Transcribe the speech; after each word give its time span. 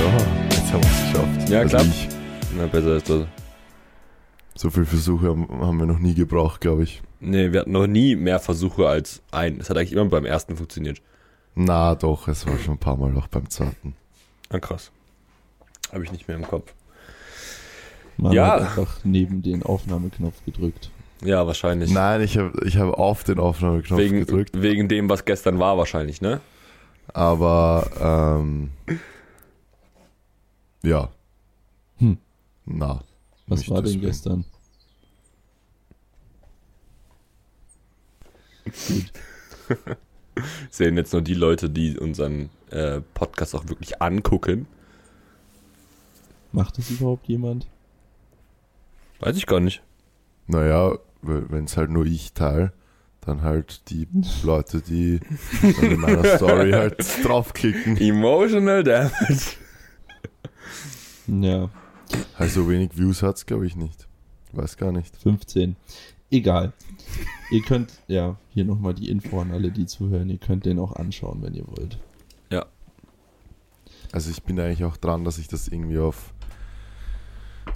So, 0.00 0.06
jetzt 0.06 0.72
haben 0.72 0.82
wir 0.82 0.90
es 0.90 1.12
geschafft. 1.12 1.50
Ja, 1.50 1.58
Also 1.58 1.76
klar. 1.76 1.84
ich. 1.86 2.08
Na, 2.56 2.66
besser 2.68 2.96
ist 2.96 3.10
das. 3.10 3.26
So 4.54 4.70
viele 4.70 4.86
Versuche 4.86 5.26
haben, 5.28 5.76
wir 5.78 5.84
noch 5.84 5.98
nie 5.98 6.14
gebraucht, 6.14 6.62
glaube 6.62 6.84
ich. 6.84 7.02
Nee, 7.20 7.52
wir 7.52 7.60
hatten 7.60 7.72
noch 7.72 7.86
nie 7.86 8.16
mehr 8.16 8.38
Versuche 8.40 8.88
als 8.88 9.20
einen. 9.30 9.60
Es 9.60 9.68
hat 9.68 9.76
eigentlich 9.76 9.92
immer 9.92 10.06
beim 10.06 10.24
ersten 10.24 10.56
funktioniert. 10.56 11.02
Na 11.54 11.94
doch, 11.96 12.28
es 12.28 12.46
war 12.46 12.56
schon 12.56 12.74
ein 12.76 12.78
paar 12.78 12.96
Mal 12.96 13.14
auch 13.18 13.26
beim 13.26 13.50
zweiten. 13.50 13.94
Ah, 14.48 14.58
krass. 14.58 14.90
Habe 15.92 16.02
ich 16.04 16.12
nicht 16.12 16.28
mehr 16.28 16.38
im 16.38 16.46
Kopf. 16.48 16.72
Man 18.16 18.32
Ja. 18.32 18.52
hat 18.54 18.60
einfach 18.62 19.00
neben 19.04 19.42
den 19.42 19.62
Aufnahmeknopf 19.62 20.42
gedrückt. 20.46 20.90
Ja, 21.22 21.46
wahrscheinlich. 21.46 21.90
Nein, 21.90 22.22
ich 22.22 22.38
habe 22.38 22.52
ich 22.64 22.78
hab 22.78 22.94
auf 22.94 23.22
den 23.24 23.38
Aufnahmeknopf 23.38 24.00
wegen, 24.00 24.20
gedrückt, 24.20 24.62
wegen 24.62 24.88
dem, 24.88 25.10
was 25.10 25.26
gestern 25.26 25.58
war, 25.58 25.76
wahrscheinlich, 25.76 26.22
ne? 26.22 26.40
aber 27.12 28.38
ähm, 28.40 28.70
ja. 30.82 31.10
Hm. 31.98 32.18
Na. 32.64 33.02
Was 33.46 33.68
war 33.68 33.82
denn 33.82 33.84
deswegen. 33.84 34.06
gestern? 34.06 34.44
Gut. 38.64 39.12
Sehen 40.70 40.96
jetzt 40.96 41.12
nur 41.12 41.22
die 41.22 41.34
Leute, 41.34 41.68
die 41.68 41.98
unseren 41.98 42.50
äh, 42.70 43.00
Podcast 43.14 43.54
auch 43.54 43.68
wirklich 43.68 44.00
angucken. 44.00 44.66
Macht 46.52 46.78
das 46.78 46.90
überhaupt 46.90 47.26
jemand? 47.28 47.66
Weiß 49.20 49.36
ich 49.36 49.46
gar 49.46 49.60
nicht. 49.60 49.82
Naja, 50.46 50.98
wenn 51.22 51.64
es 51.64 51.76
halt 51.76 51.90
nur 51.90 52.06
ich 52.06 52.32
teile, 52.32 52.72
dann 53.20 53.42
halt 53.42 53.88
die 53.90 54.08
Leute, 54.42 54.80
die 54.80 55.20
in 55.82 56.00
meiner 56.00 56.36
Story 56.36 56.72
halt 56.72 56.96
draufklicken. 57.24 57.96
Emotional 57.98 58.82
Damage. 58.82 59.56
Ja, 61.26 61.68
Also 62.36 62.68
wenig 62.68 62.96
Views 62.96 63.22
hat's, 63.22 63.46
glaube 63.46 63.66
ich, 63.66 63.76
nicht. 63.76 64.06
Weiß 64.52 64.76
gar 64.76 64.90
nicht. 64.92 65.16
15. 65.16 65.76
Egal. 66.32 66.72
ihr 67.50 67.62
könnt, 67.62 67.92
ja, 68.08 68.36
hier 68.50 68.64
nochmal 68.64 68.94
die 68.94 69.08
Info 69.10 69.40
an 69.40 69.50
alle, 69.52 69.70
die 69.70 69.86
zuhören. 69.86 70.28
Ihr 70.30 70.38
könnt 70.38 70.64
den 70.64 70.78
auch 70.78 70.94
anschauen, 70.96 71.38
wenn 71.42 71.54
ihr 71.54 71.66
wollt. 71.68 71.98
Also 74.12 74.28
ich 74.32 74.42
bin 74.42 74.58
eigentlich 74.58 74.82
auch 74.82 74.96
dran, 74.96 75.24
dass 75.24 75.38
ich 75.38 75.46
das 75.46 75.68
irgendwie 75.68 75.98
auf 75.98 76.32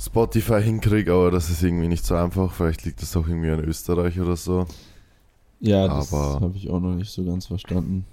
Spotify 0.01 0.61
hinkriege, 0.61 1.13
aber 1.13 1.31
das 1.31 1.49
ist 1.49 1.63
irgendwie 1.63 1.87
nicht 1.87 2.05
so 2.05 2.17
einfach. 2.17 2.53
Vielleicht 2.53 2.85
liegt 2.85 3.01
das 3.03 3.17
auch 3.17 3.29
irgendwie 3.29 3.51
an 3.51 3.61
Österreich 3.61 4.19
oder 4.19 4.35
so. 4.35 4.67
Ja, 5.61 5.87
das 5.87 6.13
Aber- 6.13 6.41
habe 6.41 6.57
ich 6.57 6.69
auch 6.71 6.81
noch 6.81 6.95
nicht 6.97 7.11
so 7.13 7.25
ganz 7.25 7.47
verstanden. 7.47 8.05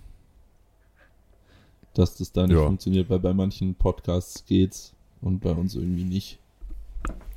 Dass 1.94 2.16
das 2.18 2.32
da 2.32 2.48
nicht 2.48 2.56
Ja. 2.56 2.66
funktioniert, 2.66 3.10
weil 3.10 3.20
bei 3.20 3.34
manchen 3.34 3.76
Podcasts 3.76 4.46
geht's 4.46 4.94
und 5.22 5.40
bei 5.42 5.52
uns 5.52 5.76
irgendwie 5.76 6.06
nicht. 6.06 6.40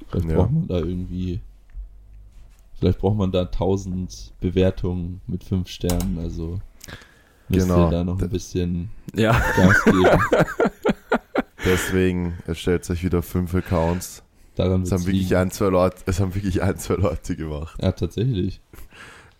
Vielleicht 0.08 0.28
Ja. 0.28 0.36
braucht 0.36 0.52
man 0.52 0.66
da 0.68 0.78
irgendwie. 0.78 1.40
Vielleicht 2.78 2.98
braucht 2.98 3.16
man 3.16 3.32
da 3.32 3.44
1000 3.46 4.32
Bewertungen 4.40 5.20
mit 5.26 5.42
5 5.44 5.68
Sternen, 5.68 6.18
also 6.18 6.60
müsst 7.48 7.66
Genau. 7.68 7.86
ihr 7.86 7.90
da 7.90 8.04
noch 8.04 8.20
ein 8.20 8.28
bisschen 8.28 8.90
Ja. 9.14 9.32
Gas 9.56 9.84
geben. 9.84 10.20
Deswegen 11.64 12.34
erstellt 12.46 12.88
euch 12.90 13.02
wieder 13.04 13.22
fünf 13.22 13.54
Accounts. 13.54 14.22
Daran 14.54 14.82
Es 14.82 14.92
haben 14.92 15.04
wirklich 15.06 15.24
liegen. 15.30 15.36
ein, 15.36 15.50
zwei 15.50 15.68
Leute, 15.68 15.96
es 16.06 16.20
haben 16.20 16.34
wirklich 16.34 16.62
ein, 16.62 16.76
zwei 16.78 16.94
Leute 16.94 17.34
gemacht. 17.36 17.80
Ja, 17.82 17.92
tatsächlich. 17.92 18.60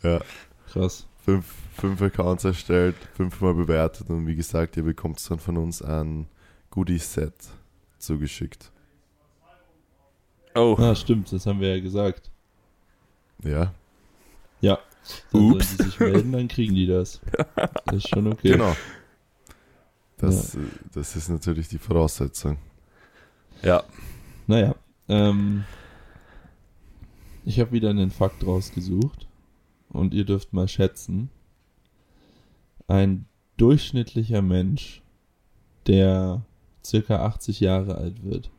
Ja. 0.03 0.21
Krass. 0.73 1.07
Fünf, 1.25 1.45
fünf 1.75 2.01
Accounts 2.03 2.45
erstellt, 2.45 2.97
fünfmal 3.15 3.55
bewertet 3.55 4.09
und 4.11 4.27
wie 4.27 4.37
gesagt, 4.37 4.77
ihr 4.77 4.83
bekommt 4.85 5.19
dann 5.31 5.39
von 5.39 5.57
uns 5.57 5.83
ein 5.83 6.27
Goodie-Set 6.71 7.35
zugeschickt. 7.99 8.71
Oh. 10.55 10.77
Ah, 10.79 10.95
stimmt, 10.95 11.33
das 11.33 11.47
haben 11.47 11.61
wir 11.61 11.77
ja 11.77 11.83
gesagt. 11.83 12.31
Ja, 13.43 13.75
Ja. 14.61 14.79
Dann 15.33 15.53
Ups. 15.53 15.77
die 15.77 15.83
sich 15.83 16.01
melden, 16.01 16.33
dann 16.33 16.49
kriegen 16.49 16.75
die 16.75 16.87
das. 16.87 17.21
Das 17.85 17.97
ist 17.97 18.09
schon 18.09 18.27
okay. 18.33 18.53
genau. 18.53 18.75
Das, 20.17 20.55
äh, 20.55 20.61
das 20.95 21.15
ist 21.17 21.29
natürlich 21.29 21.69
die 21.69 21.79
Voraussetzung. 21.79 22.57
Ja. 23.63 23.83
Naja, 24.47 24.75
ähm, 25.09 25.65
ich 27.45 27.61
habe 27.61 27.73
wieder 27.73 27.91
einen 27.91 28.11
Fakt 28.11 28.47
rausgesucht 28.47 29.27
und 29.91 30.15
ihr 30.15 30.25
dürft 30.25 30.55
mal 30.55 30.69
schätzen. 30.69 31.29
Ein 32.87 33.27
durchschnittlicher 33.57 34.43
Mensch, 34.43 35.03
der 35.87 36.43
circa 36.85 37.25
80 37.25 37.61
Jahre 37.61 37.97
alt 37.97 38.23
wird, 38.25 38.51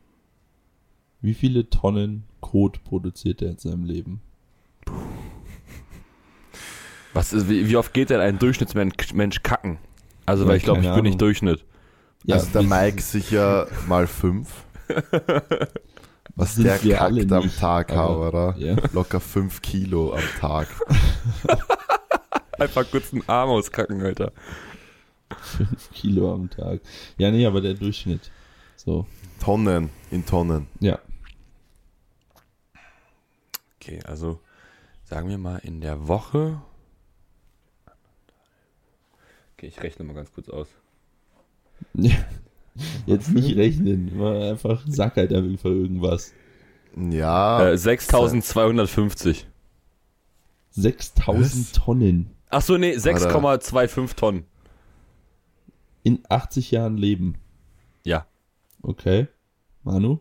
wie 1.20 1.34
viele 1.34 1.68
Tonnen 1.70 2.24
Kot 2.40 2.82
produziert 2.84 3.42
er 3.42 3.50
in 3.50 3.58
seinem 3.58 3.84
Leben? 3.84 4.20
Was 7.12 7.32
ist, 7.32 7.48
wie, 7.48 7.68
wie 7.68 7.76
oft 7.76 7.94
geht 7.94 8.10
denn 8.10 8.20
ein 8.20 8.38
Durchschnittsmensch 8.38 9.14
Mensch 9.14 9.42
kacken? 9.42 9.78
Also, 10.26 10.44
Ja, 10.44 10.50
weil 10.50 10.56
ich 10.58 10.64
glaube, 10.64 10.80
ich 10.80 10.84
keine 10.86 10.96
bin 10.96 11.04
nicht 11.04 11.12
Ahnung. 11.14 11.18
Durchschnitt. 11.18 11.64
also 12.30 12.46
der 12.52 12.62
Mike 12.62 13.00
sicher 13.00 13.68
mal 13.88 14.06
fünf. 14.06 14.64
Was 16.38 16.56
Sind 16.56 16.66
der 16.66 16.78
kackt 16.78 17.32
am 17.32 17.44
nicht, 17.44 17.58
Tag, 17.58 17.90
aber- 17.92 18.26
Haberer. 18.26 18.54
Ja. 18.58 18.76
Locker 18.92 19.20
fünf 19.20 19.62
Kilo 19.62 20.12
am 20.14 20.22
Tag. 20.38 20.68
Einfach 22.58 22.90
kurz 22.90 23.12
einen 23.12 23.28
Arm 23.28 23.50
auskacken, 23.50 24.02
Alter. 24.02 24.32
5 25.40 25.90
Kilo 25.92 26.32
am 26.32 26.48
Tag. 26.50 26.80
Ja, 27.18 27.30
nee, 27.30 27.46
aber 27.46 27.60
der 27.60 27.74
Durchschnitt. 27.74 28.30
So, 28.76 29.06
Tonnen 29.40 29.90
in 30.10 30.24
Tonnen. 30.24 30.66
ja. 30.80 30.98
Okay, 33.80 34.00
also 34.04 34.40
sagen 35.04 35.28
wir 35.28 35.38
mal 35.38 35.58
in 35.58 35.80
der 35.80 36.08
Woche. 36.08 36.60
Okay, 39.54 39.66
ich 39.68 39.80
rechne 39.80 40.04
mal 40.04 40.14
ganz 40.14 40.32
kurz 40.32 40.48
aus. 40.48 40.66
Jetzt 43.06 43.30
nicht 43.30 43.56
rechnen, 43.56 44.16
mal 44.18 44.50
einfach 44.50 44.82
sack 44.88 45.16
halt 45.16 45.32
einfach 45.32 45.70
irgendwas. 45.70 46.32
Ja, 46.96 47.68
Äh, 47.68 47.78
6250. 47.78 49.46
6000 50.72 51.44
Was? 51.44 51.72
Tonnen 51.72 52.35
Achso, 52.48 52.78
nee, 52.78 52.94
6,25 52.96 54.14
Tonnen. 54.16 54.44
in 56.02 56.22
80 56.28 56.70
Jahren 56.70 56.96
Leben. 56.96 57.36
Ja. 58.04 58.26
Okay. 58.82 59.26
Manu? 59.82 60.20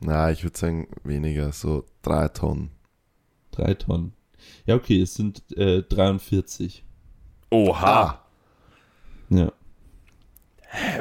na, 0.00 0.30
ich 0.30 0.42
würde 0.44 0.56
sagen 0.58 0.88
weniger, 1.04 1.50
so 1.52 1.84
drei 2.02 2.28
Tonnen. 2.28 2.70
Drei 3.50 3.74
Tonnen. 3.74 4.12
Ja, 4.66 4.74
okay, 4.76 5.00
es 5.00 5.14
sind 5.14 5.42
äh, 5.56 5.82
43. 5.82 6.84
Oha. 7.50 8.22
Ja. 9.30 9.50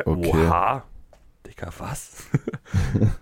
Okay. 0.06 0.32
Oha. 0.34 0.84
Digga, 1.46 1.70
was? 1.78 2.24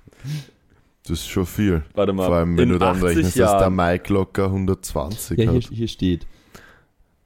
Das 1.06 1.20
ist 1.20 1.28
schon 1.28 1.46
viel. 1.46 1.84
Warte 1.96 2.14
mal. 2.14 2.28
Vor 2.28 2.36
allem, 2.36 2.56
wenn 2.56 2.64
in 2.64 2.70
du 2.70 2.80
dann 2.80 2.96
80 2.96 3.04
rechnest, 3.04 3.38
dass 3.38 3.52
der 3.52 3.60
Jahren. 3.60 3.76
Mike 3.76 4.14
locker 4.14 4.46
120 4.46 5.38
Ja, 5.38 5.52
hier, 5.52 5.62
hat. 5.62 5.70
hier 5.70 5.88
steht. 5.90 6.26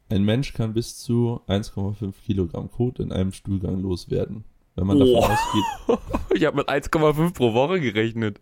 Ein 0.10 0.24
Mensch 0.24 0.54
kann 0.54 0.74
bis 0.74 0.98
zu 0.98 1.42
1,5 1.48 2.14
Kilogramm 2.26 2.72
Kot 2.72 3.00
in 3.00 3.12
einem 3.12 3.32
Stuhlgang 3.34 3.82
loswerden. 3.82 4.46
Wenn 4.76 4.88
man 4.88 5.00
davon 5.00 5.16
Oh. 5.16 5.24
ausgeht, 5.26 6.00
Ich 6.36 6.46
habe 6.46 6.58
mit 6.58 6.70
1,5 6.70 7.34
pro 7.34 7.54
Woche 7.54 7.80
gerechnet. 7.82 8.40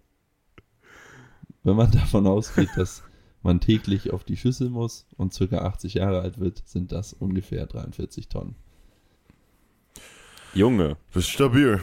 wenn 1.64 1.76
man 1.76 1.90
davon 1.92 2.28
ausgeht, 2.28 2.70
dass 2.76 3.04
man 3.42 3.60
täglich 3.60 4.12
auf 4.12 4.24
die 4.24 4.38
Schüssel 4.38 4.70
muss 4.70 5.08
und 5.18 5.34
circa 5.34 5.60
80 5.60 5.96
Jahre 5.96 6.22
alt 6.22 6.40
wird, 6.40 6.62
sind 6.66 6.92
das 6.92 7.14
ungefähr 7.14 7.66
43 7.66 8.28
Tonnen. 8.28 8.56
Junge. 10.54 10.98
Das 11.14 11.24
ist 11.24 11.30
stabil. 11.30 11.82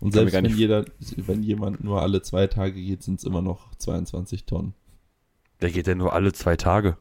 Und 0.00 0.12
selbst 0.12 0.32
wenn, 0.32 0.46
jeder, 0.46 0.84
wenn 1.16 1.42
jemand 1.42 1.84
nur 1.84 2.02
alle 2.02 2.22
zwei 2.22 2.46
Tage 2.48 2.74
geht, 2.82 3.02
sind 3.02 3.18
es 3.20 3.24
immer 3.24 3.40
noch 3.42 3.74
22 3.76 4.46
Tonnen. 4.46 4.74
Der 5.60 5.70
geht 5.70 5.86
ja 5.86 5.94
nur 5.94 6.12
alle 6.12 6.32
zwei 6.32 6.56
Tage. 6.56 6.96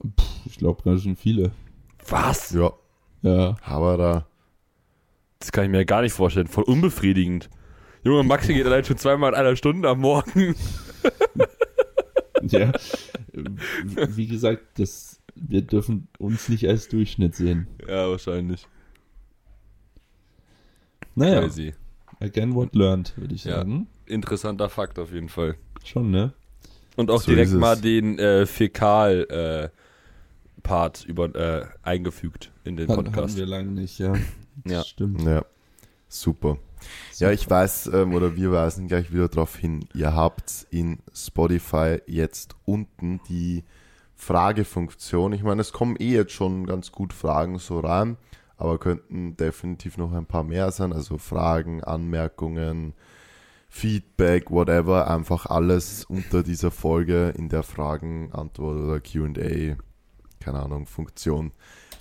Puh, 0.00 0.24
ich 0.46 0.56
glaube 0.58 0.82
ganz 0.82 1.02
schön 1.02 1.16
viele. 1.16 1.52
Was? 2.08 2.52
Ja, 2.52 2.72
Ja. 3.22 3.56
aber 3.64 3.96
da. 3.96 4.26
Das 5.40 5.52
kann 5.52 5.64
ich 5.64 5.70
mir 5.70 5.84
gar 5.84 6.02
nicht 6.02 6.12
vorstellen. 6.12 6.46
Voll 6.46 6.64
unbefriedigend. 6.64 7.48
Junge, 8.04 8.22
Maxi 8.24 8.54
geht 8.54 8.66
allein 8.66 8.84
schon 8.84 8.96
zweimal 8.96 9.32
in 9.32 9.38
einer 9.38 9.56
Stunde 9.56 9.88
am 9.88 10.00
Morgen. 10.00 10.54
ja. 12.42 12.72
Wie- 13.32 14.26
gesagt, 14.26 14.62
das, 14.78 15.20
wir 15.34 15.62
dürfen 15.62 16.08
uns 16.18 16.48
nicht 16.48 16.66
als 16.68 16.88
Durchschnitt 16.88 17.34
sehen. 17.34 17.66
Ja, 17.86 18.08
wahrscheinlich. 18.08 18.66
Naja, 21.14 21.40
Crazy. 21.40 21.74
again 22.20 22.54
what 22.54 22.74
learned, 22.74 23.12
würde 23.16 23.34
ich 23.34 23.44
Ja. 23.44 23.56
sagen. 23.58 23.88
Interessanter 24.06 24.68
Fakt 24.68 24.98
auf 24.98 25.12
jeden 25.12 25.28
Fall. 25.28 25.56
Schon, 25.84 26.10
ne? 26.10 26.32
Und 26.96 27.10
auch 27.10 27.20
So 27.22 27.30
direkt 27.32 27.52
mal 27.52 27.76
den 27.76 28.18
äh, 28.18 28.46
Fäkal-Part 30.68 31.04
über 31.06 31.34
äh, 31.34 31.66
eingefügt 31.82 32.52
in 32.64 32.76
den 32.76 32.88
Hatten, 32.88 32.98
hatten 32.98 33.12
Podcast. 33.12 33.36
wir 33.36 33.46
lange 33.46 33.70
nicht, 33.72 33.98
ja. 33.98 34.12
Das 34.12 34.72
Ja. 34.72 34.84
Stimmt. 34.84 35.22
Ja. 35.22 35.44
Super. 36.08 36.58
Ja, 37.18 37.32
ich 37.32 37.48
weiß, 37.48 37.90
ähm, 37.92 38.14
oder 38.14 38.36
wir 38.36 38.52
weisen 38.52 38.86
gleich 38.86 39.12
wieder 39.12 39.28
darauf 39.28 39.56
hin, 39.56 39.84
ihr 39.94 40.14
habt 40.14 40.66
in 40.70 40.98
Spotify 41.12 42.00
jetzt 42.06 42.54
unten 42.64 43.20
die 43.28 43.64
Fragefunktion. 44.14 45.32
Ich 45.32 45.42
meine, 45.42 45.60
es 45.60 45.72
kommen 45.72 45.96
eh 45.98 46.12
jetzt 46.12 46.32
schon 46.32 46.66
ganz 46.66 46.92
gut 46.92 47.12
Fragen 47.12 47.58
so 47.58 47.80
rein, 47.80 48.16
aber 48.56 48.78
könnten 48.78 49.36
definitiv 49.36 49.98
noch 49.98 50.12
ein 50.12 50.26
paar 50.26 50.44
mehr 50.44 50.70
sein. 50.70 50.92
Also 50.92 51.18
Fragen, 51.18 51.82
Anmerkungen, 51.84 52.94
Feedback, 53.68 54.50
whatever. 54.50 55.08
Einfach 55.10 55.46
alles 55.46 56.04
unter 56.04 56.42
dieser 56.42 56.70
Folge 56.70 57.34
in 57.36 57.48
der 57.48 57.62
Fragen, 57.64 58.32
Antwort 58.32 58.78
oder 58.78 59.00
QA, 59.00 59.76
keine 60.48 60.62
Ahnung, 60.62 60.86
Funktion. 60.86 61.52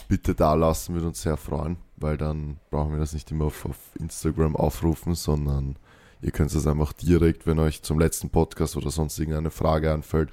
Bitte 0.08 0.34
da 0.34 0.54
lassen, 0.54 0.94
würde 0.94 1.08
uns 1.08 1.22
sehr 1.22 1.36
freuen, 1.36 1.78
weil 1.98 2.16
dann 2.16 2.60
brauchen 2.70 2.94
wir 2.94 3.00
das 3.00 3.12
nicht 3.12 3.30
immer 3.30 3.46
auf, 3.46 3.66
auf 3.66 3.78
Instagram 4.00 4.56
aufrufen, 4.56 5.16
sondern 5.16 5.78
ihr 6.22 6.32
könnt 6.32 6.54
es 6.54 6.66
einfach 6.66 6.94
direkt, 6.94 7.46
wenn 7.46 7.60
euch 7.60 7.84
zum 7.84 8.00
letzten 8.00 8.30
Podcast 8.30 8.78
oder 8.78 8.90
sonst 8.90 9.20
irgendeine 9.20 9.52
Frage 9.52 9.94
einfällt, 9.94 10.32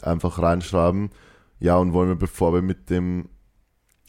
einfach 0.00 0.38
reinschreiben. 0.38 1.10
Ja, 1.60 1.76
und 1.76 1.92
wollen 1.92 2.08
wir, 2.08 2.16
bevor 2.16 2.54
wir 2.54 2.62
mit 2.62 2.88
dem 2.88 3.28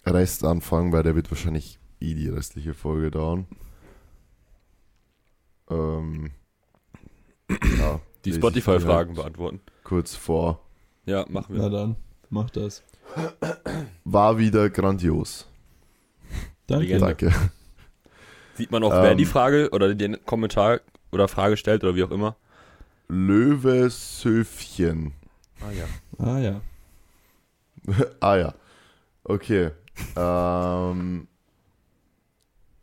Rest 0.05 0.45
anfangen, 0.45 0.93
weil 0.93 1.03
der 1.03 1.15
wird 1.15 1.29
wahrscheinlich 1.29 1.79
eh 1.99 2.13
die 2.13 2.29
restliche 2.29 2.73
Folge 2.73 3.11
dauern. 3.11 3.45
Ähm, 5.69 6.31
ja, 7.49 7.99
Die 8.23 8.31
Spotify-Fragen 8.31 9.15
direkt 9.15 9.35
beantworten. 9.35 9.59
Kurz 9.83 10.15
vor. 10.15 10.61
Ja, 11.05 11.25
machen 11.27 11.55
wir. 11.55 11.63
Na 11.63 11.69
dann, 11.69 11.95
mach 12.29 12.49
das. 12.49 12.83
War 14.03 14.37
wieder 14.37 14.69
grandios. 14.69 15.47
Danke. 16.67 16.97
Danke. 16.97 17.33
Sieht 18.55 18.71
man 18.71 18.83
auch, 18.83 18.91
wer 18.91 19.11
Ähm. 19.11 19.17
die 19.17 19.25
Frage 19.25 19.69
oder 19.71 19.93
den 19.93 20.23
Kommentar 20.25 20.81
oder 21.11 21.27
Frage 21.27 21.57
stellt 21.57 21.83
oder 21.83 21.95
wie 21.95 22.03
auch 22.03 22.11
immer. 22.11 22.35
Löwe 23.07 23.89
Söfchen. 23.89 25.13
Ah 25.61 25.71
ja. 25.71 25.85
Ah 26.17 26.39
ja. 26.39 26.61
ah 28.19 28.35
ja. 28.35 28.53
Okay. 29.23 29.71
Ähm, 30.15 31.27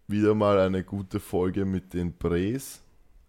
wieder 0.07 0.35
mal 0.35 0.59
eine 0.59 0.83
gute 0.85 1.21
Folge 1.21 1.65
mit 1.65 1.93
den 1.95 2.17
Brees. 2.17 2.81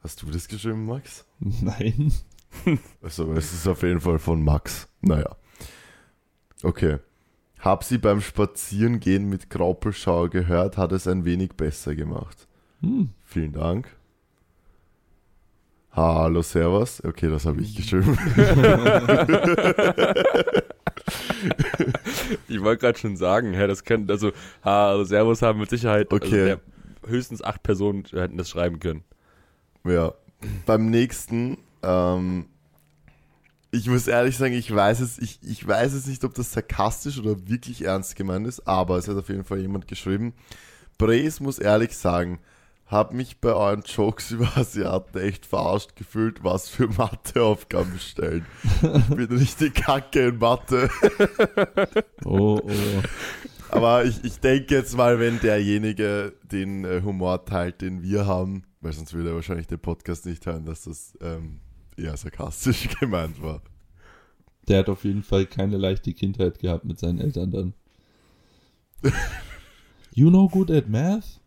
Hast 0.02 0.22
du 0.22 0.28
das 0.28 0.48
geschrieben, 0.48 0.86
Max? 0.86 1.26
Nein. 1.40 2.14
Also, 3.02 3.34
es 3.34 3.52
ist 3.54 3.68
auf 3.68 3.84
jeden 3.84 4.00
Fall 4.00 4.20
von 4.20 4.44
Max. 4.44 4.88
Naja. 5.02 5.36
Okay. 6.64 6.98
Hab 7.60 7.84
sie 7.84 7.98
beim 7.98 8.22
Spazierengehen 8.22 9.28
mit 9.28 9.50
Graupelschau 9.50 10.30
gehört, 10.30 10.78
hat 10.78 10.92
es 10.92 11.08
ein 11.08 11.26
wenig 11.26 11.54
besser 11.54 11.96
gemacht. 11.96 12.48
Hm. 12.82 13.10
Vielen 13.24 13.54
Dank. 13.54 13.88
Hallo, 15.92 16.42
Servus. 16.42 17.04
Okay, 17.04 17.30
das 17.30 17.46
habe 17.46 17.62
ich 17.62 17.76
geschrieben. 17.76 18.18
Ich 22.48 22.62
wollte 22.62 22.82
gerade 22.82 22.98
schon 22.98 23.18
sagen, 23.18 23.54
hä, 23.54 23.68
das 23.68 23.84
könnte, 23.84 24.14
also, 24.14 24.32
Hallo, 24.64 25.04
Servus 25.04 25.42
haben 25.42 25.60
mit 25.60 25.70
Sicherheit 25.70 26.12
Okay. 26.12 26.52
also 26.52 26.62
höchstens 27.08 27.44
acht 27.44 27.64
Personen 27.64 28.04
hätten 28.12 28.38
das 28.38 28.50
schreiben 28.50 28.80
können. 28.80 29.04
Ja. 29.84 30.14
Beim 30.66 30.90
nächsten, 30.90 31.58
ähm, 31.84 32.46
ich 33.76 33.88
muss 33.88 34.08
ehrlich 34.08 34.38
sagen, 34.38 34.54
ich 34.54 34.74
weiß 34.74 35.02
es, 35.02 35.18
ich, 35.20 35.40
ich 35.44 35.68
weiß 35.68 35.94
es 35.94 36.08
nicht, 36.08 36.24
ob 36.24 36.34
das 36.34 36.54
sarkastisch 36.54 37.20
oder 37.20 37.48
wirklich 37.48 37.84
ernst 37.84 38.16
gemeint 38.16 38.48
ist, 38.48 38.68
aber 38.68 38.98
es 38.98 39.08
hat 39.08 39.18
auf 39.18 39.30
jeden 39.30 39.44
Fall 39.44 39.60
jemand 39.60 39.88
geschrieben. 39.88 40.34
Brace 40.98 41.42
muss 41.42 41.60
ehrlich 41.60 41.96
sagen, 41.96 42.40
hab 42.88 43.14
mich 43.14 43.42
bei 43.42 43.54
euren 43.54 43.82
Jokes 43.82 44.32
über 44.32 44.58
Asiaten 44.58 45.20
echt 45.20 45.46
verarscht 45.46 45.96
gefühlt, 45.96 46.44
was 46.44 46.70
für 46.70 46.88
Matheaufgaben 46.88 48.00
stellen. 48.00 48.46
Ich 48.82 49.16
bin 49.16 49.38
richtig 49.38 49.76
kacke 49.76 50.28
in 50.28 50.38
Mathe. 50.38 50.90
Oh, 52.24 52.60
oh. 52.64 52.70
Aber 53.70 54.06
ich, 54.06 54.24
ich 54.24 54.40
denke 54.40 54.74
jetzt 54.74 54.96
mal, 54.96 55.20
wenn 55.20 55.40
derjenige 55.40 56.34
den 56.44 56.86
äh, 56.86 57.02
Humor 57.04 57.46
teilt, 57.46 57.82
den 57.82 58.02
wir 58.02 58.26
haben, 58.26 58.64
weil 58.82 58.94
sonst 58.94 59.14
würde 59.14 59.30
er 59.30 59.36
wahrscheinlich 59.36 59.68
den 59.68 59.80
Podcast 59.80 60.26
nicht 60.26 60.46
hören, 60.46 60.66
dass 60.66 60.84
das 60.84 61.18
ähm, 61.22 61.60
eher 61.98 62.16
sarkastisch 62.18 62.90
gemeint 63.00 63.42
war. 63.42 63.62
Der 64.68 64.80
hat 64.80 64.90
auf 64.90 65.04
jeden 65.04 65.24
Fall 65.24 65.46
keine 65.46 65.78
leichte 65.78 66.14
Kindheit 66.14 66.60
gehabt 66.60 66.86
mit 66.86 67.00
seinen 67.00 67.20
Eltern 67.20 67.52
dann. 67.52 67.74
You 70.18 70.30
know 70.30 70.48
good 70.48 70.72
at 70.72 70.88
math? 70.88 71.42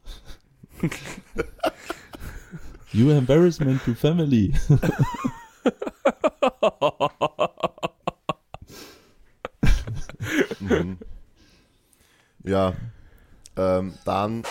You 2.92 3.10
embarrassment 3.12 3.82
to 3.86 3.94
family. 3.94 4.54
Mhm. 10.60 10.98
Ja, 12.44 12.74
ähm, 13.56 13.94
dann 14.04 14.42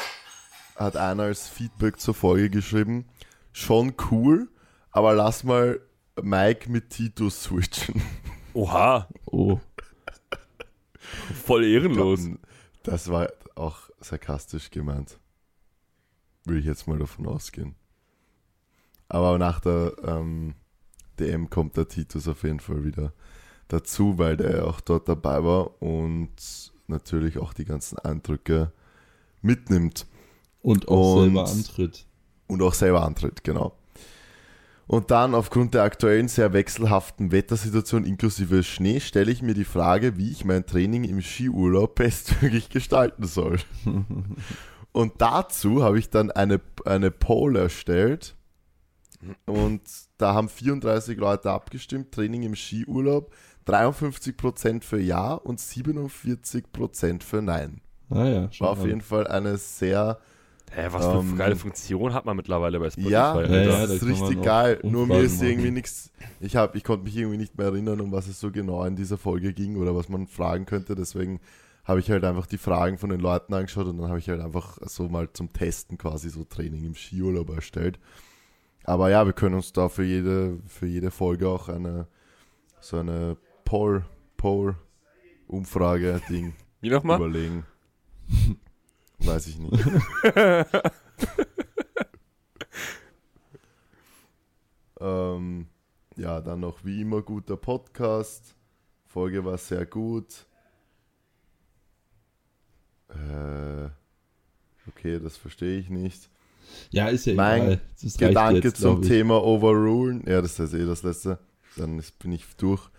hat 0.75 0.97
einer 0.97 1.23
als 1.23 1.47
Feedback 1.47 1.99
zur 1.99 2.13
Folge 2.13 2.49
geschrieben, 2.49 3.05
schon 3.51 3.93
cool, 4.11 4.49
aber 4.91 5.13
lass 5.13 5.43
mal 5.43 5.79
Mike 6.21 6.69
mit 6.69 6.89
Tito 6.89 7.29
switchen. 7.29 8.01
Oha, 8.53 9.07
Oh, 9.25 9.59
voll 11.45 11.65
ehrenlos. 11.65 12.21
Das 12.83 13.09
war 13.09 13.29
auch 13.55 13.77
sarkastisch 13.99 14.69
gemeint. 14.71 15.19
Würde 16.45 16.59
ich 16.59 16.65
jetzt 16.65 16.87
mal 16.87 16.97
davon 16.97 17.27
ausgehen. 17.27 17.75
Aber 19.09 19.37
nach 19.37 19.59
der 19.59 19.93
ähm, 20.03 20.55
DM 21.19 21.49
kommt 21.49 21.77
der 21.77 21.87
Titus 21.87 22.27
auf 22.27 22.43
jeden 22.43 22.59
Fall 22.59 22.83
wieder 22.83 23.13
dazu, 23.67 24.17
weil 24.17 24.37
der 24.37 24.65
auch 24.67 24.79
dort 24.81 25.07
dabei 25.09 25.43
war 25.43 25.81
und 25.81 26.31
natürlich 26.87 27.37
auch 27.37 27.53
die 27.53 27.65
ganzen 27.65 27.99
Eindrücke 27.99 28.71
mitnimmt 29.41 30.07
und 30.61 30.87
auch 30.87 31.15
Und- 31.17 31.23
selber 31.35 31.49
antritt. 31.49 32.05
und 32.47 32.61
auch 32.61 32.73
selber 32.73 33.03
antritt, 33.05 33.43
genau. 33.43 33.77
Und 34.87 35.11
dann 35.11 35.35
aufgrund 35.35 35.73
der 35.73 35.83
aktuellen 35.83 36.29
sehr 36.29 36.53
wechselhaften 36.53 37.31
Wettersituation 37.33 38.05
inklusive 38.05 38.63
Schnee 38.63 39.01
stelle 39.01 39.31
ich 39.31 39.41
mir 39.41 39.53
die 39.53 39.65
Frage, 39.65 40.17
wie 40.17 40.31
ich 40.31 40.45
mein 40.45 40.65
Training 40.65 41.03
im 41.03 41.21
Skiurlaub 41.21 41.95
bestmöglich 41.95 42.69
gestalten 42.69 43.25
soll. 43.25 43.59
Und 44.93 45.13
dazu 45.19 45.83
habe 45.83 45.99
ich 45.99 46.09
dann 46.09 46.31
eine, 46.31 46.59
eine 46.85 47.11
Poll 47.11 47.55
erstellt 47.55 48.35
und 49.45 49.81
da 50.17 50.33
haben 50.33 50.49
34 50.49 51.17
Leute 51.17 51.51
abgestimmt, 51.51 52.11
Training 52.11 52.43
im 52.43 52.55
Skiurlaub, 52.55 53.33
53% 53.67 54.83
für 54.83 54.99
Ja 54.99 55.33
und 55.33 55.59
47% 55.59 57.23
für 57.23 57.41
Nein. 57.41 57.81
Ah 58.09 58.25
ja, 58.25 58.49
War 58.59 58.69
auf 58.69 58.85
jeden 58.85 59.01
Fall 59.01 59.27
eine 59.27 59.57
sehr 59.57 60.19
Hä, 60.71 60.87
was 60.91 61.05
für 61.05 61.19
Ähm, 61.19 61.37
geile 61.37 61.55
Funktion 61.55 62.13
hat 62.13 62.25
man 62.25 62.35
mittlerweile 62.37 62.79
bei 62.79 62.89
Spotify, 62.89 63.11
Ja, 63.11 63.33
Alter. 63.33 63.63
ja, 63.63 63.79
das 63.81 63.87
da 63.87 63.93
ist 63.95 64.05
richtig 64.05 64.41
geil. 64.43 64.79
Nur 64.83 65.07
mir 65.07 65.19
ist 65.21 65.41
irgendwie 65.41 65.71
nichts. 65.71 66.11
Ich 66.39 66.55
hab, 66.55 66.75
ich 66.75 66.83
konnte 66.83 67.05
mich 67.05 67.15
irgendwie 67.17 67.37
nicht 67.37 67.57
mehr 67.57 67.67
erinnern, 67.67 68.01
um 68.01 68.11
was 68.11 68.27
es 68.27 68.39
so 68.39 68.51
genau 68.51 68.83
in 68.83 68.95
dieser 68.95 69.17
Folge 69.17 69.53
ging 69.53 69.77
oder 69.77 69.95
was 69.95 70.09
man 70.09 70.27
fragen 70.27 70.65
könnte. 70.65 70.95
Deswegen 70.95 71.39
habe 71.85 71.99
ich 72.01 72.11
halt 72.11 72.25
einfach 72.25 72.45
die 72.45 72.57
Fragen 72.57 72.97
von 72.97 73.09
den 73.09 73.21
Leuten 73.21 73.53
angeschaut 73.53 73.87
und 73.87 73.97
dann 73.97 74.09
habe 74.09 74.19
ich 74.19 74.29
halt 74.29 74.41
einfach 74.41 74.77
so 74.81 75.07
mal 75.07 75.31
zum 75.31 75.53
Testen 75.53 75.97
quasi 75.97 76.29
so 76.29 76.43
Training 76.43 76.83
im 76.83 76.95
Skiurlaub 76.95 77.49
erstellt. 77.49 77.97
Aber 78.83 79.09
ja, 79.09 79.25
wir 79.25 79.33
können 79.33 79.55
uns 79.55 79.71
da 79.73 79.87
für 79.89 80.03
jede, 80.03 80.59
für 80.67 80.85
jede 80.85 81.11
Folge 81.11 81.47
auch 81.47 81.69
eine 81.69 82.07
so 82.79 82.97
eine 82.99 83.37
Poll, 83.65 84.05
Poll 84.35 84.75
Umfrage 85.47 86.21
Ding 86.29 86.53
Wie 86.81 86.89
nochmal? 86.89 87.17
überlegen. 87.17 87.65
Weiß 89.19 89.47
ich 89.47 89.57
nicht. 89.57 89.73
ähm, 94.99 95.67
ja, 96.15 96.41
dann 96.41 96.59
noch 96.59 96.83
wie 96.85 97.01
immer 97.01 97.21
guter 97.21 97.57
Podcast. 97.57 98.55
Folge 99.05 99.43
war 99.43 99.57
sehr 99.57 99.85
gut. 99.85 100.45
Äh, 103.09 103.89
okay, 104.87 105.19
das 105.19 105.37
verstehe 105.37 105.79
ich 105.79 105.89
nicht. 105.89 106.29
Ja, 106.89 107.07
ist 107.07 107.25
ja 107.25 107.33
Mein 107.33 107.61
egal. 107.63 107.81
Das 108.01 108.17
Gedanke 108.17 108.67
jetzt, 108.67 108.81
zum. 108.81 109.01
Thema 109.01 109.43
Overrulen. 109.43 110.23
Ja, 110.27 110.41
das 110.41 110.59
ist 110.59 110.73
eh 110.73 110.85
das 110.85 111.03
letzte. 111.03 111.39
Dann 111.75 112.01
bin 112.19 112.31
ich 112.31 112.45
durch. 112.57 112.89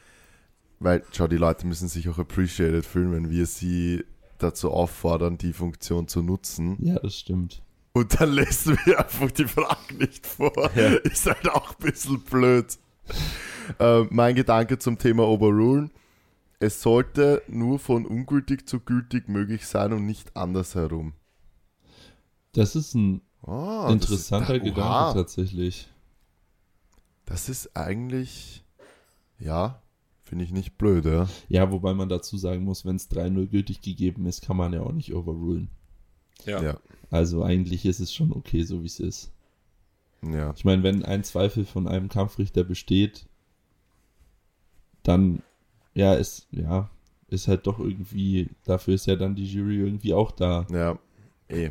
Weil, 0.80 1.02
schau, 1.12 1.26
die 1.26 1.36
Leute 1.36 1.66
müssen 1.66 1.88
sich 1.88 2.08
auch 2.08 2.18
appreciated 2.18 2.86
fühlen, 2.86 3.12
wenn 3.12 3.30
wir 3.30 3.46
sie 3.46 4.04
dazu 4.38 4.70
auffordern, 4.70 5.38
die 5.38 5.52
Funktion 5.52 6.08
zu 6.08 6.22
nutzen. 6.22 6.76
Ja, 6.80 6.98
das 6.98 7.16
stimmt. 7.16 7.62
Und 7.92 8.20
dann 8.20 8.32
lesen 8.32 8.78
wir 8.84 8.98
einfach 9.00 9.30
die 9.30 9.46
Fragen 9.46 9.98
nicht 9.98 10.26
vor. 10.26 10.52
Ja. 10.76 10.88
Ist 10.98 11.26
halt 11.26 11.48
auch 11.48 11.70
ein 11.70 11.84
bisschen 11.84 12.20
blöd. 12.20 12.78
äh, 13.78 14.02
mein 14.10 14.34
Gedanke 14.34 14.78
zum 14.78 14.98
Thema 14.98 15.26
Overrulen. 15.26 15.90
Es 16.60 16.82
sollte 16.82 17.42
nur 17.48 17.78
von 17.78 18.04
ungültig 18.06 18.68
zu 18.68 18.80
gültig 18.80 19.28
möglich 19.28 19.66
sein 19.66 19.92
und 19.92 20.06
nicht 20.06 20.36
andersherum. 20.36 21.12
Das 22.52 22.74
ist 22.76 22.94
ein 22.94 23.22
Oh, 23.42 23.86
Interessanter 23.90 24.56
ist, 24.56 24.64
Gedanke 24.64 24.80
Oha, 24.82 25.12
tatsächlich. 25.14 25.88
Das 27.24 27.48
ist 27.48 27.76
eigentlich, 27.76 28.64
ja, 29.38 29.80
finde 30.28 30.44
ich 30.44 30.52
nicht 30.52 30.78
blöd, 30.78 31.04
ja. 31.04 31.28
Ja, 31.48 31.72
wobei 31.72 31.94
man 31.94 32.08
dazu 32.08 32.36
sagen 32.36 32.64
muss, 32.64 32.84
wenn 32.84 32.96
es 32.96 33.10
3-0 33.10 33.46
gültig 33.46 33.80
gegeben 33.80 34.26
ist, 34.26 34.42
kann 34.42 34.56
man 34.56 34.72
ja 34.72 34.82
auch 34.82 34.92
nicht 34.92 35.14
overrulen. 35.14 35.68
Ja. 36.44 36.62
Ja, 36.62 36.78
Also 37.10 37.42
eigentlich 37.42 37.84
ist 37.84 38.00
es 38.00 38.12
schon 38.12 38.32
okay, 38.32 38.62
so 38.62 38.82
wie 38.82 38.86
es 38.86 39.00
ist. 39.00 39.32
ja. 40.22 40.52
Ich 40.56 40.64
meine, 40.64 40.82
wenn 40.82 41.04
ein 41.04 41.24
Zweifel 41.24 41.64
von 41.64 41.88
einem 41.88 42.08
Kampfrichter 42.08 42.64
besteht, 42.64 43.26
dann, 45.02 45.42
ja, 45.94 46.14
ist, 46.14 46.46
ja, 46.50 46.90
ist 47.28 47.48
halt 47.48 47.66
doch 47.66 47.78
irgendwie, 47.78 48.48
dafür 48.64 48.94
ist 48.94 49.06
ja 49.06 49.16
dann 49.16 49.34
die 49.34 49.46
Jury 49.46 49.76
irgendwie 49.78 50.14
auch 50.14 50.30
da. 50.30 50.66
Ja, 50.70 50.98
eh. 51.48 51.70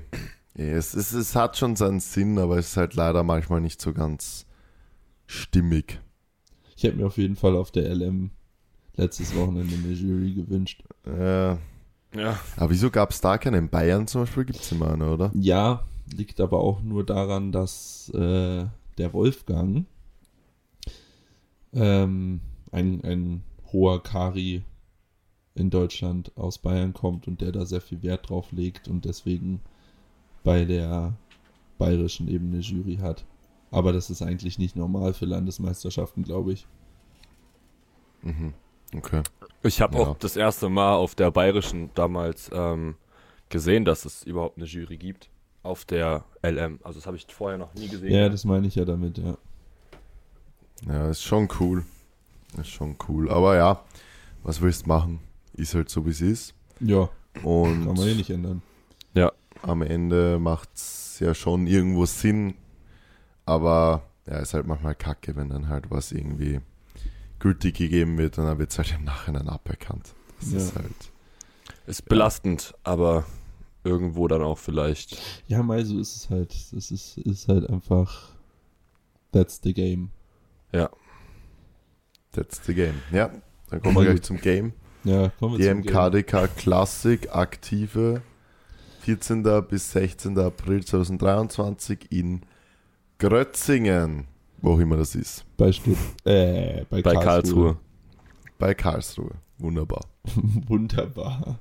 eh. 0.56 0.72
Es, 0.72 0.94
es, 0.96 1.14
es 1.14 1.36
hat 1.36 1.58
schon 1.58 1.76
seinen 1.76 2.00
Sinn, 2.00 2.40
aber 2.40 2.58
es 2.58 2.70
ist 2.70 2.78
halt 2.78 2.96
leider 2.96 3.24
manchmal 3.24 3.62
nicht 3.62 3.80
so 3.80 3.94
ganz 3.94 4.46
stimmig. 5.28 6.00
Ich 6.76 6.84
hätte 6.84 6.98
mir 6.98 7.06
auf 7.08 7.18
jeden 7.18 7.36
Fall 7.36 7.56
auf 7.56 7.72
der 7.72 7.94
LM 7.94 8.32
letztes 8.98 9.34
Wochenende 9.36 9.76
eine 9.76 9.94
Jury 9.94 10.34
gewünscht. 10.34 10.84
Äh, 11.06 11.52
Ja. 12.16 12.40
aber 12.56 12.70
wieso 12.70 12.90
gab 12.90 13.12
es 13.12 13.22
da 13.22 13.38
keinen? 13.38 13.66
In 13.66 13.70
Bayern 13.70 14.08
zum 14.08 14.22
Beispiel 14.22 14.46
gibt 14.46 14.60
es 14.60 14.72
immer 14.72 14.92
eine, 14.92 15.10
oder? 15.12 15.32
Ja, 15.36 15.84
liegt 16.16 16.40
aber 16.42 16.60
auch 16.60 16.82
nur 16.82 17.06
daran, 17.06 17.52
dass 17.52 18.10
äh, 18.14 18.66
der 18.98 19.14
Wolfgang 19.14 19.86
ähm, 21.74 22.42
ein, 22.72 23.02
ein 23.04 23.44
hoher 23.72 24.02
Kari 24.02 24.64
in 25.56 25.70
Deutschland 25.70 26.32
aus 26.38 26.58
Bayern 26.60 26.94
kommt 26.94 27.28
und 27.28 27.42
der 27.42 27.52
da 27.52 27.66
sehr 27.66 27.82
viel 27.82 28.04
Wert 28.04 28.30
drauf 28.30 28.52
legt 28.52 28.88
und 28.88 29.06
deswegen 29.06 29.60
bei 30.44 30.66
der 30.66 31.14
bayerischen 31.78 32.28
Ebene 32.28 32.60
Jury 32.60 32.98
hat. 32.98 33.26
Aber 33.70 33.92
das 33.92 34.10
ist 34.10 34.22
eigentlich 34.22 34.58
nicht 34.60 34.76
normal 34.76 35.14
für 35.14 35.26
Landesmeisterschaften, 35.26 36.24
glaube 36.24 36.54
ich. 36.54 36.66
Mhm. 38.22 38.54
Okay. 38.96 39.22
Ich 39.64 39.82
habe 39.82 39.98
Ja. 39.98 40.04
auch 40.08 40.18
das 40.18 40.36
erste 40.38 40.70
Mal 40.70 40.96
auf 40.96 41.16
der 41.16 41.32
Bayerischen 41.32 41.90
damals 41.96 42.50
ähm, 42.54 42.96
gesehen, 43.50 43.86
dass 43.86 44.06
es 44.06 44.24
überhaupt 44.24 44.58
eine 44.58 44.66
Jury 44.66 44.98
gibt. 44.98 45.30
Auf 45.64 45.84
der 45.84 46.24
LM. 46.44 46.80
Also 46.84 47.00
das 47.00 47.08
habe 47.08 47.18
ich 47.18 47.26
vorher 47.30 47.58
noch 47.58 47.74
nie 47.74 47.90
gesehen. 47.90 48.14
Ja, 48.14 48.30
das 48.30 48.46
meine 48.46 48.68
ich 48.68 48.76
ja 48.76 48.86
damit, 48.86 49.18
ja. 49.18 49.38
Ja, 50.88 51.10
ist 51.10 51.24
schon 51.24 51.50
cool. 51.60 51.84
Ist 52.58 52.70
schon 52.70 52.96
cool. 53.10 53.30
Aber 53.30 53.56
ja, 53.58 53.84
was 54.44 54.62
willst 54.62 54.86
du 54.86 54.90
machen? 54.90 55.20
Ist 55.54 55.74
halt 55.76 55.90
so, 55.90 56.06
wie 56.06 56.12
es 56.12 56.22
ist. 56.22 56.54
Ja, 56.80 57.10
Und 57.44 57.86
kann 57.86 57.96
man 57.96 58.08
eh 58.08 58.14
nicht 58.16 58.30
ändern. 58.30 58.62
am 59.64 59.82
Ende 59.82 60.38
macht 60.40 60.70
es 60.76 61.20
ja 61.20 61.34
schon 61.34 61.66
irgendwo 61.68 62.06
Sinn. 62.06 62.54
Aber 63.46 64.04
ja, 64.28 64.38
ist 64.38 64.54
halt 64.54 64.68
manchmal 64.68 64.94
kacke, 64.96 65.36
wenn 65.36 65.50
dann 65.50 65.68
halt 65.68 65.90
was 65.90 66.12
irgendwie 66.12 66.60
gültig 67.40 67.76
gegeben 67.78 68.18
wird 68.18 68.38
und 68.38 68.46
dann 68.46 68.58
wird 68.60 68.72
es 68.72 68.78
halt 68.78 68.94
im 68.98 69.04
Nachhinein 69.04 69.48
aberkannt. 69.50 70.14
Das 70.40 70.52
Ja. 70.52 70.58
ist 70.58 70.76
halt. 70.76 71.12
Ist 71.86 72.06
belastend, 72.06 72.74
aber 72.84 73.26
irgendwo 73.84 74.28
dann 74.28 74.42
auch 74.42 74.58
vielleicht. 74.58 75.18
Ja, 75.48 75.64
Mai, 75.64 75.84
so 75.84 76.00
ist 76.00 76.16
es 76.16 76.30
halt. 76.30 76.54
Es 76.54 76.92
ist, 76.92 77.18
ist 77.20 77.48
halt 77.48 77.70
einfach. 77.70 78.34
That's 79.32 79.60
the 79.64 79.74
game. 79.74 80.10
That's 82.32 82.62
the 82.66 82.74
game. 82.74 82.96
Ja, 83.12 83.32
dann 83.70 83.82
kommen 83.82 83.96
wir 83.96 84.06
gleich 84.06 84.22
zum 84.22 84.38
Game. 84.40 84.74
Ja, 85.04 85.30
kommen 85.40 85.58
wir 85.58 85.60
Die 85.60 85.66
zum 85.66 85.82
Game. 85.82 85.94
MKDK 85.94 86.48
Classic 86.56 87.30
aktive 87.36 88.22
14. 89.02 89.44
bis 89.68 89.92
16. 89.92 90.38
April 90.38 90.84
2023 90.86 92.12
in 92.12 92.42
Grötzingen, 93.18 94.28
wo 94.62 94.74
auch 94.74 94.80
immer 94.80 94.98
das 94.98 95.16
ist, 95.16 95.46
Bei 95.58 95.72
Stutt 95.72 95.98
äh, 96.26 96.86
bei, 96.90 97.02
Bei 97.02 97.14
Karlsruhe. 97.16 97.78
bei 98.58 98.74
Karlsruhe. 98.74 99.36
Wunderbar. 99.60 100.06
Wunderbar. 100.68 101.60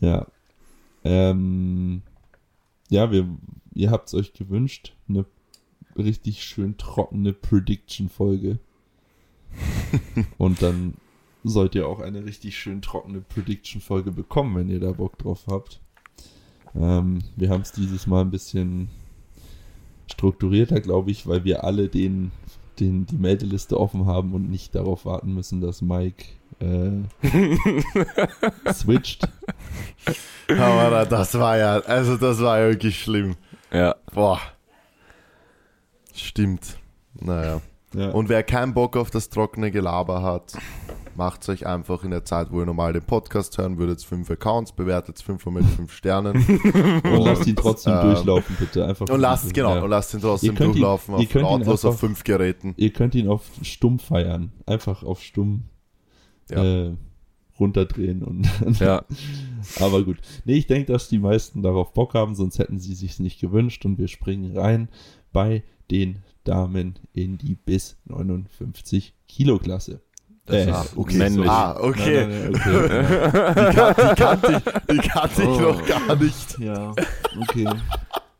Ja. 0.00 0.26
Ähm, 1.04 2.02
ja, 2.88 3.10
wir, 3.10 3.28
ihr 3.74 3.90
habt 3.90 4.08
es 4.08 4.14
euch 4.14 4.32
gewünscht. 4.32 4.94
Eine 5.08 5.26
richtig 5.96 6.42
schön 6.44 6.76
trockene 6.78 7.32
Prediction-Folge. 7.32 8.58
Und 10.38 10.62
dann 10.62 10.94
sollt 11.44 11.74
ihr 11.74 11.86
auch 11.88 12.00
eine 12.00 12.24
richtig 12.24 12.58
schön 12.58 12.82
trockene 12.82 13.20
Prediction-Folge 13.20 14.12
bekommen, 14.12 14.56
wenn 14.56 14.68
ihr 14.68 14.80
da 14.80 14.92
Bock 14.92 15.18
drauf 15.18 15.44
habt. 15.48 15.80
Ähm, 16.74 17.20
wir 17.36 17.50
haben 17.50 17.62
es 17.62 17.72
dieses 17.72 18.06
Mal 18.06 18.20
ein 18.22 18.30
bisschen 18.30 18.88
strukturierter, 20.12 20.80
glaube 20.80 21.10
ich, 21.10 21.26
weil 21.26 21.44
wir 21.44 21.64
alle 21.64 21.88
den, 21.88 22.32
den, 22.78 23.06
die 23.06 23.16
Meldeliste 23.16 23.78
offen 23.78 24.06
haben 24.06 24.32
und 24.34 24.50
nicht 24.50 24.74
darauf 24.74 25.04
warten 25.04 25.34
müssen, 25.34 25.60
dass 25.60 25.82
Mike 25.82 26.24
äh, 26.60 26.90
switcht. 28.72 29.28
Aber 30.48 31.06
das 31.06 31.38
war 31.38 31.56
ja, 31.56 31.80
also 31.80 32.16
das 32.16 32.40
war 32.40 32.58
ja 32.58 32.68
wirklich 32.68 33.00
schlimm. 33.00 33.36
Ja. 33.72 33.96
Boah. 34.12 34.40
Stimmt. 36.14 36.78
Naja. 37.14 37.60
Ja. 37.94 38.10
Und 38.10 38.28
wer 38.28 38.42
keinen 38.42 38.74
Bock 38.74 38.96
auf 38.96 39.10
das 39.10 39.30
trockene 39.30 39.70
Gelaber 39.70 40.22
hat, 40.22 40.52
macht 41.20 41.46
euch 41.50 41.66
einfach 41.66 42.02
in 42.02 42.10
der 42.12 42.24
Zeit, 42.24 42.50
wo 42.50 42.60
ihr 42.60 42.66
normal 42.66 42.94
den 42.94 43.02
Podcast 43.02 43.58
hören 43.58 43.76
würdet, 43.76 44.02
fünf 44.02 44.30
Accounts, 44.30 44.72
bewertet 44.72 45.20
fünf 45.20 45.44
mit 45.44 45.66
fünf 45.66 45.92
Sternen. 45.92 46.34
Und 47.04 47.24
lasst 47.24 47.46
ihn 47.46 47.56
trotzdem 47.56 47.92
ähm, 47.92 48.00
durchlaufen, 48.00 48.56
bitte. 48.58 48.86
Einfach 48.86 49.06
Und 49.06 49.20
lasst, 49.20 49.52
genau, 49.52 49.74
Ja. 49.76 49.82
und 49.82 49.90
lasst 49.90 50.14
ihn 50.14 50.20
trotzdem 50.22 50.52
ihn- 50.52 50.56
durchlaufen 50.56 51.14
ihr 51.16 51.20
auf 51.20 51.28
könnt 51.28 51.44
ihn 51.44 51.50
lautlos 51.58 51.84
auf 51.84 52.00
fünf 52.00 52.24
Geräten. 52.24 52.72
Ihr 52.78 52.90
könnt 52.94 53.14
ihn 53.14 53.28
auf 53.28 53.50
stumm 53.60 53.98
feiern. 53.98 54.52
Einfach 54.64 55.02
auf 55.02 55.20
stumm 55.22 55.64
Ja. 56.50 56.64
äh, 56.64 56.96
runterdrehen. 57.58 58.22
Und 58.22 58.48
Ja. 58.80 59.04
Aber 59.78 60.02
gut. 60.02 60.16
Nee, 60.46 60.54
ich 60.54 60.66
denke, 60.66 60.90
dass 60.90 61.10
die 61.10 61.18
meisten 61.18 61.60
darauf 61.62 61.92
Bock 61.92 62.14
haben, 62.14 62.34
sonst 62.34 62.58
hätten 62.58 62.80
sie 62.80 62.94
sich 62.94 63.18
nicht 63.18 63.40
gewünscht. 63.40 63.84
Und 63.84 63.98
wir 63.98 64.08
springen 64.08 64.56
rein 64.56 64.88
bei 65.34 65.64
den 65.90 66.22
Damen 66.44 66.98
in 67.12 67.36
die 67.36 67.56
bis 67.56 67.98
59 68.06 69.12
Kilo 69.28 69.58
Klasse. 69.58 70.00
Das 70.50 70.92
Äh, 70.92 70.96
okay, 70.96 71.16
männlich. 71.18 71.48
Ah, 71.48 71.76
okay. 71.80 72.26
Nein, 72.26 72.52
nein, 72.52 72.92
nein, 72.92 73.54
Die, 73.70 73.74
kan 73.76 73.94
die 73.96 74.14
kannte 74.22 74.62
ich, 74.88 74.96
die 75.02 75.08
kannte 75.08 75.42
ich 75.42 75.48
Oh. 75.48 75.60
noch 75.60 75.86
gar 75.86 76.16
nicht. 76.16 76.54
okay. 76.56 76.64
ja, 76.66 76.94
okay. 77.40 77.68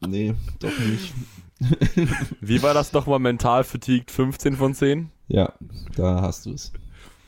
Nee, 0.06 0.34
doch 0.58 0.78
nicht. 0.78 1.12
Wie 2.40 2.62
war 2.62 2.72
das 2.74 2.92
nochmal 2.92 3.18
mental 3.18 3.64
fatigued? 3.64 4.10
15 4.10 4.56
von 4.56 4.74
10? 4.74 5.10
Ja, 5.28 5.52
da 5.96 6.22
hast 6.22 6.46
du 6.46 6.52
es. 6.54 6.72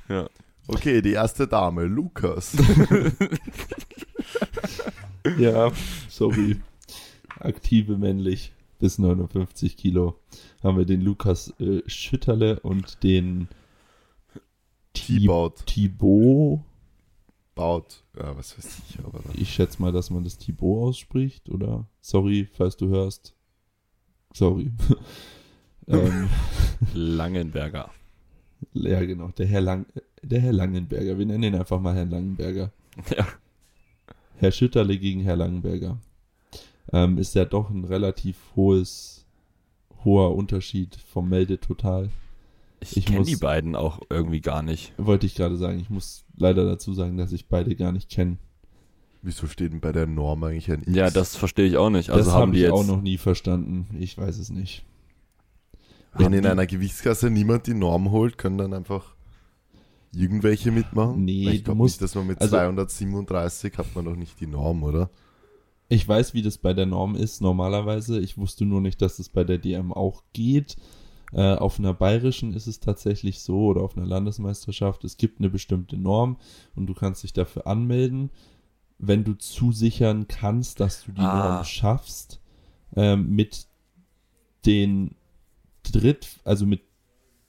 Ja. 0.09 0.27
Okay, 0.69 1.03
die 1.03 1.13
erste 1.13 1.47
Dame, 1.47 1.85
Lukas. 1.85 2.57
Ja, 5.39 5.71
sorry. 6.09 6.57
Aktive 7.39 7.97
männlich 7.97 8.53
bis 8.81 8.99
59 8.99 9.77
Kilo 9.77 10.17
haben 10.63 10.77
wir 10.79 10.85
den 10.85 11.01
Lukas 11.01 11.53
äh, 11.61 11.83
Schütterle 11.87 12.59
und 12.61 13.03
den 13.03 13.49
T-Baut. 14.95 15.67
Thibaut. 15.67 16.61
Baut. 17.55 18.03
Ja, 18.17 18.37
was 18.37 18.57
weiß 18.57 18.79
ich, 18.89 18.99
aber 19.01 19.21
dann. 19.21 19.33
Ich 19.37 19.53
schätze 19.53 19.81
mal, 19.81 19.93
dass 19.93 20.11
man 20.11 20.25
das 20.25 20.39
Thibaut 20.39 20.89
ausspricht, 20.89 21.49
oder? 21.51 21.87
Sorry, 22.01 22.49
falls 22.53 22.77
du 22.77 22.89
hörst. 22.89 23.35
Sorry. 24.33 24.71
ähm, 25.87 26.29
Langenberger. 26.95 27.91
ja, 28.73 29.05
genau. 29.05 29.29
Der 29.29 29.47
Herr, 29.47 29.61
Lang 29.61 29.87
der 30.23 30.41
Herr 30.41 30.53
Langenberger. 30.53 31.19
Wir 31.19 31.27
nennen 31.27 31.43
ihn 31.43 31.55
einfach 31.55 31.81
mal 31.81 31.95
Herrn 31.95 32.11
Langenberger. 32.11 32.73
Ja. 33.17 33.27
Herr 34.37 34.53
Schütterle 34.53 34.99
gegen 34.99 35.21
Herr 35.21 35.37
Langenberger. 35.37 35.99
Ähm, 36.93 37.19
ist 37.19 37.35
ja 37.35 37.45
doch 37.45 37.71
ein 37.71 37.85
relativ 37.85 38.37
hohes, 38.57 39.27
hoher 40.05 40.35
Unterschied 40.35 40.97
vom 40.97 41.29
Meldetotal. 41.29 42.11
Ich, 42.83 42.97
Ich 42.99 43.07
kenne 43.07 43.21
muss- 43.21 43.29
die 43.29 43.37
beiden 43.37 43.77
auch 43.77 44.01
irgendwie 44.11 44.41
gar 44.41 44.63
nicht. 44.63 44.93
Wollte 44.99 45.27
ich 45.27 45.35
gerade 45.35 45.57
sagen. 45.57 45.79
Ich 45.81 45.89
muss 45.91 46.25
leider 46.37 46.65
dazu 46.65 46.93
sagen, 46.95 47.17
dass 47.17 47.33
ich 47.33 47.47
beide 47.49 47.75
gar 47.77 47.93
nicht 47.93 48.11
kenne. 48.11 48.39
Wieso 49.23 49.47
steht 49.47 49.73
denn 49.73 49.81
bei 49.81 49.93
der 49.93 50.07
Norm 50.07 50.43
eigentlich 50.43 50.71
ein 50.71 50.83
X? 50.83 50.93
Ja, 50.95 51.09
das 51.11 51.37
verstehe 51.37 51.67
ich 51.67 51.77
auch 51.77 51.91
nicht. 51.91 52.11
Also 52.11 52.25
das 52.25 52.33
haben 52.35 52.41
habe 52.43 52.53
die 52.53 52.59
ich 52.59 52.65
jetzt. 52.65 52.73
auch 52.73 52.85
noch 52.87 53.01
nie 53.01 53.19
verstanden. 53.19 53.87
Ich 54.01 54.19
weiß 54.19 54.39
es 54.39 54.51
nicht. 54.51 54.85
Wenn 56.15 56.27
Haben 56.27 56.35
in 56.35 56.43
die- 56.43 56.49
einer 56.49 56.67
Gewichtsklasse 56.67 57.31
niemand 57.31 57.67
die 57.69 57.75
Norm 57.75 58.11
holt, 58.11 58.37
können 58.37 58.59
dann 58.59 58.75
einfach 58.75 59.15
irgendwelche 60.15 60.71
mitmachen? 60.73 61.25
Nee, 61.25 61.49
ich 61.51 61.65
glaube 61.65 61.79
musst- 61.79 61.95
nicht, 61.95 62.03
dass 62.03 62.15
man 62.17 62.27
mit 62.27 62.41
also- 62.41 62.51
237 62.57 63.79
hat 63.79 63.95
man 63.95 64.05
noch 64.05 64.17
nicht 64.17 64.39
die 64.41 64.47
Norm, 64.47 64.83
oder? 64.83 65.09
Ich 65.89 66.07
weiß, 66.09 66.35
wie 66.35 66.43
das 66.43 66.59
bei 66.59 66.73
der 66.75 66.87
Norm 66.87 67.15
ist 67.15 67.41
normalerweise. 67.41 68.19
Ich 68.19 68.37
wusste 68.39 68.65
nur 68.65 68.81
nicht, 68.81 69.01
dass 69.03 69.19
es 69.19 69.29
bei 69.29 69.45
der 69.45 69.59
DM 69.59 69.93
auch 69.93 70.23
geht. 70.33 70.77
Äh, 71.33 71.55
auf 71.55 71.79
einer 71.79 71.95
bayerischen 71.95 72.53
ist 72.53 72.67
es 72.67 72.81
tatsächlich 72.81 73.41
so 73.41 73.67
oder 73.67 73.83
auf 73.83 73.97
einer 73.97 74.07
Landesmeisterschaft. 74.07 75.03
Es 75.05 75.17
gibt 75.17 75.41
eine 75.41 75.49
bestimmte 75.49 75.97
Norm 75.97 76.37
und 76.75 76.87
du 76.87 76.95
kannst 76.95 77.23
dich 77.23 77.33
dafür 77.33 77.67
anmelden. 77.67 78.31
Wenn 78.99 79.25
du 79.25 79.35
zusichern 79.35 80.29
kannst, 80.29 80.79
dass 80.81 81.05
du 81.05 81.13
die 81.13 81.23
Ah. 81.23 81.55
Norm 81.55 81.65
schaffst, 81.65 82.41
ähm, 82.95 83.31
mit 83.31 83.67
den 84.67 85.17
Dritt, 85.91 86.39
also 86.45 86.67
mit, 86.67 86.83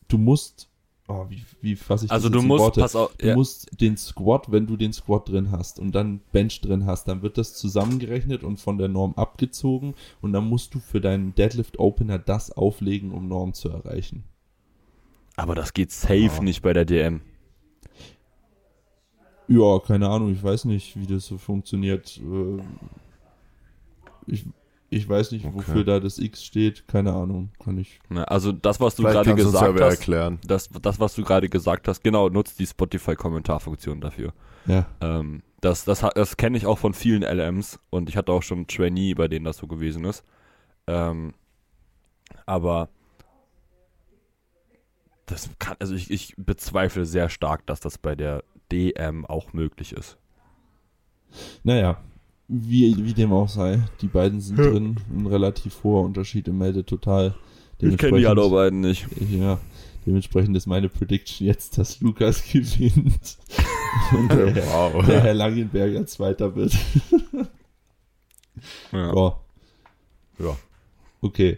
du 0.08 0.18
musst, 0.18 0.70
oh, 1.08 1.26
wie, 1.30 1.44
wie 1.62 1.76
fasse 1.76 2.06
ich 2.06 2.12
Also 2.12 2.30
das 2.30 2.34
du 2.34 2.38
jetzt 2.38 2.44
in 2.44 2.48
musst, 2.48 2.62
Worte? 2.62 2.82
pass 2.82 2.96
auf, 2.96 3.16
Du 3.18 3.28
ja, 3.28 3.36
musst 3.36 3.82
den 3.82 3.98
Squat, 3.98 4.52
wenn 4.52 4.68
du 4.68 4.78
den 4.78 4.94
Squat 4.94 5.30
drin 5.30 5.52
hast 5.52 5.80
und 5.80 5.94
dann 5.94 6.22
Bench 6.32 6.62
drin 6.62 6.86
hast, 6.86 7.08
dann 7.08 7.22
wird 7.22 7.38
das 7.38 7.54
zusammengerechnet 7.56 8.44
und 8.44 8.60
von 8.60 8.78
der 8.78 8.88
Norm 8.88 9.14
abgezogen 9.16 9.96
und 10.22 10.34
dann 10.34 10.48
musst 10.48 10.74
du 10.74 10.80
für 10.80 11.02
deinen 11.02 11.36
Deadlift 11.36 11.80
Opener 11.80 12.20
das 12.20 12.52
auflegen, 12.52 13.12
um 13.12 13.28
Norm 13.28 13.54
zu 13.54 13.70
erreichen. 13.70 14.24
aber 15.36 15.56
das 15.56 15.74
geht 15.74 15.92
safe 15.92 16.16
Ja. 16.20 16.42
nicht 16.42 16.62
bei 16.62 16.74
der 16.74 16.86
DM. 16.86 17.22
Ja, 19.48 19.80
keine 19.80 20.08
Ahnung, 20.10 20.32
ich 20.32 20.42
weiß 20.42 20.66
nicht, 20.66 20.98
wie 21.00 21.06
das 21.06 21.26
so 21.26 21.38
funktioniert. 21.38 22.18
Äh, 22.18 22.62
Ich, 24.26 24.46
ich 24.94 25.08
weiß 25.10 25.32
nicht, 25.32 25.46
Okay. 25.46 25.54
wofür 25.56 25.84
da 25.84 26.00
das 26.00 26.20
X 26.20 26.44
steht, 26.44 26.88
keine 26.88 27.14
Ahnung, 27.14 27.50
kann 27.64 27.78
ich. 27.78 28.00
Ne, 28.10 28.28
Also 28.30 28.52
das, 28.52 28.80
was 28.80 28.96
du 28.96 29.04
gerade 29.04 29.34
gesagt 29.36 29.80
hast, 29.82 30.00
erklären. 30.00 30.40
das, 30.46 30.70
das, 30.82 31.00
was 31.00 31.16
du 31.16 31.24
gerade 31.24 31.50
gesagt 31.50 31.88
hast, 31.88 32.04
genau, 32.04 32.30
nutzt 32.30 32.60
die 32.60 32.66
Spotify-Kommentarfunktion 32.68 34.02
dafür. 34.02 34.34
Ja, 34.66 34.86
Ähm, 35.02 35.44
das 35.62 35.86
das, 35.86 36.00
das 36.16 36.38
kenne 36.38 36.58
ich 36.58 36.66
auch 36.66 36.78
von 36.78 36.94
vielen 36.94 37.24
LMs 37.24 37.80
und 37.90 38.10
ich 38.10 38.18
hatte 38.18 38.32
auch 38.32 38.44
schon 38.44 38.68
Trainee, 38.68 39.14
bei 39.14 39.28
denen 39.28 39.46
das 39.46 39.58
so 39.58 39.68
gewesen 39.68 40.04
ist. 40.06 40.24
Ähm, 40.88 41.34
aber 42.46 42.90
das 45.26 45.50
kann, 45.60 45.76
also 45.80 45.96
ich, 45.96 46.12
ich 46.12 46.34
bezweifle 46.38 47.06
sehr 47.06 47.30
stark, 47.30 47.66
dass 47.66 47.80
das 47.80 47.98
bei 47.98 48.16
der 48.16 48.44
DM 48.72 49.26
auch 49.26 49.54
möglich 49.54 49.94
ist. 49.94 50.18
naja, 51.64 51.98
wie, 52.48 52.96
wie 53.06 53.14
dem 53.14 53.32
auch 53.32 53.50
sei, 53.50 53.80
die 54.02 54.08
beiden 54.08 54.42
sind 54.42 54.58
drin, 54.60 54.98
ein 55.16 55.26
relativ 55.28 55.84
hoher 55.84 56.04
Unterschied 56.04 56.48
im 56.48 56.58
Meldetotal. 56.58 57.36
Dementsprechend- 57.82 58.52
beiden 58.52 58.82
nicht. 58.82 59.08
Ja, 59.32 59.60
dementsprechend 60.06 60.56
ist 60.56 60.68
meine 60.68 60.90
Prediction 60.90 61.48
jetzt, 61.48 61.78
dass 61.78 62.00
Lukas 62.02 62.44
gewinnt. 62.52 63.38
Und 64.12 64.30
der, 64.32 64.56
Wow. 64.58 65.06
der 65.06 65.22
Herr 65.22 65.34
Langenberger 65.34 66.06
Zweiter 66.06 66.56
wird. 66.56 66.74
Ja. 68.92 69.14
Ja. 69.14 69.40
Ja. 70.40 70.58
Okay. 71.22 71.58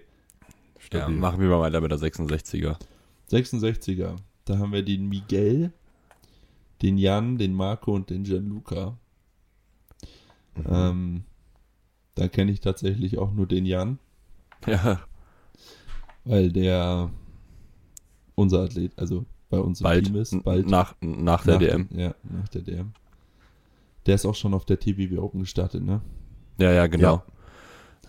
ja, 0.94 1.10
machen 1.10 1.40
wir 1.42 1.48
mal 1.50 1.60
weiter 1.60 1.82
mit 1.82 1.92
der 1.92 1.98
66er. 2.00 2.78
66er. 3.32 4.16
Da 4.46 4.58
haben 4.58 4.72
wir 4.74 4.84
den 4.84 5.10
Miguel, 5.10 5.72
den 6.82 6.98
Jan, 6.98 7.38
den 7.38 7.54
Marco 7.54 7.94
und 7.94 8.10
den 8.10 8.24
Gianluca. 8.24 8.98
Mhm. 10.56 10.64
Ähm, 10.70 11.24
da 12.16 12.28
kenne 12.28 12.52
ich 12.52 12.62
tatsächlich 12.62 13.18
auch 13.18 13.32
nur 13.32 13.46
den 13.48 13.66
Jan, 13.66 14.00
Ja, 14.66 15.02
weil 16.24 16.52
der 16.52 17.12
unser 18.36 18.62
Athlet, 18.62 18.98
also 18.98 19.26
bei 19.50 19.60
uns 19.60 19.80
im 19.80 19.84
bald, 19.84 20.06
Team 20.06 20.16
ist. 20.16 20.44
Bald 20.44 20.68
nach, 20.68 20.96
nach 21.02 21.44
der 21.44 21.54
nach 21.54 21.60
DM. 21.60 21.90
Ja, 21.92 22.16
nach 22.24 22.48
der 22.50 22.62
DM. 22.62 22.94
Der 24.06 24.16
ist 24.16 24.26
auch 24.26 24.36
schon 24.36 24.54
auf 24.54 24.66
der 24.66 24.80
TBW 24.80 25.18
Open 25.18 25.42
gestartet, 25.42 25.84
ne? 25.84 26.02
Ja, 26.58 26.72
ja, 26.72 26.88
genau. 26.88 27.24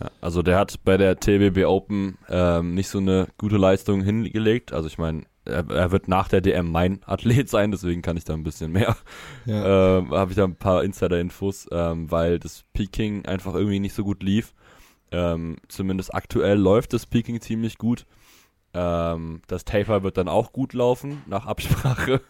Ja, 0.00 0.10
also 0.20 0.42
der 0.42 0.58
hat 0.58 0.84
bei 0.84 0.96
der 0.96 1.18
TBB 1.18 1.64
Open 1.64 2.18
ähm, 2.28 2.74
nicht 2.74 2.88
so 2.88 2.98
eine 2.98 3.28
gute 3.38 3.56
Leistung 3.56 4.02
hingelegt. 4.02 4.72
Also 4.72 4.88
ich 4.88 4.98
meine, 4.98 5.22
er, 5.46 5.68
er 5.70 5.92
wird 5.92 6.08
nach 6.08 6.28
der 6.28 6.40
DM 6.40 6.70
mein 6.70 7.00
Athlet 7.06 7.48
sein, 7.48 7.70
deswegen 7.70 8.02
kann 8.02 8.16
ich 8.16 8.24
da 8.24 8.34
ein 8.34 8.42
bisschen 8.42 8.72
mehr, 8.72 8.96
Ja. 9.44 9.98
ähm, 9.98 10.10
habe 10.10 10.32
ich 10.32 10.36
da 10.36 10.44
ein 10.44 10.56
paar 10.56 10.84
Insider-Infos, 10.84 11.68
ähm, 11.72 12.10
weil 12.10 12.38
das 12.38 12.64
Peking 12.72 13.24
einfach 13.26 13.54
irgendwie 13.54 13.80
nicht 13.80 13.94
so 13.94 14.04
gut 14.04 14.22
lief. 14.22 14.54
Ähm, 15.12 15.56
zumindest 15.68 16.14
aktuell 16.14 16.58
läuft 16.58 16.92
das 16.92 17.06
Peking 17.06 17.40
ziemlich 17.40 17.78
gut. 17.78 18.06
Ähm, 18.74 19.40
das 19.46 19.64
Taper 19.64 20.02
wird 20.02 20.18
dann 20.18 20.28
auch 20.28 20.52
gut 20.52 20.72
laufen, 20.72 21.22
nach 21.26 21.46
Absprache. 21.46 22.20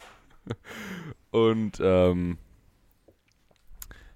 Und 1.31 1.79
ähm, 1.81 2.39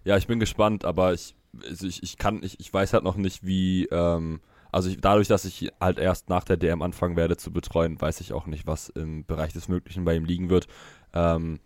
ja, 0.05 0.16
ich 0.16 0.27
bin 0.27 0.38
gespannt, 0.38 0.85
aber 0.85 1.12
ich, 1.12 1.35
also 1.66 1.87
ich, 1.87 2.03
ich 2.03 2.18
kann, 2.18 2.42
ich, 2.42 2.61
ich 2.61 2.72
weiß 2.72 2.92
halt 2.92 3.05
noch 3.05 3.16
nicht, 3.16 3.44
wie, 3.44 3.87
ähm, 3.87 4.40
also 4.72 4.88
ich, 4.90 5.00
dadurch, 5.00 5.28
dass 5.28 5.44
ich 5.44 5.70
halt 5.80 5.98
erst 5.98 6.28
nach 6.28 6.44
der 6.44 6.56
DM 6.56 6.83
anfangen 6.83 7.16
werde 7.16 7.37
zu 7.37 7.52
betreuen, 7.52 8.00
weiß 8.00 8.20
ich 8.20 8.33
auch 8.33 8.46
nicht, 8.46 8.66
was 8.66 8.88
im 8.90 9.24
Bereich 9.24 9.52
des 9.52 9.68
Möglichen 9.68 10.04
bei 10.04 10.14
ihm 10.14 10.24
liegen 10.24 10.50
wird. 10.50 10.66
Ähm, 11.12 11.61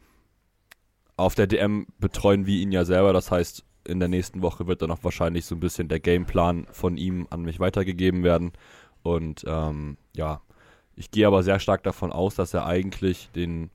auf 1.17 1.35
der 1.35 1.47
DM 1.47 1.87
betreuen 1.99 2.47
wir 2.47 2.59
ihn 2.61 2.73
ja 2.73 2.85
selber, 2.85 3.13
das 3.13 3.31
heißt, 3.31 3.65
in 3.87 4.01
der 4.01 4.09
nächsten 4.09 4.43
Woche 4.43 4.67
wird 4.67 4.83
dann 4.83 4.91
auch 4.91 5.05
wahrscheinlich 5.05 5.45
so 5.45 5.55
ein 5.55 5.61
bisschen 5.61 5.89
der 5.89 6.01
Gameplan 6.01 6.67
von 6.73 6.97
ihm 6.97 7.27
an 7.31 7.43
mich 7.43 7.61
weitergegeben 7.61 8.23
werden. 8.23 8.53
Und 9.03 9.45
ähm, 9.47 9.99
ja, 10.17 10.41
ich 10.97 11.11
gehe 11.11 11.27
aber 11.27 11.43
sehr 11.43 11.61
stark 11.61 11.83
davon 11.83 12.13
aus, 12.13 12.35
dass 12.35 12.55
er 12.55 12.67
eigentlich 12.67 13.31
den, 13.35 13.71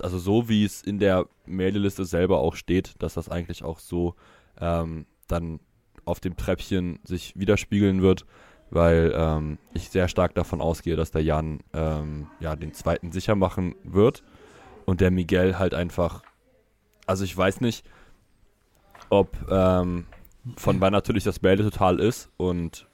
also 0.00 0.18
so 0.18 0.48
wie 0.48 0.64
es 0.64 0.82
in 0.82 0.98
der 0.98 1.26
Mailingliste 1.46 2.04
selber 2.04 2.38
auch 2.38 2.56
steht, 2.56 2.94
dass 2.98 3.14
das 3.14 3.28
eigentlich 3.28 3.62
auch 3.62 3.78
so 3.78 4.16
ähm, 4.60 5.06
dann 5.28 5.60
auf 6.04 6.20
dem 6.20 6.36
Treppchen 6.36 6.98
sich 7.04 7.34
widerspiegeln 7.36 8.02
wird, 8.02 8.26
weil 8.70 9.12
ähm, 9.14 9.58
ich 9.74 9.90
sehr 9.90 10.08
stark 10.08 10.34
davon 10.34 10.60
ausgehe, 10.60 10.96
dass 10.96 11.10
der 11.10 11.22
Jan 11.22 11.60
ähm, 11.72 12.28
ja 12.40 12.56
den 12.56 12.72
zweiten 12.72 13.12
sicher 13.12 13.34
machen 13.34 13.74
wird 13.84 14.22
und 14.86 15.00
der 15.00 15.10
Miguel 15.10 15.58
halt 15.58 15.74
einfach, 15.74 16.22
also 17.06 17.24
ich 17.24 17.36
weiß 17.36 17.60
nicht, 17.60 17.84
ob 19.10 19.36
ähm, 19.50 20.06
von 20.56 20.80
wann 20.80 20.92
natürlich 20.92 21.24
das 21.24 21.42
Melde 21.42 21.64
total 21.64 22.00
ist 22.00 22.30
und 22.36 22.88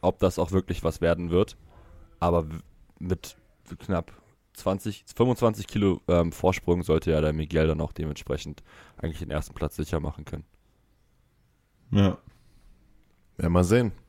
ob 0.00 0.18
das 0.18 0.38
auch 0.38 0.52
wirklich 0.52 0.84
was 0.84 1.00
werden 1.00 1.30
wird, 1.30 1.56
aber 2.20 2.46
mit 2.98 3.36
knapp 3.78 4.12
20, 4.54 5.04
25 5.14 5.66
Kilo 5.66 6.00
ähm, 6.08 6.32
Vorsprung 6.32 6.82
sollte 6.82 7.10
ja 7.10 7.20
der 7.20 7.32
Miguel 7.32 7.66
dann 7.66 7.80
auch 7.80 7.92
dementsprechend 7.92 8.62
eigentlich 8.96 9.18
den 9.18 9.30
ersten 9.30 9.54
Platz 9.54 9.76
sicher 9.76 10.00
machen 10.00 10.24
können. 10.24 10.44
Ja. 11.90 12.16
Werden 13.38 13.52
wir 13.52 13.64
sehen. 13.64 13.92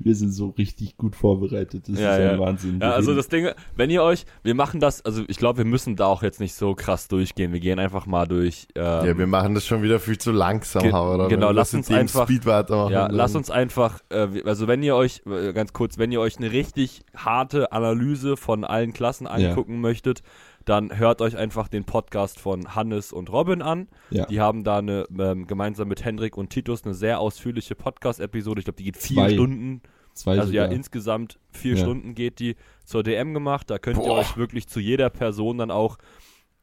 Wir 0.00 0.14
sind 0.14 0.32
so 0.32 0.50
richtig 0.50 0.98
gut 0.98 1.16
vorbereitet. 1.16 1.88
Das 1.88 1.98
Ja, 1.98 2.16
ist 2.16 2.22
ja. 2.24 2.30
ein 2.32 2.38
Wahnsinn. 2.38 2.78
Ja, 2.80 2.90
also 2.92 3.14
das 3.14 3.28
Ding, 3.28 3.48
wenn 3.74 3.88
ihr 3.88 4.02
euch, 4.02 4.26
wir 4.42 4.54
machen 4.54 4.80
das, 4.80 5.02
also 5.02 5.22
ich 5.28 5.38
glaube, 5.38 5.58
wir 5.58 5.64
müssen 5.64 5.96
da 5.96 6.06
auch 6.06 6.22
jetzt 6.22 6.40
nicht 6.40 6.54
so 6.54 6.74
krass 6.74 7.08
durchgehen. 7.08 7.54
Wir 7.54 7.60
gehen 7.60 7.78
einfach 7.78 8.04
mal 8.04 8.26
durch. 8.26 8.66
Ähm, 8.74 8.82
ja, 8.84 9.16
wir 9.18 9.26
machen 9.26 9.54
das 9.54 9.64
schon 9.66 9.82
wieder 9.82 9.98
viel 9.98 10.18
zu 10.18 10.30
langsam, 10.30 10.82
Ge- 10.82 10.92
oder? 10.92 11.26
genau, 11.28 11.52
lass 11.52 11.72
uns 11.72 11.88
in 11.88 11.94
dem 11.96 12.00
einfach- 12.02 12.24
Speed 12.26 12.44
weitermachen. 12.44 12.92
Ja, 12.92 13.06
lasst 13.06 13.34
uns 13.34 13.50
einfach, 13.50 14.00
also 14.10 14.68
wenn 14.68 14.82
ihr 14.82 14.94
euch, 14.94 15.22
äh, 15.26 15.54
ganz 15.54 15.72
kurz, 15.72 15.96
wenn 15.96 16.12
ihr 16.12 16.20
euch 16.20 16.36
eine 16.36 16.52
richtig 16.52 17.02
harte 17.16 17.72
Analyse 17.72 18.36
von 18.36 18.64
allen 18.64 18.92
Klassen 18.92 19.26
angucken 19.26 19.80
möchtet, 19.80 20.22
dann 20.64 20.96
hört 20.98 21.20
euch 21.20 21.36
einfach 21.36 21.68
den 21.68 21.84
Podcast 21.84 22.38
von 22.40 22.74
Hannes 22.74 23.12
und 23.12 23.30
Robin 23.30 23.62
an. 23.62 23.88
ja. 24.10 24.26
Die 24.26 24.40
haben 24.40 24.64
da 24.64 24.78
eine, 24.78 25.06
ähm, 25.18 25.46
gemeinsam 25.46 25.88
mit 25.88 26.04
Hendrik 26.04 26.36
und 26.36 26.50
Titus 26.50 26.84
eine 26.84 26.94
sehr 26.94 27.20
ausführliche 27.20 27.74
Podcast-Episode. 27.74 28.60
Ich 28.60 28.64
glaube, 28.64 28.76
die 28.76 28.84
geht 28.84 28.96
vier 28.96 29.16
Zwei. 29.16 29.32
Stunden. 29.34 29.82
Zwei 30.14 30.38
Also 30.38 30.52
ja, 30.52 30.64
sogar. 30.64 30.76
insgesamt 30.76 31.38
vier 31.52 31.74
Ja. 31.76 31.80
Stunden 31.82 32.14
geht 32.14 32.38
die 32.38 32.56
zur 32.84 33.02
DM 33.02 33.32
gemacht. 33.34 33.70
Da 33.70 33.78
könnt 33.78 33.96
ihr 33.98 34.02
Boah. 34.04 34.18
euch 34.18 34.36
wirklich 34.36 34.68
zu 34.68 34.78
jeder 34.78 35.08
Person 35.10 35.58
dann 35.58 35.70
auch, 35.70 35.96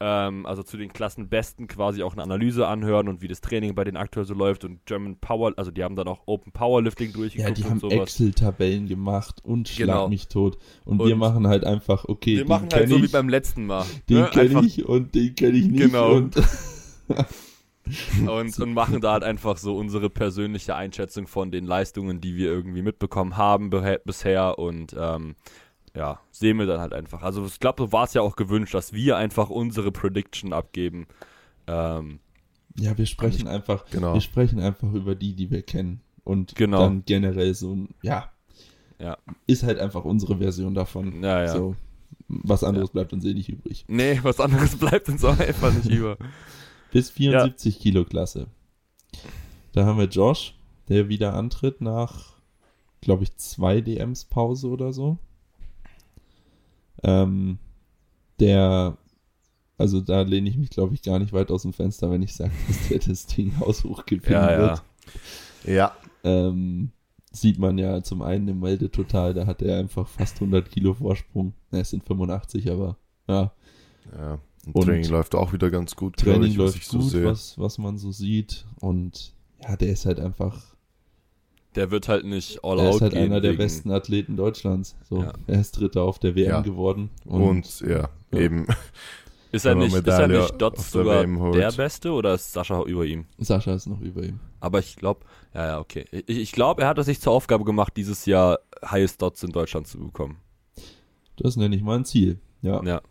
ähm, 0.02 0.46
also 0.46 0.64
zu 0.64 0.78
den 0.78 0.94
Klassenbesten 0.94 1.68
quasi 1.68 2.04
auch 2.04 2.14
eine 2.14 2.24
Analyse 2.24 2.68
anhören 2.68 3.10
und 3.10 3.22
wie 3.22 3.28
das 3.28 3.42
Training 3.42 3.76
bei 3.76 3.84
denen 3.84 3.98
aktuell 3.98 4.26
so 4.26 4.34
läuft 4.34 4.64
und 4.64 4.86
German 4.86 5.18
Power, 5.20 5.54
also 5.58 5.72
die 5.72 5.84
haben 5.84 5.96
dann 5.96 6.08
auch 6.08 6.22
Open 6.26 6.52
Powerlifting 6.54 7.08
Ja, 7.10 7.14
durchgeguckt 7.18 7.58
die 7.58 7.64
und 7.64 7.84
haben. 7.84 8.02
Excel-Tabellen 8.02 8.88
gemacht 8.88 9.44
und 9.44 9.68
schlag 9.68 9.88
Genau. 9.88 10.08
mich 10.10 10.28
tot. 10.30 10.58
Und, 10.86 11.02
Und 11.02 11.08
wir 11.08 11.16
machen 11.16 11.48
halt 11.48 11.66
einfach, 11.66 12.06
okay, 12.06 12.38
Wir 12.38 12.44
den 12.46 12.48
machen 12.48 12.70
halt 12.72 12.90
so 12.90 12.96
ich, 12.96 13.04
wie 13.04 13.08
beim 13.08 13.28
letzten 13.30 13.66
Mal. 13.66 13.86
den 14.10 14.18
ne? 14.22 14.30
kenne 14.32 14.66
ich 14.66 14.86
und 14.86 15.14
den 15.16 15.36
kenne 15.36 15.58
ich 15.58 15.68
nicht. 15.68 15.82
Genau. 15.82 16.14
Und 16.14 16.36
und, 18.28 18.60
und 18.60 18.74
machen 18.74 19.02
da 19.02 19.14
halt 19.14 19.24
einfach 19.24 19.58
so 19.58 19.76
unsere 19.76 20.10
persönliche 20.10 20.76
Einschätzung 20.76 21.28
von 21.28 21.52
den 21.52 21.66
Leistungen, 21.66 22.22
die 22.22 22.36
wir 22.36 22.48
irgendwie 22.50 22.82
mitbekommen 22.84 23.36
haben 23.38 23.70
bisher 24.06 24.60
und 24.60 24.96
ähm, 24.98 25.36
ja, 25.96 26.20
sehen 26.32 26.58
wir 26.60 26.66
dann 26.66 26.80
halt 26.80 26.94
einfach. 26.94 27.22
Also 27.24 27.46
ich 27.46 27.60
glaube, 27.60 27.84
so 27.84 27.92
war 27.92 28.04
es 28.06 28.14
ja 28.14 28.22
auch 28.22 28.36
gewünscht, 28.36 28.74
dass 28.74 28.94
wir 28.94 29.18
einfach 29.18 29.50
unsere 29.50 29.92
Prediction 29.92 30.54
abgeben. 30.54 31.08
Ähm, 31.68 32.20
ja, 32.78 32.98
wir 32.98 33.06
sprechen 33.06 33.48
einfach, 33.48 33.86
Genau. 33.92 34.14
wir 34.14 34.22
sprechen 34.22 34.60
einfach 34.60 34.92
über 34.94 35.16
die, 35.16 35.34
die 35.34 35.50
wir 35.52 35.62
kennen. 35.64 36.02
Und 36.24 36.56
Genau. 36.56 36.80
dann 36.80 37.04
generell 37.06 37.54
so 37.56 37.74
ein, 37.76 37.90
ja, 38.04 38.32
Ja. 39.00 39.18
ist 39.48 39.64
halt 39.64 39.80
einfach 39.80 40.06
unsere 40.06 40.38
Version 40.38 40.74
davon. 40.76 41.24
ja, 41.24 41.42
ja. 41.44 41.48
So, 41.48 41.76
was 42.28 42.64
anderes 42.64 42.92
bleibt 42.92 43.12
uns 43.14 43.26
eh 43.26 43.34
nicht 43.34 43.50
übrig. 43.50 43.86
Nee, 43.88 44.20
was 44.24 44.40
anderes 44.40 44.76
bleibt 44.78 45.10
uns 45.10 45.24
auch 45.26 45.40
einfach 45.40 45.74
nicht 45.74 45.90
über. 45.90 46.18
Bis 46.92 47.10
74 47.12 47.80
Kilo 47.80 48.06
Klasse. 48.06 48.48
Da 49.74 49.86
haben 49.86 49.98
wir 50.00 50.06
Josh, 50.08 50.56
der 50.88 51.10
wieder 51.10 51.34
antritt 51.34 51.82
nach, 51.82 52.34
glaube 53.02 53.24
ich, 53.24 53.36
zwei 53.38 53.82
DMs 53.82 54.26
Pause 54.26 54.68
oder 54.70 54.94
so. 54.94 55.18
Ähm, 57.04 57.58
der, 58.40 58.98
also 59.78 60.02
da 60.02 60.22
lehne 60.22 60.50
ich 60.50 60.58
mich, 60.58 60.70
glaube 60.70 60.94
ich, 60.94 61.02
gar 61.02 61.20
nicht 61.20 61.34
weit 61.34 61.52
aus 61.52 61.64
dem 61.64 61.74
Fenster, 61.74 62.10
wenn 62.12 62.22
ich 62.22 62.34
sage, 62.36 62.52
dass 62.68 62.88
der 62.90 63.00
das 63.00 63.26
Ding 63.28 63.60
haushoch 63.60 64.06
gewinnen 64.06 64.34
Ja, 64.34 64.52
ja. 64.52 64.60
wird. 64.60 64.84
Ja, 65.66 65.92
ähm, 66.24 66.92
sieht 67.32 67.60
man 67.60 67.78
ja 67.78 68.02
zum 68.02 68.22
einen 68.22 68.48
im 68.48 68.60
Meldetotal, 68.60 69.34
da 69.34 69.46
hat 69.46 69.62
er 69.62 69.78
einfach 69.80 70.08
fast 70.08 70.36
100 70.36 70.70
Kilo 70.72 70.94
Vorsprung. 70.94 71.54
Na, 71.72 71.80
es 71.80 71.92
sind 71.92 72.04
85, 72.04 72.72
aber 72.72 72.98
ja, 73.28 73.52
ja. 74.18 74.40
Und, 74.66 74.76
Und 74.76 74.86
Training 74.86 75.10
läuft 75.10 75.36
auch 75.36 75.54
wieder 75.54 75.70
ganz 75.72 75.96
gut. 75.96 76.18
Training 76.18 76.52
ich, 76.52 76.58
was 76.58 76.66
läuft 76.66 76.78
ich 76.78 76.88
so 76.88 77.00
gut, 77.00 77.10
sehe. 77.10 77.26
was, 77.26 77.58
was 77.58 77.78
man 77.78 77.98
so 77.98 78.12
sieht. 78.12 78.66
Und 78.82 79.34
ja, 79.62 79.76
der 79.78 79.90
ist 79.90 80.06
halt 80.06 80.20
einfach, 80.20 80.76
Der 81.80 81.92
wird 81.92 82.10
halt 82.10 82.26
nicht 82.26 82.62
all 82.64 82.78
er 82.78 82.90
out 82.90 82.96
ist 82.96 83.02
halt 83.02 83.14
gehen 83.14 83.24
einer 83.24 83.40
der 83.40 83.52
wegen- 83.52 83.60
besten 83.64 83.90
Athleten 83.92 84.36
Deutschlands. 84.36 84.98
So, 85.10 85.24
Ja. 85.24 85.32
er 85.48 85.62
ist 85.62 85.72
Dritter 85.80 86.02
auf 86.04 86.20
der 86.20 86.36
WM 86.36 86.50
Ja. 86.50 86.60
geworden. 86.62 87.10
Und, 87.26 87.80
ja, 87.82 88.10
Ja. 88.34 88.38
eben. 88.40 88.68
Ist 89.52 89.66
er 89.66 89.74
nicht, 89.74 89.96
ist 89.96 90.08
er 90.08 90.28
nicht 90.28 90.62
der 90.62 90.72
sogar 90.78 91.22
WM 91.24 91.40
holt. 91.40 91.56
der 91.56 91.72
Beste 91.72 92.12
oder 92.12 92.36
ist 92.36 92.54
Sascha 92.54 92.84
über 92.84 93.04
ihm? 93.06 93.26
Sascha 93.40 93.74
ist 93.74 93.88
noch 93.88 94.00
über 94.00 94.22
ihm. 94.24 94.40
Aber 94.60 94.78
ich 94.78 94.96
glaube, 94.96 95.22
ja, 95.56 95.66
ja, 95.66 95.80
okay. 95.80 96.06
Ich, 96.12 96.38
ich 96.38 96.52
glaube, 96.52 96.84
er 96.84 96.88
hat 96.90 97.00
es 97.00 97.08
sich 97.08 97.20
zur 97.20 97.34
Aufgabe 97.34 97.64
gemacht, 97.64 97.94
dieses 97.98 98.28
Jahr 98.28 98.60
Highest 98.86 99.22
Dots 99.24 99.42
in 99.42 99.52
Deutschland 99.52 99.88
zu 99.88 99.98
bekommen. 99.98 100.38
Das 101.38 101.56
nenne 101.56 101.76
ich 101.76 101.82
mal 101.82 101.98
ein 101.98 102.06
Ziel. 102.06 102.38
Ja. 102.62 102.84
Ja. 102.84 103.02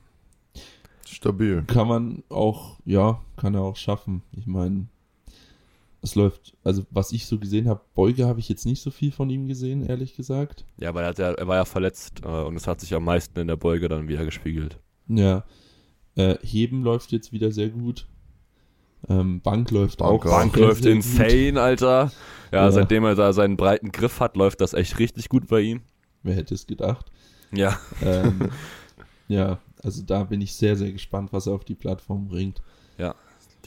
Stabil. 1.06 1.64
Kann 1.66 1.88
man 1.88 2.22
auch, 2.28 2.78
ja, 2.84 3.20
kann 3.36 3.54
er 3.54 3.62
auch 3.62 3.76
schaffen. 3.76 4.22
Ich 4.30 4.46
meine, 4.46 4.86
es 6.00 6.14
läuft, 6.14 6.56
also 6.62 6.86
was 6.90 7.12
ich 7.12 7.26
so 7.26 7.38
gesehen 7.38 7.68
habe, 7.68 7.80
Beuge 7.94 8.26
habe 8.26 8.40
ich 8.40 8.48
jetzt 8.48 8.66
nicht 8.66 8.80
so 8.82 8.90
viel 8.90 9.10
von 9.10 9.28
ihm 9.30 9.46
gesehen, 9.48 9.84
ehrlich 9.84 10.14
gesagt. 10.16 10.64
Ja, 10.78 10.94
weil 10.94 11.04
er, 11.04 11.08
hat 11.08 11.18
ja, 11.18 11.32
er 11.32 11.48
war 11.48 11.56
ja 11.56 11.64
verletzt 11.64 12.22
äh, 12.24 12.28
und 12.28 12.56
es 12.56 12.66
hat 12.66 12.80
sich 12.80 12.94
am 12.94 13.04
meisten 13.04 13.38
in 13.40 13.48
der 13.48 13.56
Beuge 13.56 13.88
dann 13.88 14.08
wieder 14.08 14.24
gespiegelt. 14.24 14.78
Ja. 15.08 15.44
Äh, 16.14 16.36
Heben 16.42 16.82
läuft 16.82 17.10
jetzt 17.12 17.32
wieder 17.32 17.50
sehr 17.50 17.70
gut. 17.70 18.06
Ähm, 19.08 19.40
Bank 19.40 19.70
läuft 19.70 19.98
Bank 19.98 20.24
auch. 20.26 20.30
Bank 20.30 20.54
sehr, 20.54 20.66
läuft 20.66 20.82
sehr 20.82 20.92
insane, 20.92 21.60
Alter. 21.60 22.12
Ja, 22.52 22.64
Ja. 22.64 22.72
seitdem 22.72 23.04
er 23.04 23.14
da 23.14 23.32
seinen 23.32 23.56
breiten 23.56 23.92
Griff 23.92 24.20
hat, 24.20 24.36
läuft 24.36 24.60
das 24.60 24.74
echt 24.74 24.98
richtig 24.98 25.28
gut 25.28 25.48
bei 25.48 25.60
ihm. 25.60 25.78
Gut. 25.78 25.86
Wer 26.24 26.34
hätte 26.34 26.54
es 26.54 26.66
gedacht? 26.66 27.06
Ja. 27.52 27.78
Ähm, 28.02 28.50
ja, 29.28 29.58
also 29.82 30.02
da 30.02 30.24
bin 30.24 30.40
ich 30.40 30.54
sehr, 30.54 30.76
sehr 30.76 30.92
gespannt, 30.92 31.32
was 31.32 31.46
er 31.46 31.54
auf 31.54 31.64
die 31.64 31.74
Plattform 31.76 32.28
bringt. 32.28 32.60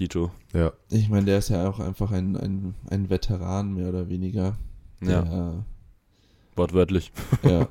Tito. 0.02 0.32
Ja. 0.52 0.72
Ich 0.90 1.10
meine, 1.10 1.26
der 1.26 1.38
ist 1.38 1.50
ja 1.50 1.70
auch 1.70 1.80
einfach 1.80 2.12
ein, 2.12 2.36
ein, 2.36 2.74
ein 2.90 3.12
Veteran, 3.12 3.74
mehr 3.76 3.90
oder 3.90 4.10
weniger. 4.10 4.56
Ja, 5.00 5.22
Der, 5.22 5.66
wortwörtlich. 6.56 7.12
ja, 7.44 7.68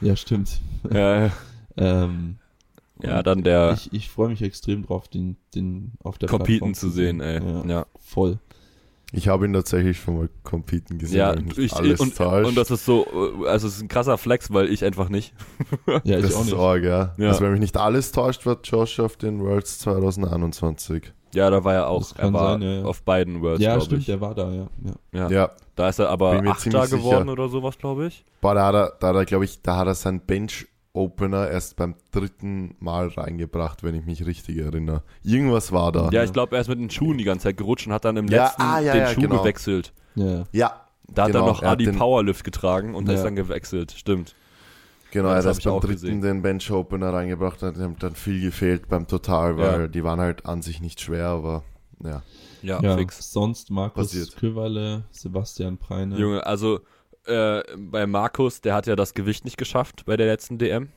ja, 0.00 0.14
stimmt. 0.16 0.60
ja, 0.92 1.30
Ähm, 1.76 2.36
ja, 3.02 3.22
dann 3.22 3.42
der 3.42 3.72
Ich, 3.72 3.92
ich 3.94 4.10
freue 4.10 4.28
mich 4.28 4.42
extrem 4.42 4.84
drauf, 4.84 5.08
den, 5.08 5.36
den 5.54 5.92
auf 6.04 6.18
der 6.18 6.28
Competen 6.28 6.58
Plattform 6.58 6.74
zu 6.74 6.90
sehen, 6.90 7.20
ey. 7.20 7.42
Ja, 7.42 7.64
Ja. 7.66 7.86
voll. 7.98 8.38
Ich 9.10 9.28
habe 9.28 9.46
ihn 9.46 9.52
tatsächlich 9.52 9.98
schon 9.98 10.16
mal 10.18 10.28
competen 10.42 10.98
gesehen. 10.98 11.18
Ja, 11.18 11.34
ich, 11.56 11.72
alles 11.72 11.98
und, 12.00 12.18
und 12.20 12.56
das 12.56 12.70
ist 12.70 12.84
so, 12.84 13.06
äh, 13.44 13.48
also 13.48 13.66
es 13.68 13.76
ist 13.76 13.82
ein 13.82 13.88
krasser 13.88 14.18
Flex, 14.18 14.52
weil 14.52 14.68
ich 14.70 14.84
einfach 14.84 15.08
nicht. 15.08 15.34
Ja, 16.04 16.16
ich 16.18 16.22
das 16.26 16.34
auch 16.34 16.40
ist 16.40 16.46
nicht. 16.46 16.56
arg, 16.58 16.82
ja. 16.84 17.14
Ja. 17.18 17.28
Also 17.28 17.40
wenn 17.40 17.52
mich 17.52 17.60
nicht 17.60 17.76
alles 17.76 18.12
täuscht, 18.12 18.46
war 18.46 18.58
Josh 18.62 19.00
auf 19.00 19.16
den 19.16 19.40
Worlds 19.40 19.78
2021. 19.80 21.12
Ja, 21.34 21.48
da 21.50 21.64
war 21.64 21.74
er 21.74 21.88
auch, 21.88 22.04
er 22.16 22.32
war 22.32 22.52
sein, 22.52 22.62
ja, 22.62 22.72
ja. 22.80 22.84
auf 22.84 23.02
beiden 23.02 23.40
Worlds, 23.42 23.62
ja, 23.62 23.72
glaube 23.72 23.84
stimmt, 23.86 24.00
ich. 24.00 24.06
der 24.06 24.20
war 24.20 24.34
da, 24.34 24.50
ja. 24.52 24.66
ja. 24.84 24.92
Ja. 25.20 25.30
Ja. 25.30 25.50
Da 25.74 25.88
ist 25.88 25.98
er 25.98 26.10
aber 26.10 26.42
Achter 26.46 26.70
geworden 26.86 26.88
sicher. 27.22 27.28
oder 27.32 27.48
sowas, 27.48 27.78
glaube 27.78 28.06
ich. 28.08 28.24
Boah, 28.40 28.54
da 28.54 28.66
hat 28.66 28.74
er, 28.74 28.92
da 29.00 29.08
hat 29.08 29.16
er 29.16 29.24
glaube 29.24 29.44
ich, 29.46 29.62
da 29.62 29.76
hat 29.78 29.86
er 29.86 29.94
seinen 29.94 30.20
Bench-Opener 30.20 31.48
erst 31.48 31.76
beim 31.76 31.94
dritten 32.10 32.76
Mal 32.80 33.08
reingebracht, 33.08 33.82
wenn 33.82 33.94
ich 33.94 34.04
mich 34.04 34.26
richtig 34.26 34.58
erinnere. 34.58 35.02
Irgendwas 35.22 35.72
war 35.72 35.90
da. 35.92 36.10
Ja, 36.12 36.22
ich 36.22 36.32
glaube, 36.32 36.54
er 36.56 36.60
ist 36.60 36.68
mit 36.68 36.78
den 36.78 36.90
Schuhen 36.90 37.16
die 37.18 37.24
ganze 37.24 37.44
Zeit 37.44 37.56
gerutscht 37.56 37.86
und 37.86 37.92
hat 37.94 38.04
dann 38.04 38.16
im 38.18 38.28
Ja, 38.28 38.44
letzten 38.44 38.62
ah, 38.62 38.80
ja, 38.80 38.92
den 38.92 39.02
ja, 39.02 39.08
Schuh 39.08 39.20
genau. 39.22 39.38
gewechselt. 39.38 39.92
Ja, 40.14 40.44
Ja, 40.52 40.72
Da 41.10 41.22
hat 41.24 41.32
Genau, 41.32 41.44
er 41.44 41.48
noch 41.48 41.62
er 41.62 41.70
Adi 41.70 41.90
Powerlift 41.92 42.44
getragen 42.44 42.94
und 42.94 43.08
Ja. 43.08 43.14
ist 43.14 43.22
dann 43.24 43.36
gewechselt. 43.36 43.92
Stimmt. 43.96 44.34
Genau. 45.12 45.28
Er 45.28 45.44
hat 45.44 45.62
beim 45.62 45.80
dritten 45.80 45.92
gesehen. 45.92 46.20
den 46.20 46.42
Bench-Opener 46.42 47.12
reingebracht, 47.12 47.62
hat 47.62 47.76
ihm 47.76 47.96
dann 48.00 48.14
viel 48.16 48.40
gefehlt 48.40 48.88
beim 48.88 49.06
Total, 49.06 49.56
weil 49.56 49.80
Ja. 49.82 49.88
die 49.88 50.02
waren 50.02 50.18
halt 50.20 50.44
an 50.46 50.60
sich 50.62 50.80
nicht 50.80 51.00
schwer, 51.00 51.26
aber 51.28 51.62
ja. 52.02 52.22
Ja, 52.62 52.80
ja. 52.82 52.96
fix. 52.96 53.32
Sonst 53.32 53.70
Markus 53.70 54.08
Passiert. 54.08 54.36
Köverle, 54.36 55.04
Sebastian 55.12 55.78
Preine. 55.78 56.16
Junge, 56.18 56.44
also 56.46 56.80
äh, 57.26 57.62
bei 57.76 58.06
Markus, 58.06 58.60
der 58.60 58.74
hat 58.74 58.86
ja 58.88 58.96
das 58.96 59.14
Gewicht 59.14 59.44
nicht 59.44 59.56
geschafft 59.56 60.04
bei 60.06 60.16
der 60.16 60.26
letzten 60.26 60.58
DM. 60.58 60.88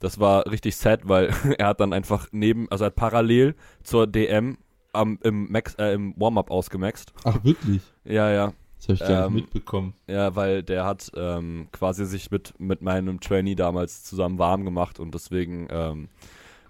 Das 0.00 0.18
war 0.18 0.46
richtig 0.50 0.76
sad, 0.76 1.08
weil 1.08 1.30
er 1.58 1.68
hat 1.68 1.80
dann 1.80 1.92
einfach 1.92 2.26
neben, 2.32 2.68
also 2.70 2.84
er 2.84 2.86
hat 2.88 2.96
parallel 2.96 3.54
zur 3.82 4.06
DM 4.06 4.58
am, 4.92 5.18
im, 5.22 5.50
Max, 5.50 5.74
äh, 5.76 5.92
im 5.94 6.14
Warm-Up 6.16 6.50
ausgemaxt. 6.50 7.12
Ach, 7.24 7.42
wirklich? 7.44 7.82
Ja, 8.04 8.30
ja. 8.30 8.52
Das 8.86 9.00
habe 9.00 9.10
ich 9.10 9.16
gar 9.16 9.26
Ähm, 9.26 9.34
nicht 9.34 9.44
mitbekommen. 9.44 9.94
Ja, 10.06 10.34
weil 10.36 10.62
der 10.62 10.84
hat 10.84 11.10
ähm, 11.16 11.68
quasi 11.72 12.04
sich 12.06 12.30
mit, 12.30 12.54
mit 12.58 12.82
meinem 12.82 13.20
Trainee 13.20 13.54
damals 13.54 14.04
zusammen 14.04 14.38
warm 14.38 14.64
gemacht 14.64 14.98
und 15.00 15.14
deswegen, 15.14 15.68
ähm, 15.70 16.08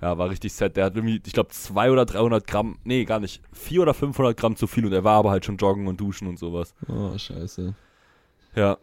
ja, 0.00 0.16
war 0.18 0.28
richtig 0.30 0.52
sad. 0.52 0.76
Der 0.76 0.84
hat 0.86 0.96
irgendwie, 0.96 1.20
ich 1.24 1.32
glaube, 1.32 1.48
200 1.50 1.92
oder 1.92 2.04
300 2.06 2.46
Gramm, 2.46 2.78
nee, 2.84 3.04
gar 3.04 3.20
nicht, 3.20 3.42
400 3.52 3.82
oder 3.82 3.94
500 3.94 4.36
Gramm 4.36 4.56
zu 4.56 4.66
viel 4.66 4.86
und 4.86 4.92
er 4.92 5.04
war 5.04 5.16
aber 5.18 5.30
halt 5.30 5.44
schon 5.44 5.56
joggen 5.56 5.86
und 5.86 6.00
duschen 6.00 6.28
und 6.28 6.38
sowas. 6.38 6.74
Oh, 6.88 7.16
scheiße. 7.16 7.74
Ja. 8.54 8.78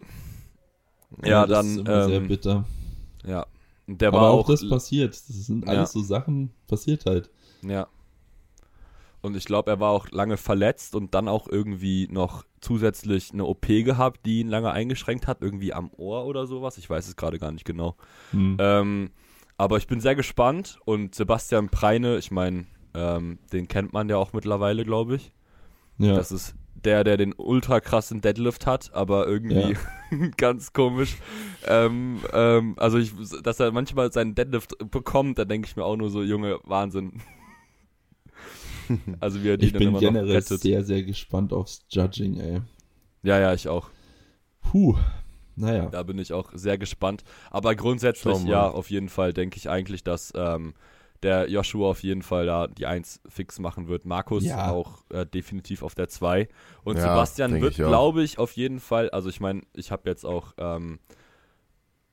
Ja, 1.23 1.45
das 1.45 1.59
dann, 1.59 1.71
ist 1.71 1.77
immer 1.87 2.05
sehr 2.05 2.17
ähm, 2.17 2.27
bitter. 2.27 2.65
Ja. 3.25 3.45
Der 3.87 4.07
Aber 4.09 4.21
war 4.21 4.31
auch, 4.31 4.39
auch, 4.45 4.47
das 4.49 4.67
passiert. 4.67 5.11
Das 5.13 5.27
sind 5.27 5.65
Ja. 5.65 5.71
alles 5.71 5.91
so 5.91 6.01
Sachen, 6.01 6.51
passiert 6.67 7.05
halt. 7.05 7.29
ja. 7.63 7.87
Und 9.21 9.37
ich 9.37 9.45
glaube, 9.45 9.69
er 9.69 9.79
war 9.79 9.91
auch 9.91 10.09
lange 10.09 10.37
verletzt 10.37 10.95
und 10.95 11.13
dann 11.13 11.27
auch 11.27 11.47
irgendwie 11.47 12.07
noch 12.09 12.43
zusätzlich 12.59 13.31
eine 13.31 13.45
OP 13.45 13.67
gehabt, 13.67 14.25
die 14.25 14.39
ihn 14.39 14.47
lange 14.47 14.71
eingeschränkt 14.71 15.27
hat, 15.27 15.41
irgendwie 15.41 15.73
am 15.73 15.91
Ohr 15.95 16.25
oder 16.25 16.47
sowas. 16.47 16.77
Ich 16.77 16.89
weiß 16.89 17.07
es 17.07 17.15
gerade 17.15 17.37
gar 17.37 17.51
nicht 17.51 17.65
genau. 17.65 17.95
Hm. 18.31 18.57
Ähm, 18.59 19.11
aber 19.57 19.77
ich 19.77 19.87
bin 19.87 19.99
sehr 19.99 20.15
gespannt 20.15 20.79
und 20.85 21.13
Sebastian 21.13 21.69
Preine, 21.69 22.17
ich 22.17 22.31
meine, 22.31 22.65
ähm, 22.95 23.37
den 23.53 23.67
kennt 23.67 23.93
man 23.93 24.09
ja 24.09 24.17
auch 24.17 24.33
mittlerweile, 24.33 24.83
glaube 24.83 25.15
ich. 25.15 25.31
ja. 25.99 26.15
Das 26.15 26.31
ist 26.31 26.55
der, 26.83 27.03
der 27.03 27.17
den 27.17 27.33
ultra 27.37 27.79
krassen 27.79 28.21
Deadlift 28.21 28.65
hat, 28.65 28.93
aber 28.93 29.27
irgendwie 29.27 29.77
ganz 30.37 30.73
komisch. 30.73 31.17
Ähm, 31.67 32.19
ähm, 32.33 32.73
also, 32.77 32.97
ich, 32.97 33.13
dass 33.43 33.59
er 33.59 33.71
manchmal 33.71 34.11
seinen 34.11 34.35
Deadlift 34.35 34.75
bekommt, 34.89 35.37
da 35.37 35.45
denke 35.45 35.67
ich 35.67 35.75
mir 35.75 35.85
auch 35.85 35.95
nur 35.95 36.09
so, 36.09 36.23
Junge, 36.23 36.59
Wahnsinn. 36.63 37.21
also, 39.19 39.43
wie 39.43 39.49
er 39.49 39.57
den 39.57 39.67
ich 39.67 39.73
dann 39.73 39.79
bin 39.79 39.87
immer 39.89 40.01
noch 40.01 40.07
generell 40.07 40.31
rettet. 40.31 40.61
sehr, 40.61 40.83
sehr 40.83 41.03
gespannt 41.03 41.53
aufs 41.53 41.85
Judging, 41.89 42.39
ey. 42.39 42.61
Ja, 43.23 43.39
ja, 43.39 43.53
ich 43.53 43.67
auch. 43.67 43.89
Puh. 44.61 44.97
Naja. 45.55 45.87
Da 45.89 46.03
bin 46.03 46.17
ich 46.17 46.33
auch 46.33 46.51
sehr 46.53 46.77
gespannt. 46.77 47.23
Aber 47.49 47.75
grundsätzlich, 47.75 48.43
ja, 48.45 48.67
auf 48.69 48.89
jeden 48.89 49.09
Fall 49.09 49.33
denke 49.33 49.57
ich 49.57 49.69
eigentlich, 49.69 50.03
dass 50.03 50.33
ähm, 50.35 50.73
der 51.23 51.49
Joshua 51.49 51.89
auf 51.89 52.03
jeden 52.03 52.21
Fall 52.23 52.45
da 52.45 52.67
die 52.67 52.85
1 52.87 53.21
fix 53.27 53.59
machen 53.59 53.87
wird. 53.87 54.05
Markus 54.05 54.43
Ja. 54.43 54.71
auch 54.71 55.03
äh, 55.09 55.25
definitiv 55.25 55.83
auf 55.83 55.93
der 55.93 56.07
2. 56.07 56.47
Und 56.83 56.97
Ja, 56.97 57.03
Sebastian 57.03 57.61
wird, 57.61 57.75
glaube 57.75 58.23
ich, 58.23 58.39
auf 58.39 58.53
jeden 58.53 58.79
Fall, 58.79 59.09
also 59.11 59.29
ich 59.29 59.39
meine, 59.39 59.61
ich 59.73 59.91
habe 59.91 60.09
jetzt 60.09 60.25
auch 60.25 60.53
ähm, 60.57 60.99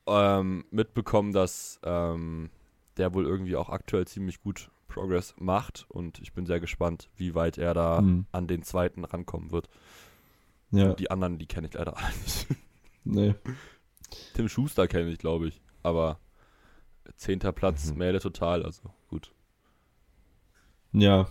ähm, 0.05 0.65
mitbekommen, 0.69 1.31
dass 1.31 1.79
ähm, 1.83 2.49
der 2.97 3.13
wohl 3.13 3.25
irgendwie 3.25 3.55
auch 3.55 3.69
aktuell 3.69 4.05
ziemlich 4.05 4.41
gut 4.41 4.69
Progress 4.89 5.33
macht 5.37 5.85
und 5.87 6.19
ich 6.19 6.33
bin 6.33 6.45
sehr 6.45 6.59
gespannt, 6.59 7.09
wie 7.15 7.33
weit 7.35 7.57
er 7.57 7.73
da 7.73 7.99
Hm. 7.99 8.25
an 8.33 8.47
den 8.47 8.63
zweiten 8.63 9.05
rankommen 9.05 9.51
wird. 9.51 9.69
Ja. 10.71 10.93
Die 10.93 11.09
anderen, 11.09 11.37
die 11.37 11.45
kenne 11.47 11.67
ich 11.67 11.73
leider 11.73 11.95
alle 11.97 12.07
nicht. 12.23 12.47
Nee. 13.05 13.33
Tim 14.35 14.49
Schuster 14.49 14.87
kenne 14.87 15.09
ich, 15.09 15.17
glaube 15.19 15.47
ich. 15.47 15.61
Aber 15.83 16.19
zehnter 17.15 17.51
Platz, 17.53 17.89
Mhm. 17.91 17.97
Mähle 17.97 18.19
total, 18.19 18.63
also 18.63 18.93
gut. 19.09 19.31
Ja. 20.91 21.27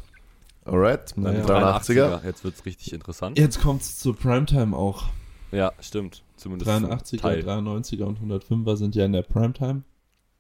Alright, 0.64 1.14
Naja. 1.16 1.40
ein 1.40 1.46
83er. 1.46 2.24
Jetzt 2.24 2.44
wird 2.44 2.54
es 2.54 2.64
richtig 2.66 2.92
interessant. 2.92 3.38
Jetzt 3.38 3.60
kommt's 3.60 3.98
zur 3.98 4.16
Primetime 4.16 4.76
auch. 4.76 5.04
Ja, 5.50 5.72
stimmt. 5.80 6.24
Zumindest 6.36 6.70
zum 6.70 6.84
83er, 6.86 7.20
Teil. 7.20 7.40
93er 7.42 8.04
und 8.04 8.18
105er 8.20 8.76
sind 8.76 8.94
ja 8.94 9.04
in 9.04 9.12
der 9.12 9.22
Primetime. 9.22 9.82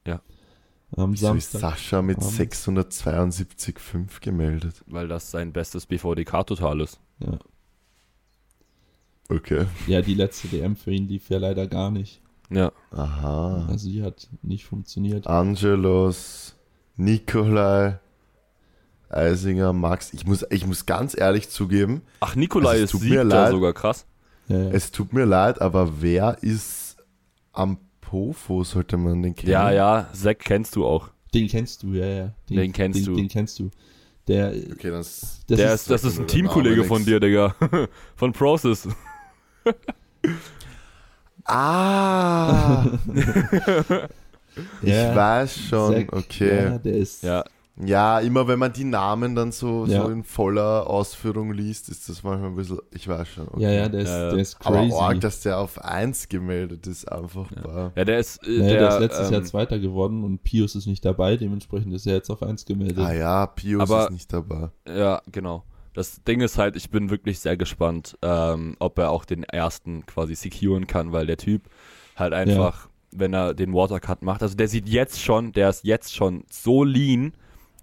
Ja. 0.06 0.20
Am 0.96 1.12
Wieso 1.12 1.34
ist 1.34 1.52
Samstag. 1.52 1.60
Sascha 1.72 2.02
mit 2.02 2.18
Abend. 2.18 2.30
672,5 2.32 4.20
gemeldet? 4.20 4.82
Weil 4.86 5.06
das 5.08 5.30
sein 5.30 5.52
bestes 5.52 5.86
BVDK-Total 5.86 6.80
ist. 6.80 6.98
Ja. 7.18 7.38
Okay. 9.30 9.66
ja, 9.86 10.00
die 10.00 10.14
letzte 10.14 10.48
DM 10.48 10.74
für 10.74 10.90
ihn 10.90 11.06
lief 11.06 11.28
ja 11.28 11.38
leider 11.38 11.66
gar 11.66 11.90
nicht. 11.90 12.22
Ja. 12.50 12.72
Aha. 12.90 13.66
Also 13.68 13.88
die 13.90 14.02
hat 14.02 14.28
nicht 14.42 14.64
funktioniert. 14.64 15.26
Angelos, 15.26 16.56
Nikolai, 16.96 17.98
Eisinger, 19.10 19.74
Max. 19.74 20.14
Ich 20.14 20.24
muss, 20.26 20.46
ich 20.50 20.66
muss 20.66 20.86
ganz 20.86 21.14
ehrlich 21.18 21.50
zugeben, 21.50 22.00
Ach, 22.20 22.34
Nikolai 22.36 22.70
Also 22.70 22.84
es 22.84 22.94
ist 22.94 23.00
tut 23.00 23.10
mir 23.10 23.24
leid. 23.24 23.50
sogar, 23.50 23.74
krass. 23.74 24.06
Ja, 24.48 24.56
ja. 24.58 24.70
es 24.70 24.90
tut 24.92 25.12
mir 25.12 25.26
leid, 25.26 25.60
aber 25.60 26.00
wer 26.00 26.38
ist 26.42 26.96
am 27.52 27.76
Pofo, 28.08 28.64
sollte 28.64 28.96
man 28.96 29.22
den 29.22 29.34
kennen? 29.34 29.52
Ja, 29.52 29.70
ja, 29.70 30.08
Zack 30.14 30.38
kennst 30.38 30.74
du 30.76 30.86
auch. 30.86 31.10
Den 31.34 31.46
kennst 31.46 31.82
du, 31.82 31.92
ja, 31.92 32.06
ja. 32.06 32.32
Den 32.48 32.72
kennst 32.72 33.00
den, 33.00 33.04
du. 33.04 33.14
Den 33.16 33.28
kennst 33.28 33.58
du. 33.58 33.70
Der, 34.26 34.48
Okay, 34.72 34.90
das, 34.90 35.40
das 35.46 35.58
der 35.58 35.74
ist, 35.74 35.90
das 35.90 36.04
ist 36.04 36.18
ein 36.18 36.26
Teamkollege 36.26 36.84
von 36.84 37.04
dir, 37.04 37.20
Digga. 37.20 37.54
von 38.16 38.32
Process. 38.32 38.88
Ah! 41.50 42.84
ich 44.82 44.88
Ja, 44.88 45.16
weiß 45.16 45.58
schon, 45.58 45.94
Zack, 45.94 46.12
okay. 46.12 46.64
Ja, 46.64 46.78
der 46.78 46.94
ist. 46.94 47.22
Ja, 47.22 47.42
Ja, 47.84 48.18
immer 48.20 48.48
wenn 48.48 48.58
man 48.58 48.72
die 48.72 48.84
Namen 48.84 49.34
dann 49.34 49.52
so, 49.52 49.86
Ja. 49.86 50.02
so 50.02 50.08
in 50.10 50.24
voller 50.24 50.86
Ausführung 50.88 51.52
liest, 51.52 51.88
ist 51.88 52.08
das 52.08 52.22
manchmal 52.22 52.50
ein 52.50 52.56
bisschen, 52.56 52.78
ich 52.92 53.06
weiß 53.06 53.28
schon. 53.28 53.48
Okay. 53.48 53.62
ja, 53.62 53.70
ja, 53.70 53.88
der 53.88 54.00
ist, 54.00 54.08
Ja, 54.08 54.18
ja. 54.24 54.30
der 54.30 54.38
ist 54.40 54.56
Aber 54.64 54.76
crazy. 54.78 54.94
arg, 54.98 55.20
dass 55.20 55.40
der 55.42 55.58
auf 55.58 55.84
1 55.84 56.28
gemeldet 56.28 56.86
ist, 56.86 57.04
einfach. 57.10 57.50
Ja. 57.52 57.92
ja 57.94 58.04
der 58.04 58.18
ist. 58.18 58.38
Äh, 58.46 58.58
naja, 58.58 58.66
der, 58.68 58.78
der, 58.78 58.88
ist 58.88 59.00
letztes 59.00 59.26
ähm, 59.28 59.32
Jahr 59.34 59.42
Zweiter 59.44 59.78
geworden 59.78 60.24
und 60.24 60.42
Pius 60.42 60.74
ist 60.74 60.86
nicht 60.86 61.04
dabei, 61.04 61.36
dementsprechend 61.36 61.92
ist 61.94 62.06
er 62.06 62.14
jetzt 62.14 62.30
auf 62.30 62.42
1 62.42 62.64
gemeldet. 62.64 62.98
Ah 62.98 63.12
ja, 63.12 63.46
Pius 63.46 63.82
Aber- 63.82 64.04
ist 64.04 64.10
nicht 64.10 64.32
dabei. 64.32 64.70
Ja, 64.88 65.22
genau. 65.30 65.64
Das 65.94 66.22
Ding 66.22 66.40
ist 66.40 66.58
halt, 66.58 66.76
ich 66.76 66.90
bin 66.90 67.10
wirklich 67.10 67.40
sehr 67.40 67.56
gespannt, 67.56 68.16
ähm, 68.22 68.76
ob 68.78 68.98
er 68.98 69.10
auch 69.10 69.24
den 69.24 69.42
ersten 69.44 70.06
quasi 70.06 70.34
securen 70.36 70.86
kann, 70.86 71.12
weil 71.12 71.26
der 71.26 71.36
Typ 71.38 71.62
halt 72.14 72.32
einfach, 72.34 72.88
wenn 73.10 73.32
er 73.34 73.54
den 73.54 73.72
Watercut 73.72 74.22
macht, 74.22 74.42
also 74.42 74.54
der 74.56 74.68
sieht 74.68 74.88
jetzt 74.88 75.20
schon, 75.20 75.52
der 75.52 75.70
ist 75.70 75.84
jetzt 75.84 76.14
schon 76.14 76.44
so 76.50 76.84
lean, 76.84 77.32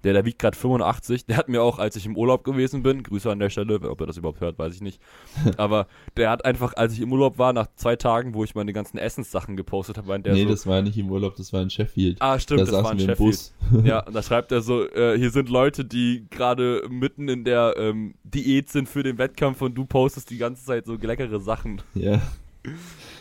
der, 0.05 0.13
der 0.13 0.23
wiegt 0.23 0.39
gerade 0.39 0.55
85, 0.57 1.25
der 1.25 1.35
hat 1.35 1.49
mir 1.49 1.61
auch, 1.61 1.79
als 1.79 1.95
ich 1.97 2.05
im 2.05 2.15
Urlaub 2.15 2.43
gewesen 2.45 2.83
bin, 2.83 3.03
Grüße 3.03 3.29
an 3.29 3.39
der 3.39 3.49
Stelle, 3.49 3.79
ob 3.89 3.99
er 3.99 4.07
das 4.07 4.15
überhaupt 4.17 4.39
hört, 4.39 4.57
weiß 4.57 4.73
ich 4.73 4.81
nicht, 4.81 5.01
aber 5.57 5.87
der 6.15 6.29
hat 6.29 6.45
einfach, 6.45 6.73
als 6.77 6.93
ich 6.93 7.01
im 7.01 7.11
Urlaub 7.11 7.37
war, 7.37 7.51
nach 7.51 7.67
zwei 7.75 7.95
Tagen, 7.97 8.33
wo 8.33 8.43
ich 8.43 8.55
meine 8.55 8.71
ganzen 8.71 8.97
Essenssachen 8.97 9.57
gepostet 9.57 9.97
habe, 9.97 10.07
meint 10.07 10.25
der 10.25 10.33
nee, 10.33 10.43
so, 10.43 10.49
das 10.49 10.65
war 10.65 10.81
nicht 10.81 10.97
im 10.97 11.11
Urlaub, 11.11 11.35
das 11.35 11.51
war 11.51 11.61
in 11.61 11.69
Sheffield. 11.69 12.21
ah 12.21 12.39
stimmt, 12.39 12.61
da 12.61 12.65
das 12.65 12.83
war 12.83 12.91
im 12.93 12.99
Sheffield. 12.99 13.17
Bus. 13.17 13.53
Ja, 13.83 13.99
und 14.07 14.15
da 14.15 14.23
schreibt 14.23 14.51
er 14.51 14.61
so, 14.61 14.87
äh, 14.89 15.17
hier 15.17 15.31
sind 15.31 15.49
Leute, 15.49 15.83
die 15.83 16.25
gerade 16.29 16.83
mitten 16.89 17.27
in 17.27 17.43
der 17.43 17.75
ähm, 17.77 18.13
Diät 18.23 18.69
sind 18.69 18.87
für 18.87 19.03
den 19.03 19.17
Wettkampf 19.17 19.61
und 19.61 19.75
du 19.75 19.85
postest 19.85 20.29
die 20.29 20.37
ganze 20.37 20.63
Zeit 20.63 20.85
so 20.85 20.93
leckere 20.95 21.39
Sachen. 21.39 21.81
Ja. 21.95 22.21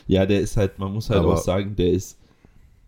Ja, 0.07 0.27
der 0.27 0.41
ist 0.41 0.57
halt, 0.57 0.79
man 0.79 0.93
muss 0.93 1.11
halt 1.11 1.21
Aber- 1.21 1.35
auch 1.35 1.39
sagen, 1.39 1.77
der 1.77 1.91
ist 1.91 2.19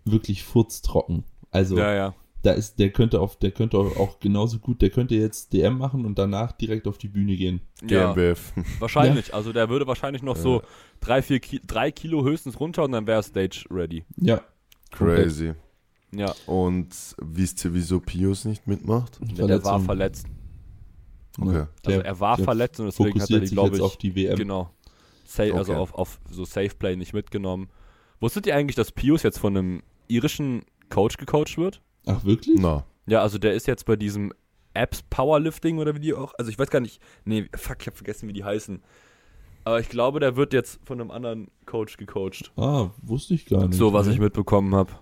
wirklich 0.04 0.44
furztrocken. 0.44 1.24
Also, 1.50 1.76
Ja, 1.78 1.94
ja. 1.94 2.14
Da 2.46 2.52
ist, 2.52 2.78
der 2.78 2.90
könnte 2.90 3.20
auf, 3.20 3.36
der 3.36 3.50
könnte 3.50 3.76
auch, 3.76 4.20
genauso 4.20 4.58
gut, 4.60 4.80
der 4.80 4.90
könnte 4.90 5.16
jetzt 5.16 5.52
DM 5.52 5.76
machen 5.78 6.04
und 6.04 6.16
danach 6.16 6.52
direkt 6.52 6.86
auf 6.86 6.96
die 6.96 7.08
Bühne 7.08 7.36
gehen. 7.36 7.60
ja 7.82 8.12
GmbF. 8.12 8.52
wahrscheinlich. 8.78 9.34
Also 9.34 9.52
der 9.52 9.68
würde 9.68 9.86
wahrscheinlich 9.88 10.22
noch 10.22 10.36
so 10.36 10.62
drei, 11.00 11.22
vier 11.22 11.40
Ki 11.40 11.60
drei 11.66 11.90
Kilo 11.90 12.24
höchstens 12.24 12.60
runter 12.60 12.84
und 12.84 12.92
dann 12.92 13.06
wäre 13.06 13.18
er 13.18 13.22
Stage 13.24 13.64
ready. 13.70 14.04
Ja. 14.16 14.42
Crazy. 14.92 15.54
Ja, 16.14 16.32
Und 16.46 16.94
wisst 17.20 17.64
ihr, 17.64 17.74
wieso 17.74 17.98
Pius 17.98 18.44
nicht 18.44 18.66
mitmacht? 18.68 19.18
der, 19.20 19.48
der 19.48 19.64
war 19.64 19.80
verletzt. 19.80 20.26
Okay. 21.38 21.52
Ja, 21.52 21.68
Also 21.84 21.98
der, 21.98 22.04
er 22.06 22.20
war 22.20 22.36
der 22.36 22.44
verletzt 22.44 22.78
und 22.80 22.86
deswegen 22.86 23.20
hat 23.20 23.28
er 23.30 23.40
die, 23.40 23.46
glaube 23.48 23.76
ich, 23.76 23.82
auf 23.82 23.96
die 23.96 24.14
WM. 24.14 24.36
genau, 24.36 24.70
sa 25.26 25.42
also 25.42 25.72
Okay. 25.72 25.74
auf, 25.74 25.94
auf 25.94 26.20
so 26.30 26.44
Safe 26.44 26.70
Play 26.78 26.94
nicht 26.96 27.12
mitgenommen. 27.12 27.68
Wusstet 28.20 28.46
ihr 28.46 28.54
eigentlich, 28.56 28.76
dass 28.76 28.92
Pius 28.92 29.24
jetzt 29.24 29.38
von 29.38 29.56
einem 29.56 29.82
irischen 30.06 30.62
Coach 30.88 31.16
gecoacht 31.16 31.58
wird? 31.58 31.82
Ach, 32.06 32.24
wirklich? 32.24 32.58
Na, 32.58 32.84
Ja, 33.06 33.20
also 33.22 33.38
der 33.38 33.54
ist 33.54 33.66
jetzt 33.66 33.84
bei 33.86 33.96
diesem 33.96 34.32
Apps 34.74 35.02
Powerlifting 35.02 35.78
oder 35.78 35.94
wie 35.94 36.00
die 36.00 36.14
auch. 36.14 36.34
Also 36.38 36.50
ich 36.50 36.58
weiß 36.58 36.70
gar 36.70 36.80
nicht. 36.80 37.00
Nee, 37.24 37.48
fuck, 37.54 37.78
ich 37.80 37.86
hab 37.86 37.96
vergessen, 37.96 38.28
wie 38.28 38.32
die 38.32 38.44
heißen. 38.44 38.82
Aber 39.64 39.80
ich 39.80 39.88
glaube, 39.88 40.20
der 40.20 40.36
wird 40.36 40.52
jetzt 40.52 40.78
von 40.84 41.00
einem 41.00 41.10
anderen 41.10 41.48
Coach 41.64 41.96
gecoacht. 41.96 42.52
Ah, 42.56 42.90
wusste 43.02 43.34
ich 43.34 43.46
gar 43.46 43.66
nicht. 43.66 43.76
So, 43.76 43.92
was 43.92 44.06
ne? 44.06 44.12
ich 44.12 44.20
mitbekommen 44.20 44.74
habe. 44.74 44.92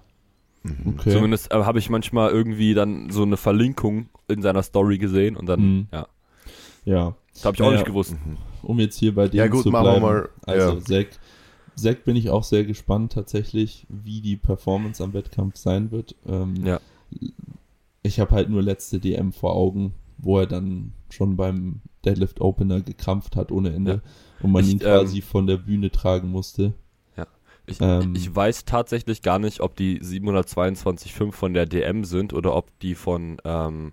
Okay. 0.86 1.10
Zumindest 1.12 1.52
äh, 1.52 1.56
habe 1.64 1.78
ich 1.78 1.90
manchmal 1.90 2.30
irgendwie 2.30 2.72
dann 2.72 3.10
so 3.10 3.22
eine 3.22 3.36
Verlinkung 3.36 4.08
in 4.28 4.40
seiner 4.40 4.62
Story 4.62 4.96
gesehen 4.96 5.36
und 5.36 5.46
dann, 5.46 5.60
Mhm. 5.60 5.86
ja, 5.92 6.06
Ja. 6.86 7.14
das 7.34 7.44
habe 7.44 7.54
ich 7.56 7.60
auch 7.62 7.66
Naja. 7.66 7.78
nicht 7.80 7.86
gewusst. 7.86 8.16
um 8.62 8.78
jetzt 8.80 8.96
hier 8.98 9.14
bei 9.14 9.28
dem 9.28 9.36
Ja, 9.36 9.46
gut, 9.48 9.64
zu 9.64 9.70
machen 9.70 9.84
wir 9.84 10.00
bleiben. 10.00 10.06
mal, 10.06 10.28
Also 10.46 10.76
ja. 10.78 10.80
Zack, 10.80 11.08
Zack 11.76 12.04
bin 12.04 12.16
ich 12.16 12.30
auch 12.30 12.44
sehr 12.44 12.64
gespannt 12.64 13.12
tatsächlich, 13.12 13.86
wie 13.90 14.22
die 14.22 14.36
Performance 14.36 15.04
am 15.04 15.12
Wettkampf 15.12 15.56
sein 15.56 15.90
wird. 15.90 16.14
Ähm, 16.26 16.54
Ja. 16.64 16.80
Ich 18.02 18.20
habe 18.20 18.34
halt 18.34 18.50
nur 18.50 18.62
letzte 18.62 18.98
DM 19.00 19.32
vor 19.32 19.54
Augen, 19.54 19.94
wo 20.18 20.38
er 20.38 20.46
dann 20.46 20.92
schon 21.10 21.36
beim 21.36 21.80
Deadlift 22.04 22.40
Opener 22.40 22.80
gekrampft 22.80 23.34
hat 23.36 23.50
ohne 23.50 23.72
Ende 23.72 23.92
Ja. 23.92 24.00
und 24.42 24.52
man 24.52 24.64
Ich, 24.64 24.72
ihn 24.72 24.78
quasi 24.80 25.22
von 25.22 25.46
der 25.46 25.56
Bühne 25.56 25.90
tragen 25.90 26.30
musste. 26.30 26.74
Ich, 27.66 27.80
Ähm. 27.80 28.12
ich 28.14 28.36
weiß 28.36 28.66
tatsächlich 28.66 29.22
gar 29.22 29.38
nicht, 29.38 29.60
ob 29.60 29.74
die 29.74 29.98
722,5 30.02 31.32
von 31.32 31.54
der 31.54 31.64
DM 31.64 32.04
sind 32.04 32.34
oder 32.34 32.54
ob 32.54 32.78
die 32.80 32.94
von, 32.94 33.38
ähm, 33.44 33.92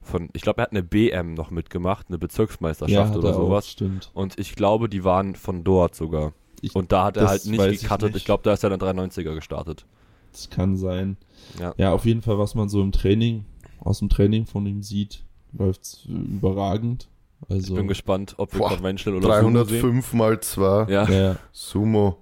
von 0.00 0.30
ich 0.32 0.40
glaube, 0.40 0.60
er 0.60 0.62
hat 0.62 0.70
eine 0.70 0.82
BM 0.82 1.34
noch 1.34 1.50
mitgemacht, 1.50 2.06
eine 2.08 2.16
Bezirksmeisterschaft 2.16 3.10
hat 3.10 3.16
oder 3.18 3.28
er 3.28 3.36
auch, 3.36 3.40
sowas. 3.48 3.68
stimmt. 3.68 4.10
Und 4.14 4.38
ich 4.40 4.54
glaube, 4.54 4.88
die 4.88 5.04
waren 5.04 5.34
von 5.34 5.64
dort 5.64 5.94
sogar. 5.94 6.32
Ich, 6.62 6.74
Und 6.74 6.92
da 6.92 7.04
hat 7.04 7.18
er 7.18 7.28
halt 7.28 7.44
nicht 7.44 7.60
ich 7.62 7.82
gecuttet. 7.82 8.08
Ich, 8.08 8.14
nicht. 8.14 8.24
glaube, 8.24 8.42
da 8.42 8.54
ist 8.54 8.64
er 8.64 8.70
dann 8.70 8.80
390er 8.80 9.34
gestartet. 9.34 9.84
Das 10.32 10.50
kann 10.50 10.76
sein. 10.76 11.16
Ja. 11.58 11.74
Ja, 11.76 11.92
auf 11.92 12.04
jeden 12.04 12.22
Fall, 12.22 12.38
was 12.38 12.54
man 12.54 12.68
so 12.68 12.82
im 12.82 12.92
Training, 12.92 13.44
aus 13.80 13.98
dem 13.98 14.08
Training 14.08 14.46
von 14.46 14.66
ihm 14.66 14.82
sieht, 14.82 15.24
läuft's 15.52 16.06
äh, 16.08 16.12
überragend. 16.12 17.08
Also, 17.48 17.72
Ich 17.72 17.78
bin 17.78 17.88
gespannt, 17.88 18.34
ob 18.36 18.52
wir 18.52 18.58
Boah, 18.60 18.68
Conventional 18.70 19.18
oder 19.24 19.40
Sumo 19.40 19.64
sehen. 19.64 19.80
305 19.80 20.12
mal 20.12 20.40
2. 20.40 20.86
Ja. 20.92 21.08
ja, 21.08 21.36
Sumo. 21.52 22.18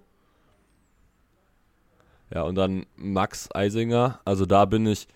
ja, 2.32 2.42
und 2.42 2.54
dann 2.54 2.86
Max 2.96 3.48
Eisinger. 3.54 4.20
Also 4.24 4.46
da 4.46 4.64
bin 4.64 4.86
ich, 4.86 5.08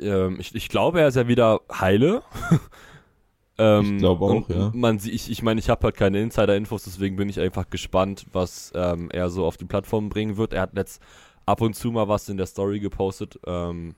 ähm, 0.00 0.38
ich, 0.40 0.54
ich 0.54 0.68
glaube, 0.68 1.00
er 1.00 1.08
ist 1.08 1.14
ja 1.16 1.28
wieder 1.28 1.60
heile. 1.72 2.22
ähm, 3.58 3.94
Ich 3.94 3.98
glaube 3.98 4.24
auch, 4.24 4.48
ja. 4.48 4.70
Man, 4.74 4.96
ich 4.96 5.30
ich 5.30 5.42
meine, 5.42 5.60
ich 5.60 5.70
habe 5.70 5.84
halt 5.84 5.96
keine 5.96 6.20
Insider-Infos, 6.20 6.84
deswegen 6.84 7.16
bin 7.16 7.28
ich 7.28 7.38
einfach 7.38 7.70
gespannt, 7.70 8.26
was 8.32 8.72
ähm, 8.74 9.08
er 9.12 9.30
so 9.30 9.44
auf 9.44 9.56
die 9.56 9.66
Plattform 9.66 10.08
bringen 10.08 10.36
wird. 10.36 10.52
Er 10.52 10.62
hat 10.62 10.74
letzt 10.74 11.00
ab 11.46 11.60
und 11.60 11.74
zu 11.74 11.90
mal 11.90 12.08
was 12.08 12.28
in 12.28 12.36
der 12.36 12.46
Story 12.46 12.80
gepostet. 12.80 13.38
Ähm, 13.46 13.94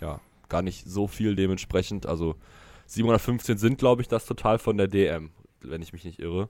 ja, 0.00 0.20
gar 0.48 0.62
nicht 0.62 0.86
so 0.86 1.06
viel 1.06 1.36
dementsprechend. 1.36 2.06
Also 2.06 2.36
715 2.86 3.58
sind, 3.58 3.78
glaube 3.78 4.02
ich, 4.02 4.08
das 4.08 4.26
total 4.26 4.58
von 4.58 4.76
der 4.76 4.88
DM, 4.88 5.30
wenn 5.60 5.82
ich 5.82 5.92
mich 5.92 6.04
nicht 6.04 6.18
irre. 6.18 6.48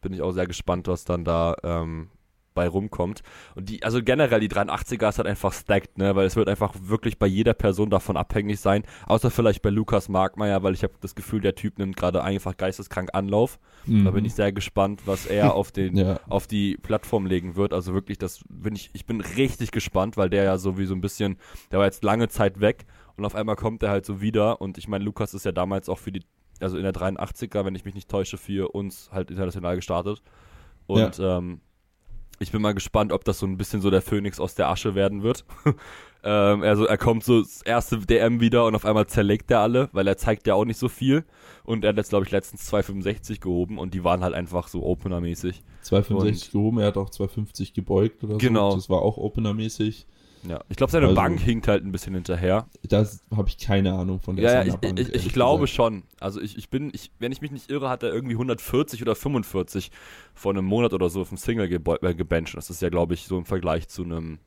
Bin 0.00 0.12
ich 0.12 0.22
auch 0.22 0.32
sehr 0.32 0.46
gespannt, 0.46 0.88
was 0.88 1.04
dann 1.04 1.24
da 1.24 1.56
ähm, 1.62 2.10
bei 2.56 2.66
rumkommt. 2.66 3.22
Und 3.54 3.68
die, 3.68 3.84
also 3.84 4.02
generell 4.02 4.40
die 4.40 4.48
83er 4.48 5.08
ist 5.10 5.18
halt 5.18 5.28
einfach 5.28 5.52
stacked, 5.52 5.96
ne, 5.98 6.16
weil 6.16 6.26
es 6.26 6.34
wird 6.34 6.48
einfach 6.48 6.74
wirklich 6.82 7.20
bei 7.20 7.28
jeder 7.28 7.54
Person 7.54 7.88
davon 7.90 8.16
abhängig 8.16 8.58
sein, 8.58 8.82
außer 9.06 9.30
vielleicht 9.30 9.62
bei 9.62 9.70
Lukas 9.70 10.08
Markmeier, 10.08 10.64
weil 10.64 10.74
ich 10.74 10.82
habe 10.82 10.94
das 11.00 11.14
Gefühl, 11.14 11.40
der 11.40 11.54
Typ 11.54 11.78
nimmt 11.78 11.96
gerade 11.96 12.24
einfach 12.24 12.56
geisteskrank 12.56 13.10
Anlauf. 13.12 13.60
Da 13.86 14.10
bin 14.10 14.24
ich 14.24 14.34
sehr 14.34 14.50
gespannt, 14.50 15.02
was 15.06 15.26
er 15.26 15.54
auf 15.54 15.70
den 15.70 15.92
Mhm. 15.92 15.98
Ja. 16.06 16.18
auf 16.28 16.48
die 16.48 16.76
Plattform 16.76 17.26
legen 17.26 17.54
wird. 17.54 17.72
Also 17.72 17.94
wirklich, 17.94 18.18
das 18.18 18.40
bin 18.48 18.74
ich, 18.74 18.90
ich 18.94 19.06
bin 19.06 19.20
richtig 19.20 19.70
gespannt, 19.70 20.16
weil 20.16 20.28
der 20.30 20.42
ja 20.42 20.58
so 20.58 20.76
wie 20.78 20.86
so 20.86 20.94
ein 20.94 21.00
bisschen, 21.00 21.36
der 21.70 21.78
war 21.78 21.86
jetzt 21.86 22.02
lange 22.02 22.28
Zeit 22.28 22.60
weg 22.60 22.86
und 23.16 23.24
auf 23.24 23.34
einmal 23.36 23.54
kommt 23.54 23.82
er 23.84 23.90
halt 23.90 24.04
so 24.06 24.20
wieder. 24.20 24.60
Und 24.60 24.78
ich 24.78 24.88
meine, 24.88 25.04
Lukas 25.04 25.34
ist 25.34 25.44
ja 25.44 25.52
damals 25.52 25.88
auch 25.88 25.98
für 25.98 26.10
die, 26.10 26.22
also 26.58 26.76
in 26.78 26.82
der 26.82 26.92
83er, 26.94 27.64
wenn 27.64 27.74
ich 27.74 27.84
mich 27.84 27.94
nicht 27.94 28.08
täusche, 28.08 28.38
für 28.38 28.70
uns 28.74 29.10
halt 29.12 29.30
international 29.30 29.76
gestartet. 29.76 30.22
Und 30.86 31.18
ähm, 31.20 31.60
ich 32.38 32.52
bin 32.52 32.60
mal 32.62 32.74
gespannt, 32.74 33.12
ob 33.12 33.24
das 33.24 33.38
so 33.38 33.46
ein 33.46 33.56
bisschen 33.56 33.80
so 33.80 33.90
der 33.90 34.02
Phönix 34.02 34.40
aus 34.40 34.54
der 34.54 34.68
Asche 34.68 34.94
werden 34.94 35.22
wird. 35.22 35.44
ähm, 36.24 36.62
also 36.62 36.84
er 36.86 36.98
kommt 36.98 37.24
so 37.24 37.40
das 37.40 37.62
erste 37.62 37.98
DM 37.98 38.40
wieder 38.40 38.66
und 38.66 38.74
auf 38.74 38.84
einmal 38.84 39.06
zerlegt 39.06 39.50
er 39.50 39.60
alle, 39.60 39.88
weil 39.92 40.06
er 40.06 40.16
zeigt 40.16 40.46
ja 40.46 40.54
auch 40.54 40.64
nicht 40.64 40.78
so 40.78 40.88
viel. 40.88 41.24
Und 41.64 41.84
er 41.84 41.88
hat 41.90 41.96
jetzt, 41.96 42.10
glaube 42.10 42.24
ich, 42.26 42.30
letztens 42.30 42.66
265 42.66 43.40
gehoben 43.40 43.78
und 43.78 43.94
die 43.94 44.04
waren 44.04 44.22
halt 44.22 44.34
einfach 44.34 44.68
so 44.68 44.82
Opener-mäßig. 44.82 45.62
265 45.82 46.52
gehoben, 46.52 46.78
er 46.78 46.88
hat 46.88 46.96
auch 46.96 47.10
250 47.10 47.72
gebeugt 47.72 48.22
oder 48.24 48.36
Genau. 48.38 48.70
so. 48.70 48.76
Das 48.76 48.90
war 48.90 49.02
auch 49.02 49.16
Opener-mäßig. 49.16 50.06
Ja, 50.48 50.60
ich 50.68 50.76
glaube, 50.76 50.90
seine 50.92 51.06
Also- 51.06 51.16
Bank 51.16 51.40
hinkt 51.40 51.68
halt 51.68 51.84
ein 51.84 51.92
bisschen 51.92 52.14
hinterher. 52.14 52.66
Da 52.82 53.04
habe 53.36 53.48
ich 53.48 53.58
keine 53.58 53.94
Ahnung 53.94 54.20
von 54.20 54.36
der 54.36 54.44
Ja, 54.44 54.52
ja, 54.62 54.66
ich, 54.68 54.76
Bank, 54.76 54.98
ich, 55.00 55.14
ich 55.14 55.32
glaube 55.32 55.62
gesagt. 55.64 55.76
schon. 55.76 56.02
Also 56.20 56.40
ich, 56.40 56.56
ich 56.56 56.70
bin, 56.70 56.90
ich, 56.94 57.10
wenn 57.18 57.32
ich 57.32 57.40
mich 57.40 57.50
nicht 57.50 57.70
irre, 57.70 57.88
hat 57.88 58.02
er 58.02 58.12
irgendwie 58.12 58.34
140 58.34 59.02
oder 59.02 59.14
45 59.14 59.90
vor 60.34 60.52
einem 60.52 60.64
Monat 60.64 60.92
oder 60.92 61.08
so 61.08 61.20
auf 61.22 61.28
dem 61.30 61.38
Single 61.38 61.66
gebo- 61.66 62.02
äh, 62.06 62.14
gebencht. 62.14 62.56
Das 62.56 62.70
ist 62.70 62.82
ja, 62.82 62.88
glaube 62.88 63.14
ich, 63.14 63.24
so 63.26 63.36
im 63.38 63.44
Vergleich 63.44 63.88
zu 63.88 64.04
einem, 64.04 64.38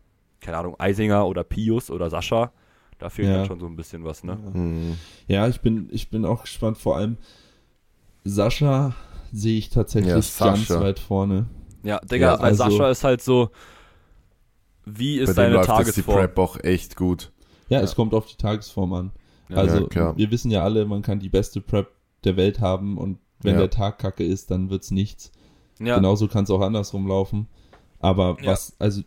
keine 0.42 0.58
Ahnung, 0.58 0.76
Eisinger 0.80 1.26
oder 1.28 1.44
Pius 1.44 1.90
oder 1.92 2.10
Sascha. 2.10 2.52
Da 2.98 3.10
fehlt 3.10 3.30
Ja. 3.30 3.38
halt 3.40 3.48
schon 3.48 3.60
so 3.60 3.66
ein 3.66 3.76
bisschen 3.76 4.04
was, 4.04 4.24
ne? 4.24 4.38
Hm. 4.54 4.96
Ja, 5.28 5.48
ich 5.48 5.62
bin, 5.62 5.88
ich 5.92 6.10
bin 6.10 6.26
auch 6.26 6.42
gespannt. 6.42 6.78
Vor 6.78 6.98
allem 6.98 7.18
Sascha 8.24 8.94
sehe 9.32 9.58
ich 9.58 9.70
tatsächlich 9.70 10.10
Ja, 10.40 10.46
ganz 10.46 10.70
weit 10.70 11.00
vorne. 11.00 11.46
Ja, 11.84 12.00
Digga, 12.00 12.34
Ja, 12.34 12.40
weil 12.40 12.46
also- 12.48 12.64
Sascha 12.70 12.90
ist 12.90 13.04
halt 13.04 13.22
so, 13.22 13.52
wie 14.98 15.18
Bei 15.18 15.24
ist 15.24 15.30
dem 15.30 15.36
deine 15.36 15.54
läuft 15.56 15.70
jetzt 15.70 15.78
die 15.98 16.02
Tagesform? 16.02 16.18
Prep 16.18 16.38
auch 16.40 16.64
echt 16.64 16.96
gut. 16.96 17.32
Ja, 17.70 17.78
Ja. 17.80 17.84
es 17.84 17.96
kommt 17.96 18.14
auf 18.14 18.26
die 18.28 18.38
Tagesform 18.38 18.94
an. 18.94 19.12
Ja, 19.50 19.58
also, 19.58 19.90
ja, 19.94 20.16
wir 20.18 20.32
wissen 20.32 20.52
ja 20.52 20.64
alle, 20.64 20.86
man 20.86 21.02
kann 21.02 21.20
die 21.20 21.30
beste 21.30 21.62
Prep 21.62 21.92
der 22.24 22.38
Welt 22.38 22.60
haben 22.60 22.98
und 22.98 23.20
wenn 23.42 23.54
Ja. 23.54 23.60
der 23.62 23.70
Tag 23.70 24.00
kacke 24.00 24.24
ist, 24.24 24.52
dann 24.52 24.70
wird's 24.70 24.92
nichts. 24.92 25.32
Ja, 25.80 25.96
Genauso 25.96 26.28
kann 26.28 26.44
es 26.44 26.50
auch 26.50 26.62
andersrum 26.62 27.08
laufen. 27.08 27.48
Aber 28.00 28.38
Ja. 28.42 28.52
was, 28.52 28.76
also 28.80 29.02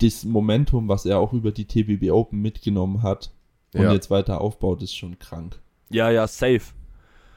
das 0.00 0.24
Momentum, 0.24 0.88
was 0.88 1.06
er 1.06 1.18
auch 1.18 1.32
über 1.32 1.52
die 1.52 1.64
TBB 1.64 2.10
Open 2.10 2.40
mitgenommen 2.42 3.02
hat 3.02 3.30
und 3.74 3.82
Ja. 3.82 3.92
jetzt 3.92 4.10
weiter 4.10 4.40
aufbaut, 4.40 4.82
ist 4.82 4.96
schon 4.96 5.18
krank. 5.18 5.60
Ja, 5.90 6.10
ja, 6.10 6.26
safe. 6.26 6.72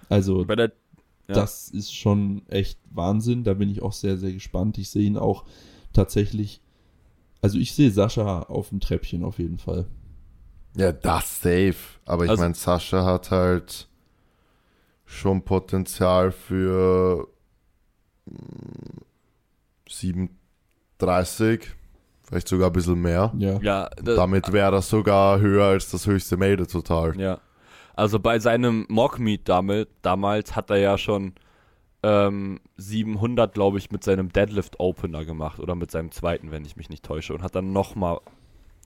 Also 0.09 0.45
Bei 0.45 0.55
der, 0.55 0.71
ja. 1.27 1.35
das 1.35 1.69
ist 1.69 1.93
schon 1.93 2.41
echt 2.49 2.79
Wahnsinn. 2.91 3.43
Da 3.43 3.53
bin 3.53 3.69
ich 3.69 3.81
auch 3.81 3.93
sehr, 3.93 4.17
sehr 4.17 4.33
gespannt. 4.33 4.77
Ich 4.77 4.89
sehe 4.89 5.03
ihn 5.05 5.17
auch 5.17 5.45
tatsächlich. 5.93 6.61
Also 7.45 7.59
ich 7.59 7.75
sehe 7.75 7.91
Sascha 7.91 8.39
auf 8.43 8.69
dem 8.69 8.79
Treppchen 8.79 9.23
auf 9.23 9.37
jeden 9.37 9.59
Fall. 9.59 9.85
Ja, 10.75 10.91
das 10.91 11.41
safe. 11.41 11.75
Aber 12.05 12.23
ich 12.25 12.31
Also- 12.31 12.41
meine, 12.41 12.55
Sascha 12.55 13.05
hat 13.05 13.29
halt 13.29 13.87
schon 15.05 15.43
Potenzial 15.43 16.31
für 16.31 17.27
mm, 18.25 18.97
37, 19.87 21.69
vielleicht 22.23 22.47
sogar 22.47 22.71
ein 22.71 22.73
bisschen 22.73 22.99
mehr. 22.99 23.31
Ja. 23.37 23.59
ja, 23.61 23.89
da- 24.01 24.15
Damit 24.15 24.51
wäre 24.51 24.71
das 24.71 24.89
sogar 24.89 25.39
höher 25.39 25.65
als 25.65 25.91
das 25.91 26.07
höchste 26.07 26.37
Made 26.37 26.65
total. 26.65 27.15
Ja. 27.19 27.39
Also 27.95 28.19
bei 28.19 28.39
seinem 28.39 28.87
Mock-Meet 28.89 29.47
damals, 29.47 29.87
damals 30.01 30.55
hat 30.55 30.71
er 30.71 30.77
ja 30.77 30.97
schon 30.97 31.33
ähm, 32.05 32.59
700, 32.77 33.53
glaube 33.55 33.79
ich, 33.79 33.89
mit 33.89 34.03
seinem 34.03 34.31
Deadlift-Opener 34.31 35.25
gemacht 35.25 35.59
oder 35.59 35.73
mit 35.73 35.89
seinem 35.89 36.11
zweiten, 36.11 36.51
wenn 36.51 36.63
ich 36.63 36.75
mich 36.75 36.89
nicht 36.89 37.03
täusche. 37.03 37.33
Und 37.33 37.41
hat 37.41 37.55
dann 37.55 37.73
nochmal, 37.73 38.19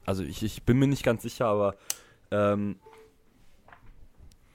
also 0.06 0.24
ich, 0.24 0.42
ich 0.42 0.64
bin 0.64 0.80
mir 0.80 0.88
nicht 0.88 1.04
ganz 1.04 1.24
sicher, 1.24 1.48
aber 1.48 1.76
ähm, 2.32 2.78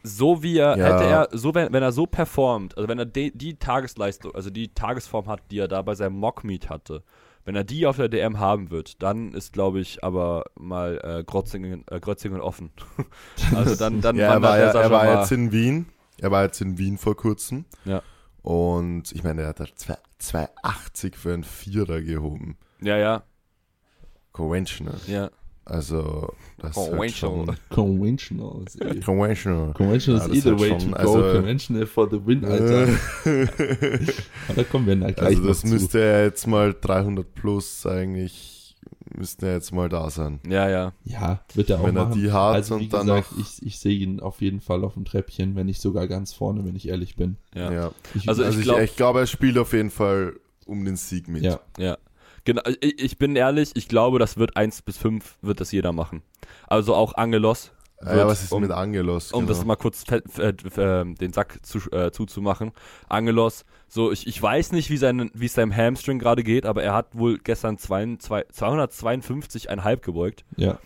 so 0.02 0.42
wie 0.42 0.56
er, 0.58 0.78
Ja. 0.78 0.86
hätte 0.86 1.04
er, 1.04 1.28
so 1.32 1.54
wenn, 1.54 1.72
wenn 1.74 1.82
er 1.82 1.92
so 1.92 2.06
performt, 2.06 2.76
also 2.78 2.88
wenn 2.88 2.98
er 2.98 3.04
die, 3.04 3.36
die 3.36 3.56
Tagesleistung, 3.58 4.34
also 4.34 4.48
die 4.48 4.68
Tagesform 4.68 5.26
hat, 5.26 5.40
die 5.50 5.58
er 5.58 5.68
da 5.68 5.82
bei 5.82 5.94
seinem 5.94 6.16
Mock-Meet 6.16 6.70
hatte, 6.70 7.02
wenn 7.44 7.56
er 7.56 7.64
die 7.64 7.86
auf 7.86 7.96
der 7.96 8.08
DM 8.08 8.38
haben 8.38 8.70
wird, 8.70 9.02
dann 9.02 9.34
ist, 9.34 9.52
glaube 9.52 9.80
ich, 9.80 10.02
aber 10.02 10.44
mal 10.58 10.98
äh, 11.02 11.22
Grötzingen, 11.24 11.84
äh, 11.90 12.00
Grötzingen 12.00 12.40
offen. 12.40 12.70
also 13.54 13.74
dann, 13.76 14.00
dann 14.00 14.16
Ja, 14.16 14.32
er 14.32 14.42
war, 14.42 14.58
er 14.58 14.72
Sascha 14.72 14.90
war 14.90 15.20
jetzt 15.20 15.32
in 15.32 15.52
Wien. 15.52 15.86
Er 16.18 16.30
war 16.30 16.44
jetzt 16.44 16.62
in 16.62 16.78
Wien 16.78 16.96
vor 16.96 17.14
kurzem. 17.14 17.66
Ja. 17.84 18.00
Und 18.44 19.10
ich 19.12 19.24
meine, 19.24 19.40
er 19.42 19.48
hat 19.48 19.72
zwei- 19.76 19.96
280 20.18 21.16
für 21.16 21.32
einen 21.32 21.44
Vierer 21.44 22.00
gehoben. 22.02 22.56
Ja, 22.82 22.96
ja, 22.98 23.22
Conventional. 24.32 25.00
ja. 25.06 25.30
Also, 25.66 26.34
das 26.58 26.72
ist 26.72 26.76
halt 26.76 26.90
Conventional. 26.90 27.46
schon... 27.46 27.56
Conventional 27.70 28.62
ist 28.66 28.80
eh. 28.82 29.00
Conventional. 29.00 29.72
Conventional 29.72 30.20
Ja, 30.20 30.26
ist 30.34 30.44
ist 30.44 30.60
way 30.60 30.68
halt 30.70 30.72
to 30.72 30.80
schon- 30.80 30.90
go. 30.90 30.96
also- 30.98 31.32
Conventional 31.32 31.86
for 31.86 32.10
the 32.10 32.26
win, 32.26 32.44
Alter. 32.44 32.88
Aber 34.48 34.54
da 34.56 34.64
kommen 34.64 34.86
wir 34.88 34.96
dann 34.96 35.14
gleich 35.14 35.36
Also 35.38 35.48
das 35.48 35.64
müsste 35.64 36.00
ja 36.00 36.22
jetzt 36.24 36.46
mal 36.46 36.74
300 36.78 37.34
plus 37.34 37.86
eigentlich, 37.86 38.53
müssten 39.16 39.44
ja 39.44 39.52
jetzt 39.52 39.72
mal 39.72 39.88
da 39.88 40.10
sein. 40.10 40.40
Ja, 40.48 40.68
ja. 40.68 40.92
Ja, 41.04 41.40
wird 41.54 41.70
er 41.70 41.80
auch 41.80 41.86
Wenn 41.86 41.96
er 41.96 42.06
machen. 42.06 42.20
die 42.20 42.30
hat 42.32 42.54
also 42.54 42.78
wie 42.78 42.84
und 42.84 42.92
dann 42.92 43.06
gesagt, 43.06 43.32
noch- 43.32 43.38
ich, 43.38 43.66
ich 43.66 43.78
sehe 43.78 43.96
ihn 43.98 44.20
auf 44.20 44.40
jeden 44.40 44.60
Fall 44.60 44.84
auf 44.84 44.94
dem 44.94 45.04
Treppchen, 45.04 45.54
wenn 45.56 45.66
nicht 45.66 45.80
sogar 45.80 46.06
ganz 46.08 46.32
vorne, 46.32 46.64
wenn 46.64 46.76
ich 46.76 46.88
ehrlich 46.88 47.16
bin. 47.16 47.36
Ja, 47.54 47.70
ja. 47.70 47.72
Ja. 47.84 47.90
Ich, 48.14 48.28
Also 48.28 48.42
Also 48.44 48.54
ich 48.58 48.64
ich, 48.66 48.70
glaub- 48.72 48.80
ich 48.80 48.96
glaube, 48.96 49.20
er 49.20 49.26
spielt 49.26 49.58
auf 49.58 49.72
jeden 49.72 49.90
Fall 49.90 50.34
um 50.66 50.84
den 50.84 50.96
Sieg 50.96 51.28
mit. 51.28 51.42
ja, 51.42 51.96
Genau, 52.46 52.60
ich, 52.82 53.02
ich 53.02 53.18
bin 53.18 53.36
ehrlich, 53.36 53.70
ich 53.74 53.88
glaube, 53.88 54.18
das 54.18 54.36
wird 54.36 54.54
1 54.56 54.82
bis 54.82 54.98
5 54.98 55.38
wird 55.40 55.60
das 55.62 55.72
jeder 55.72 55.92
machen. 55.92 56.20
Also 56.66 56.94
auch 56.94 57.14
Angelos. 57.14 57.70
Ah 58.04 58.10
Ja, 58.10 58.16
wird, 58.18 58.26
was 58.28 58.42
ist 58.44 58.52
um, 58.52 58.62
mit 58.62 58.70
Angelos? 58.70 59.32
um 59.32 59.46
das 59.46 59.58
genau. 59.58 59.68
mal 59.68 59.76
kurz 59.76 60.04
äh, 60.10 60.16
äh, 60.48 61.04
den 61.14 61.32
Sack 61.32 61.58
zu, 61.64 61.78
äh, 61.90 62.10
zuzumachen. 62.10 62.72
Angelos, 63.08 63.64
so 63.88 64.12
ich, 64.12 64.26
ich 64.26 64.40
weiß 64.42 64.72
nicht, 64.72 64.90
wie 64.90 64.96
sein 64.96 65.30
wie 65.34 65.46
es 65.46 65.54
seinem 65.54 65.74
Hamstring 65.74 66.18
gerade 66.18 66.42
geht, 66.42 66.66
aber 66.66 66.82
er 66.82 66.94
hat 66.94 67.16
wohl 67.16 67.38
gestern 67.38 67.78
zwei, 67.78 68.16
zwei, 68.18 68.42
252,5 68.52 69.96
gebeugt. 70.00 70.44
ja, 70.56 70.78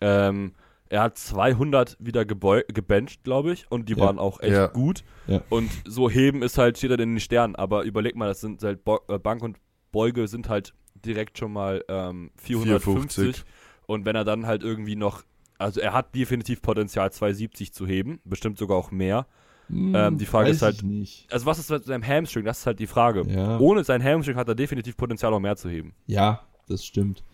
Ähm, 0.00 0.52
er 0.88 1.02
hat 1.02 1.18
200 1.18 1.96
wieder 1.98 2.24
gebencht, 2.24 3.24
glaube 3.24 3.52
ich, 3.52 3.66
und 3.70 3.88
die 3.88 3.94
Ja. 3.94 4.00
waren 4.00 4.18
auch 4.20 4.38
echt 4.40 4.52
Ja. 4.52 4.66
gut. 4.68 5.02
Ja. 5.26 5.40
Und 5.48 5.70
so 5.84 6.08
heben 6.08 6.42
ist 6.42 6.58
halt, 6.58 6.78
steht 6.78 6.90
er 6.92 6.98
in 7.00 7.14
den 7.14 7.20
Sternen. 7.20 7.56
Aber 7.56 7.82
überleg 7.82 8.14
mal, 8.14 8.28
das 8.28 8.40
sind 8.40 8.62
halt 8.62 8.84
Bo 8.84 9.00
äh, 9.08 9.18
Bank 9.18 9.42
und 9.42 9.56
Beuge 9.90 10.28
sind 10.28 10.48
halt 10.48 10.74
direkt 10.94 11.38
schon 11.38 11.52
mal 11.52 11.82
ähm, 11.88 12.30
450. 12.36 13.14
450. 13.16 13.44
Und 13.86 14.04
wenn 14.04 14.14
er 14.14 14.24
dann 14.24 14.46
halt 14.46 14.62
irgendwie 14.62 14.94
noch, 14.96 15.22
also 15.58 15.80
er 15.80 15.92
hat 15.92 16.14
definitiv 16.14 16.62
Potenzial 16.62 17.10
270 17.12 17.72
zu 17.72 17.86
heben, 17.86 18.20
bestimmt 18.24 18.58
sogar 18.58 18.76
auch 18.76 18.90
mehr. 18.90 19.26
Ähm, 19.68 20.16
die 20.18 20.26
Frage 20.26 20.48
Weiß 20.50 20.56
ist 20.56 20.62
halt-. 20.62 20.84
Also 21.30 21.46
was 21.46 21.58
ist 21.58 21.70
mit 21.70 21.84
seinem 21.84 22.06
Hamstring? 22.06 22.44
Das 22.44 22.60
ist 22.60 22.66
halt 22.66 22.78
die 22.78 22.86
Frage. 22.86 23.24
Ja. 23.28 23.58
Ohne 23.58 23.82
sein 23.82 24.02
Hamstring 24.02 24.36
hat 24.36 24.46
er 24.48 24.54
definitiv 24.54 24.96
Potenzial 24.96 25.32
noch 25.32 25.40
mehr 25.40 25.56
zu 25.56 25.68
heben. 25.68 25.92
Ja, 26.06 26.42
das 26.68 26.84
stimmt. 26.84 27.24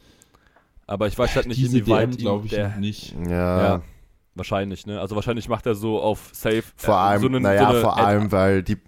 Aber 0.86 1.06
ich 1.08 1.18
weiß 1.18 1.36
halt 1.36 1.46
nicht, 1.46 1.58
Diese 1.60 1.78
inwieweit 1.78 2.08
DM 2.08 2.12
ihm 2.12 2.16
glaube 2.18 2.46
ich 2.46 2.52
der 2.52 2.76
nicht. 2.78 3.14
Ja, 3.28 3.62
Ja. 3.62 3.82
Wahrscheinlich, 4.34 4.86
ne? 4.86 4.98
Also 4.98 5.14
wahrscheinlich 5.14 5.50
macht 5.50 5.66
er 5.66 5.74
so 5.74 6.00
auf 6.00 6.30
Safe. 6.32 6.62
vor 6.76 6.94
äh, 6.94 6.98
allem, 6.98 7.20
so 7.20 7.26
einen- 7.28 7.42
naja, 7.42 7.70
so 7.74 7.80
vor 7.82 7.98
allem, 7.98 8.32
weil 8.32 8.62
die, 8.62 8.78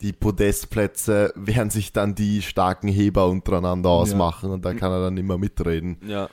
die 0.00 0.12
Podestplätze 0.12 1.32
werden 1.36 1.70
sich 1.70 1.92
dann 1.92 2.16
die 2.16 2.42
starken 2.42 2.88
Heber 2.88 3.28
untereinander 3.28 3.90
ausmachen 3.90 4.50
und 4.50 4.64
da 4.64 4.74
kann 4.74 4.90
er 4.90 5.00
dann 5.02 5.16
immer 5.16 5.38
mitreden. 5.38 5.98
Ja, 6.06 6.28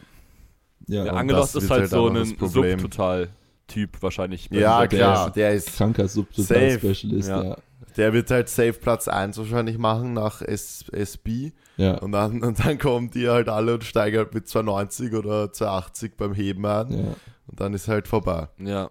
Ja, 0.87 1.03
der 1.03 1.13
und 1.13 1.19
Angelos 1.19 1.51
das 1.53 1.63
ist 1.63 1.69
halt 1.69 1.81
halt 1.81 1.89
so 1.91 2.07
ein. 2.09 2.25
Subtotal-Typ 2.25 4.01
wahrscheinlich. 4.01 4.49
Ja, 4.51 4.81
Wenn- 4.81 4.89
klar, 4.89 5.31
der 5.31 5.53
ist, 5.53 5.75
kranker. 5.75 6.07
Subtotal-Specialist, 6.07 7.29
Ja. 7.29 7.43
ja. 7.43 7.57
der 7.97 8.13
wird 8.13 8.29
halt 8.31 8.49
Safe 8.49 8.73
Platz 8.73 9.07
1 9.07 9.37
wahrscheinlich 9.37 9.77
machen 9.77 10.13
nach 10.13 10.41
S, 10.41 10.85
SB 10.91 11.53
Ja, 11.77 11.97
und 11.99 12.11
dann, 12.11 12.43
und 12.43 12.63
dann 12.65 12.77
kommen 12.77 13.09
die 13.09 13.27
halt 13.29 13.49
alle 13.49 13.73
und 13.75 13.83
steigen 13.83 14.17
halt 14.17 14.33
mit 14.33 14.47
290 14.47 15.13
oder 15.13 15.51
280 15.51 16.15
beim 16.17 16.33
Heben 16.33 16.65
an 16.65 16.91
ja. 16.91 16.99
und 17.47 17.59
dann 17.59 17.73
ist 17.73 17.87
halt 17.87 18.07
vorbei. 18.07 18.47
Ja. 18.59 18.89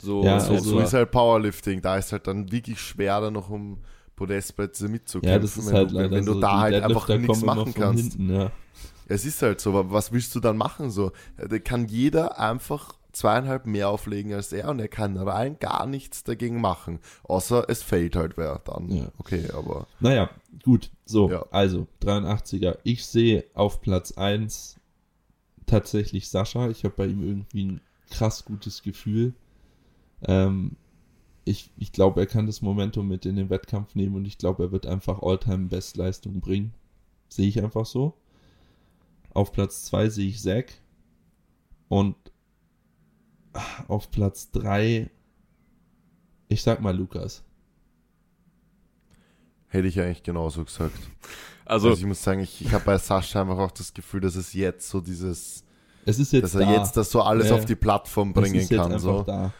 So, 0.00 0.24
Ja, 0.24 0.40
So, 0.40 0.56
so, 0.56 0.62
so 0.64 0.70
also- 0.76 0.80
ist 0.80 0.94
halt 0.94 1.10
Powerlifting, 1.10 1.80
da 1.82 1.96
ist 1.96 2.10
halt 2.12 2.26
dann 2.26 2.50
wirklich 2.50 2.80
schwer, 2.80 3.20
da 3.20 3.30
noch 3.30 3.50
um 3.50 3.78
Podestplätze 4.16 4.88
mitzukämpfen, 4.88 5.32
ja, 5.32 5.38
das 5.38 5.56
ist 5.56 5.66
wenn, 5.68 5.74
halt 5.74 5.90
du, 5.90 5.94
leider 5.96 6.10
wenn 6.10 6.24
du 6.26 6.32
so. 6.34 6.40
da 6.40 6.48
die 6.68 6.74
halt 6.74 6.84
einfach 6.84 7.08
nichts 7.08 7.42
machen 7.42 7.74
kannst. 7.74 8.12
Hinten, 8.14 8.34
ja. 8.34 8.50
Es 9.12 9.24
ist 9.24 9.42
halt 9.42 9.60
so, 9.60 9.70
aber 9.70 9.90
was 9.92 10.12
willst 10.12 10.34
du 10.34 10.40
dann 10.40 10.56
machen? 10.56 10.90
So, 10.90 11.12
da 11.36 11.58
kann 11.58 11.86
jeder 11.88 12.38
einfach 12.38 12.94
zweieinhalb 13.12 13.66
mehr 13.66 13.90
auflegen 13.90 14.32
als 14.32 14.52
er 14.52 14.70
und 14.70 14.78
er 14.80 14.88
kann 14.88 15.16
rein 15.18 15.58
gar 15.58 15.86
nichts 15.86 16.24
dagegen 16.24 16.60
machen. 16.62 16.98
Außer 17.24 17.66
es 17.68 17.82
fällt 17.82 18.16
halt 18.16 18.38
wer 18.38 18.60
dann. 18.64 18.88
Ja. 18.88 19.12
Okay, 19.18 19.48
aber 19.52 19.86
Naja, 20.00 20.30
gut. 20.62 20.90
So, 21.04 21.30
Ja. 21.30 21.44
also 21.50 21.86
83er. 22.00 22.78
Ich 22.84 23.04
sehe 23.04 23.44
auf 23.52 23.82
Platz 23.82 24.12
1 24.12 24.76
tatsächlich 25.66 26.28
Sascha. 26.30 26.68
Ich 26.70 26.84
habe 26.84 26.94
bei 26.96 27.06
ihm 27.06 27.22
irgendwie 27.22 27.64
ein 27.66 27.80
krass 28.10 28.44
gutes 28.46 28.82
Gefühl. 28.82 29.34
Ähm, 30.26 30.76
ich 31.44 31.70
ich 31.76 31.92
glaube, 31.92 32.20
er 32.20 32.26
kann 32.26 32.46
das 32.46 32.62
Momentum 32.62 33.08
mit 33.08 33.26
in 33.26 33.36
den 33.36 33.50
Wettkampf 33.50 33.94
nehmen 33.94 34.14
und 34.16 34.24
ich 34.24 34.38
glaube, 34.38 34.64
er 34.64 34.72
wird 34.72 34.86
einfach 34.86 35.20
All-Time-Bestleistung 35.22 36.40
bringen. 36.40 36.72
Sehe 37.28 37.48
ich 37.48 37.62
einfach 37.62 37.84
so. 37.84 38.14
Auf 39.34 39.52
Platz 39.52 39.84
2 39.86 40.08
sehe 40.08 40.28
ich 40.28 40.42
Zack. 40.42 40.72
Und 41.88 42.16
auf 43.88 44.10
Platz 44.10 44.50
3, 44.52 45.10
ich 46.48 46.62
sag 46.62 46.80
mal 46.80 46.96
Lukas. 46.96 47.44
hätte 49.68 49.88
ich 49.88 49.98
eigentlich 50.00 50.22
genauso 50.22 50.64
gesagt. 50.64 50.94
Also, 51.64 51.88
Also 51.88 52.00
ich 52.00 52.06
muss 52.06 52.22
sagen, 52.22 52.40
ich, 52.40 52.60
ich 52.64 52.72
habe 52.72 52.84
bei 52.84 52.98
Sascha 52.98 53.40
einfach 53.42 53.58
auch 53.58 53.70
das 53.70 53.94
Gefühl, 53.94 54.20
dass 54.20 54.34
es 54.36 54.52
jetzt 54.52 54.88
so 54.88 55.00
dieses, 55.00 55.64
Es 56.04 56.18
ist 56.18 56.32
jetzt 56.32 56.42
dass 56.44 56.54
er 56.54 56.66
da. 56.66 56.72
jetzt 56.74 56.96
das 56.96 57.10
so 57.10 57.22
alles 57.22 57.48
Ja. 57.48 57.54
auf 57.56 57.64
die 57.64 57.74
Plattform 57.76 58.30
Es 58.30 58.34
bringen 58.34 58.68
kann. 58.68 58.98
So 58.98 59.22
da. 59.22 59.52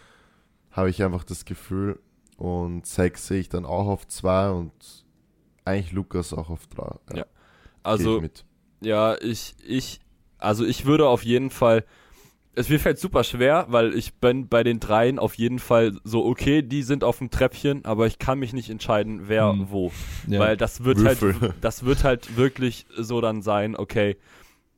habe 0.71 0.91
ich 0.91 1.03
einfach 1.03 1.25
das 1.25 1.45
Gefühl. 1.45 1.99
Und 2.37 2.87
Sex 2.87 3.27
sehe 3.29 3.41
ich 3.41 3.49
dann 3.49 3.65
auch 3.65 3.87
auf 3.87 4.07
zwei 4.09 4.51
und 4.51 4.73
eigentlich 5.65 5.93
Lukas 5.93 6.33
auch 6.33 6.51
auf 6.51 6.67
drei. 6.67 6.97
Ja. 7.15 7.23
Geh 7.25 7.31
also 7.83 8.17
ich 8.17 8.23
mit. 8.23 8.45
Ja, 8.83 9.17
ich, 9.21 9.55
ich, 9.67 10.01
also 10.39 10.65
ich 10.65 10.85
würde 10.87 11.09
auf 11.09 11.25
jeden 11.25 11.51
Fall, 11.51 11.85
es 12.55 12.69
mir 12.69 12.79
fällt 12.79 12.99
super 12.99 13.25
schwer, 13.25 13.67
weil 13.69 13.95
ich 13.95 14.15
bin 14.15 14.49
bei 14.49 14.63
den 14.63 14.79
dreien 14.81 15.19
auf 15.19 15.35
jeden 15.35 15.59
Fall 15.59 15.99
so, 16.05 16.25
okay, 16.27 16.63
die 16.63 16.83
sind 16.83 17.03
auf 17.05 17.19
dem 17.19 17.31
Treppchen, 17.31 17.85
aber 17.85 18.07
ich 18.07 18.19
kann 18.19 18.39
mich 18.39 18.53
nicht 18.53 18.69
entscheiden, 18.69 19.23
wer 19.29 19.53
Hm. 19.53 19.67
wo. 19.71 19.91
Ja. 20.29 20.41
Weil 20.41 20.57
das 20.57 20.85
wird 20.85 20.99
Würfel. 20.99 21.41
halt, 21.41 21.55
das 21.61 21.85
wird 21.85 22.05
halt 22.05 22.37
wirklich 22.37 22.87
so 22.97 23.21
dann 23.21 23.41
sein, 23.43 23.75
okay. 23.77 24.17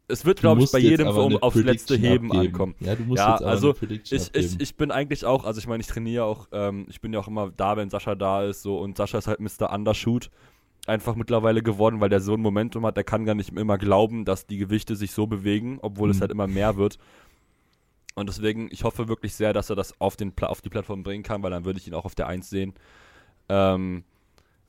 Es 0.06 0.26
wird, 0.26 0.40
glaube 0.40 0.62
ich, 0.62 0.70
bei 0.70 0.78
jedem 0.80 1.08
um, 1.08 1.38
aufs 1.38 1.56
letzte 1.56 1.96
Heben 1.96 2.30
abgeben. 2.30 2.52
ankommen. 2.54 2.74
Ja, 2.80 2.94
du 2.94 3.04
musst 3.04 3.18
Ja, 3.18 3.30
jetzt 3.32 3.40
aber 3.42 3.50
also 3.50 3.74
Ich, 4.10 4.34
ich, 4.34 4.60
ich 4.60 4.76
bin 4.76 4.90
eigentlich 4.90 5.24
auch, 5.24 5.44
also 5.44 5.58
ich 5.58 5.66
meine, 5.66 5.80
ich 5.80 5.86
trainiere 5.86 6.24
auch, 6.24 6.46
ähm, 6.52 6.84
ich 6.90 7.00
bin 7.00 7.12
ja 7.14 7.20
auch 7.20 7.26
immer 7.28 7.50
da, 7.56 7.78
wenn 7.78 7.88
Sascha 7.88 8.14
da 8.14 8.44
ist, 8.44 8.62
so 8.62 8.78
und 8.78 8.98
Sascha 8.98 9.16
ist 9.16 9.26
halt 9.26 9.40
Mr. 9.40 9.72
Undershoot 9.72 10.30
einfach 10.86 11.14
mittlerweile 11.14 11.62
geworden, 11.62 12.00
weil 12.00 12.10
der 12.10 12.20
so 12.20 12.34
ein 12.34 12.40
Momentum 12.40 12.84
hat, 12.84 12.96
der 12.96 13.04
kann 13.04 13.24
gar 13.24 13.34
nicht 13.34 13.50
immer 13.56 13.78
glauben, 13.78 14.24
dass 14.24 14.46
die 14.46 14.58
Gewichte 14.58 14.96
sich 14.96 15.12
so 15.12 15.26
bewegen, 15.26 15.78
obwohl 15.80 16.10
es 16.10 16.18
Mhm. 16.18 16.20
halt 16.22 16.30
immer 16.32 16.46
mehr 16.46 16.76
wird. 16.76 16.98
Und 18.14 18.28
deswegen, 18.28 18.68
ich 18.70 18.84
hoffe 18.84 19.08
wirklich 19.08 19.34
sehr, 19.34 19.52
dass 19.52 19.70
er 19.70 19.76
das 19.76 20.00
auf, 20.00 20.16
den, 20.16 20.32
auf 20.42 20.60
die 20.60 20.68
Plattform 20.68 21.02
bringen 21.02 21.22
kann, 21.24 21.42
weil 21.42 21.50
dann 21.50 21.64
würde 21.64 21.78
ich 21.78 21.88
ihn 21.88 21.94
auch 21.94 22.04
auf 22.04 22.14
der 22.14 22.28
1 22.28 22.48
sehen. 22.48 22.74
Ähm, 23.48 24.04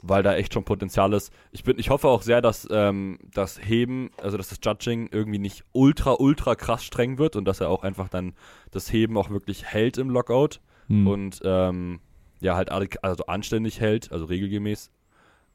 weil 0.03 0.23
da 0.23 0.35
echt 0.35 0.53
schon 0.53 0.65
Potenzial 0.65 1.13
ist. 1.13 1.31
Ich, 1.51 1.63
bin, 1.63 1.79
ich 1.79 1.89
hoffe 1.89 2.07
auch 2.09 2.21
sehr, 2.21 2.41
dass 2.41 2.67
ähm, 2.69 3.17
das 3.33 3.59
Heben, 3.65 4.11
also 4.21 4.37
dass 4.37 4.49
das 4.49 4.59
Judging 4.63 5.09
irgendwie 5.11 5.39
nicht 5.39 5.63
ultra, 5.71 6.15
ultra 6.19 6.53
krass 6.55 6.83
streng 6.83 7.17
wird 7.17 7.35
und 7.35 7.45
dass 7.45 7.59
er 7.61 7.69
auch 7.69 7.83
einfach 7.83 8.09
dann 8.09 8.33
das 8.71 8.91
Heben 8.91 9.17
auch 9.17 9.29
wirklich 9.29 9.65
hält 9.65 9.97
im 9.97 10.09
Lockout. 10.09 10.59
Hm. 10.87 11.07
und 11.07 11.41
ähm, 11.43 11.99
ja, 12.41 12.55
halt 12.55 12.69
also 12.71 13.25
anständig 13.25 13.79
hält, 13.79 14.11
also 14.11 14.25
regelgemäß. 14.25 14.91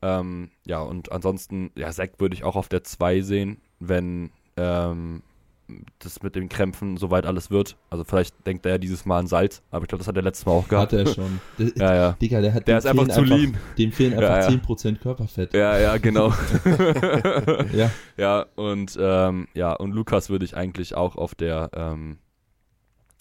Ähm, 0.03 0.51
ja, 0.67 0.81
und 0.81 1.13
ansonsten, 1.13 1.71
ja, 1.77 1.91
Zack 1.91 2.13
würde 2.19 2.35
ich 2.35 2.45
auch 2.45 2.57
auf 2.57 2.69
der 2.69 2.85
2 2.85 3.21
sehen, 3.21 3.61
wenn 3.81 4.31
ähm, 4.57 5.23
das 6.01 6.23
mit 6.23 6.35
den 6.35 6.49
Krämpfen 6.49 6.97
soweit 6.97 7.27
alles 7.27 7.51
wird. 7.51 7.77
Also 7.91 8.03
vielleicht 8.03 8.35
denkt 8.47 8.67
er 8.67 8.73
ja 8.73 8.79
dieses 8.79 9.05
Mal 9.07 9.19
an 9.21 9.27
Salz, 9.29 9.63
aber 9.71 9.85
ich 9.85 9.89
glaube, 9.89 10.01
das 10.01 10.09
hat 10.09 10.17
er 10.17 10.23
letztes 10.23 10.45
Mal 10.47 10.53
auch 10.53 10.63
Hat 10.65 10.91
gehabt. 10.91 10.93
er 10.95 11.07
schon. 11.07 11.41
Ja, 11.77 11.95
ja. 11.95 12.13
Digga, 12.21 12.41
der 12.41 12.55
hat 12.55 12.67
Der 12.67 12.79
ist 12.79 12.87
einfach 12.87 13.07
zu 13.09 13.23
lean. 13.23 13.57
Dem 13.79 13.93
fehlen 13.93 14.15
einfach 14.15 14.29
Ja, 14.37 14.41
ja. 14.41 14.49
10% 14.49 14.99
Körperfett. 14.99 15.55
Ja, 15.55 15.79
ja, 15.79 15.97
genau. 15.99 16.33
Ja. 17.73 17.91
Ja, 18.17 18.47
und 18.57 18.99
ähm, 19.01 19.49
ja, 19.55 19.73
und 19.75 19.93
Lukas 19.93 20.29
würde 20.31 20.45
ich 20.45 20.57
eigentlich 20.57 20.95
auch 20.95 21.17
auf 21.17 21.35
der, 21.35 21.71
ähm, 21.75 22.19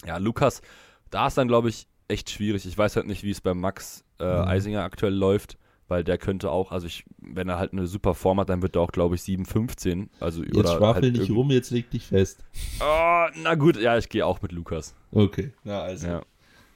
ja, 0.06 0.16
Lukas, 0.16 0.62
da 1.10 1.26
ist 1.28 1.36
dann, 1.38 1.46
glaube 1.48 1.68
ich, 1.68 1.86
echt 2.08 2.30
schwierig. 2.30 2.66
Ich 2.66 2.76
weiß 2.76 2.96
halt 2.96 3.06
nicht, 3.06 3.22
wie 3.22 3.30
es 3.30 3.40
bei 3.40 3.54
Max 3.54 4.04
äh, 4.18 4.24
Mhm. 4.24 4.48
Eisinger 4.48 4.82
aktuell 4.82 5.14
läuft, 5.14 5.56
weil 5.90 6.04
der 6.04 6.18
könnte 6.18 6.50
auch, 6.52 6.70
also 6.70 6.86
ich, 6.86 7.04
wenn 7.18 7.48
er 7.48 7.58
halt 7.58 7.72
eine 7.72 7.86
super 7.88 8.14
Form 8.14 8.38
hat, 8.38 8.48
dann 8.48 8.62
wird 8.62 8.76
er 8.76 8.82
auch, 8.82 8.92
glaube 8.92 9.16
ich, 9.16 9.22
7,15. 9.22 10.06
Also, 10.20 10.44
Jetzt 10.44 10.56
oder 10.56 10.76
schwafel 10.76 11.02
halt 11.02 11.16
nicht 11.16 11.30
rum, 11.30 11.50
jetzt 11.50 11.70
leg 11.70 11.90
dich 11.90 12.06
fest. 12.06 12.44
Oh, 12.80 13.26
na 13.42 13.56
gut, 13.56 13.76
ja, 13.76 13.98
ich 13.98 14.08
gehe 14.08 14.24
auch 14.24 14.40
mit 14.40 14.52
Lukas. 14.52 14.94
Okay. 15.10 15.52
Na 15.64 15.80
also. 15.82 16.06
Ja. 16.06 16.22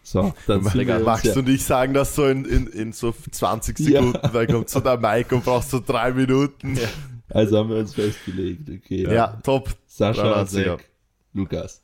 So, 0.03 0.35
dann 0.47 0.63
Magst 0.63 1.25
ja, 1.25 1.33
du 1.33 1.43
nicht 1.43 1.65
sagen, 1.65 1.95
dass 1.95 2.15
so 2.15 2.27
in, 2.27 2.45
in, 2.45 2.67
in 2.67 2.93
so 2.93 3.13
20 3.13 3.79
Ja. 3.79 4.03
Sekunden, 4.03 4.33
dann 4.35 4.47
kommt 4.49 4.69
so 4.69 4.81
der 4.81 4.99
Mike 4.99 5.35
und 5.35 5.45
brauchst 5.45 5.71
so 5.71 5.81
drei 5.81 6.13
Minuten. 6.13 6.75
Ja, 6.75 6.89
Also 7.31 7.59
haben 7.59 7.71
wir 7.71 7.79
uns 7.79 7.95
festgelegt. 7.95 8.69
Okay. 8.69 9.05
top. 9.43 9.71
Sascha, 9.87 10.43
93er. 10.43 10.65
Zack, 10.65 10.85
Lukas. 11.33 11.83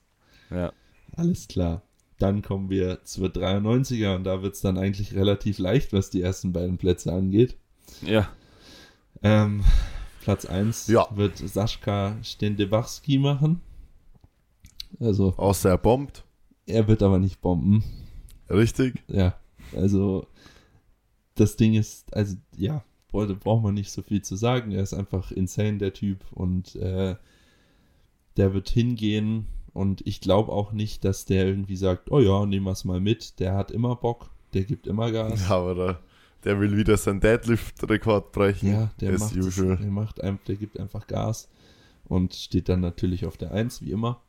Ja. 0.51 0.73
Alles 1.17 1.49
klar. 1.49 1.83
Dann 2.21 2.43
kommen 2.43 2.71
wir 2.71 3.03
zur 3.03 3.29
93er 3.29 4.15
und 4.15 4.25
da 4.25 4.43
wird 4.43 4.55
es 4.55 4.61
dann 4.61 4.79
eigentlich 4.79 5.15
relativ 5.15 5.59
leicht, 5.59 5.93
was 5.93 6.11
die 6.11 6.23
ersten 6.23 6.53
beiden 6.53 6.79
Plätze 6.79 7.13
angeht. 7.13 7.57
Ja. 8.03 8.29
Ähm, 9.23 9.65
Platz 10.23 10.45
1 10.45 10.87
Ja. 10.87 11.09
wird 11.17 11.39
Sascha 11.39 12.17
Stendewachski 12.23 13.19
machen. 13.19 13.61
Also, 15.01 15.35
Außer 15.37 15.71
er 15.71 15.79
bombt. 15.79 16.25
er 16.67 16.87
wird 16.89 17.03
aber 17.03 17.19
nicht 17.19 17.41
bomben. 17.41 17.83
Richtig? 18.49 19.03
Ja, 19.09 19.35
also 19.75 20.27
das 21.37 21.57
Ding 21.57 21.75
ist, 21.75 22.15
also 22.15 22.37
ja, 22.57 22.85
braucht 23.11 23.63
man 23.63 23.75
nicht 23.75 23.91
so 23.93 24.03
viel 24.03 24.21
zu 24.23 24.37
sagen. 24.37 24.73
Er 24.73 24.83
ist 24.83 24.93
einfach 24.95 25.31
insane, 25.33 25.79
der 25.79 25.95
Typ. 25.95 26.25
Und 26.33 26.75
äh, 26.77 27.17
der 28.37 28.53
wird 28.55 28.69
hingehen. 28.69 29.47
Und 29.73 30.07
ich 30.07 30.21
glaube 30.21 30.53
auch 30.53 30.73
nicht, 30.73 31.05
dass 31.05 31.25
der 31.25 31.47
irgendwie 31.47 31.77
sagt, 31.77 32.11
oh 32.11 32.21
ja, 32.21 32.45
nehmen 32.45 32.67
wir 32.67 32.73
es 32.73 32.85
mal 32.85 33.01
mit. 33.01 33.39
Der 33.39 33.55
hat 33.55 33.71
immer 33.71 33.97
Bock, 33.97 34.31
der 34.53 34.65
gibt 34.65 34.87
immer 34.87 35.13
Gas. 35.13 35.49
Ja, 35.49 35.57
aber 35.57 35.75
der, 35.75 36.01
der 36.45 36.61
will 36.61 36.77
wieder 36.77 36.97
seinen 36.97 37.21
Deadlift-Rekord 37.21 38.33
brechen. 38.33 38.73
Ja, 38.73 38.91
der 39.01 39.19
macht, 39.19 39.37
usual. 39.37 39.77
der 39.77 39.91
macht 39.91 40.21
einfach, 40.21 40.45
der 40.45 40.57
gibt 40.57 40.79
einfach 40.79 41.07
Gas 41.07 41.49
und 42.05 42.35
steht 42.35 42.69
dann 42.69 42.81
natürlich 42.81 43.27
auf 43.27 43.37
der 43.37 43.53
1, 43.53 43.83
wie 43.83 43.93
immer. 43.93 44.21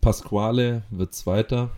Pasquale 0.00 0.82
wird 0.90 1.14
Zweiter. 1.14 1.70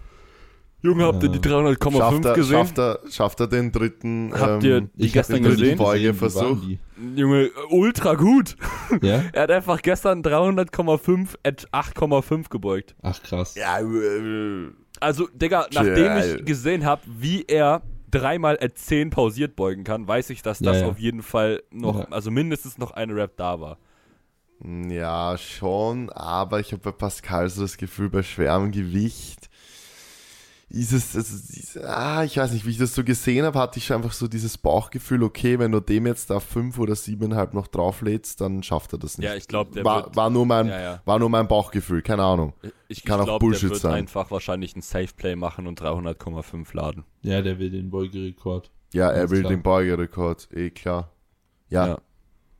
Junge, 0.83 1.05
habt 1.05 1.23
ihr 1.23 1.29
Ja. 1.31 1.37
die 1.39 1.49
300,5 1.49 1.99
Schafft 1.99 2.25
er, 2.25 2.35
gesehen? 2.35 2.53
schafft, 2.57 2.79
er, 2.79 3.01
schafft 3.11 3.41
er 3.41 3.47
den 3.49 3.71
dritten 3.73 4.33
Habt 4.35 4.65
ihr 4.65 4.79
ähm, 4.79 4.91
die 4.95 5.07
hab 5.09 5.13
gestern 5.13 5.43
den 5.43 5.45
dritten 5.45 5.61
gesehen? 5.61 5.79
Wie 5.79 6.35
waren 6.35 6.79
Junge, 7.17 7.51
ultra 7.71 8.15
gut. 8.15 8.57
Ja? 9.03 9.23
Er 9.33 9.43
hat 9.43 9.51
einfach 9.51 9.83
gestern 9.83 10.23
300,5 10.23 11.37
at 11.45 11.69
8,5 11.73 12.49
gebeugt. 12.49 12.95
Ach 13.03 13.23
krass. 13.23 13.55
Ja, 13.57 13.79
äh, 13.81 14.69
Also, 15.01 15.29
Digga, 15.35 15.67
nachdem 15.73 16.17
ich 16.19 16.45
gesehen 16.45 16.85
habe, 16.85 17.03
wie 17.07 17.45
er 17.47 17.83
dreimal 18.11 18.59
at 18.61 18.77
10 18.77 19.11
pausiert 19.11 19.57
beugen 19.57 19.85
kann, 19.85 20.07
weiß 20.09 20.31
ich, 20.31 20.43
dass 20.43 20.61
Ja, 20.61 20.73
das 20.73 20.81
ja. 20.83 20.89
auf 20.89 20.99
jeden 20.99 21.23
Fall 21.23 21.63
noch, 21.71 21.99
Ja. 22.01 22.07
also 22.11 22.31
mindestens 22.31 22.77
noch 22.79 22.91
eine 22.91 23.15
Rap 23.15 23.37
da 23.37 23.61
war. 23.61 23.79
ja, 24.63 25.37
schon, 25.39 26.11
aber 26.11 26.61
ich 26.61 26.73
habe 26.73 26.83
bei 26.83 26.93
Pascal 26.93 27.49
so 27.49 27.63
das 27.63 27.77
Gefühl, 27.77 28.11
bei 28.11 28.23
schwerem 28.23 28.71
Gewicht 28.73 29.50
ist 30.71 30.93
es, 30.93 31.17
es 31.17 31.51
ist, 31.51 31.79
ah, 31.79 32.23
ich 32.23 32.37
weiß 32.37 32.53
nicht, 32.53 32.65
wie 32.65 32.71
ich 32.71 32.79
das 32.79 32.95
so 32.95 33.03
gesehen 33.03 33.45
habe, 33.45 33.59
hatte 33.59 33.79
ich 33.79 33.87
schon 33.87 33.97
einfach 33.97 34.13
so 34.13 34.29
dieses 34.29 34.57
Bauchgefühl, 34.57 35.25
okay, 35.25 35.59
wenn 35.59 35.73
du 35.73 35.81
dem 35.81 36.07
jetzt 36.07 36.31
da 36.31 36.39
fünf 36.39 36.79
oder 36.79 36.95
siebeneinhalb 36.95 37.55
noch 37.55 37.67
drauflädst, 37.67 38.41
dann 38.41 38.63
schafft 38.63 38.93
er 38.93 38.99
das 38.99 39.19
nicht. 39.19 39.27
Ja, 39.27 39.35
ich 39.35 39.49
glaube, 39.49 39.73
der 39.73 39.85
war, 39.85 40.05
wird, 40.05 40.17
war, 40.17 40.31
nur 40.31 40.47
mein, 40.47 40.69
ja, 40.69 40.81
ja. 40.81 41.03
war 41.05 41.19
nur 41.19 41.29
mein 41.29 41.49
Bauchgefühl, 41.49 42.03
keine 42.03 42.23
Ahnung. 42.23 42.53
Ich, 42.87 43.05
kann 43.05 43.21
auch 43.21 43.25
glaube, 43.25 43.41
der 43.41 43.47
Bullshit 43.47 43.71
wird 43.71 43.81
sein. 43.81 43.95
einfach 43.95 44.31
wahrscheinlich 44.31 44.77
ein 44.77 44.83
Safe 44.83 45.09
Play 45.17 45.35
machen 45.35 45.67
und 45.67 45.81
300,5 45.83 46.77
laden. 46.77 47.05
Ja, 47.23 47.43
der 47.43 47.59
will 47.59 47.71
den 47.71 47.91
Beugerekord. 47.91 48.71
Ja, 48.93 49.11
er 49.11 49.29
will 49.31 49.41
klar. 49.41 49.53
den 49.53 49.63
Beugerekord, 49.63 50.49
eh 50.53 50.71
klar. 50.71 51.11
Ja, 51.69 51.87
Ja. 51.89 51.99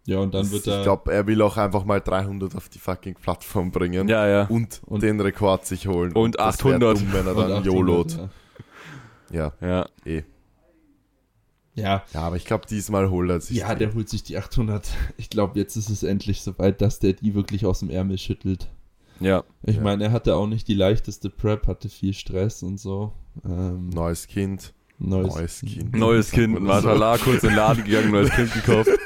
Ja, 0.07 0.19
und 0.19 0.33
dann 0.35 0.43
das- 0.43 0.51
wird 0.53 0.67
ich 0.67 0.73
er. 0.73 0.83
glaube, 0.83 1.13
er 1.13 1.27
will 1.27 1.41
auch 1.43 1.57
einfach 1.57 1.85
mal 1.85 2.01
300 2.01 2.57
auf 2.57 2.69
die 2.69 2.79
fucking 2.79 3.15
Plattform 3.15 3.71
bringen 3.71 4.09
Ja, 4.09 4.27
ja. 4.27 4.47
und, 4.47 4.81
Und- 4.87 5.03
den 5.03 5.21
Rekord 5.21 5.67
sich 5.67 5.87
holen. 5.87 6.13
Und 6.13 6.37
das 6.39 6.65
wär 6.65 6.75
800. 6.77 6.97
Dumm, 6.99 7.13
wenn 7.13 7.27
er 7.27 7.35
dann 7.35 7.53
800, 7.53 7.67
YOLOt. 7.67 8.19
Ja. 9.31 9.53
Ja, 9.61 9.67
Ja. 9.67 9.87
eh. 10.07 10.23
ja, 11.75 12.03
Ja, 12.13 12.21
aber 12.23 12.37
ich 12.37 12.45
glaube, 12.45 12.67
diesmal 12.67 13.11
holt 13.11 13.31
er 13.31 13.41
sich. 13.41 13.59
ja, 13.59 13.73
die. 13.75 13.79
der 13.85 13.95
holt 13.95 14.09
sich 14.09 14.23
die 14.23 14.37
800. 14.37 14.91
Ich 15.17 15.31
glaube, 15.31 15.59
jetzt 15.59 15.77
ist 15.77 15.89
es 15.91 16.03
endlich 16.03 16.43
soweit, 16.43 16.81
dass 16.81 16.99
der 16.99 17.13
die 17.13 17.35
wirklich 17.35 17.65
aus 17.67 17.81
dem 17.81 17.91
Ärmel 17.91 18.19
schüttelt. 18.19 18.69
Ja. 19.21 19.45
Ich 19.63 19.77
Ja. 19.77 19.83
meine, 19.83 20.05
er 20.05 20.13
hatte 20.13 20.35
auch 20.35 20.47
nicht 20.47 20.67
die 20.67 20.75
leichteste 20.75 21.31
Prep, 21.31 21.67
hatte 21.67 21.89
viel 21.89 22.15
Stress 22.15 22.63
und 22.63 22.79
so. 22.79 23.13
Ähm, 23.45 23.91
Neues 23.91 24.27
Kind. 24.27 24.73
Neues, 25.01 25.35
Neues 25.35 25.61
Kind. 25.61 25.97
Neues 25.97 26.31
Kind, 26.31 26.55
das 26.55 26.63
so? 26.63 26.67
Mashallah, 26.69 27.19
kurz 27.19 27.43
in 27.43 27.49
den 27.51 27.57
Laden 27.57 27.85
gegangen, 27.85 28.11
neues 28.13 28.31
Kind 28.31 28.53
gekauft. 28.55 28.91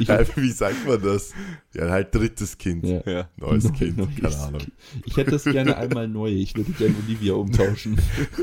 Ich, 0.00 0.08
Ja, 0.08 0.18
Wie 0.36 0.50
sagt 0.50 0.88
man 0.88 1.00
das? 1.00 1.32
Ja, 1.72 1.88
halt 1.88 2.12
drittes 2.12 2.58
Kind. 2.58 2.84
ja. 2.84 3.00
Ja. 3.06 3.28
Neues 3.36 3.64
Neu- 3.64 3.70
Kind, 3.70 3.96
neues 3.98 4.16
keine 4.20 4.36
Ahnung. 4.38 4.60
Ich 5.04 5.16
hätte 5.16 5.30
das 5.32 5.44
gerne 5.44 5.76
einmal 5.76 6.08
neu. 6.08 6.30
Ich 6.30 6.56
würde 6.56 6.72
gerne 6.72 6.94
Olivia 7.06 7.34
umtauschen. 7.34 7.96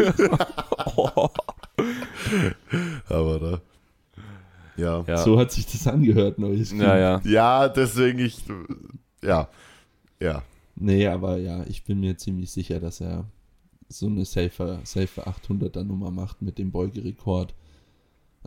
Aber 3.10 3.40
da. 3.40 3.62
Ja. 4.78 5.04
Ja. 5.08 5.18
So 5.18 5.38
hat 5.40 5.52
sich 5.52 5.66
das 5.66 5.86
angehört, 5.88 6.40
neues 6.40 6.70
Kind. 6.70 6.82
Ja, 6.84 6.98
ja. 6.98 7.22
Ja, 7.26 7.68
deswegen 7.70 8.20
ich. 8.20 8.38
Ja. 9.24 9.50
Ja. 10.22 10.44
Nee, 10.76 11.08
aber 11.08 11.38
ja, 11.38 11.64
ich 11.68 11.84
bin 11.84 12.00
mir 12.00 12.18
ziemlich 12.18 12.52
sicher, 12.52 12.80
dass 12.80 13.02
er 13.02 13.26
so 13.92 14.08
eine 14.08 14.26
safe, 14.26 14.80
safe 14.84 15.28
800er 15.28 15.84
Nummer 15.84 16.12
macht 16.12 16.42
mit 16.42 16.58
dem 16.58 16.72
Beugerekord. 16.72 17.54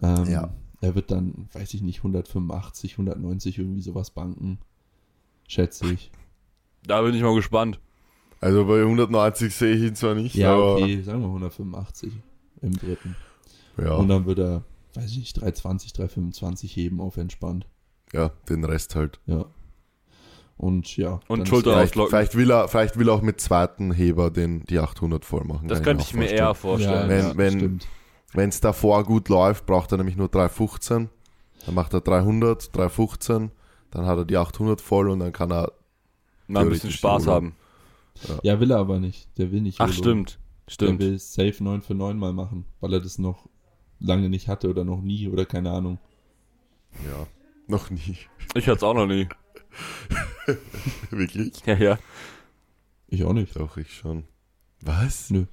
Ähm, 0.03 0.25
Ja. 0.27 0.51
Er 0.81 0.95
wird 0.95 1.11
dann, 1.11 1.49
weiß 1.55 1.73
ich 1.75 1.81
nicht, 1.83 1.99
185, 1.99 2.93
190 2.99 3.59
irgendwie 3.59 3.81
sowas 3.81 4.11
banken. 4.11 4.59
Schätze 5.49 5.91
ich. 5.93 6.11
Da 6.87 7.01
bin 7.03 7.15
ich 7.15 7.23
mal 7.23 7.35
gespannt. 7.35 7.81
Also 8.41 8.67
bei 8.67 8.83
190 8.83 9.55
sehe 9.55 9.75
ich 9.75 9.83
ihn 9.83 9.95
zwar 9.95 10.15
nicht, 10.15 10.35
Ja, 10.35 10.53
aber. 10.55 10.75
okay, 10.75 11.01
sagen 11.01 11.21
wir 11.21 11.29
185 11.29 12.13
im 12.61 12.77
dritten. 12.77 13.17
Ja, 13.79 13.95
Und 13.95 14.09
dann 14.09 14.27
wird 14.27 14.39
er, 14.41 14.63
weiß 14.95 15.11
ich 15.13 15.19
nicht, 15.19 15.41
320, 15.41 15.95
325 15.95 16.77
heben 16.77 17.01
auf 17.01 17.17
entspannt. 17.17 17.67
ja, 18.13 18.31
den 18.51 18.65
Rest 18.65 18.95
halt. 18.95 19.21
Ja. 19.27 19.47
Und 20.57 20.97
ja. 20.97 21.21
Und 21.29 21.49
Schulter 21.49 21.83
ist 21.83 21.97
er- 21.97 22.07
Vielleicht, 22.09 22.11
vielleicht, 22.11 22.37
will 22.37 22.51
er, 22.51 22.69
vielleicht 22.69 22.97
will 22.99 23.09
er 23.09 23.15
auch 23.15 23.23
mit 23.23 23.41
zweiten 23.41 23.93
Heber 23.93 24.31
den, 24.31 24.65
die 24.67 24.79
800 24.79 25.25
voll 25.25 25.45
machen. 25.45 25.69
Das 25.69 25.79
kann 25.79 25.97
könnte 25.99 26.03
auch 26.05 26.09
ich 26.09 26.15
mir 26.15 26.21
vorstellen. 26.21 26.39
eher 26.47 26.55
vorstellen. 26.55 27.09
Wenn- 27.09 27.25
ja, 27.27 27.37
wenn-. 27.37 27.81
Wenn 28.37 28.49
es 28.49 28.61
davor 28.61 29.05
gut 29.05 29.29
läuft, 29.29 29.65
braucht 29.67 29.93
er 29.93 29.99
nämlich 29.99 30.17
nur 30.17 30.29
315. 30.29 31.09
Dann 31.67 31.75
macht 31.75 31.95
er 31.95 32.01
300, 32.01 32.75
315. 32.77 33.53
Dann 33.93 34.07
hat 34.07 34.19
er 34.19 34.25
die 34.25 34.37
800 34.37 34.81
voll 34.81 35.09
und 35.09 35.21
dann 35.21 35.33
kann 35.33 35.53
er. 35.53 35.73
Mal 36.49 36.65
ein 36.65 36.69
bisschen 36.69 36.91
Spaß 36.91 37.27
haben. 37.29 37.55
Ja, 38.43 38.59
will 38.61 38.71
er 38.73 38.79
aber 38.79 38.99
nicht. 39.01 39.29
Der 39.39 39.51
will 39.53 39.61
nicht. 39.61 39.81
Ach, 39.81 39.87
YOLO. 39.89 39.99
stimmt. 39.99 40.39
Der 40.67 40.73
Stimmt. 40.73 41.01
will 41.01 41.19
safe 41.19 41.63
9 41.63 41.83
für 41.83 41.95
9 41.95 42.17
mal 42.19 42.33
machen, 42.33 42.65
weil 42.81 42.93
er 42.95 43.01
das 43.01 43.19
noch 43.19 43.49
lange 44.01 44.29
nicht 44.29 44.49
hatte 44.49 44.69
oder 44.69 44.85
noch 44.85 45.01
nie 45.01 45.29
oder 45.29 45.45
keine 45.47 45.71
Ahnung. 45.71 45.99
Ja, 47.07 47.27
noch 47.67 47.91
nie. 47.91 48.17
Ich 48.55 48.67
hatte 48.67 48.77
es 48.79 48.83
auch 48.83 48.95
noch 48.95 49.07
nie. 49.07 49.29
Wirklich? 51.11 51.65
Ja, 51.67 51.75
ja. 51.77 51.99
Ich 53.09 53.25
auch 53.25 53.33
nicht. 53.33 53.57
Doch, 53.57 53.77
ich 53.77 53.95
schon. 53.95 54.25
Was? 54.81 55.31
Nö. 55.31 55.47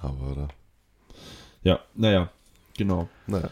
Aber 0.00 0.34
da. 0.34 0.48
Ja, 1.62 1.80
naja, 1.94 2.30
genau. 2.76 3.08
Naja. 3.26 3.50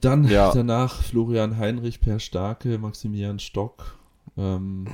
Dann 0.00 0.24
Ja. 0.24 0.52
danach 0.52 1.02
Florian 1.02 1.56
Heinrich, 1.58 2.00
Per 2.00 2.18
Starke, 2.20 2.78
Maximilian 2.78 3.38
Stock. 3.38 3.98
Ähm, 4.36 4.86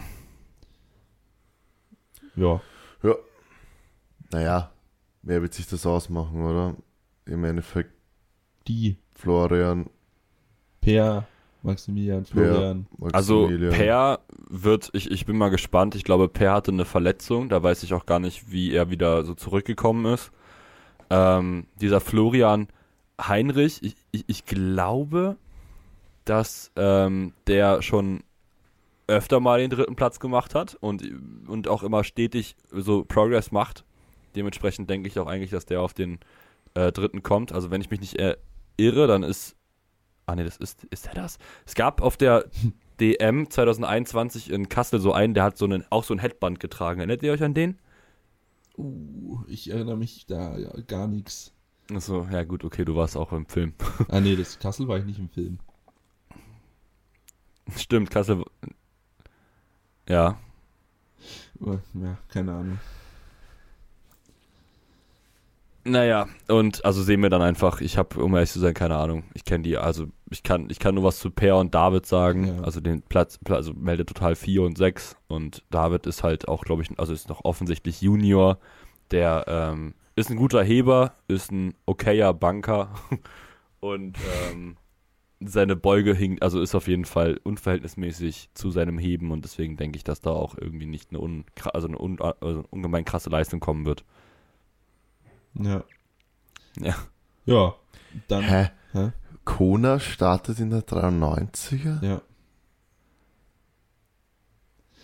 ja, 2.37 2.61
Ja. 3.03 3.15
Naja, 4.33 4.73
wer 5.23 5.43
wird 5.43 5.55
sich 5.55 5.67
das 5.67 5.85
ausmachen, 5.87 6.43
oder? 6.43 6.77
Im 7.27 7.43
Endeffekt 7.45 7.93
die 8.69 8.97
Florian. 9.15 9.91
Per 10.81 11.27
Maximilian, 11.63 12.25
Florian. 12.25 12.87
Also 13.13 13.43
Maximilian. 13.43 13.73
Per 13.73 14.21
wird, 14.49 14.91
ich, 14.93 15.11
ich 15.11 15.27
bin 15.27 15.37
mal 15.37 15.51
gespannt. 15.51 15.95
Ich 15.95 16.05
glaube, 16.05 16.29
Per 16.29 16.53
hatte 16.53 16.71
eine 16.71 16.85
Verletzung. 16.85 17.49
Da 17.49 17.63
weiß 17.63 17.83
ich 17.83 17.95
auch 17.95 18.07
gar 18.07 18.19
nicht, 18.19 18.51
wie 18.51 18.73
er 18.73 18.91
wieder 18.91 19.25
so 19.25 19.35
zurückgekommen 19.35 20.13
ist. 20.13 20.31
Ähm, 21.11 21.67
dieser 21.81 22.01
Florian 22.01 22.69
Heinrich, 23.21 23.83
ich, 23.83 23.97
ich, 24.13 24.25
ich 24.27 24.45
glaube, 24.47 25.37
dass 26.25 26.71
ähm, 26.77 27.33
der 27.47 27.83
schon 27.83 28.23
öfter 29.07 29.41
mal 29.41 29.59
den 29.59 29.71
dritten 29.71 29.97
Platz 29.97 30.21
gemacht 30.21 30.55
hat 30.55 30.77
und, 30.81 31.03
und 31.49 31.69
auch 31.69 31.83
immer 31.83 32.05
stetig 32.05 32.55
so 32.71 33.05
Progress 33.05 33.51
macht. 33.51 33.85
Dementsprechend 34.37 34.89
denke 34.89 35.09
ich 35.09 35.19
auch 35.19 35.27
eigentlich, 35.27 35.51
dass 35.51 35.67
der 35.67 35.81
auf 35.81 35.93
den 35.93 36.21
äh, 36.75 36.93
dritten 36.93 37.23
kommt. 37.23 37.53
Also 37.53 37.71
wenn 37.71 37.81
ich 37.81 37.91
mich 37.91 38.01
nicht 38.01 38.17
irre, 38.77 39.07
dann 39.07 39.23
ist. 39.23 39.57
Ah 40.31 40.37
ne, 40.37 40.45
das 40.45 40.59
ist. 40.59 40.85
Ist 40.85 41.07
der 41.07 41.15
das? 41.15 41.39
Es 41.67 41.75
gab 41.75 42.01
auf 42.01 42.17
der 42.17 42.45
DM 43.01 43.51
2021 43.51 44.53
in 44.53 44.69
Kassel 44.69 45.01
so 45.01 45.13
einen, 45.13 45.35
der 45.35 45.43
hat 45.43 45.59
so 45.59 45.65
einen, 45.65 45.85
auch 45.91 46.05
so 46.05 46.15
ein 46.15 46.21
Headband 46.21 46.61
getragen. 46.61 47.01
Erinnert 47.01 47.25
ihr 47.25 47.33
euch 47.33 47.43
an 47.43 47.53
den? 47.53 47.79
Uh, 48.79 49.41
ich 49.49 49.71
erinnere 49.73 49.97
mich 49.97 50.27
da 50.27 50.57
ja, 50.57 50.71
gar 50.87 51.09
nichts. 51.09 51.53
Achso, 51.93 52.29
ja 52.31 52.45
gut, 52.45 52.65
okay, 52.65 52.85
du 52.85 52.95
warst 52.95 53.17
auch 53.17 53.33
im 53.33 53.47
Film. 53.47 53.75
Ah 54.09 54.21
nee, 54.21 54.37
das 54.39 54.61
Kassel 54.61 54.87
war 54.87 54.99
ich 54.99 55.05
nicht 55.05 55.19
im 55.19 55.29
Film. 55.29 55.59
Stimmt, 57.77 58.11
Kassel. 58.11 58.45
Ja. 60.09 60.39
Ja, 61.59 62.19
keine 62.29 62.53
Ahnung. 62.53 62.79
Naja, 65.83 66.29
und 66.49 66.85
also 66.85 67.03
sehen 67.03 67.23
wir 67.23 67.31
dann 67.31 67.41
einfach, 67.41 67.81
ich 67.81 67.97
habe, 67.97 68.23
um 68.23 68.35
ehrlich 68.35 68.51
zu 68.51 68.61
sein, 68.61 68.75
keine 68.75 68.97
Ahnung. 68.97 69.25
Ich 69.33 69.45
kenne 69.45 69.63
die, 69.65 69.79
also 69.79 70.07
ich 70.31 70.43
kann, 70.43 70.69
ich 70.69 70.79
kann 70.79 70.95
nur 70.95 71.05
was 71.05 71.19
zu 71.19 71.31
Per 71.31 71.57
und 71.57 71.75
David 71.75 72.05
sagen. 72.05 72.49
Ja. 72.59 72.63
Also 72.63 72.81
den 72.81 73.01
Platz, 73.03 73.39
Pla- 73.39 73.57
also 73.57 73.73
meldet 73.73 74.09
total 74.09 74.37
4 74.37 74.63
und 74.63 74.77
6. 74.77 75.17
Und 75.27 75.65
David 75.71 76.07
ist 76.07 76.23
halt 76.23 76.49
auch, 76.49 76.65
glaube 76.65 76.83
ich, 76.83 76.91
also 76.99 77.15
ist 77.15 77.31
noch 77.31 77.45
offensichtlich 77.47 78.03
Junior. 78.03 78.59
Der 79.11 79.45
ähm, 79.49 79.95
ist 80.17 80.31
ein 80.31 80.37
guter 80.37 80.63
Heber, 80.63 81.15
ist 81.29 81.51
ein 81.51 81.75
okayer 81.87 82.35
Banker 82.35 82.91
und 83.81 84.19
ähm, 84.53 84.77
seine 85.41 85.77
Beuge 85.77 86.15
hinkt, 86.15 86.43
also 86.43 86.61
ist 86.61 86.75
auf 86.75 86.87
jeden 86.89 87.07
Fall 87.07 87.41
unverhältnismäßig 87.43 88.51
zu 88.53 88.71
seinem 88.71 88.99
Heben 88.99 89.31
und 89.33 89.45
deswegen 89.45 89.77
denke 89.79 89.97
ich, 89.97 90.05
dass 90.05 90.21
da 90.21 90.31
auch 90.31 90.57
irgendwie 90.59 90.85
nicht 90.87 91.11
eine, 91.11 91.21
un, 91.21 91.45
also 91.73 91.89
eine 91.89 91.99
un, 91.99 92.21
also 92.21 92.65
ungemein 92.69 93.07
krasse 93.07 93.31
Leistung 93.31 93.61
kommen 93.61 93.87
wird. 93.87 94.05
Ja. 95.55 95.85
Ja. 96.79 96.95
Ja, 97.47 97.75
dann. 98.29 98.43
Hä? 98.45 98.71
Hä? 98.93 99.13
Kona 99.45 99.99
startet 99.99 100.59
in 100.61 100.71
der 100.71 100.83
93er? 100.83 102.05
Ja. 102.05 102.23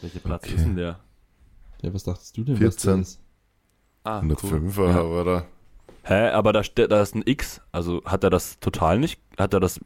Welcher 0.00 0.20
Platz 0.20 0.44
Okay. 0.44 0.54
ist 0.56 0.64
denn 0.64 0.76
der? 0.76 1.00
Ja, 1.82 1.92
was 1.94 2.04
dachtest 2.04 2.36
du 2.36 2.44
denn? 2.44 2.56
14. 2.56 3.00
Was? 3.00 3.18
Ah, 4.04 4.20
105er, 4.20 4.88
Ja. 4.90 5.00
aber 5.00 5.24
da. 5.24 5.44
Hä, 6.04 6.28
aber 6.30 6.52
da, 6.52 6.62
da 6.62 7.02
ist 7.02 7.14
ein 7.16 7.22
X. 7.26 7.60
Also 7.72 8.02
hat 8.04 8.22
er 8.22 8.30
das 8.30 8.60
total 8.60 8.98
nicht? 9.00 9.20
Hat 9.36 9.52
er 9.54 9.60
das. 9.60 9.80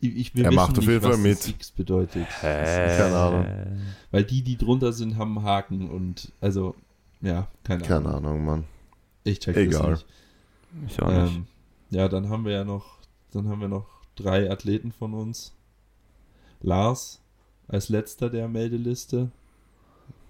Ich, 0.00 0.16
ich 0.16 0.34
will 0.34 0.44
Er 0.44 0.50
wissen 0.50 0.56
macht 0.56 0.70
auf 0.72 0.78
nicht, 0.78 0.88
jeden 0.88 1.02
Fall 1.02 1.16
mit. 1.16 1.48
X 1.48 1.70
bedeutet. 1.70 2.26
Hä? 2.42 2.96
Keine 2.98 3.16
Ahnung. 3.16 3.46
Weil 4.10 4.24
die, 4.24 4.42
die 4.42 4.58
drunter 4.58 4.92
sind, 4.92 5.16
haben 5.16 5.38
einen 5.38 5.46
Haken 5.46 5.88
und 5.88 6.32
also, 6.40 6.74
ja, 7.22 7.46
keine, 7.64 7.82
Keine 7.84 8.08
Ahnung. 8.08 8.16
Ahnung, 8.32 8.44
Mann. 8.44 8.64
Ich 9.24 9.38
check 9.40 9.56
Egal. 9.56 9.90
das 9.90 10.00
nicht. 10.00 10.06
Ich 10.88 11.02
auch 11.02 11.08
nicht. 11.08 11.36
Ähm, 11.36 11.46
ja, 11.90 12.08
dann 12.08 12.28
haben 12.28 12.44
wir 12.44 12.52
ja 12.52 12.64
noch, 12.64 12.98
dann 13.30 13.48
haben 13.48 13.60
wir 13.60 13.68
noch 13.68 13.86
drei 14.16 14.50
Athleten 14.50 14.92
von 14.92 15.14
uns. 15.14 15.52
Lars 16.60 17.20
als 17.68 17.88
letzter 17.88 18.30
der 18.30 18.48
Meldeliste. 18.48 19.30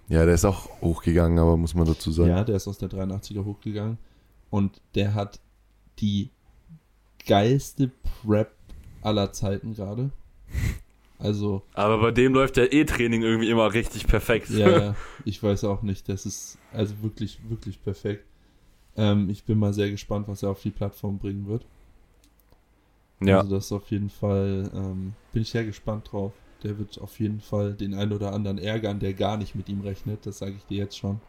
Ja, 0.09 0.25
der 0.25 0.35
ist 0.35 0.45
auch 0.45 0.69
hochgegangen, 0.81 1.39
aber 1.39 1.57
muss 1.57 1.73
man 1.73 1.87
dazu 1.87 2.11
sagen. 2.11 2.29
Ja, 2.29 2.43
der 2.43 2.57
ist 2.57 2.67
aus 2.67 2.77
der 2.77 2.89
83er 2.89 3.45
hochgegangen. 3.45 3.97
Und 4.49 4.81
der 4.95 5.13
hat 5.13 5.39
die 5.99 6.29
geilste 7.25 7.89
Prep 8.21 8.51
aller 9.01 9.31
Zeiten 9.31 9.73
gerade. 9.73 10.11
Also, 11.19 11.63
Aber 11.73 11.99
bei 11.99 12.11
dem 12.11 12.33
läuft 12.33 12.57
der 12.57 12.73
E-Training 12.73 13.21
irgendwie 13.21 13.49
immer 13.49 13.73
richtig 13.73 14.07
perfekt. 14.07 14.49
ja, 14.49 14.69
ja, 14.69 14.95
ich 15.25 15.41
weiß 15.41 15.63
auch 15.63 15.81
nicht. 15.81 16.09
Das 16.09 16.25
ist 16.25 16.57
also 16.73 16.95
wirklich, 17.01 17.39
wirklich 17.47 17.81
perfekt. 17.81 18.25
Ähm, 18.97 19.29
ich 19.29 19.43
bin 19.45 19.59
mal 19.59 19.73
sehr 19.73 19.91
gespannt, 19.91 20.27
was 20.27 20.43
er 20.43 20.51
auf 20.51 20.61
die 20.61 20.71
Plattform 20.71 21.19
bringen 21.19 21.47
wird. 21.47 21.65
ja. 23.21 23.39
Also 23.39 23.49
das 23.49 23.71
auf 23.71 23.89
jeden 23.91 24.09
Fall, 24.09 24.69
ähm, 24.73 25.15
bin 25.31 25.41
ich 25.43 25.49
sehr 25.49 25.65
gespannt 25.65 26.11
drauf. 26.11 26.33
Der 26.63 26.77
wird 26.77 26.99
auf 27.01 27.19
jeden 27.19 27.41
Fall 27.41 27.73
den 27.75 27.93
einen 27.93 28.13
oder 28.13 28.33
anderen 28.33 28.57
ärgern, 28.57 28.99
der 28.99 29.13
gar 29.13 29.37
nicht 29.37 29.55
mit 29.55 29.69
ihm 29.69 29.81
rechnet. 29.81 30.25
Das 30.25 30.37
sage 30.39 30.53
ich 30.55 30.65
dir 30.65 30.77
jetzt 30.77 30.97
schon. 30.97 31.21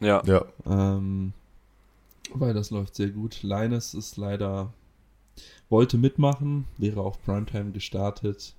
ja. 0.00 0.22
Ja, 0.22 0.44
Ähm, 0.66 1.32
weil 2.32 2.54
das 2.54 2.70
läuft 2.70 2.94
sehr 2.94 3.10
gut. 3.10 3.42
Linus 3.42 3.94
ist 3.94 4.16
leider, 4.16 4.72
wollte 5.70 5.98
mitmachen, 5.98 6.66
wäre 6.78 7.00
auf 7.02 7.22
Primetime 7.24 7.72
gestartet. 7.72 8.54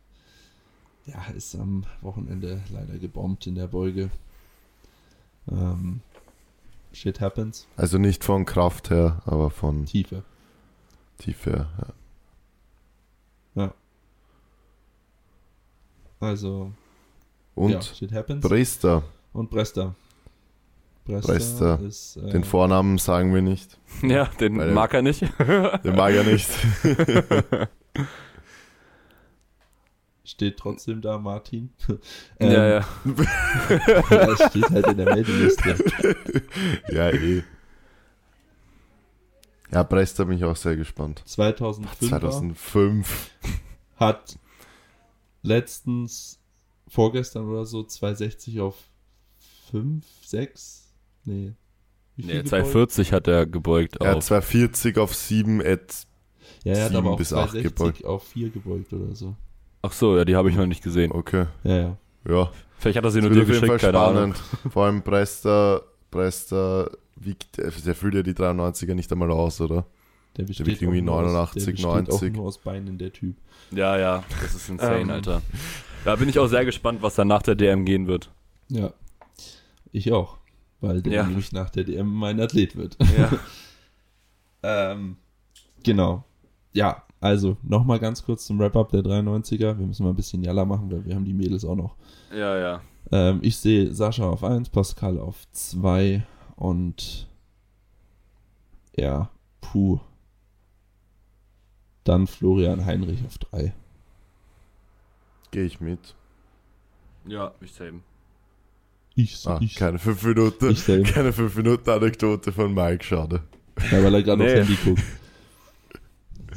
Ja, 1.05 1.25
ist 1.35 1.55
am 1.55 1.85
Wochenende 2.01 2.61
leider 2.69 2.99
gebombt 2.99 3.47
in 3.47 3.55
der 3.55 3.67
Beuge. 3.67 4.11
Ähm, 5.49 6.01
shit 6.97 7.19
happens. 7.21 7.67
also 7.77 7.97
nicht 7.97 8.23
von 8.23 8.45
Kraft 8.45 8.89
her, 8.89 9.21
aber 9.25 9.49
von 9.49 9.85
Tiefe. 9.85 10.23
Tiefe 11.19 11.67
her. 11.77 11.93
Ja. 13.55 13.73
Also, 16.19 16.71
Und 17.55 17.71
ja, 17.71 17.81
shit 17.81 18.11
happens. 18.11 18.41
Brester, 18.47 19.03
Und 19.33 19.49
Bresta. 19.49 19.95
Bresta, 21.05 21.31
Bresta. 21.31 21.75
ist. 21.75 22.17
Äh, 22.17 22.31
den 22.31 22.43
Vornamen 22.43 22.97
sagen 22.97 23.33
wir 23.33 23.41
nicht. 23.41 23.77
Ja, 24.03 24.25
den 24.39 24.73
mag 24.73 24.93
er 24.93 25.01
nicht. 25.01 25.21
Den 25.21 25.95
mag 25.95 26.13
er 26.13 26.23
nicht. 26.23 26.47
Steht 30.27 30.57
trotzdem 30.57 31.01
da, 31.01 31.17
Martin. 31.17 31.69
ja, 32.39 32.49
ja. 32.67 32.87
ja, 34.09 34.31
es 34.31 34.49
steht 34.49 34.69
halt 34.69 34.87
in 34.87 34.97
der 34.97 35.13
Meldeliste. 35.13 35.75
ja, 36.91 37.09
eh. 37.09 37.43
Ja, 39.71 39.83
Brester 39.83 40.25
bin 40.25 40.37
ich 40.37 40.43
auch 40.43 40.55
sehr 40.55 40.75
gespannt. 40.75 41.21
2005 41.25 42.09
2005. 42.09 43.31
hat 43.95 44.37
letztens, 45.43 46.39
vorgestern 46.87 47.47
oder 47.49 47.65
so, 47.65 47.83
260 47.83 48.59
auf 48.59 48.75
5, 49.71 50.05
6? 50.23 50.93
Nee. 51.25 51.53
Wie 52.15 52.25
Nee, 52.25 52.31
gebeugt? 52.33 52.49
240 52.49 53.13
hat 53.13 53.27
er 53.27 53.45
gebeugt 53.45 53.97
Er 53.97 54.09
hat 54.09 54.17
auf. 54.17 54.25
240 54.25 54.97
auf 54.97 55.13
7 55.15 55.61
at. 55.61 56.05
Ja, 56.63 56.73
er 56.73 56.85
hat 56.85 56.91
aber 56.91 56.97
sieben 56.97 57.07
auch 57.07 57.17
bis 57.17 57.33
acht 57.33 57.51
260 57.51 57.63
gebeugt. 57.63 58.05
auf 58.05 58.23
4 58.27 58.49
gebeugt 58.49 58.93
oder 58.93 59.15
so. 59.15 59.35
Ach 59.87 59.93
so, 59.93 60.17
ja, 60.17 60.25
die 60.25 60.35
habe 60.35 60.49
ich 60.49 60.55
noch 60.57 60.65
nicht 60.65 60.83
gesehen. 60.83 61.11
Okay. 61.13 61.45
Ja, 61.63 61.75
ja. 61.77 61.97
Ja. 62.27 62.51
Vielleicht 62.77 62.97
hat 62.97 63.05
er 63.05 63.11
sie 63.11 63.21
Das 63.21 63.29
nur 63.29 63.35
dir 63.37 63.43
auf 63.43 63.47
jeden 63.49 63.59
Fall 63.65 63.77
geschickt, 63.77 63.93
keine 63.93 63.99
Ahnung. 64.03 64.33
spannend. 64.35 64.73
Vor 64.73 64.85
allem 64.85 65.01
Brester, 65.01 65.81
Brester 66.11 66.91
wiegt, 67.15 67.57
der 67.57 67.95
füllt 67.95 68.13
ja 68.15 68.21
die 68.21 68.33
93er 68.33 68.93
nicht 68.93 69.11
einmal 69.11 69.31
aus, 69.31 69.61
oder? 69.61 69.85
Der 70.35 70.43
besteht 70.43 70.67
wiegt 70.67 70.81
irgendwie 70.81 70.99
auch 70.99 71.05
nur 71.05 71.21
89, 71.21 71.61
aus, 71.61 71.65
der 71.65 71.71
besteht 71.71 72.07
90. 72.09 72.31
auch 72.31 72.35
nur 72.35 72.45
aus 72.45 72.57
Beinen, 72.59 72.97
der 72.97 73.13
Typ. 73.13 73.35
Ja, 73.71 73.97
ja, 73.97 74.23
das 74.41 74.53
ist 74.53 74.69
insane, 74.69 74.99
Ähm. 75.01 75.09
Alter. 75.09 75.41
Da 76.05 76.15
bin 76.17 76.29
ich 76.29 76.37
auch 76.37 76.47
sehr 76.47 76.65
gespannt, 76.65 77.01
was 77.01 77.15
dann 77.15 77.27
nach 77.29 77.41
der 77.41 77.55
DM 77.55 77.85
gehen 77.85 78.07
wird. 78.07 78.29
Ja. 78.69 78.93
Ich 79.91 80.11
auch. 80.11 80.37
Weil 80.81 81.01
der 81.01 81.13
Ja. 81.13 81.23
nämlich 81.23 81.53
nach 81.53 81.69
der 81.71 81.85
DM 81.85 82.07
mein 82.07 82.39
Athlet 82.41 82.75
wird. 82.75 82.97
Ja. 83.17 83.31
Ähm, 84.63 85.17
genau. 85.83 86.25
Ja, 86.73 87.03
also 87.19 87.57
nochmal 87.63 87.99
ganz 87.99 88.23
kurz 88.23 88.45
zum 88.45 88.59
Wrap-Up 88.59 88.89
der 88.91 89.01
93er. 89.01 89.77
Wir 89.77 89.87
müssen 89.87 90.03
mal 90.03 90.09
ein 90.11 90.15
bisschen 90.15 90.43
Jalla 90.43 90.65
machen, 90.65 90.91
weil 90.91 91.05
wir 91.05 91.15
haben 91.15 91.25
die 91.25 91.33
Mädels 91.33 91.65
auch 91.65 91.75
noch. 91.75 91.95
ja, 92.31 92.57
ja. 92.57 92.81
Ähm, 93.11 93.39
ich 93.41 93.55
sehe 93.57 93.93
Sascha 93.93 94.25
auf 94.29 94.43
1, 94.43 94.67
Pascal 94.69 95.17
auf 95.17 95.37
2 95.53 96.25
und 96.57 97.27
ja, 98.97 99.29
puh. 99.61 99.99
Dann 102.03 102.27
Florian 102.27 102.85
Heinrich 102.85 103.23
auf 103.25 103.37
3. 103.37 103.73
Gehe 105.51 105.63
ich 105.65 105.79
mit. 105.79 106.15
Ja, 107.25 107.53
ich 107.61 107.71
same. 107.73 108.01
Ich, 109.15 109.47
Ah, 109.47 109.57
ich, 109.61 109.75
keine 109.75 109.99
5 109.99 110.23
Minuten. 110.23 110.69
ich. 110.69 110.85
Keine 110.85 111.33
5 111.33 111.55
Minuten 111.55 111.89
Anekdote 111.89 112.51
von 112.51 112.73
Mike, 112.73 113.03
schade. 113.03 113.41
Ja, 113.91 114.03
weil 114.03 114.13
er 114.15 114.23
gerade 114.23 114.43
Nee. 114.43 114.59
aufs 114.59 114.69
Handy 114.69 114.77
guckt. 114.83 115.03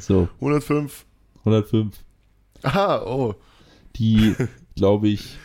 So, 0.01 0.27
105. 0.39 1.05
105. 1.45 2.03
Aha, 2.63 3.03
oh. 3.05 3.35
Die, 3.95 4.35
glaube 4.75 5.09
ich, 5.09 5.37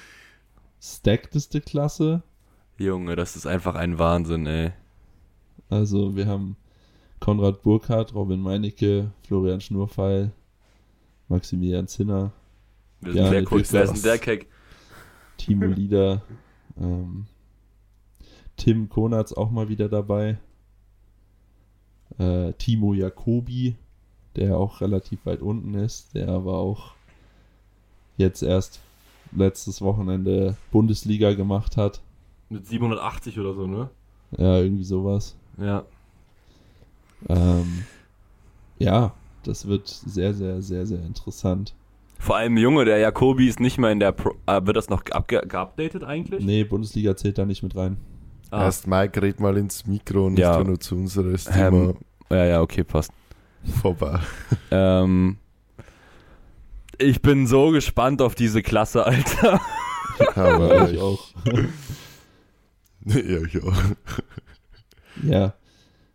stackteste 0.81 1.61
Klasse. 1.61 2.23
Junge, 2.79 3.17
das 3.17 3.37
ist 3.37 3.47
einfach 3.47 3.75
ein 3.75 3.99
Wahnsinn, 3.99 4.47
ey. 4.47 4.73
Also 5.69 6.17
wir 6.17 6.27
haben 6.27 6.57
Konrad 7.21 7.63
Burkhardt, 7.63 8.15
Robin 8.15 8.41
Meinecke, 8.41 9.11
Florian 9.27 9.61
Schnurfeil, 9.61 10.33
Maximilian 11.29 11.89
Zinner, 11.89 12.33
Wir 13.01 13.15
Ja, 13.15 13.23
sind 13.25 13.31
sehr 13.31 13.53
cool. 13.53 13.63
Typ 13.63 13.73
Wer 13.73 13.83
ist 13.85 13.93
denn 13.95 14.03
der 14.03 14.19
Keck? 14.19 14.47
Timo 15.37 15.67
Lieder, 15.67 16.23
ähm, 16.79 17.27
Tim 18.57 18.89
Konatz 18.89 19.33
auch 19.33 19.51
mal 19.51 19.69
wieder 19.69 19.89
dabei, 19.89 20.39
äh, 22.19 22.53
Timo 22.55 22.95
Jacobi, 22.95 23.77
der 24.37 24.57
auch 24.57 24.81
relativ 24.81 25.25
weit 25.25 25.41
unten 25.43 25.75
ist, 25.75 26.15
der 26.15 26.29
aber 26.29 26.59
auch 26.59 26.93
jetzt 28.17 28.43
erst 28.43 28.81
letztes 29.33 29.81
Wochenende 29.83 30.57
Bundesliga 30.71 31.35
gemacht 31.35 31.77
hat. 31.77 32.01
Mit 32.49 32.67
780 32.67 33.39
oder 33.41 33.55
so, 33.55 33.67
ne? 33.67 33.91
Ja, 34.39 34.59
irgendwie 34.59 34.85
sowas. 34.85 35.37
Ja. 35.59 35.85
Ähm, 37.29 37.85
ja, 38.79 39.13
das 39.43 39.67
wird 39.67 39.89
sehr, 39.89 40.35
sehr, 40.35 40.63
sehr, 40.63 40.87
sehr 40.87 41.03
interessant. 41.05 41.75
Vor 42.19 42.37
allem 42.37 42.57
Junge, 42.57 42.85
der 42.85 42.99
Jakobi 42.99 43.49
ist 43.49 43.61
nicht 43.61 43.79
mehr 43.79 43.91
in 43.91 44.01
der 44.01 44.13
Pro 44.13 44.31
äh, 44.47 44.65
wird 44.65 44.77
das 44.77 44.89
noch 44.89 45.05
geupdatet 45.05 46.03
eigentlich? 46.05 46.45
Nee, 46.45 46.65
Bundesliga 46.65 47.17
zählt 47.17 47.39
da 47.39 47.45
nicht 47.45 47.63
mit 47.63 47.77
rein. 47.77 47.99
Ah. 48.51 48.65
Erst 48.65 48.87
Mike, 48.87 49.21
red 49.21 49.41
mal 49.41 49.57
ins 49.57 49.87
Mikro 49.87 50.27
und 50.27 50.35
nicht 50.35 50.43
Ja. 50.43 50.63
nur 50.63 50.79
zu 50.81 50.95
unseres 50.95 51.47
Ähm, 51.49 51.53
Thema 51.55 51.95
Ja, 52.31 52.45
ja, 52.47 52.63
okay, 52.63 52.85
passt. 52.85 53.13
Vorbei. 53.67 54.21
Ähm, 54.71 55.39
ich 56.99 57.21
bin 57.23 57.47
so 57.47 57.71
gespannt 57.71 58.23
auf 58.23 58.35
diese 58.35 58.63
Klasse, 58.63 59.05
Alter. 59.07 59.61
Aber 60.35 60.75
Ja, 60.75 60.85
ich, 60.87 60.93
ich 60.95 61.01
auch. 61.01 61.29
ja, 63.05 63.43
ich 63.43 63.63
auch. 63.63 63.77
Ja, 65.23 65.55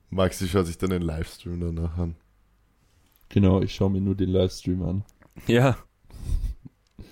Maxi 0.09 0.47
schaut 0.47 0.67
sich 0.67 0.77
dann 0.77 0.89
den 0.91 1.01
Livestream 1.01 1.59
danach 1.59 1.97
an. 1.97 2.15
genau, 3.29 3.61
ich 3.61 3.73
schaue 3.73 3.89
mir 3.91 4.01
nur 4.01 4.15
den 4.15 4.29
Livestream 4.29 4.83
an. 4.83 5.03
Ja, 5.47 5.77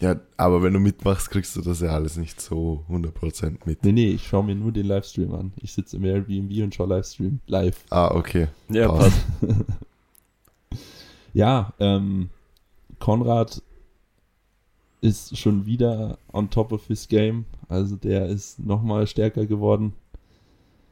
Ja, 0.01 0.19
aber 0.37 0.61
wenn 0.63 0.73
du 0.73 0.79
mitmachst, 0.79 1.29
kriegst 1.31 1.55
du 1.55 1.61
das 1.61 1.79
ja 1.81 1.89
alles 1.89 2.15
nicht 2.17 2.39
so 2.41 2.85
100% 2.89 3.59
mit. 3.65 3.83
Nee, 3.83 3.91
nee, 3.91 4.09
ich 4.11 4.27
schaue 4.27 4.43
mir 4.43 4.55
nur 4.55 4.71
den 4.71 4.85
Livestream 4.85 5.33
an. 5.33 5.53
Ich 5.61 5.73
sitze 5.73 5.97
im 5.97 6.05
Airbnb 6.05 6.51
und 6.63 6.75
schaue 6.75 6.87
Livestream 6.89 7.39
live. 7.47 7.83
Ah, 7.89 8.09
okay. 8.13 8.47
ja, 8.69 8.87
Passt. 8.87 9.11
passt. 9.39 9.55
Ja, 11.33 11.73
ähm, 11.79 12.29
Konrad 12.99 13.61
ist 15.01 15.37
schon 15.37 15.65
wieder 15.65 16.17
on 16.33 16.49
top 16.49 16.71
of 16.71 16.85
his 16.87 17.07
game. 17.07 17.45
Also 17.67 17.95
der 17.95 18.27
ist 18.27 18.59
nochmal 18.59 19.07
stärker 19.07 19.45
geworden. 19.45 19.93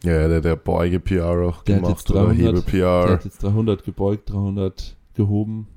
Ja, 0.04 0.28
der, 0.28 0.42
der 0.42 0.56
Beuge 0.56 1.00
PR 1.00 1.26
auch 1.42 1.64
Der 1.64 1.78
hat 1.78 1.84
gemacht 1.84 1.98
jetzt 2.00 2.12
oder 2.12 2.26
300. 2.26 2.38
Hebe 2.38 2.54
Der 2.54 2.62
PR. 2.62 3.10
hat 3.14 3.26
jetzt 3.26 3.44
300 3.44 3.84
gebeugt, 3.84 4.30
300 4.30 4.96
gehoben. 5.16 5.68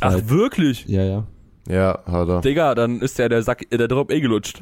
Ach, 0.00 0.14
Zwei, 0.16 0.28
wirklich? 0.28 0.86
ja, 0.86 1.04
ja. 1.04 1.26
Ja, 1.68 2.02
hat 2.04 2.28
er. 2.28 2.40
Digga, 2.40 2.74
dann 2.74 3.00
ist 3.00 3.18
ja 3.18 3.28
der 3.28 3.42
Sack, 3.42 3.70
der 3.70 3.86
Drop 3.86 4.10
eh 4.10 4.20
gelutscht. 4.20 4.60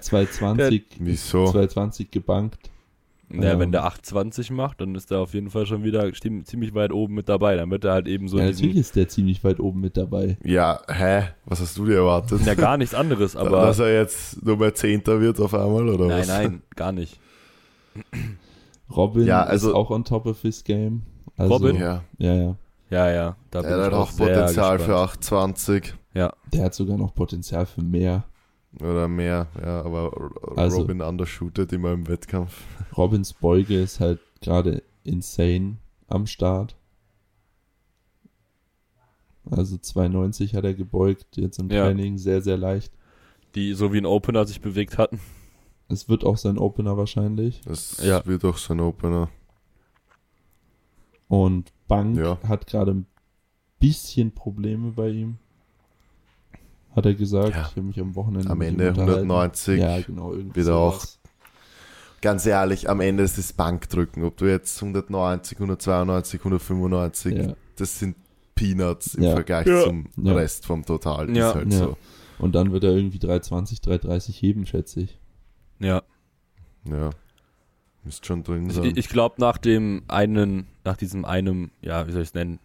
220, 0.00 0.84
Wieso? 1.00 1.50
220 1.50 2.10
gebankt. 2.10 2.70
Ja, 3.30 3.52
Ähm. 3.52 3.58
wenn 3.60 3.72
der 3.72 3.84
820 3.84 4.50
macht, 4.50 4.80
dann 4.80 4.94
ist 4.94 5.10
er 5.10 5.18
auf 5.20 5.34
jeden 5.34 5.50
Fall 5.50 5.66
schon 5.66 5.84
wieder 5.84 6.10
ziemlich 6.12 6.74
weit 6.74 6.92
oben 6.92 7.14
mit 7.14 7.28
dabei. 7.28 7.56
Dann 7.56 7.70
wird 7.70 7.84
er 7.84 7.92
halt 7.92 8.08
eben 8.08 8.26
so 8.28 8.38
ja, 8.38 8.46
diesen, 8.46 8.62
natürlich 8.62 8.80
ist 8.80 8.96
der 8.96 9.08
ziemlich 9.08 9.44
weit 9.44 9.60
oben 9.60 9.80
mit 9.80 9.96
dabei. 9.98 10.38
Ja, 10.42 10.80
hä? 10.88 11.24
Was 11.44 11.60
hast 11.60 11.76
du 11.76 11.84
dir 11.84 11.96
erwartet? 11.96 12.40
ja 12.46 12.54
gar 12.54 12.78
nichts 12.78 12.94
anderes, 12.94 13.36
aber 13.36 13.62
Dass 13.66 13.78
er 13.80 13.92
jetzt 13.92 14.42
nur 14.44 14.56
mehr 14.56 14.74
Zehnter 14.74 15.20
wird 15.20 15.38
auf 15.40 15.52
einmal, 15.52 15.88
oder 15.88 16.06
nein, 16.06 16.20
was? 16.20 16.28
nein, 16.28 16.62
gar 16.74 16.92
nicht. 16.92 17.20
Robin 18.94 19.26
Ja, 19.26 19.42
also- 19.42 19.68
ist 19.70 19.74
auch 19.74 19.90
on 19.90 20.04
top 20.04 20.26
of 20.26 20.40
his 20.42 20.64
game. 20.64 21.02
Also, 21.36 21.54
Robin? 21.54 21.76
Ja, 21.76 22.02
Ja, 22.18 22.34
ja. 22.34 22.56
Ja, 22.90 23.10
ja, 23.10 23.36
da 23.50 23.60
bin 23.60 23.70
er 23.70 23.78
ich 23.80 23.84
hat 23.84 23.92
auch 23.92 24.10
sehr 24.10 24.26
Potenzial 24.28 24.78
für 24.78 24.86
gespannt. 24.86 25.10
820 25.10 25.94
Der 26.14 26.64
hat 26.64 26.74
sogar 26.74 26.96
noch 26.96 27.14
Potenzial 27.14 27.66
für 27.66 27.82
mehr. 27.82 28.24
Oder 28.80 29.08
mehr. 29.08 29.48
Ja, 29.60 29.82
aber 29.82 30.30
Also- 30.56 30.78
Robin 30.78 31.00
undershootet 31.00 31.72
immer 31.72 31.92
im 31.92 32.06
Wettkampf. 32.08 32.52
Robins 32.96 33.32
Beuge 33.32 33.80
ist 33.80 34.00
halt 34.00 34.20
gerade 34.40 34.82
insane 35.04 35.78
am 36.06 36.26
Start. 36.26 36.76
Also 39.50 39.78
290 39.78 40.54
hat 40.54 40.64
er 40.64 40.74
gebeugt, 40.74 41.36
jetzt 41.36 41.58
im 41.58 41.70
Ja. 41.70 41.84
Training 41.86 42.18
sehr, 42.18 42.42
sehr 42.42 42.58
leicht. 42.58 42.92
Die 43.54 43.72
so 43.72 43.92
wie 43.92 43.98
ein 43.98 44.06
Opener 44.06 44.44
sich 44.46 44.60
bewegt 44.60 44.98
hatten. 44.98 45.20
Es 45.88 46.08
wird 46.08 46.22
auch 46.24 46.36
sein 46.36 46.58
Opener 46.58 46.98
wahrscheinlich. 46.98 47.62
Das 47.62 48.04
Ja. 48.04 48.24
wird 48.26 48.44
auch 48.44 48.58
sein 48.58 48.80
Opener. 48.80 49.30
Und 51.28 51.72
Bank 51.88 52.18
Ja. 52.18 52.38
hat 52.46 52.66
gerade 52.66 52.92
ein 52.92 53.06
bisschen 53.78 54.32
Probleme 54.32 54.92
bei 54.92 55.08
ihm. 55.08 55.38
Hat 56.98 57.06
er 57.06 57.14
gesagt. 57.14 57.54
Ja. 57.54 57.62
Ich 57.62 57.76
habe 57.76 57.82
mich 57.82 57.98
am 58.00 58.14
Wochenende 58.14 58.50
Am 58.50 58.60
Ende 58.60 58.88
unterhalten. 58.90 59.30
190. 59.30 59.80
Ja, 59.80 60.00
genau. 60.00 60.34
Wieder 60.36 60.62
sowas. 60.64 61.18
Ganz 62.20 62.44
ehrlich, 62.46 62.90
am 62.90 63.00
Ende 63.00 63.22
ist 63.22 63.38
es 63.38 63.52
Bankdrücken. 63.52 64.24
Ob 64.24 64.36
du 64.36 64.46
jetzt 64.46 64.80
190, 64.82 65.58
192, 65.58 66.40
195, 66.44 67.34
Ja. 67.36 67.54
das 67.76 67.98
sind 68.00 68.16
Peanuts 68.56 69.14
im 69.14 69.22
Ja. 69.22 69.32
Vergleich 69.34 69.66
Ja. 69.66 69.84
zum 69.84 70.08
Ja. 70.16 70.32
Rest 70.34 70.66
vom 70.66 70.84
Total. 70.84 71.34
Ja. 71.36 71.50
Ist 71.50 71.54
halt 71.54 71.72
Ja. 71.72 71.78
so. 71.78 71.96
Und 72.40 72.54
dann 72.54 72.72
wird 72.72 72.84
er 72.84 72.90
irgendwie 72.90 73.18
320, 73.20 73.80
330 73.80 74.40
heben, 74.42 74.66
schätze 74.66 75.00
ich. 75.00 75.18
Ja. 75.78 76.02
Ja. 76.84 77.10
Müsste 78.04 78.26
schon 78.26 78.42
drin 78.42 78.66
Ich, 78.68 78.74
sein. 78.76 78.92
ich 78.96 79.08
glaube, 79.08 79.36
nach 79.38 79.58
dem 79.58 80.02
einen, 80.08 80.66
nach 80.84 80.96
diesem 80.96 81.24
einem, 81.24 81.70
ja, 81.82 82.06
wie 82.06 82.12
soll 82.12 82.22
ich 82.22 82.28
es 82.28 82.34
nennen, 82.34 82.58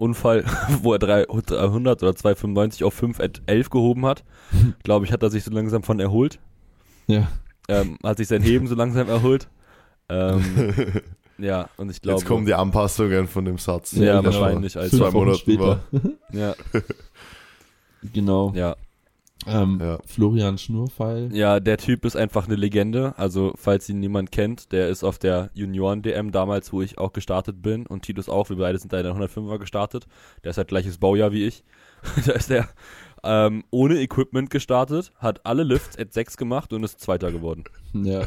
Unfall, 0.00 0.44
wo 0.82 0.92
er 0.92 0.98
300 0.98 2.02
oder 2.02 2.16
295 2.16 2.84
auf 2.84 2.94
511 2.94 3.70
gehoben 3.70 4.06
hat, 4.06 4.24
glaube 4.82 5.04
ich, 5.04 5.12
hat 5.12 5.22
er 5.22 5.30
sich 5.30 5.44
so 5.44 5.50
langsam 5.50 5.82
von 5.82 6.00
erholt. 6.00 6.38
Ja. 7.06 7.28
Ähm, 7.68 7.98
hat 8.02 8.16
sich 8.16 8.28
sein 8.28 8.42
Heben 8.42 8.66
so 8.66 8.74
langsam 8.74 9.08
erholt. 9.08 9.48
Ähm, 10.08 10.42
ja, 11.38 11.68
und 11.76 11.90
ich 11.90 12.00
glaube. 12.00 12.18
Jetzt 12.18 12.26
kommen 12.26 12.46
die 12.46 12.54
Anpassungen 12.54 13.28
von 13.28 13.44
dem 13.44 13.58
Satz. 13.58 13.92
Ja, 13.92 14.20
der 14.20 14.24
wahrscheinlich, 14.24 14.72
vor 14.72 14.82
als 14.82 14.90
zwei 14.90 15.10
Monaten 15.10 15.58
war. 15.58 15.80
Ja, 16.32 16.54
Genau. 18.12 18.52
ja. 18.54 18.76
Ähm, 19.46 19.78
Ja. 19.80 19.98
Florian 20.06 20.58
Schnurpfeil. 20.58 21.34
ja, 21.34 21.60
der 21.60 21.78
Typ 21.78 22.04
ist 22.04 22.14
einfach 22.16 22.46
eine 22.46 22.56
Legende. 22.56 23.14
Also, 23.16 23.52
falls 23.56 23.88
ihn 23.88 23.98
niemand 24.00 24.30
kennt, 24.32 24.70
der 24.72 24.88
ist 24.88 25.02
auf 25.02 25.18
der 25.18 25.50
Junioren-DM 25.54 26.30
damals, 26.30 26.72
wo 26.72 26.82
ich 26.82 26.98
auch 26.98 27.12
gestartet 27.12 27.62
bin 27.62 27.86
und 27.86 28.02
Titus 28.02 28.28
auch. 28.28 28.50
Wir 28.50 28.56
beide 28.56 28.78
sind 28.78 28.92
da 28.92 28.98
in 28.98 29.04
der 29.04 29.14
105er 29.14 29.58
gestartet. 29.58 30.06
Der 30.44 30.50
ist 30.50 30.58
halt 30.58 30.68
gleiches 30.68 30.98
Baujahr 30.98 31.32
wie 31.32 31.46
ich. 31.46 31.64
da 32.26 32.32
ist 32.32 32.50
der 32.50 32.68
ähm, 33.22 33.64
ohne 33.70 34.00
Equipment 34.00 34.48
gestartet, 34.50 35.12
hat 35.18 35.44
alle 35.44 35.62
Lifts 35.62 35.98
at 35.98 36.12
6 36.12 36.36
gemacht 36.38 36.72
und 36.72 36.82
ist 36.84 37.00
Zweiter 37.00 37.30
geworden. 37.32 37.64
Ja. 37.92 38.26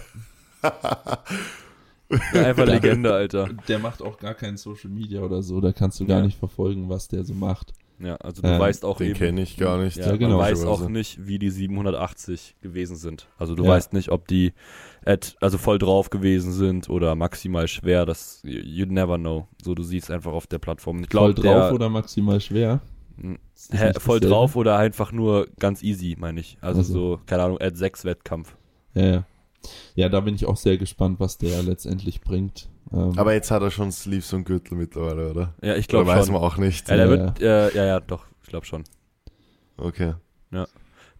Ja, 2.33 2.45
einfach 2.45 2.65
Legende, 2.67 3.13
Alter. 3.13 3.49
Der 3.67 3.79
macht 3.79 4.01
auch 4.01 4.17
gar 4.19 4.33
kein 4.35 4.57
Social 4.57 4.89
Media 4.89 5.21
oder 5.21 5.41
so. 5.41 5.59
Da 5.61 5.71
kannst 5.73 5.99
du 5.99 6.05
gar 6.05 6.19
Ja. 6.19 6.25
nicht 6.25 6.37
verfolgen, 6.37 6.89
was 6.89 7.07
der 7.07 7.23
so 7.23 7.33
macht. 7.33 7.73
Ja, 8.03 8.15
also 8.17 8.41
du 8.41 8.47
Ähm, 8.49 8.59
weißt 8.59 8.83
auch 8.85 8.97
Den 8.97 9.11
eben. 9.11 9.17
kenne 9.19 9.41
ich 9.41 9.55
gar 9.57 9.77
nicht. 9.81 9.97
Ja, 9.97 10.07
Ja, 10.07 10.15
genau. 10.17 10.31
Man 10.37 10.39
weiß 10.39 10.61
auch 10.63 10.79
Logischerweise. 10.81 10.91
nicht, 10.91 11.25
wie 11.27 11.39
die 11.39 11.49
780 11.49 12.55
gewesen 12.61 12.95
sind. 12.97 13.27
Also 13.37 13.55
du 13.55 13.63
Ja. 13.63 13.69
weißt 13.69 13.93
nicht, 13.93 14.09
ob 14.09 14.27
die 14.27 14.53
at, 15.05 15.35
also 15.41 15.57
voll 15.57 15.77
drauf 15.79 16.09
gewesen 16.09 16.51
sind 16.51 16.89
oder 16.89 17.15
maximal 17.15 17.67
schwer. 17.67 18.05
Das 18.05 18.41
you 18.43 18.85
never 18.87 19.17
know. 19.17 19.47
So 19.63 19.73
du 19.75 19.83
siehst 19.83 20.11
einfach 20.11 20.33
auf 20.33 20.47
der 20.47 20.59
Plattform. 20.59 20.97
Ich 21.03 21.09
Voll 21.09 21.33
glaube, 21.33 21.47
drauf 21.47 21.65
der 21.67 21.73
oder 21.73 21.89
maximal 21.89 22.41
schwer? 22.41 22.81
Hm, 23.19 23.37
hä, 23.71 23.91
voll 23.99 24.19
dasselbe? 24.19 24.27
drauf 24.27 24.55
oder 24.55 24.77
einfach 24.77 25.11
nur 25.11 25.47
ganz 25.59 25.83
easy, 25.83 26.15
meine 26.19 26.39
ich. 26.39 26.57
Also 26.61 26.79
Also. 26.79 26.93
so 26.93 27.19
keine 27.25 27.43
Ahnung, 27.43 27.61
at 27.61 27.77
6 27.77 28.05
Wettkampf. 28.05 28.55
Ja, 28.95 29.05
ja. 29.05 29.23
Ja, 29.95 30.09
da 30.09 30.19
bin 30.19 30.35
ich 30.35 30.45
auch 30.45 30.57
sehr 30.57 30.77
gespannt, 30.77 31.19
was 31.21 31.37
der 31.37 31.63
letztendlich 31.63 32.19
bringt. 32.21 32.69
Ähm, 32.91 33.17
Aber 33.17 33.33
jetzt 33.33 33.49
hat 33.51 33.61
er 33.61 33.71
schon 33.71 33.91
Sleeves 33.91 34.31
und 34.33 34.43
Gürtel 34.45 34.77
mittlerweile, 34.77 35.31
oder? 35.31 35.53
Ja, 35.61 35.75
ich 35.75 35.87
glaube 35.87 36.07
weiß 36.09 36.25
schon. 36.25 36.33
man 36.35 36.43
auch 36.43 36.57
nicht. 36.57 36.89
Ja, 36.89 36.95
der 36.97 37.05
Ja, 37.05 37.11
wird, 37.11 37.41
äh, 37.41 37.75
ja, 37.75 37.85
ja, 37.85 37.99
doch, 37.99 38.25
ich 38.43 38.49
glaube 38.49 38.65
schon. 38.65 38.83
Okay. 39.77 40.13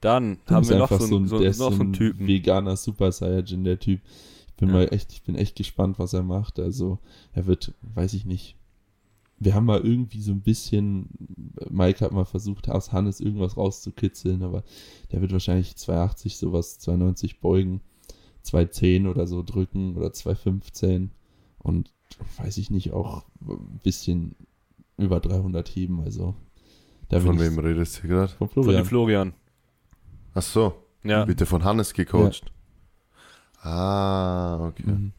Dann 0.02 0.38
der 0.50 0.56
haben 0.58 0.68
wir 0.68 0.78
noch 0.78 0.92
einfach 0.92 1.06
so, 1.06 1.16
einen- 1.16 1.28
so, 1.30 1.40
der 1.40 1.50
noch 1.52 1.72
so 1.72 1.80
einen 1.80 1.94
Typen. 1.94 2.28
veganer 2.28 2.76
Super 2.76 3.12
Saiyajin, 3.14 3.64
der 3.64 3.80
Typ. 3.80 4.02
Ich 4.48 4.54
bin 4.56 4.68
Ja. 4.68 4.76
mal 4.76 4.88
echt, 4.94 5.14
ich 5.14 5.24
bin 5.24 5.36
echt 5.36 5.56
gespannt, 5.56 5.98
was 5.98 6.12
er 6.14 6.24
macht. 6.24 6.60
Also, 6.60 7.00
er 7.32 7.46
wird, 7.48 7.74
weiß 7.96 8.14
ich 8.14 8.26
nicht. 8.26 8.58
Wir 9.40 9.56
haben 9.56 9.66
mal 9.66 9.80
irgendwie 9.80 10.22
so 10.22 10.32
ein 10.34 10.42
bisschen, 10.42 11.08
Mike 11.70 12.04
hat 12.04 12.12
mal 12.12 12.26
versucht, 12.26 12.70
aus 12.70 12.92
Hannes 12.92 13.20
irgendwas 13.22 13.56
rauszukitzeln, 13.58 14.44
aber 14.44 14.64
der 15.14 15.22
wird 15.22 15.32
wahrscheinlich 15.32 15.76
280 15.78 16.38
sowas, 16.38 16.80
290 16.80 17.40
beugen, 17.40 17.80
210 18.42 19.08
oder 19.08 19.26
so 19.26 19.42
drücken 19.42 19.96
oder 19.96 20.12
215 20.14 21.12
und 21.64 21.90
weiß 22.38 22.58
ich 22.58 22.70
nicht, 22.70 22.92
auch 22.94 23.24
ein 23.42 23.80
bisschen 23.84 24.36
über 24.98 25.20
300 25.20 25.68
heben, 25.68 26.02
also 26.04 26.36
da 27.10 27.20
Von 27.20 27.40
wem 27.40 27.58
redest 27.60 28.04
du 28.04 28.08
gerade? 28.08 28.28
Von 28.30 28.48
Von 28.50 28.64
Florian. 28.64 28.84
dem 28.84 28.86
Florian. 28.88 29.34
Ach 30.36 30.42
so, 30.42 30.76
Ja. 31.04 31.26
bitte 31.26 31.46
von 31.46 31.64
Hannes 31.64 31.94
gecoacht. 31.94 32.52
Ah, 33.62 34.68
okay. 34.68 34.84
Mhm. 34.86 35.12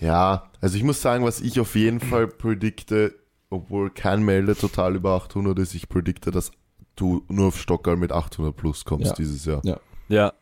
Ja, 0.00 0.50
also 0.60 0.76
ich 0.76 0.82
muss 0.82 1.00
sagen, 1.00 1.24
was 1.24 1.40
ich 1.40 1.60
auf 1.60 1.74
jeden 1.76 2.00
Fall 2.00 2.26
predikte 2.28 3.14
obwohl 3.50 3.90
kein 3.90 4.24
Melde 4.24 4.56
total 4.56 4.96
über 4.96 5.12
800 5.12 5.56
ist, 5.60 5.74
ich 5.76 5.88
predikte, 5.88 6.32
dass 6.32 6.50
du 6.96 7.22
nur 7.28 7.48
auf 7.48 7.60
Stockerl 7.60 7.96
mit 7.96 8.10
800 8.10 8.56
plus 8.56 8.84
kommst 8.84 9.10
Ja. 9.10 9.14
dieses 9.14 9.44
Jahr. 9.44 9.62
Ja, 10.08 10.32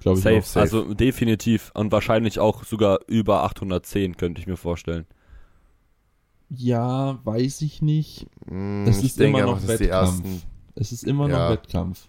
Glaube 0.00 0.18
ich 0.18 0.24
safe. 0.24 0.38
auch. 0.38 0.44
safe. 0.44 0.60
Also 0.60 0.94
definitiv. 0.94 1.70
Und 1.74 1.90
wahrscheinlich 1.92 2.38
auch 2.38 2.64
sogar 2.64 3.00
über 3.06 3.42
810, 3.44 4.16
könnte 4.16 4.40
ich 4.40 4.46
mir 4.46 4.56
vorstellen. 4.56 5.06
Ja, 6.48 7.18
weiß 7.24 7.62
ich 7.62 7.82
nicht. 7.82 8.26
Mm, 8.46 8.84
Es 8.86 8.98
ich 9.00 9.06
ist 9.06 9.20
denke 9.20 9.38
Wettkampf. 9.40 9.80
ersten, 9.80 10.42
Es 10.74 10.92
ist 10.92 11.04
immer 11.04 11.28
Ja. 11.28 11.44
noch 11.48 11.50
Wettkampf. 11.54 12.08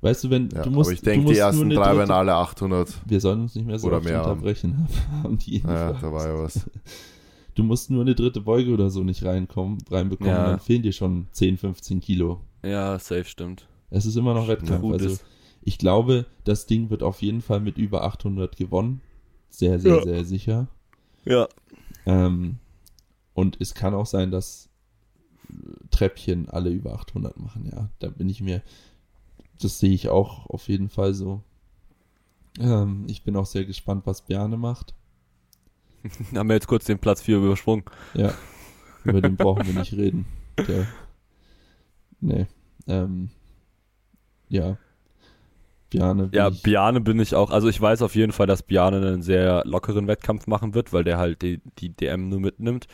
Weißt 0.00 0.24
du, 0.24 0.30
wenn 0.30 0.50
ja, 0.50 0.62
du 0.62 0.70
musst, 0.70 0.88
aber 0.88 0.94
ich 0.94 1.00
denke, 1.00 1.32
die 1.32 1.38
ersten 1.38 1.68
nur 1.68 1.78
eine 1.78 1.92
drei 1.92 1.96
werden 1.96 2.10
alle 2.10 2.34
800. 2.34 2.92
Wir 3.06 3.20
sollen 3.20 3.40
uns 3.42 3.54
nicht 3.54 3.66
mehr 3.66 3.78
so 3.78 3.86
oder 3.86 4.00
mehr 4.02 4.20
unterbrechen. 4.20 4.86
haben 5.22 5.38
die 5.38 5.60
Ja, 5.62 5.92
da 5.94 6.12
war 6.12 6.26
ja 6.26 6.38
was. 6.42 6.68
Du 7.54 7.62
musst 7.62 7.90
nur 7.90 8.02
eine 8.02 8.14
dritte 8.14 8.40
Beuge 8.42 8.72
oder 8.72 8.90
so 8.90 9.02
nicht 9.04 9.24
reinkommen, 9.24 9.78
reinbekommen, 9.90 10.32
Ja. 10.32 10.46
dann 10.50 10.58
fehlen 10.60 10.82
dir 10.82 10.92
schon 10.92 11.28
10, 11.30 11.56
15 11.56 12.00
Kilo. 12.00 12.40
Ja, 12.62 12.98
safe 12.98 13.24
stimmt. 13.24 13.66
Es 13.88 14.04
ist 14.04 14.16
immer 14.16 14.34
noch 14.34 14.48
Wettkampf. 14.48 14.84
Also 14.92 15.06
ist. 15.08 15.24
Ich 15.64 15.78
glaube, 15.78 16.26
das 16.44 16.66
Ding 16.66 16.90
wird 16.90 17.02
auf 17.02 17.22
jeden 17.22 17.40
Fall 17.40 17.60
mit 17.60 17.78
über 17.78 18.04
800 18.04 18.56
gewonnen. 18.56 19.00
Sehr, 19.50 19.78
sehr, 19.78 19.96
Ja. 19.96 20.02
sehr 20.02 20.24
sicher. 20.24 20.68
Ja. 21.24 21.48
Ähm, 22.06 22.58
und 23.32 23.60
es 23.60 23.74
kann 23.74 23.94
auch 23.94 24.06
sein, 24.06 24.30
dass 24.30 24.68
Treppchen 25.90 26.48
alle 26.48 26.70
über 26.70 26.94
800 26.94 27.38
machen. 27.38 27.70
Ja, 27.72 27.88
da 27.98 28.08
bin 28.08 28.28
ich 28.28 28.40
mir, 28.40 28.62
das 29.60 29.78
sehe 29.78 29.92
ich 29.92 30.08
auch 30.08 30.46
auf 30.46 30.68
jeden 30.68 30.88
Fall 30.88 31.14
so. 31.14 31.42
Ähm, 32.58 33.04
ich 33.08 33.22
bin 33.24 33.36
auch 33.36 33.46
sehr 33.46 33.64
gespannt, 33.64 34.06
was 34.06 34.22
Bjarne 34.22 34.56
macht. 34.56 34.94
Haben 36.34 36.48
wir 36.48 36.54
jetzt 36.54 36.66
kurz 36.66 36.84
den 36.84 36.98
Platz 36.98 37.22
4 37.22 37.38
übersprungen. 37.38 37.84
Ja, 38.14 38.34
über 39.04 39.20
den 39.22 39.36
brauchen 39.36 39.66
wir 39.66 39.74
nicht 39.74 39.92
reden. 39.96 40.26
Der, 40.68 40.86
nee, 42.20 42.46
ähm, 42.86 43.30
ja, 44.48 44.76
Bin 45.98 46.30
Ja, 46.32 46.48
ich, 46.48 46.62
Biane 46.62 47.00
bin 47.00 47.18
ich 47.20 47.34
auch. 47.34 47.50
Also 47.50 47.68
ich 47.68 47.80
weiß 47.80 48.02
auf 48.02 48.14
jeden 48.14 48.32
Fall, 48.32 48.46
dass 48.46 48.62
Biane 48.62 48.96
einen 48.98 49.22
sehr 49.22 49.62
lockeren 49.64 50.06
Wettkampf 50.08 50.46
machen 50.46 50.74
wird, 50.74 50.92
weil 50.92 51.04
der 51.04 51.18
halt 51.18 51.42
die, 51.42 51.60
die 51.78 51.90
DM 51.90 52.28
nur 52.28 52.40
mitnimmt. 52.40 52.86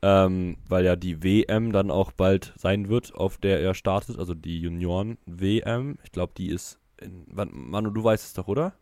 Ähm, 0.00 0.58
weil 0.68 0.84
ja 0.84 0.94
die 0.94 1.24
WM 1.24 1.72
dann 1.72 1.90
auch 1.90 2.12
bald 2.12 2.52
sein 2.56 2.88
wird, 2.88 3.14
auf 3.14 3.36
der 3.38 3.60
er 3.60 3.74
startet. 3.74 4.18
Also 4.18 4.34
die 4.34 4.60
Junioren-WM. 4.60 5.98
Ich 6.04 6.12
glaube, 6.12 6.32
die 6.36 6.48
ist. 6.50 6.78
In, 7.00 7.24
wann, 7.30 7.50
Manu, 7.52 7.90
du 7.90 8.02
weißt 8.04 8.24
es 8.26 8.32
doch, 8.34 8.48
oder? 8.48 8.74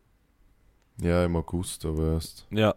Ja, 1.00 1.24
im 1.24 1.36
August, 1.36 1.84
aber 1.84 2.12
erst. 2.14 2.46
Ja. 2.50 2.74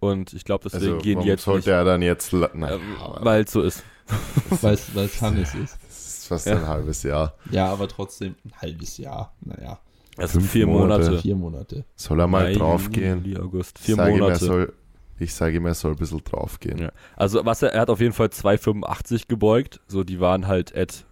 Und 0.00 0.32
ich 0.32 0.44
glaube, 0.44 0.64
deswegen 0.64 0.94
Also, 0.94 0.98
gehen 1.02 1.16
warum 1.16 1.28
jetzt 1.28 1.44
sollte 1.44 1.70
nicht, 1.70 1.76
er 1.76 1.84
dann 1.84 2.02
jetzt. 2.02 2.32
Nein, 2.32 2.50
ähm, 2.54 2.96
weil 3.20 3.44
es 3.44 3.52
so 3.52 3.62
ist. 3.62 3.84
weil 4.62 4.74
es 4.74 5.22
Hannes 5.22 5.54
ist. 5.54 5.78
das 5.86 6.06
ist 6.18 6.26
fast 6.26 6.46
Ja. 6.46 6.56
ein 6.56 6.66
halbes 6.66 7.02
Jahr. 7.04 7.34
Ja, 7.50 7.66
aber 7.72 7.86
trotzdem 7.88 8.34
ein 8.44 8.52
halbes 8.60 8.98
Jahr. 8.98 9.32
Naja, 9.42 9.78
Das 10.16 10.32
sind 10.32 10.42
Fünf 10.42 10.52
vier 10.52 10.66
Monate. 10.66 11.04
Monate. 11.04 11.22
vier 11.22 11.36
Monate. 11.36 11.84
Soll 11.96 12.20
er 12.20 12.26
mal 12.26 12.44
Mai, 12.44 12.52
draufgehen? 12.52 13.24
Juli, 13.24 13.38
August. 13.38 13.78
Ich 13.78 13.86
Vier 13.86 13.96
sage 13.96 14.10
ihm, 14.10 14.16
er 14.16 14.20
Monate. 14.22 14.44
soll, 14.44 14.72
ich 15.18 15.34
sage 15.34 15.56
ihm, 15.56 15.66
er 15.66 15.74
soll 15.74 15.92
ein 15.92 15.96
bisschen 15.96 16.22
draufgehen. 16.24 16.78
Ja. 16.78 16.92
Also 17.16 17.44
was 17.44 17.62
er, 17.62 17.72
er 17.72 17.80
hat 17.82 17.90
auf 17.90 18.00
jeden 18.00 18.12
Fall 18.12 18.28
2,85 18.28 19.28
gebeugt. 19.28 19.80
So, 19.86 20.04
die 20.04 20.20
waren 20.20 20.46
halt 20.46 20.76
at 20.76 21.04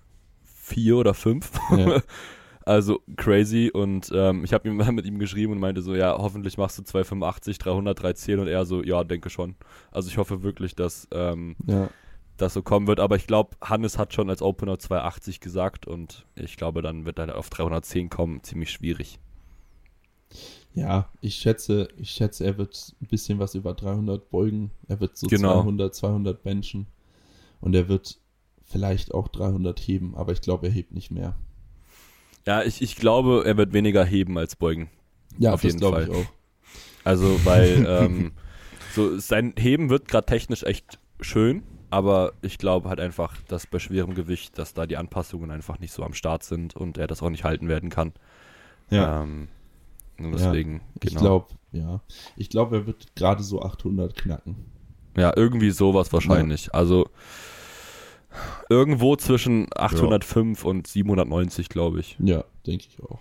4 0.44 0.96
oder 0.96 1.14
5. 1.14 1.51
Ja. 1.76 2.03
also 2.66 3.01
crazy. 3.16 3.70
Und 3.72 4.11
ähm, 4.14 4.44
ich 4.44 4.53
habe 4.53 4.68
ihm 4.68 4.76
mal 4.76 4.92
mit 4.92 5.07
ihm 5.07 5.18
geschrieben 5.18 5.53
und 5.53 5.61
meinte 5.61 5.80
so, 5.82 5.94
ja, 5.94 6.16
hoffentlich 6.18 6.59
machst 6.59 6.78
du 6.78 6.82
2,85, 6.82 7.59
300, 7.59 7.98
310 8.03 8.38
und 8.38 8.48
er 8.48 8.66
so, 8.66 8.82
ja, 8.82 9.03
denke 9.05 9.30
schon. 9.30 9.57
Also 9.90 10.09
ich 10.11 10.18
hoffe 10.18 10.42
wirklich, 10.42 10.74
dass 10.74 11.09
ähm, 11.12 11.57
Ja, 11.66 11.88
das 12.41 12.55
so 12.55 12.62
kommen 12.62 12.86
wird. 12.86 13.01
Aber 13.01 13.16
ich 13.16 13.26
glaube, 13.26 13.57
Hannes 13.61 13.99
hat 13.99 14.14
schon 14.14 14.30
als 14.30 14.43
Opener 14.43 14.74
2,80 14.74 15.41
gesagt 15.41 15.86
und 15.86 16.26
ich 16.34 16.57
glaube, 16.57 16.82
dann 16.82 17.05
wird 17.05 17.18
er 17.18 17.36
auf 17.36 17.51
310 17.51 18.09
kommen. 18.11 18.43
Ziemlich 18.43 18.70
schwierig. 18.70 19.18
ja, 20.74 21.09
ich 21.20 21.34
schätze, 21.36 21.88
ich 21.97 22.11
schätze, 22.11 22.45
er 22.45 22.57
wird 22.59 22.95
ein 23.03 23.09
bisschen 23.09 23.38
was 23.38 23.55
über 23.55 23.74
300 23.74 24.30
beugen. 24.30 24.70
Er 24.88 25.01
wird 25.01 25.16
so 25.16 25.26
Genau. 25.26 25.62
200, 25.62 25.95
200 25.95 26.43
benchen. 26.43 26.86
Und 27.61 27.74
er 27.74 27.88
wird 27.88 28.18
vielleicht 28.64 29.12
auch 29.12 29.28
300 29.28 29.78
heben, 29.80 30.14
aber 30.16 30.32
ich 30.32 30.41
glaube, 30.41 30.68
er 30.68 30.72
hebt 30.72 30.93
nicht 30.93 31.11
mehr. 31.11 31.34
Ja, 32.47 32.62
ich, 32.62 32.80
ich 32.80 32.97
glaube, 32.97 33.43
er 33.45 33.57
wird 33.57 33.72
weniger 33.72 34.05
heben 34.05 34.38
als 34.38 34.57
beugen. 34.57 34.88
Ja, 35.38 35.53
Auf 35.53 35.64
jeden 35.64 35.80
Fall. 35.80 36.09
auch. 36.11 36.26
Also, 37.05 37.45
weil 37.45 37.84
ähm, 37.88 38.32
so 38.95 39.18
sein 39.18 39.55
Heben 39.59 39.91
wird 39.91 40.09
gerade 40.09 40.26
technisch 40.26 40.62
echt 40.62 40.99
schön, 41.20 41.62
aber 41.91 42.32
ich 42.43 42.59
glaube 42.59 42.88
halt 42.88 43.01
einfach, 43.01 43.36
dass 43.49 43.66
bei 43.66 43.78
schwerem 43.78 44.14
Gewicht, 44.14 44.59
dass 44.59 44.74
da 44.74 44.86
die 44.86 44.97
Anpassungen 44.97 45.51
einfach 45.51 45.78
nicht 45.78 45.93
so 45.93 46.03
am 46.03 46.14
Start 46.14 46.43
sind 46.45 46.74
und 46.76 46.99
er 46.99 47.07
das 47.07 47.22
auch 47.22 47.30
nicht 47.30 47.45
halten 47.45 47.68
werden 47.68 47.91
kann. 47.91 48.12
Ja, 48.91 49.22
Ähm, 49.22 49.49
und 50.18 50.32
deswegen, 50.32 50.82
ich 51.03 51.11
genau. 51.11 51.20
glaube, 51.20 51.47
ja. 51.72 52.01
Ich 52.36 52.51
glaube, 52.51 52.76
er 52.76 52.86
wird 52.86 53.14
gerade 53.16 53.43
so 53.43 53.62
800 53.62 54.14
knacken. 54.16 54.57
ja, 55.16 55.32
irgendwie 55.34 55.70
sowas 55.70 56.12
wahrscheinlich. 56.12 56.74
Also 56.74 57.09
irgendwo 58.68 59.16
zwischen 59.16 59.68
805 59.74 60.64
und 60.64 60.86
790, 60.86 61.68
glaube 61.68 62.01
ich. 62.01 62.16
Ja, 62.18 62.45
denke 62.66 62.86
ich 62.88 63.03
auch. 63.03 63.18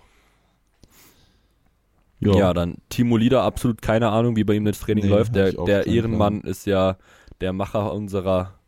Ja. 2.20 2.52
dann 2.52 2.76
Timo 2.90 3.16
Lieder, 3.16 3.42
absolut 3.42 3.80
keine 3.80 4.10
Ahnung, 4.10 4.36
wie 4.36 4.44
bei 4.44 4.54
ihm 4.54 4.64
das 4.66 4.80
Training 4.80 5.04
Nee, 5.04 5.10
läuft. 5.10 5.34
Der, 5.34 5.48
ich 5.48 5.56
der 5.56 5.86
Ehrenmann 5.86 6.42
ist 6.42 6.66
ja 6.66 6.96
der 7.40 7.52
Macher 7.52 7.92
unserer 7.94 8.59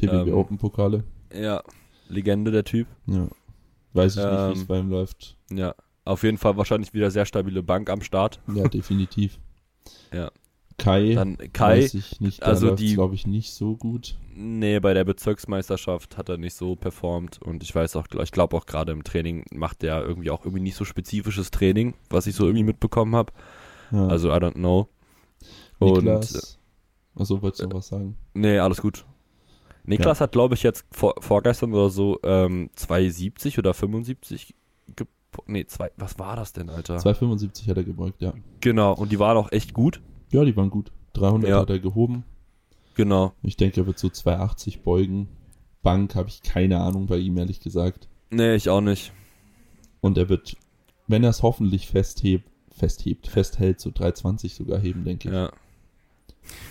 TBB 0.00 0.28
ähm, 0.28 0.34
Open 0.34 0.58
Pokale. 0.58 1.04
ja, 1.34 1.62
Legende, 2.08 2.50
der 2.50 2.64
Typ. 2.64 2.86
Ja. 3.06 3.28
Weiß 3.92 4.16
ich 4.16 4.22
nicht, 4.24 4.32
wie 4.32 4.52
es 4.52 4.60
Ähm, 4.60 4.66
bei 4.66 4.78
ihm 4.78 4.90
läuft. 4.90 5.36
Ja, 5.52 5.74
auf 6.04 6.22
jeden 6.22 6.38
Fall 6.38 6.56
wahrscheinlich 6.56 6.94
wieder 6.94 7.10
sehr 7.10 7.26
stabile 7.26 7.62
Bank 7.62 7.90
am 7.90 8.00
Start. 8.02 8.40
Ja, 8.54 8.68
definitiv. 8.68 9.38
Ja. 10.12 10.30
Kai, 10.78 11.14
Dann 11.14 11.36
Kai, 11.52 11.78
weiß 11.82 11.94
ich 11.94 12.20
nicht, 12.20 12.40
da 12.42 12.46
also 12.46 12.74
die- 12.76 12.94
glaube 12.94 13.14
ich, 13.16 13.26
nicht 13.26 13.52
so 13.52 13.74
gut. 13.76 14.16
nee, 14.34 14.78
bei 14.78 14.94
der 14.94 15.02
Bezirksmeisterschaft 15.04 16.16
hat 16.16 16.28
er 16.28 16.36
nicht 16.38 16.54
so 16.54 16.76
performt 16.76 17.42
und 17.42 17.62
ich 17.64 17.74
weiß 17.74 17.96
auch, 17.96 18.06
ich 18.22 18.30
glaube 18.32 18.56
auch 18.56 18.64
gerade 18.64 18.92
im 18.92 19.02
Training 19.02 19.44
macht 19.52 19.82
er 19.82 20.02
irgendwie 20.02 20.30
auch 20.30 20.44
irgendwie 20.44 20.62
nicht 20.62 20.76
so 20.76 20.84
spezifisches 20.84 21.50
Training, 21.50 21.94
was 22.10 22.26
ich 22.28 22.36
so 22.36 22.44
irgendwie 22.44 22.62
mitbekommen 22.64 23.16
habe. 23.16 23.32
Ja. 23.90 24.06
Also 24.06 24.28
I 24.30 24.34
don't 24.36 24.52
know. 24.52 24.88
Und 25.80 25.94
Niklas. 26.04 26.58
Achso, 27.16 27.42
wolltest 27.42 27.62
du 27.64 27.66
noch 27.68 27.78
was 27.78 27.88
sagen? 27.88 28.16
nee, 28.34 28.58
alles 28.58 28.80
gut. 28.80 29.04
Niklas 29.88 30.20
hat, 30.20 30.32
glaube 30.32 30.54
ich, 30.54 30.62
jetzt 30.62 30.84
vor, 30.90 31.14
vorgestern 31.20 31.72
oder 31.72 31.90
so 31.90 32.18
ähm, 32.22 32.70
270 32.74 33.58
oder 33.58 33.74
75 33.74 34.54
ge 34.96 35.06
Nee, 35.46 35.66
zwei, 35.66 35.90
was 35.96 36.18
war 36.18 36.36
das 36.36 36.52
denn, 36.52 36.68
Alter? 36.70 36.98
275 36.98 37.68
hat 37.68 37.76
er 37.76 37.84
gebeugt, 37.84 38.20
ja. 38.22 38.32
Genau, 38.60 38.94
und 38.94 39.12
die 39.12 39.18
waren 39.18 39.36
auch 39.36 39.52
echt 39.52 39.72
gut. 39.74 40.00
Ja, 40.30 40.44
die 40.44 40.56
waren 40.56 40.70
gut. 40.70 40.90
300 41.14 41.50
Ja. 41.50 41.60
hat 41.60 41.70
er 41.70 41.78
gehoben. 41.78 42.24
Genau. 42.94 43.32
Ich 43.42 43.56
denke, 43.56 43.80
er 43.82 43.86
wird 43.86 43.98
so 43.98 44.08
280 44.08 44.82
beugen. 44.82 45.28
Bank 45.82 46.14
habe 46.16 46.28
ich 46.28 46.42
keine 46.42 46.80
Ahnung 46.80 47.06
bei 47.06 47.18
ihm, 47.18 47.36
ehrlich 47.36 47.60
gesagt. 47.60 48.08
Nee, 48.30 48.54
ich 48.56 48.68
auch 48.68 48.80
nicht. 48.80 49.12
Und 50.00 50.18
er 50.18 50.28
wird, 50.28 50.56
wenn 51.06 51.22
er 51.24 51.30
es 51.30 51.42
hoffentlich 51.42 51.86
festhebt, 51.86 52.48
festhebt, 52.70 53.28
festhält, 53.28 53.80
so 53.80 53.90
320 53.90 54.54
sogar 54.54 54.78
heben, 54.80 55.04
denke 55.04 55.28
ich. 55.28 55.34
Ja. 55.34 55.52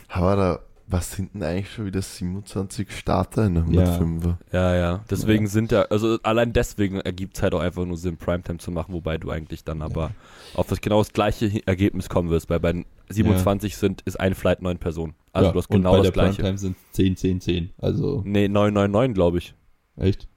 Aber 0.10 0.36
da, 0.36 0.60
was 0.90 1.12
sind 1.12 1.34
denn 1.34 1.44
eigentlich 1.44 1.70
schon 1.72 1.86
wieder 1.86 2.02
27 2.02 2.92
Starter 2.92 3.46
in 3.48 3.56
der 3.56 3.66
Ja. 3.70 3.98
105er? 3.98 4.38
Ja, 4.54 4.76
ja. 4.76 5.04
Deswegen 5.10 5.46
Ja. 5.46 5.50
sind 5.52 5.72
ja, 5.74 5.82
also 5.84 6.18
allein 6.24 6.54
deswegen 6.54 7.02
ergibt 7.02 7.36
es 7.38 7.44
halt 7.44 7.54
auch 7.54 7.60
einfach 7.60 7.86
nur 7.86 7.98
Sinn, 7.98 8.18
Primetime 8.18 8.58
zu 8.60 8.72
machen, 8.72 8.94
wobei 8.94 9.18
du 9.18 9.30
eigentlich 9.30 9.64
dann 9.66 9.82
aber 9.82 10.12
auf 10.54 10.68
das 10.68 10.80
genau 10.80 11.00
das 11.00 11.12
gleiche 11.12 11.62
Ergebnis 11.68 12.08
kommen 12.08 12.30
wirst. 12.30 12.50
Weil 12.50 12.60
bei 12.62 12.86
27 13.10 13.76
sind, 13.76 14.02
ist 14.04 14.18
ein 14.20 14.34
Flight 14.34 14.62
neun 14.62 14.78
Personen. 14.78 15.14
Also 15.34 15.48
ja, 15.48 15.52
du 15.54 15.60
hast 15.60 15.70
und 15.70 15.78
genau 15.78 15.92
bei 15.92 15.98
das 15.98 16.06
der 16.06 16.12
gleiche. 16.14 16.42
Primetime 16.42 16.58
sind 16.58 16.78
10, 16.94 17.18
10, 17.18 17.42
10. 17.42 17.70
Also, 17.78 18.22
Nee, 18.26 18.48
999, 18.48 19.14
glaube 19.14 19.38
ich. 19.40 19.54
echt? 19.98 20.28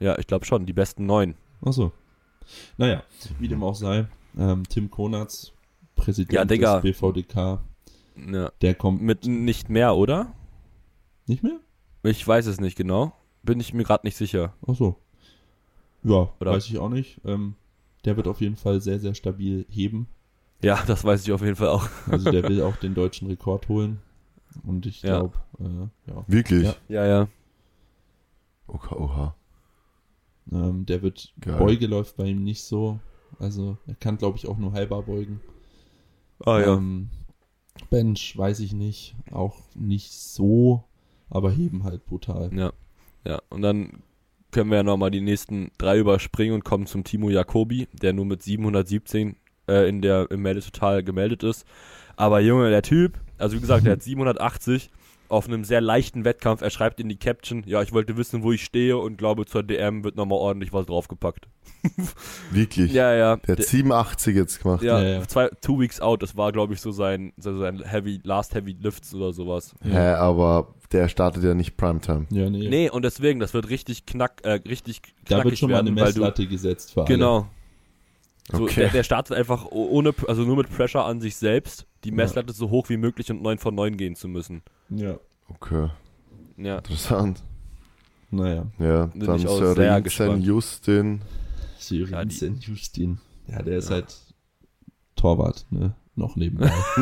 Ja, 0.00 0.18
ich 0.18 0.26
glaube 0.26 0.44
schon. 0.44 0.66
Die 0.66 0.72
besten 0.72 1.06
neun. 1.06 1.34
Achso. 1.62 1.92
Naja, 2.78 3.02
wie 3.38 3.46
dem 3.48 3.62
auch 3.62 3.74
sei. 3.76 4.06
Ähm, 4.38 4.64
Tim 4.68 4.90
Konatz, 4.90 5.52
Präsident 5.94 6.32
Ja, 6.32 6.44
des 6.44 6.82
BVDK, 6.82 7.60
Ja. 8.16 8.50
der 8.60 8.74
kommt 8.74 9.02
Mit 9.02 9.26
nicht 9.26 9.68
mehr, 9.70 9.94
oder? 9.96 10.32
nicht 11.26 11.42
mehr? 11.42 11.60
Ich 12.02 12.26
weiß 12.26 12.46
es 12.46 12.60
nicht 12.60 12.76
genau. 12.76 13.12
Bin 13.42 13.60
ich 13.60 13.72
mir 13.72 13.84
gerade 13.84 14.06
nicht 14.06 14.16
sicher. 14.16 14.52
Achso. 14.66 14.96
Ja, 16.02 16.32
Oder- 16.40 16.52
weiß 16.52 16.66
ich 16.66 16.78
auch 16.78 16.88
nicht. 16.88 17.20
Ähm, 17.24 17.54
der 18.04 18.16
wird 18.16 18.26
auf 18.28 18.40
jeden 18.40 18.56
Fall 18.56 18.80
sehr, 18.80 18.98
sehr 18.98 19.14
stabil 19.14 19.66
heben. 19.68 20.08
Ja, 20.62 20.82
das 20.86 21.04
weiß 21.04 21.22
ich 21.26 21.32
auf 21.32 21.42
jeden 21.42 21.56
Fall 21.56 21.68
auch. 21.68 21.88
Also 22.08 22.30
der 22.30 22.42
will 22.48 22.62
auch 22.62 22.76
den 22.76 22.94
deutschen 22.94 23.28
Rekord 23.28 23.68
holen. 23.68 24.00
Und 24.66 24.86
ich 24.86 25.02
Ja. 25.02 25.18
glaube, 25.20 25.38
äh, 25.60 26.10
ja. 26.10 26.24
Wirklich? 26.26 26.64
Ja. 26.64 26.74
Ja, 26.88 27.06
ja. 27.06 27.28
Okay, 28.66 28.94
oha. 28.96 29.34
Ähm, 30.52 30.84
der 30.86 31.02
wird 31.02 31.32
Geil. 31.40 31.58
Beuge 31.58 31.86
läuft 31.86 32.16
bei 32.16 32.24
ihm 32.24 32.42
nicht 32.42 32.64
so. 32.64 32.98
Also 33.38 33.76
er 33.86 33.94
kann, 33.94 34.18
glaube 34.18 34.36
ich, 34.36 34.46
auch 34.48 34.58
nur 34.58 34.72
halber 34.72 35.02
beugen. 35.02 35.40
Ah 36.44 36.58
ja. 36.58 36.74
Ähm, 36.76 37.08
Bench 37.90 38.36
weiß 38.36 38.60
ich 38.60 38.72
nicht. 38.72 39.14
Auch 39.30 39.56
nicht 39.74 40.12
so. 40.12 40.84
aber 41.28 41.50
heben 41.50 41.84
halt 41.84 42.04
brutal. 42.06 42.50
Ja. 42.52 42.72
Ja. 43.24 43.40
Und 43.50 43.62
dann 43.62 44.02
können 44.50 44.70
wir 44.70 44.78
ja 44.78 44.82
nochmal 44.82 45.10
die 45.10 45.20
nächsten 45.20 45.70
drei 45.78 45.98
überspringen 45.98 46.54
und 46.54 46.64
kommen 46.64 46.86
zum 46.86 47.04
Timo 47.04 47.30
Jacobi, 47.30 47.86
der 47.92 48.12
nur 48.12 48.24
mit 48.24 48.42
717 48.42 49.36
äh, 49.68 49.88
in 49.88 50.02
der, 50.02 50.30
im 50.30 50.42
Meldetotal 50.42 51.04
gemeldet 51.04 51.42
ist. 51.42 51.64
Aber 52.16 52.40
Junge, 52.40 52.70
der 52.70 52.82
Typ, 52.82 53.18
also 53.38 53.56
wie 53.56 53.60
gesagt, 53.60 53.86
der 53.86 53.92
hat 53.92 54.02
780 54.02 54.90
auf 55.30 55.46
einem 55.46 55.64
sehr 55.64 55.80
leichten 55.80 56.24
Wettkampf. 56.24 56.60
Er 56.60 56.70
schreibt 56.70 57.00
in 57.00 57.08
die 57.08 57.16
Caption, 57.16 57.62
ja, 57.66 57.82
ich 57.82 57.92
wollte 57.92 58.16
wissen, 58.16 58.42
wo 58.42 58.52
ich 58.52 58.64
stehe 58.64 58.98
und 58.98 59.16
glaube, 59.16 59.46
zur 59.46 59.62
DM 59.62 60.04
wird 60.04 60.16
nochmal 60.16 60.38
ordentlich 60.38 60.72
was 60.72 60.86
draufgepackt. 60.86 61.48
Wirklich. 62.50 62.92
Ja, 62.92 63.14
ja. 63.14 63.36
Der 63.36 63.56
hat 63.56 63.64
87 63.64 64.36
jetzt 64.36 64.62
gemacht. 64.62 64.82
ja, 64.82 65.00
Ja, 65.00 65.08
ja. 65.08 65.28
Zwei, 65.28 65.48
two 65.60 65.78
weeks 65.78 66.00
out, 66.00 66.22
das 66.22 66.36
war, 66.36 66.52
glaube 66.52 66.74
ich, 66.74 66.80
so 66.80 66.90
sein, 66.90 67.32
so 67.36 67.56
sein 67.58 67.82
Heavy, 67.82 68.20
Last 68.24 68.54
Heavy 68.54 68.76
Lifts 68.80 69.14
oder 69.14 69.32
sowas. 69.32 69.74
Hä, 69.82 69.96
aber 70.14 70.74
der 70.92 71.08
startet 71.08 71.44
ja 71.44 71.54
nicht 71.54 71.76
Primetime. 71.76 72.26
Ja, 72.30 72.50
nee. 72.50 72.68
Nee, 72.68 72.90
und 72.90 73.04
deswegen, 73.04 73.40
das 73.40 73.54
wird 73.54 73.70
richtig 73.70 74.06
knack, 74.06 74.40
äh, 74.42 74.60
richtig 74.68 75.02
knackig 75.02 75.26
da 75.28 75.44
wird 75.44 75.58
schon 75.58 75.70
mal 75.70 75.78
eine 75.78 75.90
werden, 75.90 76.00
weil 76.00 76.12
du, 76.12 76.20
Messlatte 76.20 76.46
gesetzt 76.46 76.92
für 76.92 77.02
alle. 77.02 77.08
Genau. 77.08 77.46
So, 78.52 78.64
Okay. 78.64 78.80
der, 78.80 78.88
der 78.90 79.02
startet 79.04 79.36
einfach 79.36 79.66
ohne, 79.70 80.12
also 80.28 80.42
nur 80.42 80.56
mit 80.56 80.70
Pressure 80.74 81.04
an 81.04 81.20
sich 81.20 81.36
selbst, 81.36 81.86
die 82.04 82.10
Messlatte 82.10 82.52
so 82.52 82.70
hoch 82.70 82.88
wie 82.88 82.96
möglich 82.96 83.30
und 83.30 83.42
9 83.42 83.58
von 83.58 83.74
9 83.74 83.96
gehen 83.96 84.16
zu 84.16 84.28
müssen. 84.28 84.62
Ja. 84.88 85.18
Okay, 85.48 85.88
Ja. 86.56 86.78
interessant. 86.78 87.42
Naja. 88.30 88.66
Ja, 88.78 89.06
Bin 89.06 89.26
dann 89.26 90.02
gespannt. 90.04 90.44
Justin. 90.44 91.20
Sören 91.78 92.10
Ja, 92.10 92.22
Justin. 92.60 93.18
Ja, 93.48 93.62
der 93.62 93.78
ist 93.78 93.88
Ja. 93.88 93.96
halt 93.96 94.16
Torwart, 95.16 95.66
ne? 95.70 95.94
Noch 96.14 96.36
nebenbei. 96.36 96.70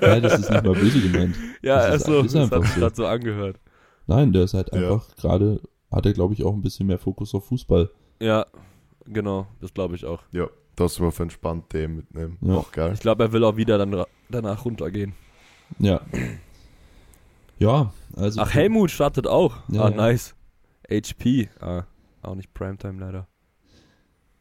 ja, 0.00 0.20
das 0.20 0.40
ist 0.40 0.50
nicht 0.50 0.64
mal 0.64 0.74
böse 0.74 1.00
gemeint. 1.00 1.36
Ja, 1.62 1.88
Das 1.88 2.02
ist- 2.02 2.08
also, 2.08 2.20
ist 2.20 2.34
das 2.34 2.42
einfach 2.42 2.56
hat 2.58 2.64
sich 2.64 2.74
so. 2.74 2.80
gerade 2.80 2.96
so 2.96 3.06
angehört. 3.06 3.60
Nein, 4.06 4.32
der 4.32 4.44
ist 4.44 4.54
halt 4.54 4.72
Ja. 4.72 4.78
einfach 4.92 5.14
gerade, 5.16 5.60
hat 5.92 6.06
er 6.06 6.12
glaube 6.12 6.34
ich 6.34 6.42
auch 6.44 6.54
ein 6.54 6.62
bisschen 6.62 6.86
mehr 6.86 6.98
Fokus 6.98 7.34
auf 7.34 7.46
Fußball. 7.46 7.90
Ja, 8.20 8.46
genau, 9.12 9.46
das 9.60 9.74
glaube 9.74 9.94
ich 9.94 10.04
auch. 10.04 10.22
Ja, 10.32 10.48
das 10.76 11.00
wir 11.00 11.08
auf 11.08 11.18
entspannt 11.18 11.72
dem 11.72 11.96
mitnehmen. 11.96 12.38
Ja. 12.40 12.54
Auch 12.54 12.72
geil. 12.72 12.92
Ich 12.94 13.00
glaube, 13.00 13.24
er 13.24 13.32
will 13.32 13.44
auch 13.44 13.56
wieder 13.56 13.78
dann 13.78 14.04
danach 14.28 14.64
runtergehen. 14.64 15.14
Ja. 15.78 16.00
Ja, 17.58 17.92
also. 18.16 18.40
Ach, 18.40 18.54
Helmut 18.54 18.90
startet 18.90 19.26
auch. 19.26 19.56
Ja, 19.68 19.82
ah, 19.82 19.90
ja. 19.90 19.96
nice. 19.96 20.34
HP. 20.90 21.48
Ah, 21.60 21.84
auch 22.22 22.34
nicht 22.34 22.54
Primetime 22.54 23.00
leider. 23.00 23.26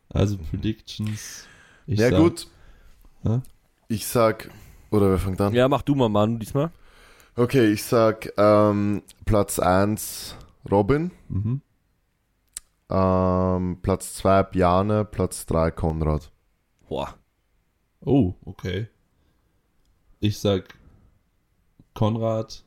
Also 0.10 0.38
Predictions. 0.38 1.48
Ich 1.86 2.00
ja, 2.00 2.10
sag, 2.10 2.20
gut. 2.20 2.48
Hä? 3.24 3.42
Ich 3.88 4.06
sag, 4.06 4.50
oder 4.92 5.10
wer 5.10 5.18
fängt 5.18 5.42
an? 5.42 5.54
Ja, 5.54 5.68
mach 5.68 5.82
du 5.82 5.96
mal, 5.96 6.10
Manu, 6.10 6.38
diesmal. 6.38 6.72
Okay, 7.36 7.72
ich 7.72 7.84
sag 7.84 8.34
ähm, 8.38 9.04
Platz 9.26 9.60
1 9.60 10.36
Robin, 10.72 11.12
Mhm. 11.30 11.62
Ähm, 12.90 13.80
Platz 13.82 14.14
2 14.16 14.44
Bjane, 14.44 15.06
Platz 15.06 15.46
3 15.46 15.72
Konrad. 15.72 16.32
Boah. 16.88 17.16
Oh, 18.02 18.34
okay. 18.46 18.88
Ich 20.20 20.40
sag 20.40 20.76
Konrad. 21.94 22.64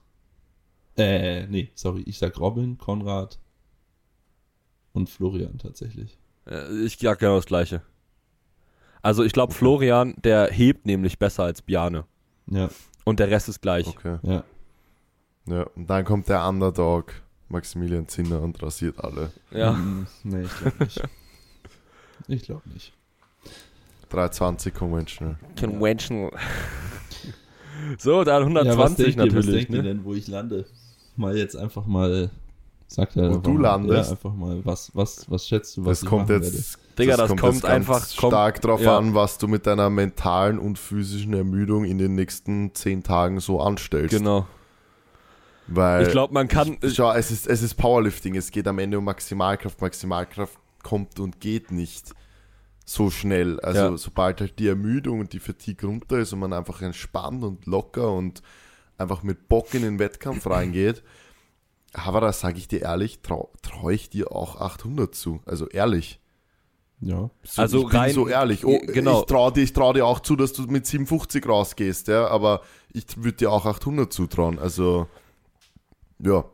Äh, 0.96 1.46
nee, 1.46 1.70
sorry. 1.74 2.02
Ich 2.06 2.18
sag 2.18 2.38
Robin, 2.38 2.76
Konrad 2.78 3.38
und 4.92 5.08
Florian 5.08 5.56
tatsächlich. 5.58 6.18
Äh, 6.46 6.84
Ich 6.84 6.98
sag 6.98 7.18
genau 7.18 7.36
das 7.36 7.46
Gleiche. 7.46 7.82
Also, 9.02 9.24
ich 9.24 9.32
glaube, 9.32 9.54
Florian, 9.54 10.14
der 10.22 10.48
hebt 10.50 10.84
nämlich 10.84 11.18
besser 11.18 11.44
als 11.44 11.62
Bjane. 11.62 12.04
Ja, 12.50 12.68
Und 13.04 13.18
der 13.20 13.30
Rest 13.30 13.48
ist 13.48 13.62
gleich. 13.62 13.86
Okay. 13.86 14.18
ja. 14.22 14.44
Ja, 15.46 15.62
und 15.74 15.88
dann 15.88 16.04
kommt 16.04 16.28
der 16.28 16.46
Underdog, 16.46 17.14
Maximilian 17.50 18.08
Zinner, 18.08 18.40
und 18.42 18.62
rasiert 18.62 19.02
alle. 19.02 19.30
Ja. 19.50 19.72
Mm, 19.72 20.06
Nee, 20.24 20.42
ich 20.42 20.58
glaube 20.58 20.84
nicht. 20.84 21.02
ich 22.28 22.42
glaube 22.42 22.62
nicht. 22.72 22.92
320 24.10 24.74
Conventional. 24.74 25.36
Conventional. 25.58 26.30
so, 27.98 28.24
dann 28.24 28.42
ja, 28.54 28.76
was 28.78 28.98
120 28.98 29.04
denkt 29.16 29.18
ihr, 29.32 29.38
was 29.38 29.46
natürlich. 29.46 29.66
denkt 29.66 29.70
ihr 29.72 29.82
Ne? 29.82 29.88
denn, 29.94 30.04
wo 30.04 30.14
ich 30.14 30.26
lande? 30.28 30.66
Mal 31.16 31.36
jetzt 31.36 31.56
einfach 31.56 31.86
mal. 31.86 32.30
Sagt 32.86 33.16
er 33.16 33.30
Wo 33.32 33.36
du 33.38 33.50
mal, 33.52 33.62
landest? 33.62 34.10
Ja, 34.10 34.16
einfach 34.16 34.34
mal. 34.34 34.64
Was, 34.64 34.90
was, 34.94 35.30
was 35.30 35.46
schätzt 35.46 35.76
du, 35.76 35.84
was 35.84 36.00
Das 36.00 36.02
ich 36.02 36.08
kommt 36.08 36.28
jetzt, 36.28 36.78
Digga, 36.98 37.16
das 37.16 37.28
kommt 37.28 37.42
jetzt 37.42 37.62
ganz 37.62 37.64
einfach- 37.64 38.00
kommt- 38.16 38.32
stark 38.32 38.60
drauf 38.62 38.80
ja. 38.80 38.98
an, 38.98 39.14
was 39.14 39.38
du 39.38 39.46
mit 39.46 39.64
deiner 39.66 39.90
mentalen 39.90 40.58
und 40.58 40.76
physischen 40.76 41.32
Ermüdung 41.34 41.84
in 41.84 41.98
den 41.98 42.16
nächsten 42.16 42.74
10 42.74 43.04
Tagen 43.04 43.38
so 43.38 43.60
anstellst. 43.60 44.16
Genau. 44.16 44.46
Weil 45.66 46.02
Ich 46.06 46.10
glaube, 46.10 46.34
man 46.34 46.48
kann. 46.48 46.78
Ich, 46.82 46.94
schau, 46.96 47.12
es 47.12 47.30
ist, 47.30 47.46
es 47.46 47.62
ist 47.62 47.74
Powerlifting. 47.74 48.34
Es 48.36 48.50
geht 48.50 48.66
am 48.66 48.78
Ende 48.78 48.98
um 48.98 49.04
Maximalkraft. 49.04 49.80
Maximalkraft 49.80 50.58
kommt 50.82 51.20
und 51.20 51.40
geht 51.40 51.70
nicht 51.70 52.12
so 52.84 53.10
schnell. 53.10 53.60
Also 53.60 53.80
Ja. 53.80 53.96
sobald 53.96 54.40
halt 54.40 54.58
die 54.58 54.66
Ermüdung 54.68 55.20
und 55.20 55.32
die 55.32 55.38
Fatigue 55.38 55.88
runter 55.88 56.18
ist 56.18 56.32
und 56.32 56.40
man 56.40 56.52
einfach 56.52 56.82
entspannt 56.82 57.44
und 57.44 57.66
locker 57.66 58.12
und 58.12 58.42
einfach 58.98 59.22
mit 59.22 59.48
Bock 59.48 59.72
in 59.74 59.82
den 59.82 59.98
Wettkampf 59.98 60.46
reingeht, 60.48 61.02
aber 61.92 62.20
da 62.20 62.32
sage 62.32 62.58
ich 62.58 62.68
dir 62.68 62.82
ehrlich, 62.82 63.20
traue 63.22 63.48
trau 63.62 63.88
ich 63.90 64.10
dir 64.10 64.32
auch 64.32 64.60
800 64.60 65.14
zu. 65.14 65.40
Also 65.46 65.68
ehrlich. 65.68 66.20
Ja. 67.00 67.30
So, 67.44 67.62
Also 67.62 67.78
ich 67.82 67.88
bin 67.88 67.96
rein- 67.98 68.12
so 68.12 68.28
ehrlich. 68.28 68.64
Oh, 68.66 68.78
genau. 68.86 69.20
Ich 69.20 69.26
traue 69.26 69.52
dir, 69.52 69.62
ich 69.62 69.72
trau 69.72 69.92
dir 69.92 70.04
auch 70.04 70.20
zu, 70.20 70.34
dass 70.36 70.52
du 70.52 70.62
mit 70.64 70.86
57 70.86 71.48
rausgehst, 71.48 72.08
ja, 72.08 72.26
aber 72.26 72.60
ich 72.92 73.04
würde 73.16 73.38
dir 73.38 73.52
auch 73.52 73.64
800 73.66 74.12
zutrauen. 74.12 74.58
Also, 74.58 75.06
ja. 76.22 76.44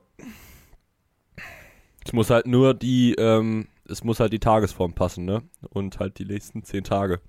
Es 2.05 2.13
muss 2.13 2.31
halt 2.31 2.47
nur 2.47 2.73
die, 2.75 3.15
ähm, 3.19 3.67
es 3.89 4.05
muss 4.05 4.21
halt 4.21 4.33
die 4.33 4.39
Tagesform 4.39 4.95
passen, 4.95 5.25
ne? 5.25 5.43
Und 5.71 5.99
halt 5.99 6.19
die 6.19 6.25
nächsten 6.25 6.63
zehn 6.63 6.85
Tage. 6.85 7.21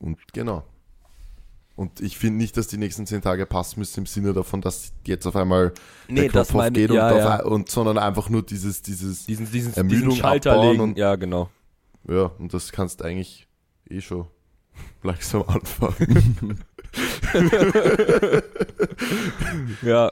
Und 0.00 0.18
genau. 0.32 0.64
Und 1.76 2.00
ich 2.00 2.18
finde 2.18 2.38
nicht, 2.38 2.56
dass 2.56 2.66
die 2.66 2.76
nächsten 2.78 3.06
zehn 3.06 3.22
Tage 3.22 3.46
passen 3.46 3.78
müssen 3.80 4.00
im 4.00 4.06
Sinne 4.06 4.32
davon, 4.32 4.60
dass 4.60 4.92
jetzt 5.06 5.26
auf 5.26 5.36
einmal 5.36 5.72
der 6.08 6.28
Kopf 6.28 6.54
aufgeht 6.54 6.90
und, 6.90 6.96
ja, 6.96 7.10
auf, 7.10 7.16
ja. 7.18 7.42
und 7.44 7.70
sondern 7.70 7.96
einfach 7.96 8.28
nur 8.28 8.42
dieses, 8.42 8.82
dieses, 8.82 9.24
Diesen, 9.26 9.50
diesen, 9.50 9.72
Ermüdung 9.74 10.10
diesen 10.10 10.20
Schalter 10.20 10.52
abbauen 10.52 10.70
legen. 10.72 10.82
und- 10.82 10.98
ja, 10.98 11.14
genau. 11.16 11.48
ja, 12.08 12.24
und 12.38 12.52
das 12.52 12.72
kannst 12.72 13.00
du 13.00 13.04
eigentlich 13.04 13.46
eh 13.88 14.00
schon 14.00 14.26
langsam 15.02 15.44
anfangen. 15.44 16.58
Ja, 19.82 20.10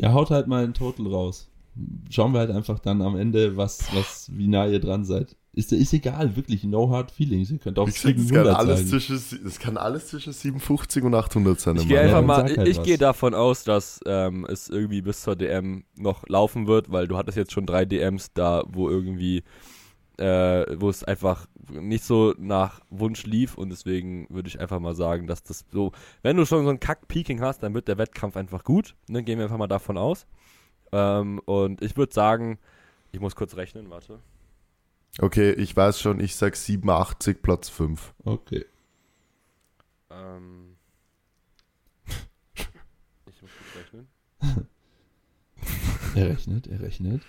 Ja, 0.00 0.12
haut 0.12 0.30
halt 0.30 0.46
mal 0.46 0.64
ein 0.64 0.74
Total 0.74 1.06
raus. 1.06 1.48
Schauen 2.08 2.32
wir 2.32 2.40
halt 2.40 2.50
einfach 2.50 2.78
dann 2.78 3.02
am 3.02 3.16
Ende, 3.16 3.56
was, 3.56 3.94
was, 3.94 4.30
wie 4.32 4.48
nah 4.48 4.66
ihr 4.66 4.80
dran 4.80 5.04
seid. 5.04 5.36
Ist, 5.52 5.72
ist 5.72 5.92
egal, 5.92 6.36
wirklich, 6.36 6.62
no 6.64 6.90
hard 6.90 7.10
feelings. 7.10 7.50
Ihr 7.50 7.58
könnt 7.58 7.78
auch 7.78 7.86
Wie 7.86 7.92
gesagt, 7.92 8.18
es 8.18 8.28
kann, 8.28 8.44
700 8.44 8.56
alles 8.56 8.88
zwischen, 8.88 9.16
es 9.16 9.58
kann 9.58 9.76
alles 9.76 10.06
zwischen 10.06 10.32
57 10.32 11.02
und 11.02 11.14
800 11.14 11.60
sein. 11.60 11.76
ich 11.76 11.82
im 11.82 11.88
gehe 11.88 11.98
Mann. 11.98 12.06
einfach 12.06 12.22
mal, 12.24 12.56
halt 12.56 12.68
ich 12.68 12.82
gehe 12.82 12.98
davon 12.98 13.34
aus, 13.34 13.64
dass 13.64 14.00
ähm, 14.06 14.46
es 14.48 14.68
irgendwie 14.68 15.02
bis 15.02 15.22
zur 15.22 15.36
DM 15.36 15.84
noch 15.96 16.26
laufen 16.28 16.66
wird, 16.66 16.92
weil 16.92 17.08
du 17.08 17.16
hattest 17.16 17.36
jetzt 17.36 17.52
schon 17.52 17.66
drei 17.66 17.84
DMs 17.84 18.32
da, 18.32 18.62
wo 18.68 18.88
irgendwie, 18.88 19.42
äh, 20.20 20.80
wo 20.80 20.90
es 20.90 21.02
einfach 21.02 21.46
nicht 21.70 22.04
so 22.04 22.34
nach 22.38 22.80
Wunsch 22.90 23.24
lief 23.24 23.56
und 23.56 23.70
deswegen 23.70 24.26
würde 24.28 24.48
ich 24.48 24.60
einfach 24.60 24.78
mal 24.78 24.94
sagen, 24.94 25.26
dass 25.26 25.42
das 25.42 25.64
so, 25.72 25.92
wenn 26.22 26.36
du 26.36 26.44
schon 26.44 26.64
so 26.64 26.70
ein 26.70 26.78
Kack-Peaking 26.78 27.40
hast, 27.40 27.62
dann 27.62 27.74
wird 27.74 27.88
der 27.88 27.98
Wettkampf 27.98 28.36
einfach 28.36 28.62
gut. 28.62 28.94
Ne, 29.08 29.22
gehen 29.22 29.38
wir 29.38 29.46
einfach 29.46 29.56
mal 29.56 29.66
davon 29.66 29.96
aus. 29.96 30.26
Ähm, 30.92 31.40
und 31.46 31.82
ich 31.82 31.96
würde 31.96 32.12
sagen, 32.12 32.58
ich 33.12 33.20
muss 33.20 33.34
kurz 33.34 33.56
rechnen, 33.56 33.88
warte. 33.90 34.18
Okay, 35.18 35.52
ich 35.52 35.74
weiß 35.74 36.00
schon, 36.00 36.20
ich 36.20 36.36
sag 36.36 36.54
87 36.54 37.40
Platz 37.42 37.68
5. 37.68 38.14
Okay. 38.24 38.66
Ähm, 40.10 40.76
ich 42.54 43.42
muss 43.42 43.50
kurz 43.50 43.84
rechnen. 43.84 44.08
Er 46.14 46.28
rechnet, 46.28 46.66
er 46.66 46.80
rechnet. 46.80 47.22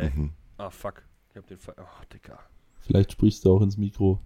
Hä? 0.00 0.10
Mhm. 0.14 0.30
Ah, 0.58 0.70
fuck. 0.70 1.02
Ich 1.30 1.36
hab 1.36 1.46
den 1.46 1.58
Fall. 1.58 1.74
Oh, 1.78 2.04
Dicker. 2.12 2.38
Vielleicht 2.80 3.12
sprichst 3.12 3.44
du 3.44 3.52
auch 3.56 3.62
ins 3.62 3.76
Mikro. 3.76 4.20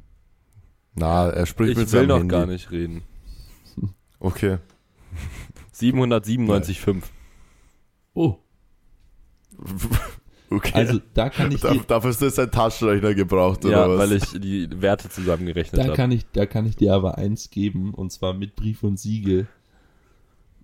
Na, 0.95 1.29
er 1.31 1.47
spricht 1.47 1.73
Ich 1.73 1.77
mit 1.79 1.87
will 1.93 2.01
seinem 2.01 2.09
noch 2.09 2.19
Handy. 2.19 2.29
gar 2.33 2.47
nicht 2.47 2.71
reden. 2.71 3.03
Okay. 4.23 4.59
797,5. 5.75 7.03
Oh, 8.13 8.37
okay. 10.51 10.73
also 10.75 11.01
da 11.15 11.31
kann 11.31 11.51
ich 11.53 11.61
Da, 11.61 11.73
dir, 11.73 11.81
dafür 11.85 12.11
ist 12.11 12.21
das 12.23 12.39
ein 12.39 12.51
Taschenrechner 12.51 13.15
gebraucht, 13.15 13.65
oder 13.65 13.73
Ja, 13.87 13.89
was? 13.89 13.99
weil 13.99 14.13
ich 14.13 14.25
die 14.41 14.69
Werte 14.83 15.09
zusammengerechnet 15.09 15.79
da 15.79 15.85
habe. 15.85 15.95
kann 15.95 16.11
ich, 16.13 16.27
da 16.33 16.47
kann 16.47 16.67
ich 16.67 16.77
dir 16.77 16.93
aber 16.95 17.19
eins 17.19 17.51
geben, 17.51 17.95
und 17.95 18.11
zwar 18.13 18.35
mit 18.35 18.57
Brief 18.57 18.83
und 18.83 18.99
Siegel. 18.99 19.47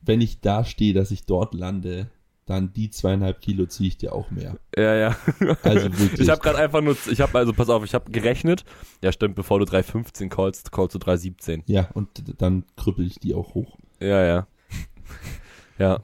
Wenn 0.02 0.20
ich 0.20 0.40
da 0.40 0.64
stehe, 0.64 0.92
dass 0.94 1.10
ich 1.10 1.24
dort 1.26 1.54
lande, 1.54 2.10
dann 2.46 2.72
die 2.72 2.90
zweieinhalb 2.90 3.40
Kilo 3.40 3.66
ziehe 3.66 3.88
ich 3.88 3.98
dir 3.98 4.12
auch 4.12 4.30
mehr. 4.30 4.56
Ja, 4.76 4.94
ja. 4.94 5.16
Also 5.62 5.92
wirklich. 5.98 6.20
Ich 6.20 6.30
habe 6.30 6.40
gerade 6.40 6.58
einfach 6.58 6.80
nur, 6.80 6.96
ich 7.10 7.20
habe 7.20 7.36
also, 7.38 7.52
pass 7.52 7.68
auf, 7.68 7.84
ich 7.84 7.94
habe 7.94 8.10
gerechnet. 8.10 8.64
Ja, 9.02 9.12
stimmt, 9.12 9.34
bevor 9.34 9.58
du 9.58 9.66
3,15 9.66 10.28
callst, 10.28 10.72
callst 10.72 10.94
du 10.94 10.98
3,17. 10.98 11.62
ja, 11.66 11.90
und 11.92 12.08
dann 12.40 12.64
krüppel 12.76 13.06
ich 13.06 13.18
die 13.18 13.34
auch 13.34 13.54
hoch. 13.54 13.76
Ja, 14.00 14.24
ja. 14.24 14.46
Ja. 15.78 16.02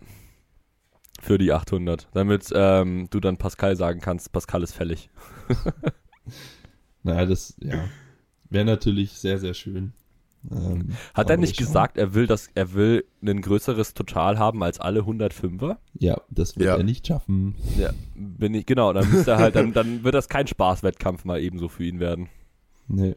Für 1.20 1.38
die 1.38 1.52
800. 1.52 2.08
Damit 2.12 2.50
ähm, 2.52 3.06
du 3.10 3.20
dann 3.20 3.36
Pascal 3.36 3.76
sagen 3.76 4.00
kannst, 4.00 4.32
Pascal 4.32 4.62
ist 4.62 4.74
fällig. 4.74 5.08
Naja, 7.02 7.26
das, 7.26 7.56
ja, 7.60 7.88
wäre 8.48 8.64
natürlich 8.64 9.12
sehr, 9.12 9.38
sehr 9.38 9.54
schön. 9.54 9.92
Ähm, 10.50 10.88
Hat 11.14 11.30
er 11.30 11.36
nicht 11.36 11.56
gesagt, 11.56 11.96
er 11.96 12.14
will, 12.14 12.26
dass 12.26 12.48
er 12.54 12.72
will 12.74 13.04
ein 13.24 13.40
größeres 13.42 13.94
Total 13.94 14.38
haben 14.38 14.62
als 14.64 14.80
alle 14.80 15.00
105er? 15.02 15.76
Ja, 15.98 16.20
das 16.30 16.56
wird 16.56 16.66
Ja. 16.66 16.76
er 16.76 16.82
nicht 16.82 17.06
schaffen. 17.06 17.54
Ja, 17.78 17.90
bin 18.16 18.52
ich, 18.54 18.66
genau, 18.66 18.92
dann 18.92 19.08
müsste 19.10 19.32
er 19.32 19.38
halt, 19.38 19.54
dann, 19.54 19.72
dann 19.72 20.02
wird 20.02 20.14
das 20.14 20.28
kein 20.28 20.46
Spaßwettkampf 20.48 21.24
mal 21.24 21.40
ebenso 21.40 21.68
für 21.68 21.84
ihn 21.84 22.00
werden. 22.00 22.28
Nee, 22.88 23.14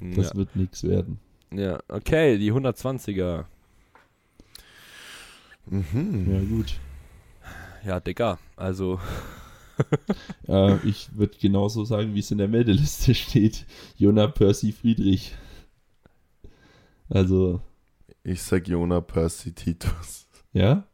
das 0.00 0.30
Ja. 0.30 0.36
wird 0.36 0.56
nichts 0.56 0.82
werden. 0.84 1.18
ja, 1.52 1.78
okay, 1.88 2.38
die 2.38 2.52
120er. 2.52 3.44
Mhm. 5.66 6.26
Ja, 6.32 6.40
gut. 6.56 6.74
Ja, 7.84 8.00
Digga, 8.00 8.38
also, 8.56 8.98
Äh, 10.48 10.76
ich 10.88 11.10
würde 11.14 11.36
genauso 11.38 11.84
sagen, 11.84 12.14
wie 12.14 12.20
es 12.20 12.30
in 12.30 12.38
der 12.38 12.48
Meldeliste 12.48 13.14
steht. 13.14 13.66
Jona 13.98 14.26
Percy 14.26 14.72
Friedrich. 14.72 15.34
Also, 17.08 17.60
Ich 18.24 18.42
sag 18.42 18.66
Jona 18.68 19.00
Percy 19.00 19.52
Titus. 19.52 20.26
ja, 20.52 20.84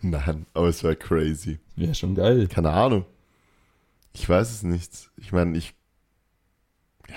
Nein, 0.00 0.46
aber 0.54 0.68
es 0.68 0.82
wäre 0.84 0.96
crazy. 0.96 1.58
wäre 1.74 1.94
schon 1.94 2.14
geil. 2.14 2.46
Keine 2.48 2.70
Ahnung. 2.70 3.04
Ich 4.14 4.26
weiß 4.28 4.50
es 4.50 4.62
nicht. 4.62 5.10
Ich 5.16 5.32
meine, 5.32 5.58
ich. 5.58 5.74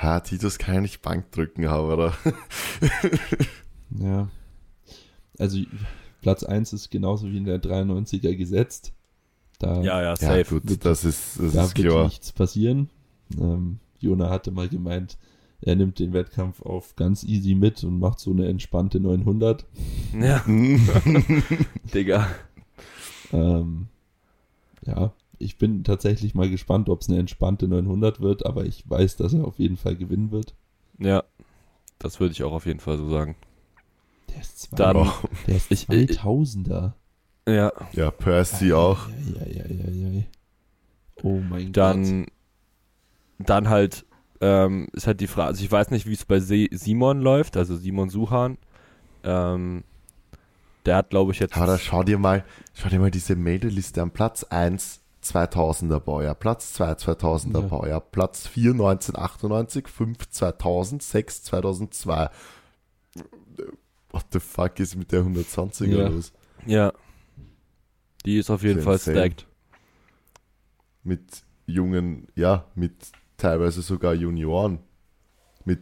Ja, 0.02 0.20
Titus 0.20 0.58
kann 0.58 0.76
ja 0.76 0.82
nicht 0.82 1.02
Bank 1.02 1.32
drücken, 1.32 1.66
aber. 1.68 2.14
Ja. 3.98 4.30
Also, 5.38 5.60
Platz 6.22 6.44
1 6.44 6.74
ist 6.74 6.92
genauso 6.92 7.28
wie 7.28 7.38
in 7.38 7.46
der 7.46 7.62
93er 7.62 8.36
gesetzt. 8.36 8.94
Da, 9.58 9.82
ja, 9.82 10.02
ja, 10.02 10.10
Ja, 10.10 10.16
safe. 10.16 10.60
gut, 10.60 10.86
das 10.86 11.04
ist, 11.06 11.40
das 11.40 11.54
da 11.54 11.64
ist 11.66 11.78
wird 11.78 11.88
klar. 11.88 12.04
nichts 12.06 12.32
passieren. 12.32 12.90
Ähm, 13.40 13.80
Jona 14.00 14.30
hatte 14.30 14.52
mal 14.52 14.70
gemeint, 14.70 15.18
er 15.62 15.76
nimmt 15.76 16.00
den 16.00 16.14
Wettkampf 16.14 16.62
auf 16.62 16.96
ganz 16.96 17.24
easy 17.24 17.56
mit 17.56 17.84
und 17.84 18.00
macht 18.00 18.20
so 18.20 18.32
eine 18.32 18.48
entspannte 18.48 19.00
900. 19.00 19.66
Ja, 20.20 20.44
Digga. 21.94 22.28
Ähm, 23.32 23.88
ja, 24.86 25.14
ich 25.38 25.58
bin 25.58 25.84
tatsächlich 25.84 26.34
mal 26.36 26.50
gespannt, 26.50 26.90
ob 26.90 27.02
es 27.02 27.10
eine 27.10 27.20
entspannte 27.20 27.68
900 27.68 28.22
wird, 28.22 28.46
aber 28.46 28.66
ich 28.66 28.90
weiß, 28.90 29.18
dass 29.18 29.34
er 29.34 29.46
auf 29.46 29.60
jeden 29.60 29.78
Fall 29.78 29.96
gewinnen 29.96 30.32
wird. 30.32 30.54
Ja, 30.98 31.24
das 32.00 32.20
würde 32.20 32.32
ich 32.34 32.44
auch 32.44 32.54
auf 32.54 32.66
jeden 32.66 32.80
Fall 32.80 32.98
so 32.98 33.10
sagen. 33.10 33.36
Der 34.34 34.42
ist, 34.42 34.60
zwei, 34.62 34.78
Dann, 34.78 35.10
der 35.48 35.56
ist 35.56 35.72
ich- 35.72 35.90
ich- 35.90 36.12
2000er. 36.20 36.94
ja, 37.48 37.72
ja, 37.94 38.12
Percy 38.12 38.74
auch. 38.74 39.08
Ja, 39.36 39.46
ja, 39.48 39.66
ja, 39.68 39.90
ja, 39.92 40.08
ja. 40.10 40.24
Oh 41.24 41.40
mein 41.50 41.68
Gott. 41.68 41.78
dann, 41.78 42.26
dann 43.40 43.70
halt, 43.70 44.06
ähm, 44.42 44.88
ist 44.94 45.08
halt 45.08 45.20
die 45.22 45.28
Frage, 45.28 45.48
also 45.50 45.64
ich 45.64 45.72
weiß 45.72 45.92
nicht, 45.92 46.06
wie 46.08 46.14
es 46.14 46.26
bei 46.26 46.40
Se 46.40 46.68
Simon 46.72 47.22
läuft, 47.22 47.58
also 47.58 47.76
Simon 47.76 48.10
Suhan. 48.10 48.58
Ähm, 49.24 49.84
der 50.86 50.96
hat, 50.98 51.10
glaube 51.10 51.34
ich, 51.34 51.40
jetzt. 51.40 51.56
Aber 51.58 51.66
da 51.68 51.78
schau 51.78 52.04
dir 52.04 52.18
mal, 52.18 52.46
schau 52.74 52.90
dir 52.90 53.00
mal 53.00 53.12
diese 53.12 53.36
Meldeliste 53.36 54.02
an. 54.02 54.12
Platz 54.12 54.46
1, 54.46 55.02
2000er 55.24 56.00
Baujahr. 56.00 56.36
Platz 56.36 56.74
2, 56.74 56.94
2000er 56.94 57.62
Ja. 57.62 57.68
Baujahr. 57.68 58.00
Platz 58.02 58.48
4, 58.48 58.72
1998. 58.72 59.88
5, 59.90 60.30
2000. 60.30 61.04
6, 61.04 61.44
2002. 61.44 62.30
What 64.12 64.26
the 64.32 64.40
fuck 64.40 64.80
ist 64.80 64.96
mit 64.96 65.12
der 65.12 65.24
120er 65.24 65.86
Ja. 65.98 66.08
los? 66.08 66.32
Ja. 66.66 66.94
Die 68.26 68.38
ist 68.38 68.50
auf 68.50 68.64
jeden 68.64 68.82
Fall 68.82 68.98
stacked. 69.00 69.46
Mit 71.04 71.44
jungen, 71.66 72.28
ja, 72.36 72.66
mit 72.76 72.94
teilweise 73.40 73.82
sogar 73.82 74.14
Junioren. 74.14 74.80
Mit 75.66 75.82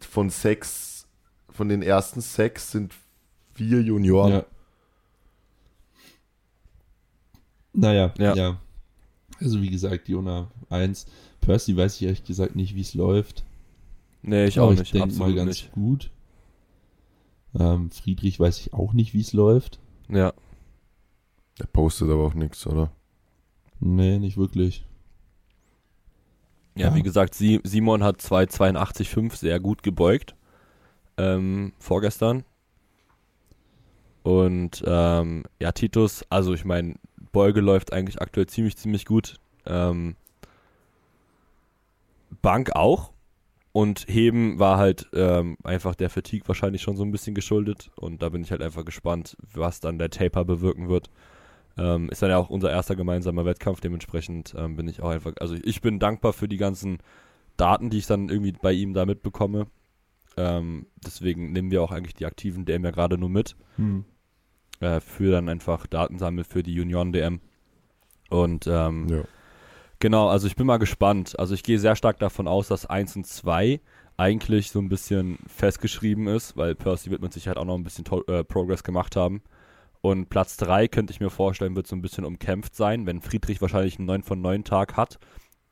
von 0.00 0.30
sechs, 0.30 1.06
von 1.50 1.68
den 1.68 1.82
ersten 1.82 2.20
sechs 2.20 2.70
sind 2.72 2.92
vier 3.54 3.80
Junioren. 3.82 4.32
Ja. 4.32 4.44
Naja, 7.72 8.14
Ja. 8.18 8.34
ja. 8.34 8.60
Also 9.40 9.60
wie 9.60 9.70
gesagt, 9.70 10.08
Jona 10.08 10.50
1. 10.70 11.06
Percy 11.40 11.76
weiß 11.76 11.96
ich 11.96 12.02
ehrlich 12.02 12.24
gesagt 12.24 12.54
nicht, 12.54 12.74
wie 12.76 12.80
es 12.82 12.94
läuft. 12.94 13.44
Nee, 14.22 14.46
ich 14.46 14.58
Aber 14.58 14.68
auch 14.68 14.72
ich 14.72 14.78
nicht. 14.80 14.94
denke 14.94 15.08
Absolut 15.08 15.28
mal 15.28 15.34
ganz 15.36 15.48
nicht. 15.48 15.72
gut. 15.72 16.10
Ähm, 17.58 17.90
Friedrich 17.90 18.38
weiß 18.38 18.58
ich 18.60 18.72
auch 18.72 18.92
nicht, 18.92 19.12
wie 19.12 19.20
es 19.20 19.32
läuft. 19.32 19.80
Ja. 20.08 20.32
Der 21.58 21.66
postet 21.66 22.08
aber 22.10 22.24
auch 22.24 22.34
nichts, 22.34 22.66
oder? 22.66 22.90
Nee, 23.80 24.18
nicht 24.18 24.36
wirklich. 24.36 24.84
Ja, 26.76 26.88
Ja. 26.88 26.94
wie 26.94 27.02
gesagt, 27.02 27.34
Si- 27.34 27.60
Simon 27.64 28.02
hat 28.02 28.20
2,82,5 28.20 29.36
sehr 29.36 29.60
gut 29.60 29.82
gebeugt. 29.82 30.34
Ähm, 31.16 31.72
vorgestern. 31.78 32.44
Und 34.22 34.82
ähm, 34.86 35.44
ja, 35.60 35.70
Titus, 35.72 36.24
also 36.30 36.54
ich 36.54 36.64
meine, 36.64 36.94
Beuge 37.32 37.60
läuft 37.60 37.92
eigentlich 37.92 38.20
aktuell 38.20 38.46
ziemlich, 38.46 38.76
ziemlich 38.76 39.04
gut. 39.04 39.36
Ähm, 39.66 40.16
Bank 42.42 42.74
auch. 42.74 43.12
Und 43.72 44.06
Heben 44.08 44.58
war 44.60 44.78
halt 44.78 45.08
ähm, 45.14 45.56
einfach 45.64 45.94
der 45.96 46.08
Fatigue 46.08 46.46
wahrscheinlich 46.46 46.82
schon 46.82 46.96
so 46.96 47.04
ein 47.04 47.10
bisschen 47.10 47.34
geschuldet. 47.34 47.90
Und 47.96 48.22
da 48.22 48.28
bin 48.28 48.42
ich 48.42 48.50
halt 48.52 48.62
einfach 48.62 48.84
gespannt, 48.84 49.36
was 49.52 49.80
dann 49.80 49.98
der 49.98 50.10
Taper 50.10 50.44
bewirken 50.44 50.88
wird. 50.88 51.10
Ähm, 51.76 52.08
ist 52.10 52.22
dann 52.22 52.30
ja 52.30 52.36
auch 52.38 52.50
unser 52.50 52.70
erster 52.70 52.94
gemeinsamer 52.96 53.44
Wettkampf, 53.44 53.80
dementsprechend 53.80 54.54
ähm, 54.56 54.76
bin 54.76 54.86
ich 54.88 55.00
auch 55.02 55.10
einfach, 55.10 55.32
also 55.40 55.56
ich 55.62 55.80
bin 55.80 55.98
dankbar 55.98 56.32
für 56.32 56.46
die 56.48 56.56
ganzen 56.56 56.98
Daten, 57.56 57.90
die 57.90 57.98
ich 57.98 58.06
dann 58.06 58.28
irgendwie 58.28 58.52
bei 58.52 58.72
ihm 58.72 58.94
da 58.94 59.04
mitbekomme. 59.06 59.66
Ähm, 60.36 60.86
deswegen 61.04 61.52
nehmen 61.52 61.70
wir 61.70 61.82
auch 61.82 61.90
eigentlich 61.92 62.14
die 62.14 62.26
aktiven 62.26 62.64
DM 62.64 62.84
ja 62.84 62.90
gerade 62.90 63.18
nur 63.18 63.28
mit, 63.28 63.56
Hm. 63.76 64.04
äh, 64.80 65.00
für 65.00 65.32
dann 65.32 65.48
einfach 65.48 65.86
Datensammel 65.86 66.44
für 66.44 66.62
die 66.62 66.74
Junioren-DM. 66.74 67.40
Und 68.30 68.66
ähm, 68.68 69.08
Ja. 69.08 69.22
Genau, 70.00 70.28
also 70.28 70.46
ich 70.46 70.56
bin 70.56 70.66
mal 70.66 70.78
gespannt. 70.78 71.38
Also 71.38 71.54
ich 71.54 71.62
gehe 71.62 71.78
sehr 71.78 71.96
stark 71.96 72.18
davon 72.18 72.46
aus, 72.46 72.68
dass 72.68 72.84
1 72.86 73.16
und 73.16 73.26
2 73.26 73.80
eigentlich 74.16 74.70
so 74.70 74.78
ein 74.80 74.88
bisschen 74.88 75.38
festgeschrieben 75.46 76.26
ist, 76.26 76.56
weil 76.56 76.74
Percy 76.74 77.10
wird 77.10 77.22
mit 77.22 77.32
Sicherheit 77.32 77.56
auch 77.56 77.64
noch 77.64 77.76
ein 77.76 77.84
bisschen 77.84 78.04
to- 78.04 78.24
äh, 78.26 78.44
Progress 78.44 78.84
gemacht 78.84 79.16
haben. 79.16 79.42
Und 80.04 80.28
Platz 80.28 80.58
3 80.58 80.86
könnte 80.86 81.14
ich 81.14 81.20
mir 81.20 81.30
vorstellen, 81.30 81.76
wird 81.76 81.86
so 81.86 81.96
ein 81.96 82.02
bisschen 82.02 82.26
umkämpft 82.26 82.76
sein. 82.76 83.06
Wenn 83.06 83.22
Friedrich 83.22 83.62
wahrscheinlich 83.62 83.96
einen 83.98 84.04
9 84.04 84.22
von 84.22 84.38
9 84.42 84.62
Tag 84.62 84.98
hat, 84.98 85.18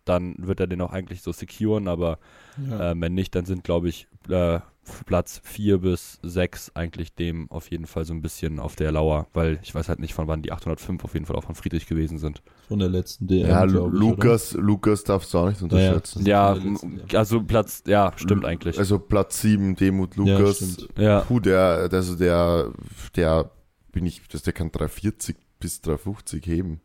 dann 0.06 0.34
wird 0.38 0.58
er 0.58 0.66
den 0.66 0.80
auch 0.80 0.90
eigentlich 0.90 1.20
so 1.20 1.32
securen, 1.32 1.86
aber 1.86 2.18
Ja. 2.66 2.92
äh, 2.92 2.94
wenn 2.98 3.12
nicht, 3.12 3.34
dann 3.34 3.44
sind, 3.44 3.62
glaube 3.62 3.90
ich, 3.90 4.08
äh, 4.30 4.60
Platz 5.04 5.42
4 5.44 5.78
bis 5.82 6.18
6 6.22 6.72
eigentlich 6.74 7.14
dem 7.14 7.50
auf 7.50 7.70
jeden 7.70 7.84
Fall 7.86 8.06
so 8.06 8.14
ein 8.14 8.22
bisschen 8.22 8.58
auf 8.58 8.74
der 8.74 8.90
Lauer, 8.90 9.26
weil 9.34 9.58
ich 9.62 9.74
weiß 9.74 9.90
halt 9.90 9.98
nicht, 10.00 10.14
von 10.14 10.28
wann 10.28 10.40
die 10.40 10.50
805 10.50 11.04
auf 11.04 11.12
jeden 11.12 11.26
Fall 11.26 11.36
auch 11.36 11.44
von 11.44 11.54
Friedrich 11.54 11.86
gewesen 11.86 12.16
sind. 12.16 12.40
Von 12.68 12.78
der 12.78 12.88
letzten 12.88 13.26
DM. 13.26 13.46
Ja, 13.50 13.66
glaub 13.66 13.92
ich, 13.92 14.00
Lukas, 14.00 14.52
Lukas 14.54 15.04
darfst 15.04 15.34
du 15.34 15.38
auch 15.40 15.48
nicht 15.48 15.58
ja. 15.60 15.64
unterschätzen. 15.64 16.24
Ja, 16.24 16.52
letzten, 16.54 17.00
m- 17.00 17.02
also 17.14 17.42
Platz, 17.42 17.82
ja, 17.86 18.12
stimmt 18.16 18.46
eigentlich. 18.46 18.78
Also 18.78 18.98
Platz 18.98 19.42
7, 19.42 19.76
Demut 19.76 20.16
Ja, 20.16 20.38
Lukas. 20.38 20.56
stimmt. 20.56 20.88
Ja, 20.98 21.20
Puh, 21.20 21.38
der, 21.38 21.90
also 21.92 22.16
der, 22.16 22.70
der 23.14 23.50
bin 23.92 24.06
ich, 24.06 24.26
das, 24.28 24.42
der 24.42 24.52
kann 24.52 24.72
340 24.72 25.36
bis 25.60 25.80
350 25.82 26.44
heben. 26.46 26.80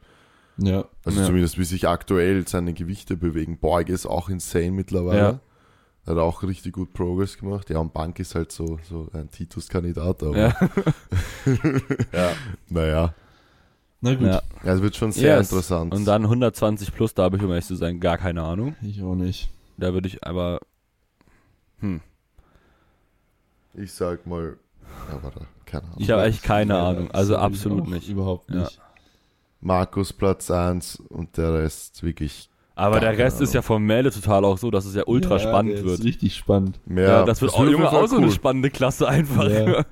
Ja. 0.57 0.85
Also 1.05 1.19
Ja. 1.21 1.25
zumindest 1.25 1.57
wie 1.57 1.63
sich 1.65 1.87
aktuell 1.87 2.47
seine 2.47 2.73
Gewichte 2.73 3.15
bewegen. 3.17 3.57
Borg 3.57 3.89
ist 3.89 4.05
auch 4.05 4.29
insane 4.29 4.71
mittlerweile. 4.71 5.19
Ja. 5.19 5.39
Hat 6.05 6.17
auch 6.17 6.41
richtig 6.43 6.73
gut 6.73 6.93
Progress 6.93 7.37
gemacht. 7.37 7.69
Ja, 7.69 7.79
und 7.79 7.93
Bank 7.93 8.17
ist 8.19 8.33
halt 8.33 8.51
so, 8.51 8.79
so 8.87 9.09
ein 9.13 9.29
Titus-Kandidat, 9.29 10.23
aber 10.23 10.37
ja. 10.37 10.69
ja. 12.13 12.31
naja. 12.69 13.13
Na 13.99 14.13
gut, 14.15 14.27
ja. 14.27 14.41
Es 14.63 14.81
wird 14.81 14.95
schon 14.95 15.11
sehr 15.11 15.37
Yes. 15.37 15.49
interessant. 15.51 15.93
Und 15.93 16.05
dann 16.05 16.23
120 16.23 16.93
plus, 16.93 17.13
da 17.13 17.23
habe 17.23 17.37
ich, 17.37 17.43
um 17.43 17.49
ehrlich 17.49 17.65
zu 17.65 17.75
sein, 17.75 17.99
gar 17.99 18.17
keine 18.17 18.43
Ahnung. 18.43 18.75
ich 18.81 19.01
auch 19.01 19.15
nicht. 19.15 19.49
Da 19.77 19.93
würde 19.93 20.07
ich 20.07 20.23
aber, 20.25 20.59
hm, 21.79 21.99
ich 23.73 23.91
sag 23.91 24.25
mal, 24.25 24.57
aber 25.11 25.31
da, 25.31 25.41
keine 25.67 25.83
Ahnung. 25.83 25.97
Ich 25.99 26.09
habe 26.09 26.23
echt 26.23 26.41
keine 26.43 26.73
Ja, 26.73 26.87
Ahnung. 26.89 27.11
Also 27.11 27.37
absolut 27.37 27.83
auch 27.83 27.87
nicht. 27.87 28.09
Überhaupt 28.09 28.49
Ja. 28.49 28.61
nicht. 28.61 28.79
Markus 29.61 30.13
Platz 30.13 30.49
1 30.51 30.97
und 31.09 31.37
der 31.37 31.53
Rest 31.53 32.01
wirklich 32.03 32.49
aber 32.75 32.99
der 32.99 33.17
Rest 33.17 33.37
keine 33.37 33.43
ist 33.45 33.53
ja 33.55 33.63
vom 33.63 33.83
Melde 33.83 34.11
total 34.11 34.45
auch 34.45 34.59
so, 34.59 34.69
dass 34.69 34.85
es 34.85 34.93
ja 34.93 35.01
ultra 35.07 35.37
ja, 35.37 35.39
spannend 35.39 35.73
der 35.77 35.83
wird. 35.83 35.99
Ist 35.99 36.05
richtig 36.05 36.35
spannend. 36.35 36.79
Ja, 36.87 37.25
das 37.25 37.41
wird 37.41 37.53
auch, 37.53 37.61
auf 37.61 37.69
Junge, 37.69 37.91
auch 37.91 38.07
so 38.07 38.17
eine 38.17 38.31
spannende 38.31 38.69
Klasse 38.69 39.07
einfach. 39.07 39.49
Ja. 39.49 39.83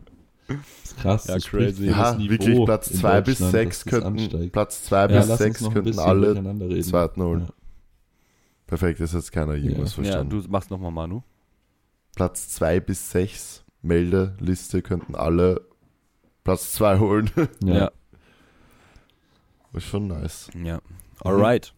ist 0.84 0.98
krass. 0.98 1.26
Ja, 1.28 1.34
das 1.34 1.46
crazy. 1.46 1.88
das 1.88 1.96
Ja, 1.98 2.20
wirklich 2.20 2.64
Platz 2.64 2.92
in 2.92 2.98
2 3.00 3.22
bis 3.22 3.40
Deutschland, 3.40 3.52
6 3.54 3.84
dass 3.86 3.92
das 3.92 4.04
könnten. 4.04 4.52
Platz 4.52 4.84
2 4.84 4.98
ja, 5.00 5.08
bis 5.08 5.16
lass 5.16 5.30
uns 5.30 5.40
6 5.40 5.62
noch 5.62 5.70
ein 5.70 5.74
könnten 5.84 6.00
alle 6.00 6.26
durcheinander 6.28 6.70
reden. 6.70 6.84
zweiten 6.84 7.24
holen. 7.24 7.42
Ja. 7.48 7.54
Perfekt, 8.68 9.00
das 9.00 9.14
hat 9.14 9.22
jetzt 9.22 9.32
keiner 9.32 9.54
irgendwas 9.56 9.96
Ja. 9.98 10.04
Ja, 10.04 10.10
verstanden. 10.12 10.44
du 10.44 10.50
machst 10.52 10.70
nochmal 10.70 10.92
Manu. 10.92 11.24
Platz 12.16 12.50
2 12.50 12.80
bis 12.82 13.10
6 13.12 13.65
Meldeliste 13.86 14.82
könnten 14.82 15.16
alle 15.16 15.62
Platz 16.44 16.74
2 16.74 17.00
holen. 17.00 17.30
Ja. 17.64 17.92
ist 19.74 19.84
schon 19.86 20.08
nice. 20.08 20.50
Ja. 20.64 20.80
Alright. 21.22 21.74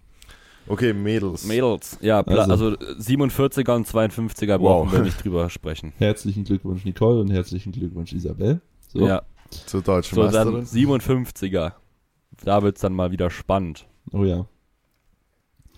Okay, 0.67 0.93
Mädels. 0.93 1.45
Mädels. 1.45 1.97
Ja, 2.01 2.21
Also- 2.21 2.51
also, 2.51 2.67
57er 2.99 3.73
und 3.75 3.87
52er 3.87 4.59
Wow. 4.59 4.85
brauchen 4.85 4.91
wir 4.91 4.99
nicht 4.99 5.23
drüber 5.23 5.49
sprechen. 5.49 5.93
Herzlichen 5.97 6.43
Glückwunsch, 6.43 6.83
Nicole, 6.85 7.21
und 7.21 7.31
herzlichen 7.31 7.71
Glückwunsch, 7.71 8.11
Isabel. 8.13 8.61
So. 8.89 9.07
Ja. 9.07 9.23
Zur 9.65 9.81
deutschen 9.81 10.15
So, 10.15 10.27
dann 10.29 10.51
Meisterin. 10.53 10.99
57er. 10.99 11.73
Da 12.43 12.61
wird's 12.63 12.81
dann 12.81 12.93
mal 12.93 13.11
wieder 13.11 13.29
spannend. 13.29 13.87
Oh 14.11 14.23
ja. 14.25 14.45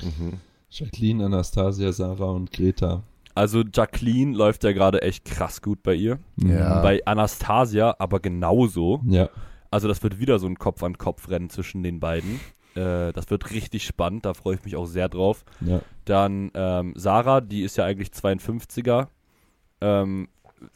Mhm. 0.02 0.40
Jacqueline, 0.72 1.26
Anastasia, 1.26 1.92
Sarah 1.92 2.32
und 2.32 2.52
Greta. 2.52 3.04
Also 3.40 3.64
Jacqueline 3.64 4.36
läuft 4.36 4.66
ja 4.66 4.74
gerade 4.74 5.02
echt 5.02 5.24
krass 5.24 5.62
gut 5.62 5.82
bei 5.82 5.94
ihr. 5.94 6.20
Ja. 6.36 6.82
Bei 6.82 7.00
Anastasia 7.06 7.96
aber 7.98 8.20
genauso. 8.20 9.02
Ja. 9.08 9.30
Also 9.72 9.88
das 9.88 10.04
wird 10.04 10.20
wieder 10.20 10.40
so 10.40 10.48
ein 10.48 10.60
Kopf-an-Kopf-Rennen 10.60 11.50
zwischen 11.50 11.82
den 11.82 12.02
beiden. 12.02 12.42
Äh, 12.76 13.14
das 13.14 13.30
wird 13.30 13.52
richtig 13.52 13.86
spannend, 13.86 14.26
da 14.26 14.34
freue 14.34 14.56
ich 14.56 14.66
mich 14.66 14.76
auch 14.76 14.88
sehr 14.88 15.08
drauf. 15.08 15.46
Ja. 15.62 15.80
Dann 16.04 16.52
ähm, 16.54 16.92
Sarah, 16.98 17.40
die 17.40 17.62
ist 17.62 17.78
ja 17.78 17.86
eigentlich 17.86 18.10
52er. 18.10 19.08
Ähm, 19.80 20.28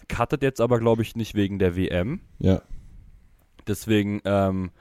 cuttet 0.07 0.41
jetzt 0.41 0.61
aber, 0.61 0.79
glaube 0.79 1.01
ich, 1.01 1.17
nicht 1.17 1.35
wegen 1.35 1.59
der 1.59 1.75
WM. 1.75 2.21
Ja. 2.39 2.61
Deswegen 3.67 4.21
ähm, 4.23 4.71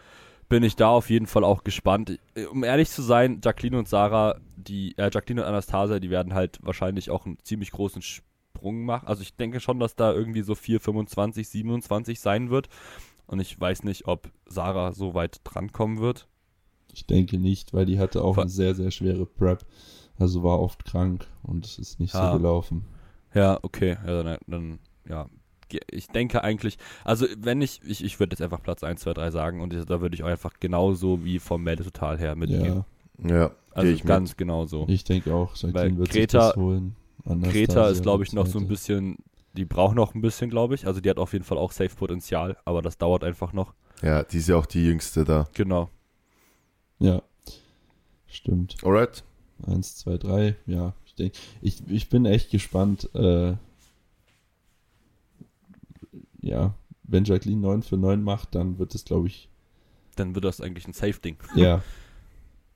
bin 0.52 0.64
ich 0.64 0.76
da 0.76 0.90
auf 0.90 1.08
jeden 1.08 1.26
Fall 1.26 1.44
auch 1.44 1.64
gespannt. 1.64 2.18
Äh, 2.34 2.44
Um 2.44 2.62
ehrlich 2.62 2.90
zu 2.90 3.00
sein, 3.00 3.40
Jacqueline 3.42 3.78
und 3.78 3.88
Sarah, 3.88 4.38
die, 4.56 4.96
äh, 4.98 5.10
Jacqueline 5.10 5.40
und 5.40 5.48
Anastasia, 5.48 5.98
die 5.98 6.10
werden 6.10 6.34
halt 6.34 6.58
wahrscheinlich 6.62 7.08
auch 7.08 7.24
einen 7.24 7.38
ziemlich 7.42 7.70
großen 7.70 8.02
Sprung 8.02 8.84
machen. 8.84 9.08
Also 9.08 9.22
ich 9.22 9.34
denke 9.34 9.60
schon, 9.60 9.80
dass 9.80 9.96
da 9.96 10.12
irgendwie 10.12 10.42
so 10.42 10.54
4, 10.54 10.78
25, 10.80 11.48
27 11.48 12.20
sein 12.20 12.50
wird. 12.50 12.68
Und 13.26 13.40
ich 13.40 13.58
weiß 13.58 13.84
nicht, 13.84 14.06
ob 14.08 14.30
Sarah 14.44 14.92
so 14.92 15.14
weit 15.14 15.40
drankommen 15.44 16.00
wird. 16.00 16.28
Ich 16.92 17.06
denke 17.06 17.38
nicht, 17.38 17.72
weil 17.72 17.86
die 17.86 17.98
hatte 17.98 18.22
auch 18.22 18.36
eine 18.36 18.50
sehr, 18.50 18.74
sehr 18.74 18.90
schwere 18.90 19.24
Prep. 19.24 19.64
Also 20.18 20.42
war 20.42 20.60
oft 20.60 20.84
krank 20.84 21.26
und 21.42 21.64
es 21.64 21.78
ist 21.78 21.98
nicht 21.98 22.14
Ah. 22.14 22.30
so 22.32 22.36
gelaufen. 22.36 22.84
Ja, 23.32 23.58
okay. 23.62 23.96
Ja, 24.06 24.22
dann, 24.22 24.38
dann 24.46 24.78
ja. 25.08 25.30
Ich 25.90 26.08
denke 26.08 26.42
eigentlich, 26.44 26.78
also 27.04 27.26
wenn 27.38 27.62
ich, 27.62 27.80
ich, 27.84 28.04
ich 28.04 28.18
würde 28.20 28.34
jetzt 28.34 28.42
einfach 28.42 28.62
Platz 28.62 28.82
1, 28.84 29.00
2, 29.00 29.14
3 29.14 29.30
sagen 29.30 29.60
und 29.60 29.72
da 29.72 30.00
würde 30.00 30.14
ich 30.14 30.22
auch 30.22 30.28
einfach 30.28 30.52
genauso 30.60 31.24
wie 31.24 31.38
vom 31.38 31.62
Meldetotal 31.62 32.18
her 32.18 32.34
mitgehen. 32.36 32.84
Ja, 33.18 33.28
Ja, 33.36 33.50
also 33.72 33.90
ich 33.92 34.02
ganz 34.04 34.30
mit. 34.30 34.38
genauso. 34.38 34.86
ich 34.88 35.04
denke 35.04 35.34
auch, 35.34 35.54
Weil 35.62 35.96
wird 35.96 36.10
Greta- 36.10 36.48
sich 36.48 36.54
das 36.54 36.56
holen. 36.56 36.96
Anastasia 37.24 37.52
Greta 37.66 37.88
ist, 37.88 38.02
glaube 38.02 38.24
ich, 38.24 38.32
noch 38.32 38.46
so 38.46 38.58
ein 38.58 38.66
bisschen, 38.68 39.16
die 39.52 39.64
braucht 39.64 39.94
noch 39.94 40.14
ein 40.14 40.20
bisschen, 40.22 40.50
glaube 40.50 40.74
ich. 40.74 40.86
Also 40.86 41.00
die 41.00 41.08
hat 41.08 41.18
auf 41.18 41.32
jeden 41.32 41.44
Fall 41.44 41.58
auch 41.58 41.70
Safe-Potenzial, 41.72 42.56
aber 42.64 42.82
das 42.82 42.98
dauert 42.98 43.22
einfach 43.22 43.52
noch. 43.52 43.74
Ja, 44.02 44.24
die 44.24 44.38
ist 44.38 44.48
ja 44.48 44.56
auch 44.56 44.66
die 44.66 44.84
jüngste 44.84 45.24
da. 45.24 45.46
Genau. 45.54 45.88
Ja, 46.98 47.22
stimmt. 48.26 48.76
Alright. 48.82 49.22
Eins, 49.66 49.96
zwei, 49.96 50.18
drei. 50.18 50.56
Ja, 50.66 50.94
ich 51.06 51.14
denke, 51.14 51.38
ich, 51.60 51.82
ich 51.88 52.08
bin 52.08 52.24
echt 52.26 52.50
gespannt. 52.50 53.08
Äh, 53.14 53.54
ja, 56.42 56.74
wenn 57.04 57.24
Jacqueline 57.24 57.60
9 57.60 57.82
für 57.82 57.96
9 57.96 58.22
macht, 58.22 58.54
dann 58.54 58.78
wird 58.78 58.94
es, 58.94 59.04
glaube 59.04 59.26
ich, 59.28 59.48
Dann 60.16 60.34
wird 60.34 60.44
das 60.44 60.60
eigentlich 60.60 60.86
ein 60.86 60.92
Safe-Ding. 60.92 61.38
ja. 61.56 61.82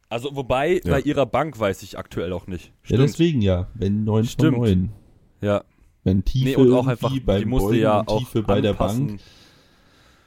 Also 0.08 0.36
wobei, 0.36 0.80
Ja. 0.84 0.92
bei 0.92 1.00
ihrer 1.00 1.26
Bank 1.26 1.58
weiß 1.58 1.82
ich 1.82 1.98
aktuell 1.98 2.32
auch 2.32 2.46
nicht. 2.46 2.66
ja, 2.66 2.72
Stimmt. 2.84 3.02
deswegen 3.02 3.42
ja. 3.42 3.66
Wenn 3.74 4.04
9 4.04 4.24
Stimmt. 4.24 4.54
von 4.56 4.64
9. 4.64 4.92
Ja. 5.40 5.64
Wenn 6.04 6.24
Tiefe 6.24 6.44
Nee, 6.44 6.54
und 6.56 6.72
auch 6.72 6.86
einfach, 6.86 7.10
die 7.12 7.18
beim 7.18 7.48
musste 7.48 7.70
Beugen 7.70 7.80
ja 7.82 8.06
auch 8.06 8.18
Tiefe 8.20 8.42
bei 8.44 8.60
der 8.60 8.70
anpassen. 8.70 9.06
Bank. 9.08 9.20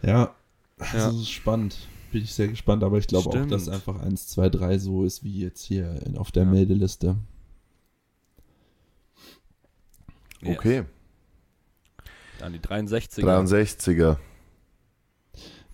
Ja, 0.03 0.09
Ja. 0.09 0.35
das 0.91 1.13
ist 1.15 1.29
spannend. 1.29 1.77
Bin 2.11 2.23
ich 2.23 2.33
sehr 2.33 2.49
gespannt, 2.49 2.83
aber 2.83 2.97
ich 2.97 3.07
glaube 3.07 3.29
auch, 3.29 3.47
dass 3.47 3.69
einfach 3.69 4.01
1, 4.01 4.27
2, 4.27 4.49
3 4.49 4.77
so 4.79 5.05
ist 5.05 5.23
wie 5.23 5.39
jetzt 5.39 5.63
hier 5.63 5.95
auf 6.17 6.31
der 6.33 6.43
Ja. 6.43 6.49
Meldeliste. 6.49 7.15
Yes. 10.41 10.57
Okay. 10.57 10.83
Dann 12.39 12.53
die 12.53 12.59
63er. 12.59 13.23
63er. 13.23 14.17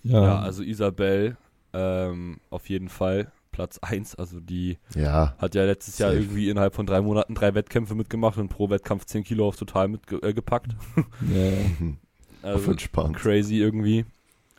Ja, 0.03 0.24
Ja, 0.24 0.39
also 0.39 0.61
Isabel 0.63 1.38
ähm, 1.74 2.39
auf 2.49 2.70
jeden 2.70 2.89
Fall 2.89 3.32
Platz 3.51 3.80
1. 3.80 4.16
Also 4.16 4.39
die 4.39 4.78
Ja. 4.95 5.36
hat 5.38 5.55
ja 5.55 5.63
letztes 5.66 5.97
Jahr 5.97 6.11
Safe. 6.11 6.22
irgendwie 6.24 6.49
innerhalb 6.49 6.76
von 6.76 6.86
drei 6.86 7.01
Monaten 7.01 7.36
drei 7.36 7.53
Wettkämpfe 7.55 7.95
mitgemacht 7.95 8.38
und 8.38 8.49
pro 8.49 8.70
Wettkampf 8.70 9.05
10 9.05 9.24
Kilo 9.24 9.47
auf 9.47 9.55
total 9.55 9.88
mitgepackt. 9.88 10.26
Äh, 10.26 10.34
gepackt. 10.34 10.76
ja, 11.34 11.51
Auf 11.53 11.97
also 12.55 12.72
entspannt. 12.72 13.16
crazy 13.16 13.55
irgendwie. 13.57 14.05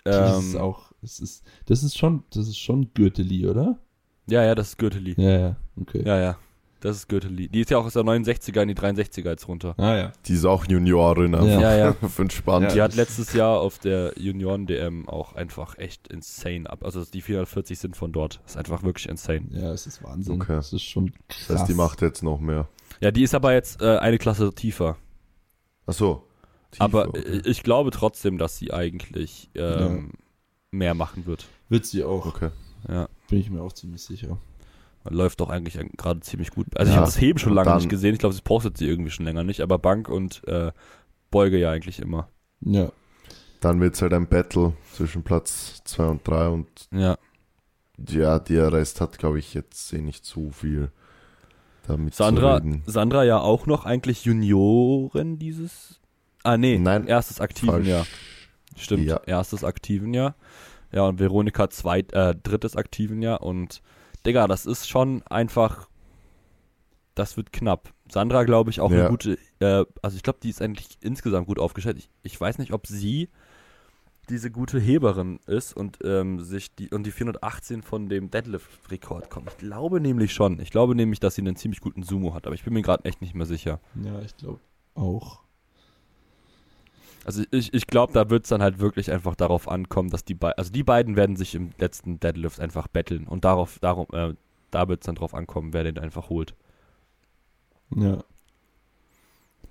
das 0.04 0.38
Ähm, 0.38 0.48
ist 0.50 0.56
auch, 0.56 0.92
es 1.02 1.20
ist, 1.20 1.44
das 1.66 1.82
ist 1.82 1.96
schon, 1.98 2.24
das 2.30 2.48
ist 2.48 2.58
schon 2.58 2.92
Gürteli, 2.94 3.46
oder? 3.46 3.78
ja, 4.28 4.42
ja, 4.44 4.54
das 4.54 4.68
ist 4.70 4.78
Gürteli. 4.78 5.14
Ja, 5.16 5.38
ja, 5.38 5.56
okay. 5.80 6.02
Ja, 6.04 6.18
ja. 6.18 6.38
Das 6.86 6.98
ist 6.98 7.08
Gürteli. 7.08 7.48
Die 7.48 7.62
ist 7.62 7.70
ja 7.70 7.78
auch 7.78 7.84
aus 7.84 7.94
der 7.94 8.04
69er 8.04 8.62
in 8.62 8.68
die 8.68 8.76
63er 8.76 9.30
jetzt 9.30 9.48
runter. 9.48 9.74
Ah 9.76 9.96
ja. 9.96 10.12
Die 10.26 10.34
ist 10.34 10.44
auch 10.44 10.66
Juniorin 10.66 11.34
einfach. 11.34 11.60
Ja, 11.60 11.76
ja. 11.76 11.96
Auf 12.00 12.16
entspannt. 12.20 12.72
Die 12.76 12.80
hat 12.80 12.94
letztes 12.94 13.32
Jahr 13.32 13.58
auf 13.60 13.80
der 13.80 14.12
Junioren-DM 14.16 15.08
auch 15.08 15.34
einfach 15.34 15.76
echt 15.78 16.06
insane 16.06 16.70
ab. 16.70 16.84
Also 16.84 17.04
die 17.04 17.22
440 17.22 17.76
sind 17.76 17.96
von 17.96 18.12
dort. 18.12 18.38
Das 18.44 18.52
ist 18.52 18.56
einfach 18.56 18.84
wirklich 18.84 19.08
insane. 19.08 19.48
Ja, 19.50 19.72
es 19.72 19.88
ist 19.88 20.04
Wahnsinn. 20.04 20.40
Okay. 20.40 20.54
Das 20.54 20.72
ist 20.72 20.84
schon 20.84 21.12
krass. 21.26 21.46
Das 21.48 21.58
heißt, 21.58 21.68
die 21.68 21.74
macht 21.74 22.02
jetzt 22.02 22.22
noch 22.22 22.38
mehr. 22.38 22.68
Ja, 23.00 23.10
die 23.10 23.24
ist 23.24 23.34
aber 23.34 23.52
jetzt 23.52 23.82
äh, 23.82 23.98
eine 23.98 24.18
Klasse 24.18 24.54
tiefer. 24.54 24.96
Achso. 25.86 26.22
aber 26.78 27.08
okay. 27.08 27.18
äh, 27.18 27.50
ich 27.50 27.64
glaube 27.64 27.90
trotzdem, 27.90 28.38
dass 28.38 28.58
sie 28.58 28.72
eigentlich 28.72 29.50
ähm, 29.56 30.12
mehr 30.70 30.94
machen 30.94 31.26
wird. 31.26 31.46
Wird 31.68 31.84
sie 31.84 32.04
auch. 32.04 32.26
Okay. 32.26 32.50
Ja. 32.86 33.08
Bin 33.28 33.40
ich 33.40 33.50
mir 33.50 33.60
auch 33.60 33.72
ziemlich 33.72 34.02
sicher. 34.02 34.38
Läuft 35.10 35.40
doch 35.40 35.50
eigentlich 35.50 35.78
gerade 35.96 36.20
ziemlich 36.20 36.50
gut. 36.50 36.66
Also 36.76 36.90
ich 36.90 36.94
Ja, 36.94 37.00
habe 37.02 37.06
das 37.06 37.20
Heben 37.20 37.38
schon 37.38 37.54
lange 37.54 37.70
dann- 37.70 37.78
nicht 37.78 37.88
gesehen. 37.88 38.14
Ich 38.14 38.18
glaube, 38.20 38.34
sie 38.34 38.42
postet 38.42 38.76
sie 38.78 38.86
irgendwie 38.88 39.10
schon 39.10 39.24
länger 39.26 39.44
nicht. 39.44 39.60
Aber 39.60 39.78
Bank 39.78 40.08
und 40.08 40.46
äh, 40.48 40.72
Beuge 41.30 41.58
ja 41.58 41.70
eigentlich 41.70 41.98
immer. 42.00 42.28
Ja. 42.60 42.90
Dann 43.60 43.80
wird 43.80 43.94
es 43.94 44.02
halt 44.02 44.12
ein 44.12 44.28
Battle 44.28 44.74
zwischen 44.92 45.22
Platz 45.22 45.82
2 45.84 46.04
und 46.06 46.26
3 46.28 46.48
und 46.48 46.68
Ja. 46.92 47.16
ja, 48.08 48.38
der 48.38 48.72
Rest 48.72 49.00
hat, 49.00 49.18
glaube 49.18 49.38
ich, 49.38 49.54
jetzt 49.54 49.92
eh 49.92 49.98
nicht 50.02 50.24
so 50.24 50.50
viel 50.50 50.90
damit 51.86 52.14
Sandra, 52.14 52.58
zu 52.58 52.64
reden. 52.64 52.82
Sandra 52.86 53.24
ja 53.24 53.38
auch 53.38 53.66
noch 53.66 53.84
eigentlich 53.84 54.24
Juniorin 54.24 55.38
dieses. 55.38 56.00
Ah, 56.42 56.56
nee, 56.56 56.78
Nein, 56.78 57.06
erstes 57.06 57.40
aktiven 57.40 57.70
Falsch. 57.70 57.86
Jahr. 57.88 58.06
Stimmt, 58.76 59.04
Ja. 59.06 59.20
erstes 59.26 59.64
aktiven 59.64 60.12
Jahr. 60.14 60.34
Ja, 60.92 61.02
und 61.06 61.18
Veronika 61.18 61.68
zweit, 61.70 62.12
äh, 62.12 62.34
drittes 62.40 62.76
aktiven 62.76 63.20
Jahr. 63.22 63.42
Und 63.42 63.82
Digga, 64.26 64.46
das 64.48 64.66
ist 64.66 64.88
schon 64.88 65.22
einfach. 65.24 65.88
Das 67.14 67.36
wird 67.36 67.52
knapp. 67.52 67.94
Sandra, 68.10 68.44
glaube 68.44 68.70
ich, 68.70 68.80
auch 68.80 68.90
Ja. 68.90 69.00
eine 69.00 69.08
gute. 69.08 69.38
Äh, 69.58 69.84
also, 70.02 70.16
ich 70.16 70.22
glaube, 70.22 70.38
die 70.42 70.50
ist 70.50 70.60
eigentlich 70.60 70.98
insgesamt 71.00 71.46
gut 71.46 71.58
aufgestellt. 71.58 71.96
Ich, 71.98 72.10
ich 72.22 72.38
weiß 72.40 72.58
nicht, 72.58 72.72
ob 72.72 72.86
sie 72.86 73.30
diese 74.28 74.50
gute 74.50 74.78
Heberin 74.80 75.38
ist 75.46 75.74
und 75.76 75.98
ähm, 76.02 76.40
sich 76.40 76.74
die 76.74 76.90
und 76.90 77.04
die 77.04 77.12
418 77.12 77.82
von 77.82 78.08
dem 78.08 78.30
Deadlift-Rekord 78.30 79.30
kommt. 79.30 79.48
Ich 79.50 79.56
glaube 79.58 80.00
nämlich 80.00 80.34
schon. 80.34 80.58
Ich 80.60 80.70
glaube 80.70 80.94
nämlich, 80.96 81.20
dass 81.20 81.36
sie 81.36 81.42
einen 81.42 81.54
ziemlich 81.56 81.80
guten 81.80 82.02
Sumo 82.02 82.34
hat, 82.34 82.46
aber 82.46 82.54
ich 82.56 82.64
bin 82.64 82.74
mir 82.74 82.82
gerade 82.82 83.04
echt 83.04 83.20
nicht 83.22 83.34
mehr 83.36 83.46
sicher. 83.46 83.80
Ja, 84.02 84.20
ich 84.20 84.36
glaube 84.36 84.58
auch. 84.96 85.45
Also 87.26 87.42
ich, 87.50 87.74
ich 87.74 87.88
glaube, 87.88 88.12
da 88.12 88.30
wird 88.30 88.44
es 88.44 88.50
dann 88.50 88.62
halt 88.62 88.78
wirklich 88.78 89.10
einfach 89.10 89.34
darauf 89.34 89.66
ankommen, 89.68 90.10
dass 90.10 90.24
die 90.24 90.34
beiden, 90.34 90.56
also 90.58 90.70
die 90.70 90.84
beiden 90.84 91.16
werden 91.16 91.34
sich 91.34 91.56
im 91.56 91.70
letzten 91.76 92.20
Deadlift 92.20 92.60
einfach 92.60 92.86
betteln 92.86 93.26
und 93.26 93.44
darauf, 93.44 93.80
darum, 93.80 94.06
äh, 94.12 94.34
da 94.70 94.86
wird 94.86 95.00
es 95.02 95.06
dann 95.06 95.16
drauf 95.16 95.34
ankommen, 95.34 95.72
wer 95.72 95.82
den 95.82 95.98
einfach 95.98 96.28
holt. 96.28 96.54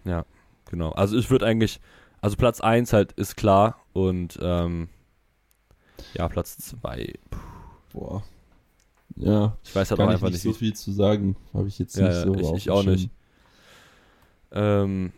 Ja. 0.03 0.25
Genau. 0.69 0.91
Also 0.91 1.17
ich 1.17 1.29
würde 1.29 1.45
eigentlich, 1.45 1.79
also 2.21 2.35
Platz 2.35 2.59
1 2.59 2.91
halt 2.91 3.13
ist 3.13 3.37
klar 3.37 3.79
und 3.93 4.37
ähm, 4.41 4.89
ja, 6.13 6.27
Platz 6.27 6.57
2, 6.57 7.13
Boah. 7.93 8.21
Ja. 9.15 9.55
ich 9.63 9.73
weiß 9.73 9.91
halt 9.91 10.01
auch 10.01 10.09
einfach 10.09 10.29
nicht 10.29 10.41
so 10.41 10.51
viel 10.51 10.73
zu 10.73 10.91
sagen. 10.91 11.37
Habe 11.53 11.69
ich 11.69 11.79
jetzt 11.79 11.95
Ja, 11.95 12.07
nicht 12.07 12.15
ja, 12.17 12.23
so 12.25 12.35
ich- 12.35 12.63
ich 12.63 12.69
auch 12.69 12.83
nicht. 12.83 13.09
ähm, 14.51 15.13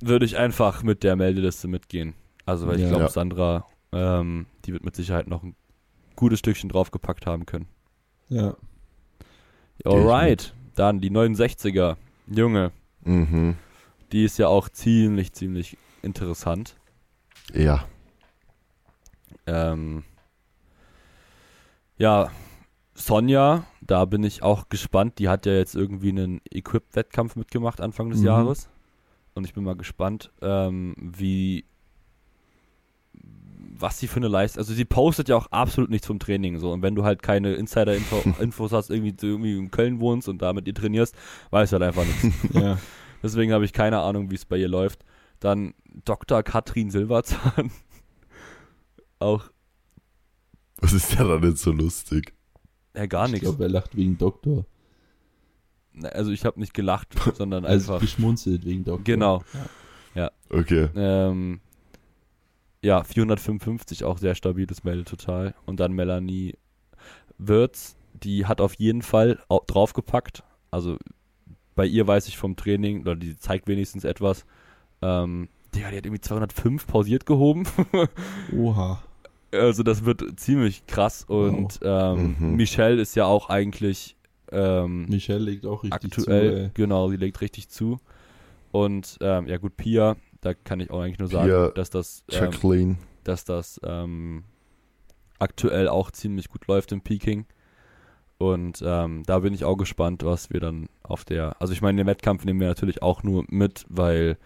würde 0.00 0.24
ich 0.26 0.36
einfach 0.36 0.82
mit 0.82 1.02
der 1.02 1.16
Meldeliste 1.16 1.68
mitgehen. 1.68 2.14
Also 2.46 2.66
weil 2.66 2.76
ich 2.76 2.82
Ja. 2.82 2.88
glaube. 2.88 3.08
Sandra, 3.08 3.66
ähm, 3.92 4.46
die 4.64 4.72
wird 4.72 4.84
mit 4.84 4.96
Sicherheit 4.96 5.26
noch 5.28 5.42
ein 5.42 5.54
gutes 6.16 6.38
Stückchen 6.38 6.68
draufgepackt 6.68 7.26
haben 7.26 7.46
können. 7.46 7.66
Ja. 8.28 8.56
Alright, 9.84 10.54
dann 10.74 11.00
die 11.00 11.10
69er. 11.10 11.96
Junge, 12.26 12.70
Mhm. 13.04 13.56
die 14.12 14.24
ist 14.24 14.38
ja 14.38 14.48
auch 14.48 14.68
ziemlich, 14.68 15.32
ziemlich 15.32 15.76
interessant. 16.02 16.76
Ja. 17.54 17.84
Ähm, 19.46 20.04
ja, 21.96 22.30
Sonja, 22.94 23.64
da 23.80 24.04
bin 24.04 24.22
ich 24.22 24.42
auch 24.42 24.68
gespannt. 24.68 25.18
Die 25.18 25.28
hat 25.28 25.46
ja 25.46 25.52
jetzt 25.52 25.74
irgendwie 25.74 26.10
einen 26.10 26.40
Equip-Wettkampf 26.50 27.36
mitgemacht 27.36 27.80
Anfang 27.80 28.10
des 28.10 28.20
Mhm. 28.20 28.26
Jahres. 28.26 28.68
Und 29.40 29.44
ich 29.46 29.54
bin 29.54 29.64
mal 29.64 29.74
gespannt, 29.76 30.30
ähm, 30.42 30.94
wie, 30.98 31.64
was 33.12 33.98
sie 33.98 34.06
für 34.06 34.16
eine 34.18 34.28
Leistung, 34.28 34.60
also 34.60 34.74
sie 34.74 34.84
postet 34.84 35.28
ja 35.30 35.36
auch 35.36 35.46
absolut 35.46 35.88
nichts 35.90 36.06
vom 36.06 36.18
Training 36.18 36.58
so 36.58 36.70
und 36.72 36.82
wenn 36.82 36.94
du 36.94 37.04
halt 37.04 37.22
keine 37.22 37.54
Insider-Infos 37.54 38.72
hast, 38.72 38.90
irgendwie 38.90 39.14
irgendwie 39.20 39.56
in 39.56 39.70
Köln 39.70 40.00
wohnst 40.00 40.28
und 40.28 40.42
da 40.42 40.52
mit 40.52 40.66
ihr 40.66 40.74
trainierst, 40.74 41.14
weißt 41.50 41.72
du 41.72 41.78
halt 41.78 41.84
einfach 41.84 42.04
nichts. 42.04 42.26
Ja. 42.54 42.78
Deswegen 43.22 43.52
habe 43.52 43.64
ich 43.64 43.72
keine 43.72 44.00
Ahnung, 44.00 44.30
wie 44.30 44.34
es 44.34 44.44
bei 44.44 44.56
ihr 44.58 44.68
läuft. 44.68 45.04
Dann 45.40 45.74
Dr. 46.04 46.42
Katrin 46.42 46.90
Silberzahn. 46.90 47.70
auch, 49.18 49.44
Was 50.78 50.92
ist 50.92 51.18
dann 51.18 51.40
nicht 51.40 51.58
so 51.58 51.72
lustig? 51.72 52.34
ja 52.94 53.06
gar 53.06 53.26
Ich 53.26 53.32
nichts. 53.32 53.46
glaube, 53.48 53.64
er 53.64 53.70
lacht 53.70 53.96
wegen 53.96 54.18
Doktor. 54.18 54.64
Also 56.04 56.30
ich 56.32 56.44
habe 56.44 56.58
nicht 56.60 56.74
gelacht, 56.74 57.08
sondern 57.34 57.64
Also 57.64 57.92
einfach, 57.94 58.00
geschmunzelt 58.04 58.64
wegen 58.64 58.84
Doktor. 58.84 59.04
genau. 59.04 59.42
Okay. 60.52 60.88
Ähm, 60.96 61.60
ja, 62.82 63.04
455 63.04 64.02
auch 64.04 64.18
sehr 64.18 64.34
stabiles 64.34 64.82
Melde 64.84 65.04
total. 65.04 65.54
Und 65.66 65.78
dann 65.78 65.92
Melanie 65.92 66.56
Wirtz, 67.38 67.96
die 68.14 68.46
hat 68.46 68.60
auf 68.60 68.74
jeden 68.74 69.02
Fall 69.02 69.38
au- 69.48 69.62
draufgepackt. 69.66 70.42
Also 70.72 70.96
bei 71.76 71.86
ihr 71.86 72.06
weiß 72.06 72.26
ich 72.26 72.36
vom 72.36 72.56
Training, 72.56 73.02
oder 73.02 73.14
die 73.14 73.36
zeigt 73.38 73.68
wenigstens 73.68 74.02
etwas. 74.04 74.44
Ähm, 75.02 75.48
Digga, 75.74 75.90
die 75.90 75.98
hat 75.98 76.06
irgendwie 76.06 76.20
205 76.20 76.86
pausiert 76.88 77.26
gehoben. 77.26 77.64
Oha. 78.56 79.02
also 79.52 79.82
das 79.84 80.04
wird 80.04 80.24
ziemlich 80.40 80.84
krass. 80.86 81.24
Und 81.24 81.78
ähm, 81.82 82.34
Mhm. 82.40 82.56
Michelle 82.56 83.00
ist 83.00 83.14
ja 83.14 83.24
auch 83.26 83.50
eigentlich 83.50 84.16
ähm, 84.52 85.06
Michelle 85.08 85.44
legt 85.44 85.66
auch 85.66 85.82
richtig 85.82 86.12
aktuell, 86.18 86.50
zu, 86.50 86.56
ey. 86.56 86.70
genau, 86.74 87.08
sie 87.10 87.16
legt 87.16 87.40
richtig 87.40 87.68
zu. 87.68 88.00
Und 88.72 89.18
ähm, 89.20 89.46
ja 89.46 89.58
gut, 89.58 89.76
Pia, 89.76 90.16
da 90.40 90.54
kann 90.54 90.80
ich 90.80 90.90
auch 90.90 91.00
eigentlich 91.00 91.18
nur 91.18 91.28
sagen, 91.28 91.48
Pia, 91.48 91.68
dass 91.70 91.90
das, 91.90 92.24
ähm, 92.30 92.98
dass 93.24 93.44
das 93.44 93.80
ähm, 93.84 94.44
aktuell 95.38 95.88
auch 95.88 96.10
ziemlich 96.10 96.48
gut 96.48 96.66
läuft 96.66 96.92
im 96.92 97.00
Peking. 97.00 97.46
Und 98.38 98.82
ähm, 98.86 99.22
da 99.26 99.40
bin 99.40 99.52
ich 99.52 99.64
auch 99.64 99.76
gespannt, 99.76 100.24
was 100.24 100.50
wir 100.50 100.60
dann 100.60 100.88
auf 101.02 101.24
der, 101.24 101.60
also 101.60 101.72
ich 101.72 101.82
meine, 101.82 101.98
den 101.98 102.06
Wettkampf 102.06 102.44
nehmen 102.44 102.60
wir 102.60 102.68
natürlich 102.68 103.02
auch 103.02 103.22
nur 103.22 103.44
mit, 103.48 103.84
weil 103.88 104.38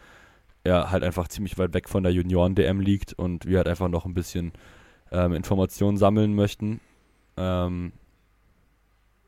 er 0.64 0.90
halt 0.90 1.04
einfach 1.04 1.28
ziemlich 1.28 1.58
weit 1.58 1.74
weg 1.74 1.88
von 1.88 2.02
der 2.02 2.12
Junioren-DM 2.12 2.80
liegt 2.80 3.12
und 3.12 3.46
wir 3.46 3.58
halt 3.58 3.68
einfach 3.68 3.88
noch 3.88 4.04
ein 4.04 4.14
bisschen 4.14 4.52
ähm, 5.12 5.34
Informationen 5.34 5.96
sammeln 5.96 6.34
möchten. 6.34 6.80
Ähm, 7.36 7.92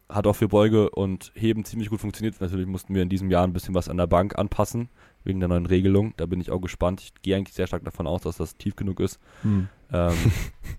hat 0.09 0.27
auch 0.27 0.35
für 0.35 0.49
Beuge 0.49 0.91
und 0.91 1.33
Heben 1.35 1.65
ziemlich 1.65 1.91
gut 1.91 2.01
funktioniert. 2.01 2.41
Natürlich 2.41 2.67
mussten 2.67 2.95
wir 2.95 3.03
in 3.03 3.09
diesem 3.09 3.31
Jahr 3.31 3.45
ein 3.45 3.53
bisschen 3.53 3.75
was 3.75 3.89
an 3.89 3.97
der 3.97 4.07
Bank 4.07 4.39
anpassen, 4.39 4.89
wegen 5.25 5.41
der 5.41 5.49
neuen 5.49 5.67
Regelung. 5.67 6.15
Da 6.17 6.27
bin 6.27 6.41
ich 6.41 6.51
auch 6.51 6.61
gespannt. 6.61 7.01
Ich 7.01 7.15
gehe 7.23 7.37
eigentlich 7.37 7.55
sehr 7.55 7.67
stark 7.67 7.85
davon 7.85 8.07
aus, 8.07 8.23
dass 8.23 8.37
das 8.37 8.57
tief 8.57 8.77
genug 8.77 9.01
ist. 9.01 9.19
Hm. 9.43 9.69
Ähm, 9.93 10.15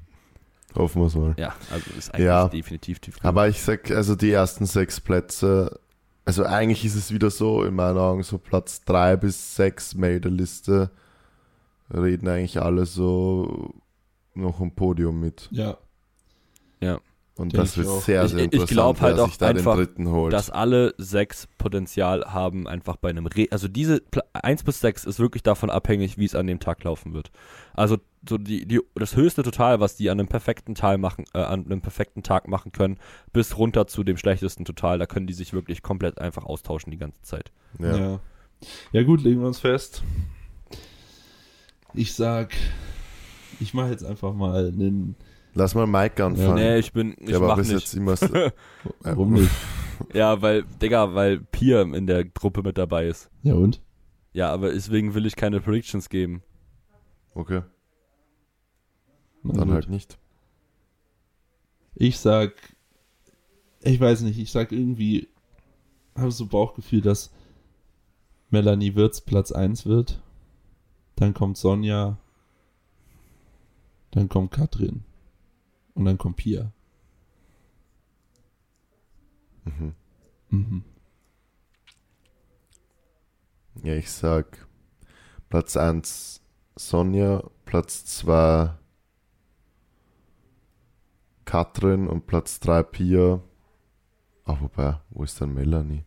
Hoffen 0.76 1.02
wir 1.02 1.08
es 1.08 1.16
mal. 1.16 1.36
ja, 1.38 1.56
also 1.72 1.90
ist 1.98 2.14
eigentlich 2.14 2.26
Ja. 2.26 2.48
definitiv 2.48 3.00
tief 3.00 3.16
genug. 3.16 3.26
Aber 3.26 3.48
ich 3.50 3.62
sag, 3.62 3.90
also 3.92 4.16
die 4.16 4.32
ersten 4.32 4.66
sechs 4.66 5.02
Plätze, 5.02 5.80
also 6.24 6.44
eigentlich 6.46 6.86
ist 6.86 6.96
es 6.96 7.12
wieder 7.12 7.30
so, 7.32 7.64
in 7.64 7.74
meinen 7.74 7.98
Augen, 7.98 8.22
so 8.24 8.38
Platz 8.38 8.84
drei 8.84 9.16
bis 9.16 9.56
sechs 9.56 9.96
Meldeliste 9.96 10.92
reden 11.94 12.28
eigentlich 12.28 12.62
alle 12.62 12.86
so 12.86 13.74
noch 14.36 14.60
im 14.60 14.72
Podium 14.72 15.20
mit. 15.20 15.48
Ja. 15.52 15.78
Und 17.38 17.54
Denk 17.54 17.64
das 17.64 17.72
ich 17.72 17.78
wird 17.78 17.88
auch. 17.88 18.02
sehr, 18.02 18.24
Ich- 18.24 18.32
sehr 18.32 18.40
ich 18.40 18.46
interessant, 18.46 18.70
glaub 18.72 19.02
halt 19.02 19.20
auch 19.20 19.42
einfach, 19.42 19.76
den 19.76 19.86
dritten 19.86 20.08
holt. 20.10 20.34
dass 20.34 20.50
alle 20.50 20.94
sechs 20.98 21.48
Potenzial 21.58 22.26
haben, 22.34 22.68
einfach 22.68 22.96
bei 22.98 23.10
einem 23.10 23.26
Re 23.28 23.48
also 23.52 23.68
diese 23.68 24.02
Pla 24.02 24.24
1 24.34 24.64
bis 24.64 24.80
6 24.80 25.06
ist 25.06 25.20
wirklich 25.20 25.44
davon 25.44 25.70
abhängig, 25.70 26.18
wie 26.18 26.26
es 26.26 26.36
an 26.36 26.48
dem 26.48 26.60
Tag 26.60 26.84
laufen 26.84 27.14
wird. 27.14 27.32
Also 27.74 27.98
so 28.28 28.38
die, 28.38 28.66
die 28.66 28.82
das 28.96 29.16
höchste 29.16 29.44
Total, 29.44 29.80
was 29.80 29.96
die 29.96 30.10
an 30.10 30.20
einem 30.20 30.28
perfekten 30.28 30.74
Teil 30.76 30.98
machen, 30.98 31.26
äh, 31.34 31.40
an 31.40 31.66
einem 31.66 31.82
perfekten 31.82 32.24
Tag 32.24 32.48
machen 32.48 32.72
können, 32.72 32.98
bis 33.34 33.58
runter 33.58 33.88
zu 33.88 34.04
dem 34.04 34.18
schlechtesten 34.18 34.66
Total, 34.66 34.98
da 35.00 35.06
können 35.06 35.28
die 35.28 35.34
sich 35.34 35.54
wirklich 35.54 35.82
komplett 35.84 36.20
einfach 36.20 36.44
austauschen 36.44 36.92
die 36.92 36.98
ganze 36.98 37.22
Zeit. 37.22 37.52
ja. 37.80 37.98
ja. 37.98 38.20
Ja 38.92 39.04
gut, 39.04 39.22
legen 39.22 39.40
wir 39.42 39.48
uns 39.48 39.60
fest. 39.60 40.02
Ich 41.94 42.14
sag, 42.16 42.54
ich 43.60 43.74
mache 43.76 43.90
jetzt 43.92 44.04
einfach 44.04 44.34
mal 44.34 44.68
einen. 44.68 45.16
Lass 45.58 45.74
mal 45.74 45.88
Mike 45.88 46.24
anfangen. 46.24 46.56
Nee, 46.56 46.78
ich 46.78 46.94
bin, 46.94 47.16
ich 47.20 47.30
der 47.30 47.42
war 47.42 47.48
mach 47.50 47.58
bis 47.58 47.70
nicht. 47.70 47.80
jetzt 47.80 47.94
immer 47.96 48.16
so, 48.16 48.28
Warum 49.02 49.34
nicht? 49.34 49.50
Ja, 50.14 50.40
weil, 50.44 50.64
Digga, 50.82 51.16
weil 51.16 51.40
Pia 51.40 51.82
in 51.82 52.06
der 52.06 52.26
Gruppe 52.26 52.62
mit 52.62 52.78
dabei 52.78 53.08
ist. 53.08 53.32
Ja 53.42 53.56
und? 53.56 53.82
Ja, 54.34 54.52
aber 54.54 54.72
deswegen 54.72 55.16
will 55.16 55.26
ich 55.26 55.36
keine 55.36 55.60
Predictions 55.60 56.10
geben. 56.10 56.44
Okay, 57.34 57.62
Na 59.42 59.54
dann 59.54 59.66
gut. 59.66 59.74
halt 59.74 59.90
nicht. 59.90 60.20
Ich 61.96 62.20
sag, 62.20 62.54
ich 63.82 64.00
weiß 64.00 64.22
nicht, 64.22 64.38
ich 64.38 64.52
sag 64.52 64.72
irgendwie, 64.72 65.28
habe 66.16 66.30
so 66.30 66.46
Bauchgefühl, 66.46 67.02
dass 67.02 67.32
Melanie 68.52 68.94
Wirtz 68.94 69.22
Platz 69.22 69.52
1 69.52 69.88
wird. 69.88 70.22
Dann 71.16 71.34
kommt 71.34 71.58
Sonja. 71.58 72.18
Dann 74.12 74.30
kommt 74.30 74.52
Katrin. 74.52 75.04
Und 75.98 76.06
dann 76.06 76.18
kommt 76.18 76.38
Pia. 76.38 76.72
Mhm. 79.66 79.94
Mhm. 80.50 80.84
Ja, 83.84 83.96
ich 83.96 84.10
sag 84.12 84.68
Platz 85.50 85.78
1 85.78 86.42
Sonja, 86.76 87.44
Platz 87.66 88.06
2 88.06 88.74
Katrin 91.46 92.08
und 92.08 92.28
Platz 92.28 92.60
3 92.60 92.84
Pia. 92.84 93.42
Ah, 94.46 94.58
wobei, 94.62 95.00
wo 95.10 95.24
ist 95.24 95.40
dann 95.42 95.54
Melanie? 95.54 96.04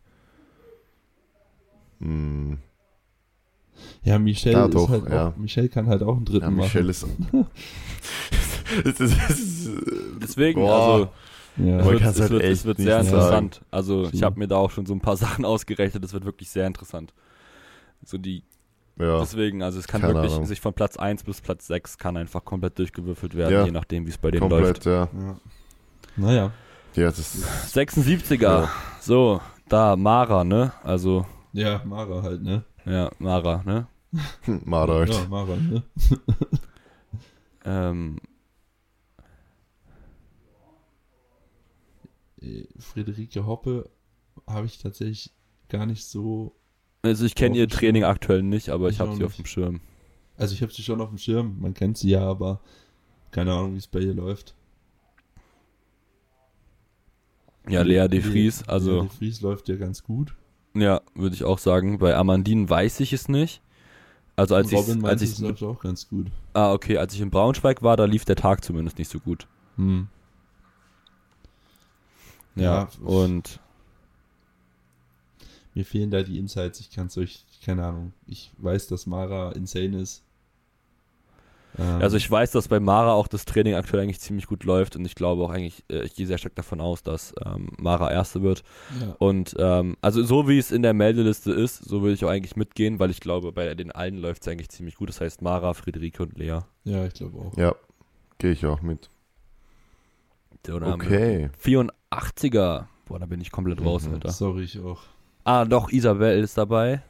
Hm, 2.01 2.59
Ja, 4.03 4.19
Michelle 4.19 4.57
Ja, 4.57 4.67
ist 4.67 4.75
doch, 4.75 4.89
halt 4.89 5.09
ja. 5.09 5.29
auch, 5.29 5.37
Michelle 5.37 5.69
kann 5.69 5.87
halt 5.87 6.03
auch 6.03 6.17
einen 6.17 6.25
dritten 6.25 6.45
ja, 6.45 6.51
Michelle 6.51 6.91
ist. 6.91 7.07
das 8.85 9.01
ist, 9.01 9.17
das 9.29 9.39
ist, 9.39 9.71
Deswegen, 10.23 10.61
Boah. 10.61 10.93
also. 10.93 11.09
Ja. 11.57 11.79
es 11.81 11.87
wird, 11.87 12.01
kann's 12.01 12.15
es 12.17 12.21
halt 12.23 12.31
wird, 12.31 12.43
es 12.45 12.65
wird 12.65 12.77
sehr 12.79 13.03
sagen. 13.05 13.09
interessant. 13.09 13.61
Also 13.71 14.09
ich 14.13 14.23
habe 14.23 14.39
mir 14.39 14.47
da 14.49 14.57
auch 14.57 14.71
schon 14.71 14.87
so 14.87 14.95
ein 14.95 15.01
paar 15.01 15.17
Sachen 15.19 15.45
ausgerechnet. 15.45 16.05
Es 16.05 16.13
wird 16.13 16.25
wirklich 16.25 16.49
sehr 16.49 16.67
interessant. 16.67 17.13
So 18.05 18.17
die, 18.19 18.45
ja, 18.99 19.19
deswegen, 19.21 19.63
also 19.63 19.79
es 19.79 19.87
kann 19.89 20.01
Keine 20.01 20.15
wirklich 20.15 20.33
Ahnung. 20.33 20.47
sich 20.47 20.61
von 20.61 20.73
Platz 20.73 20.97
1 20.97 21.25
bis 21.25 21.41
Platz 21.41 21.67
6 21.67 21.99
kann 21.99 22.17
einfach 22.17 22.45
komplett 22.45 22.79
durchgewürfelt 22.79 23.35
werden, 23.35 23.53
Ja. 23.53 23.65
je 23.65 23.73
nachdem, 23.73 24.07
wie 24.07 24.11
es 24.11 24.19
bei 24.19 24.31
denen 24.31 24.49
läuft. 24.49 24.85
komplett, 24.85 24.87
ja. 24.87 25.09
ja. 25.21 25.37
Naja. 26.17 26.51
Ja, 26.95 27.07
das 27.07 27.43
76er. 27.75 28.41
Ja. 28.43 28.71
So, 29.01 29.41
da, 29.69 29.97
Mara, 29.97 30.45
ne? 30.45 30.73
Also, 30.83 31.27
Ja, 31.53 31.83
Mara 31.85 32.23
halt, 32.23 32.43
ne? 32.43 32.65
ja, 32.87 33.11
Mara, 33.19 33.63
ne? 33.67 33.87
Mara 34.65 34.95
halt. 34.95 35.11
Ja, 35.15 35.27
Mara, 35.29 35.57
ne? 35.57 35.83
Ähm, 37.65 38.17
Friederike 42.79 43.47
Hoppe 43.47 43.91
habe 44.47 44.67
ich 44.67 44.79
tatsächlich 44.79 45.33
gar 45.69 45.87
nicht 45.87 46.05
so. 46.05 46.55
also 47.03 47.25
ich 47.27 47.35
kenne 47.35 47.53
Auf 47.53 47.57
ihr 47.59 47.67
dem 47.67 47.71
Schirm. 47.71 47.79
Training 47.81 48.05
aktuell 48.05 48.43
nicht, 48.43 48.71
aber 48.71 48.89
ich, 48.89 48.95
Ich 48.97 49.01
habe 49.01 49.15
sie 49.15 49.25
auf 49.25 49.31
nicht. 49.31 49.39
dem 49.39 49.47
Schirm. 49.47 49.81
Also 50.37 50.55
ich 50.55 50.63
habe 50.63 50.73
sie 50.73 50.83
schon 50.83 51.01
auf 51.01 51.11
dem 51.11 51.19
Schirm, 51.19 51.59
man 51.61 51.75
kennt 51.75 51.99
sie 51.99 52.11
ja, 52.11 52.23
aber 52.27 52.61
keine 53.31 53.53
Ahnung, 53.53 53.75
wie 53.75 53.79
es 53.79 53.87
bei 53.87 54.01
ihr 54.01 54.15
läuft. 54.15 54.55
Ja, 57.69 57.83
Lea 57.83 58.09
de 58.09 58.21
Vries, 58.21 58.61
Lea 58.63 58.67
also 58.69 59.01
de 59.03 59.09
Vries 59.11 59.41
läuft 59.43 59.69
ja 59.69 59.77
ganz 59.77 60.03
gut. 60.03 60.35
ja, 60.75 61.03
würde 61.15 61.35
ich 61.35 61.45
auch 61.45 61.59
sagen. 61.59 61.99
Bei 61.99 62.17
Amandine 62.17 62.69
weiß 62.69 63.01
ich 63.01 63.13
es 63.13 63.29
nicht. 63.29 63.61
Also 64.37 64.55
als 64.55 64.73
ich, 64.73 64.79
Robin 64.79 65.05
als 65.05 65.21
ich 65.21 65.31
es 65.33 65.39
läuft 65.41 65.63
auch 65.63 65.81
ganz 65.81 66.09
gut. 66.09 66.29
Ah, 66.55 66.73
okay, 66.73 66.97
als 66.97 67.13
ich 67.15 67.21
in 67.21 67.29
Braunschweig 67.31 67.83
war, 67.83 67.97
da 67.99 68.07
lief 68.07 68.25
der 68.25 68.37
Tag 68.37 68.65
zumindest 68.65 68.99
nicht 68.99 69.11
so 69.11 69.21
gut. 69.21 69.47
Hm. 69.77 70.09
Ja, 72.57 72.63
Ja, 72.63 72.89
und 73.05 73.61
Mir 75.75 75.85
fehlen 75.85 76.11
da 76.11 76.23
die 76.23 76.39
Insights, 76.39 76.81
ich 76.81 76.91
kann 76.91 77.07
es 77.07 77.17
euch, 77.17 77.45
keine 77.65 77.85
Ahnung. 77.85 78.13
Ich 78.27 78.51
weiß, 78.59 78.89
dass 78.89 79.07
Mara 79.07 79.53
insane 79.53 80.01
ist. 80.01 80.23
Ähm, 81.79 82.03
also 82.03 82.17
ich 82.17 82.29
weiß, 82.29 82.51
dass 82.51 82.67
bei 82.67 82.81
Mara 82.81 83.13
auch 83.13 83.29
das 83.29 83.45
Training 83.45 83.75
aktuell 83.75 84.03
eigentlich 84.03 84.19
ziemlich 84.19 84.47
gut 84.49 84.65
läuft 84.65 84.97
und 84.97 85.05
ich 85.05 85.15
glaube 85.15 85.45
auch 85.45 85.51
eigentlich, 85.51 85.85
äh, 85.89 86.03
ich 86.03 86.15
gehe 86.17 86.27
sehr 86.27 86.39
stark 86.39 86.57
davon 86.57 86.81
aus, 86.81 87.05
dass 87.05 87.33
ähm, 87.47 87.69
Mara 87.79 88.11
Erste 88.11 88.43
wird. 88.43 88.65
ja, 89.01 89.15
Und 89.19 89.55
ähm, 89.59 89.97
also 90.01 90.23
so 90.25 90.49
wie 90.49 90.59
es 90.59 90.73
in 90.73 90.83
der 90.83 90.95
Meldeliste 90.95 91.53
ist, 91.53 91.77
so 91.85 92.03
würde 92.03 92.15
ich 92.15 92.25
auch 92.25 92.31
eigentlich 92.31 92.57
mitgehen, 92.57 92.99
weil 92.99 93.11
ich 93.11 93.21
glaube, 93.21 93.53
bei 93.53 93.73
den 93.77 93.93
allen 93.93 94.19
läuft 94.19 94.43
es 94.43 94.49
eigentlich 94.49 94.71
ziemlich 94.71 94.97
gut. 94.97 95.09
Das 95.09 95.21
heißt 95.21 95.43
Mara, 95.43 95.73
Friederike 95.75 96.25
und 96.25 96.37
Lea. 96.37 96.59
ja, 96.85 97.07
ich 97.07 97.15
glaube 97.15 97.39
auch. 97.39 97.57
Ja, 97.57 97.77
gehe 98.39 98.51
ich 98.51 98.67
auch 98.67 98.83
mit. 98.83 99.09
Wir 100.65 100.75
Okay. 100.87 101.51
84er. 101.63 102.87
Boah, 103.07 103.19
da 103.19 103.27
bin 103.27 103.41
ich 103.41 103.51
komplett 103.51 103.81
raus, 103.85 104.07
Mhm. 104.07 104.15
Alter. 104.15 104.31
Sorry, 104.31 104.65
ich 104.65 104.79
auch. 104.81 105.01
Ah, 105.45 105.65
doch, 105.65 105.91
Isabel 105.91 106.39
ist 106.43 106.57
dabei. 106.59 107.03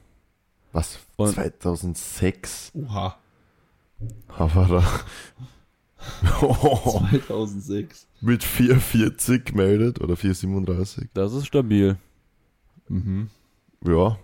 Was? 0.73 0.99
Und- 1.17 1.35
2006? 1.35 2.73
Oha. 2.75 3.17
Aber 4.29 4.67
da. 4.67 5.01
2006. 6.41 8.07
Mit 8.21 8.45
440 8.45 9.45
gemeldet 9.47 10.01
oder 10.01 10.17
437. 10.17 11.09
Das 11.15 11.33
ist 11.33 11.47
stabil. 11.47 11.97
Mhm. 12.89 13.29
Ja. 13.85 14.19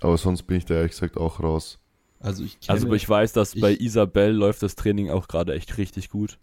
Aber 0.00 0.16
sonst 0.16 0.42
bin 0.44 0.56
ich 0.58 0.64
da 0.64 0.74
ehrlich 0.74 0.92
gesagt 0.92 1.16
auch 1.16 1.40
raus. 1.40 1.78
Also 2.20 2.42
ich 2.44 2.58
kenne, 2.60 2.72
Also 2.80 2.92
ich 2.94 3.08
weiß, 3.08 3.32
dass 3.32 3.54
ich- 3.54 3.60
bei 3.60 3.74
Isabel 3.74 4.32
läuft 4.32 4.62
das 4.62 4.74
Training 4.76 5.10
auch 5.10 5.28
gerade 5.28 5.54
echt 5.54 5.78
richtig 5.78 6.10
gut. 6.10 6.38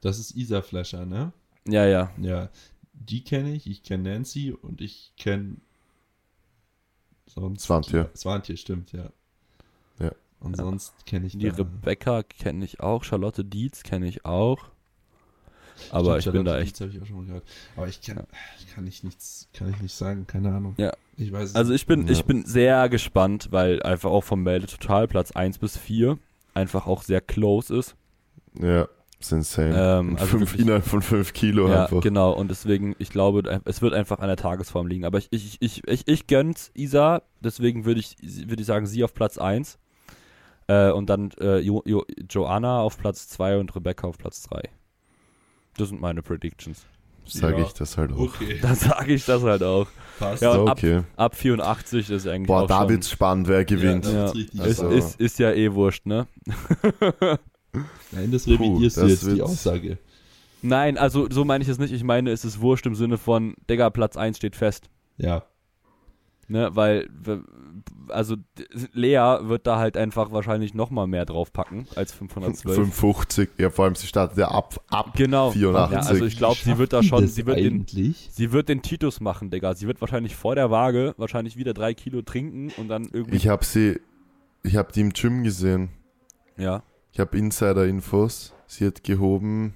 Das 0.00 0.18
ist 0.18 0.34
Isa 0.36 0.62
Flasher, 0.62 1.06
ne? 1.06 1.32
Ja, 1.68 1.84
ja. 1.86 2.10
Ja, 2.20 2.48
die 2.92 3.24
kenne 3.24 3.52
ich, 3.54 3.66
ich 3.66 3.82
kenne 3.82 4.10
Nancy 4.10 4.52
und 4.52 4.80
ich 4.80 5.12
kenne 5.16 5.56
sonst 7.26 7.64
Swantje. 7.64 8.10
Swantje, 8.16 8.56
stimmt, 8.56 8.92
ja. 8.92 9.10
Ja. 9.98 10.12
Und 10.40 10.56
Ja. 10.56 10.64
sonst 10.64 10.94
kenne 11.06 11.26
ich 11.26 11.36
Die 11.36 11.48
da- 11.48 11.56
Rebecca 11.56 12.22
kenne 12.22 12.64
ich 12.64 12.80
auch, 12.80 13.04
Charlotte 13.04 13.44
Dietz 13.44 13.82
kenne 13.82 14.06
ich 14.06 14.24
auch. 14.24 14.58
Aber 15.90 16.18
Stimmt, 16.20 16.26
ich 16.36 16.38
bin 16.38 16.44
da 16.46 16.58
echt. 16.58 16.80
Ich 16.80 17.02
auch 17.02 17.06
schon 17.06 17.16
mal 17.18 17.26
gehört. 17.26 17.44
Aber 17.76 17.86
ich 17.86 18.00
kann, 18.00 18.26
kann 18.74 18.86
ich 18.86 19.04
nichts, 19.04 19.48
kann 19.52 19.68
ich 19.68 19.78
nicht 19.82 19.94
sagen, 19.94 20.26
keine 20.26 20.54
Ahnung. 20.54 20.74
Ja. 20.78 20.92
Ich 21.18 21.30
weiß 21.32 21.54
Also 21.54 21.74
ich 21.74 21.86
bin, 21.86 22.06
Ja. 22.06 22.12
ich 22.12 22.24
bin 22.24 22.46
sehr 22.46 22.88
gespannt, 22.88 23.48
weil 23.50 23.82
einfach 23.82 24.10
auch 24.10 24.24
vom 24.24 24.42
Melde 24.42 24.66
total 24.66 25.06
Platz 25.06 25.32
1 25.32 25.58
bis 25.58 25.76
4 25.76 26.18
einfach 26.54 26.86
auch 26.86 27.02
sehr 27.02 27.20
close 27.20 27.76
ist. 27.76 27.94
Ja, 28.58 28.88
ist 29.18 29.32
insane. 29.32 29.74
Ähm, 29.76 30.14
also 30.16 30.26
fünf, 30.26 30.40
wirklich- 30.52 30.60
innerhalb 30.62 30.84
von 30.84 31.02
5 31.02 31.32
Kilo 31.32 31.68
Ja, 31.68 31.84
einfach. 31.84 32.00
genau. 32.00 32.32
Und 32.32 32.50
deswegen, 32.50 32.94
ich 32.98 33.10
glaube, 33.10 33.60
es 33.64 33.80
wird 33.82 33.94
einfach 33.94 34.18
an 34.20 34.28
der 34.28 34.36
Tagesform 34.36 34.86
liegen. 34.86 35.04
Aber 35.04 35.18
ich, 35.18 35.28
ich, 35.30 35.56
ich, 35.60 35.86
ich, 35.86 36.06
ich 36.06 36.26
gönn's 36.26 36.70
Isa, 36.74 37.22
deswegen 37.40 37.84
würde 37.84 38.00
ich, 38.00 38.16
würde 38.22 38.60
ich 38.60 38.66
sagen, 38.66 38.86
sie 38.86 39.02
auf 39.04 39.14
Platz 39.14 39.38
1. 39.38 39.78
Äh, 40.68 40.90
und 40.90 41.08
dann 41.08 41.30
äh, 41.40 41.58
jo, 41.58 41.82
jo, 41.86 42.04
Joanna 42.28 42.80
auf 42.80 42.98
Platz 42.98 43.28
2 43.28 43.58
und 43.58 43.74
Rebecca 43.76 44.06
auf 44.08 44.18
Platz 44.18 44.42
3. 44.42 44.62
Das 45.76 45.88
sind 45.90 46.00
meine 46.00 46.22
Predictions. 46.22 46.84
Sage 47.28 47.58
Ja. 47.58 47.64
ich 47.66 47.72
das 47.72 47.96
halt 47.96 48.12
auch. 48.12 48.18
Okay, 48.18 48.58
Da 48.62 48.74
sage 48.74 49.14
ich 49.14 49.24
das 49.24 49.42
halt 49.42 49.62
auch. 49.62 49.86
passt. 50.18 50.42
Ja, 50.42 50.52
ab- 50.52 50.70
okay. 50.78 51.02
Ab 51.16 51.34
84 51.36 52.10
ist 52.10 52.26
eigentlich 52.26 52.46
Boah, 52.48 52.62
auch 52.62 52.66
da 52.66 52.80
schon, 52.80 52.88
wird's 52.90 53.10
spannend, 53.10 53.48
wer 53.48 53.64
gewinnt. 53.64 54.06
Ja, 54.06 54.26
Ja, 54.26 54.32
Das 54.32 54.66
ist 54.66 54.80
Also- 54.80 54.88
ist, 54.90 55.20
ist 55.20 55.38
ja 55.38 55.52
eh 55.52 55.72
wurscht, 55.72 56.06
ne? 56.06 56.26
Nein, 58.12 58.30
das 58.30 58.46
revidierst 58.46 58.96
Puh, 58.96 59.02
du 59.02 59.08
das 59.08 59.22
jetzt 59.22 59.36
die 59.36 59.42
Aussage. 59.42 59.98
Nein, 60.62 60.98
also 60.98 61.28
so 61.30 61.44
meine 61.44 61.62
ich 61.62 61.68
es 61.68 61.78
nicht. 61.78 61.92
Ich 61.92 62.04
meine, 62.04 62.30
es 62.30 62.44
ist 62.44 62.60
wurscht 62.60 62.86
im 62.86 62.94
Sinne 62.94 63.18
von, 63.18 63.54
Digga, 63.68 63.90
Platz 63.90 64.16
1 64.16 64.36
steht 64.36 64.56
fest. 64.56 64.88
Ja, 65.18 65.44
Ne, 66.48 66.70
weil, 66.74 67.08
also 68.08 68.36
Lea 68.92 69.38
wird 69.42 69.66
da 69.66 69.78
halt 69.78 69.96
einfach 69.96 70.30
wahrscheinlich 70.30 70.74
nochmal 70.74 71.08
mehr 71.08 71.24
draufpacken 71.24 71.88
als 71.96 72.12
512. 72.12 72.76
550. 72.76 73.48
Ja, 73.58 73.70
vor 73.70 73.84
allem 73.84 73.96
sie 73.96 74.06
startet 74.06 74.38
ja 74.38 74.48
ab, 74.48 74.80
ab 74.86 75.14
Genau. 75.16 75.50
84. 75.50 75.92
Ja, 75.92 76.08
also 76.08 76.24
ich 76.24 76.36
glaube, 76.36 76.56
sie 76.62 76.78
wird 76.78 76.92
da 76.92 77.02
schon, 77.02 77.26
sie 77.26 77.46
wird, 77.46 77.58
den, 77.58 77.84
sie 77.88 78.52
wird 78.52 78.68
den 78.68 78.82
Titus 78.82 79.20
machen, 79.20 79.50
Digga. 79.50 79.74
Sie 79.74 79.88
wird 79.88 80.00
wahrscheinlich 80.00 80.36
vor 80.36 80.54
der 80.54 80.70
Waage 80.70 81.14
wahrscheinlich 81.16 81.56
wieder 81.56 81.74
drei 81.74 81.94
Kilo 81.94 82.22
trinken 82.22 82.70
und 82.76 82.86
dann 82.86 83.08
irgendwie. 83.12 83.36
Ich 83.36 83.48
habe 83.48 83.64
sie, 83.64 83.98
ich 84.62 84.76
habe 84.76 84.92
die 84.92 85.00
im 85.00 85.12
Gym 85.12 85.42
gesehen. 85.42 85.88
ja. 86.56 86.82
Ich 87.16 87.20
habe 87.20 87.38
Insider-Infos. 87.38 88.52
Sie 88.66 88.84
hat 88.84 89.02
gehoben 89.02 89.72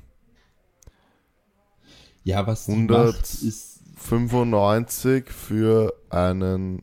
Ja, 2.22 2.46
was 2.46 2.66
die 2.66 2.72
100 2.72 3.14
macht, 3.14 3.20
ist 3.42 3.80
95 3.96 5.30
für 5.30 5.94
einen 6.10 6.82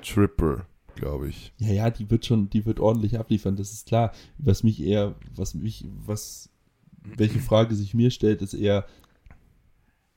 Triple, 0.00 0.64
glaube 0.94 1.28
ich. 1.28 1.52
Ja, 1.58 1.70
ja, 1.70 1.90
die 1.90 2.10
wird 2.10 2.24
schon, 2.24 2.48
die 2.48 2.64
wird 2.64 2.80
ordentlich 2.80 3.18
abliefern, 3.18 3.56
das 3.56 3.74
ist 3.74 3.86
klar. 3.86 4.14
Was 4.38 4.62
mich 4.62 4.82
eher, 4.82 5.14
was 5.34 5.52
mich, 5.52 5.84
was, 6.06 6.48
welche 7.02 7.40
Frage 7.40 7.74
sich 7.74 7.92
mir 7.92 8.10
stellt, 8.10 8.40
ist 8.40 8.54
eher, 8.54 8.86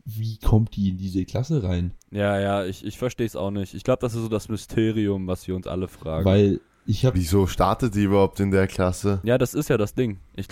wie 0.05 0.37
kommt 0.37 0.77
die 0.77 0.87
in 0.87 0.97
diese 0.97 1.25
Klasse 1.25 1.61
rein? 1.61 1.91
Ja, 2.09 2.39
ja, 2.39 2.65
ich, 2.65 2.85
ich 2.85 2.97
verstehe 2.97 3.27
es 3.27 3.35
auch 3.35 3.51
nicht. 3.51 3.73
Ich 3.73 3.83
glaube, 3.83 3.99
das 3.99 4.15
ist 4.15 4.21
so 4.21 4.29
das 4.29 4.47
Mysterium, 4.47 5.27
was 5.27 5.45
wir 5.45 5.57
uns 5.57 5.67
alle 5.67 5.89
fragen. 5.89 6.23
Weil 6.23 6.61
ich 6.85 7.05
habe, 7.05 7.17
Wieso 7.17 7.47
startet 7.47 7.95
die 7.95 8.03
überhaupt 8.03 8.39
in 8.39 8.51
der 8.51 8.67
Klasse? 8.67 9.21
ja, 9.23 9.37
das 9.37 9.53
ist 9.53 9.69
ja 9.69 9.77
das 9.77 9.93
Ding. 9.95 10.19
Ich, 10.35 10.47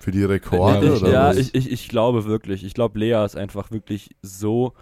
Für 0.00 0.10
die 0.10 0.24
Rekorde 0.24 0.86
Ja, 0.86 0.94
ich, 0.94 1.02
oder 1.02 1.12
ja, 1.12 1.28
was? 1.28 1.36
ich, 1.36 1.54
ich, 1.54 1.70
ich 1.72 1.88
glaube 1.88 2.24
wirklich. 2.24 2.64
Ich 2.64 2.74
glaube, 2.74 2.98
Lea 2.98 3.24
ist 3.24 3.36
einfach 3.36 3.70
wirklich 3.70 4.16
so, 4.22 4.72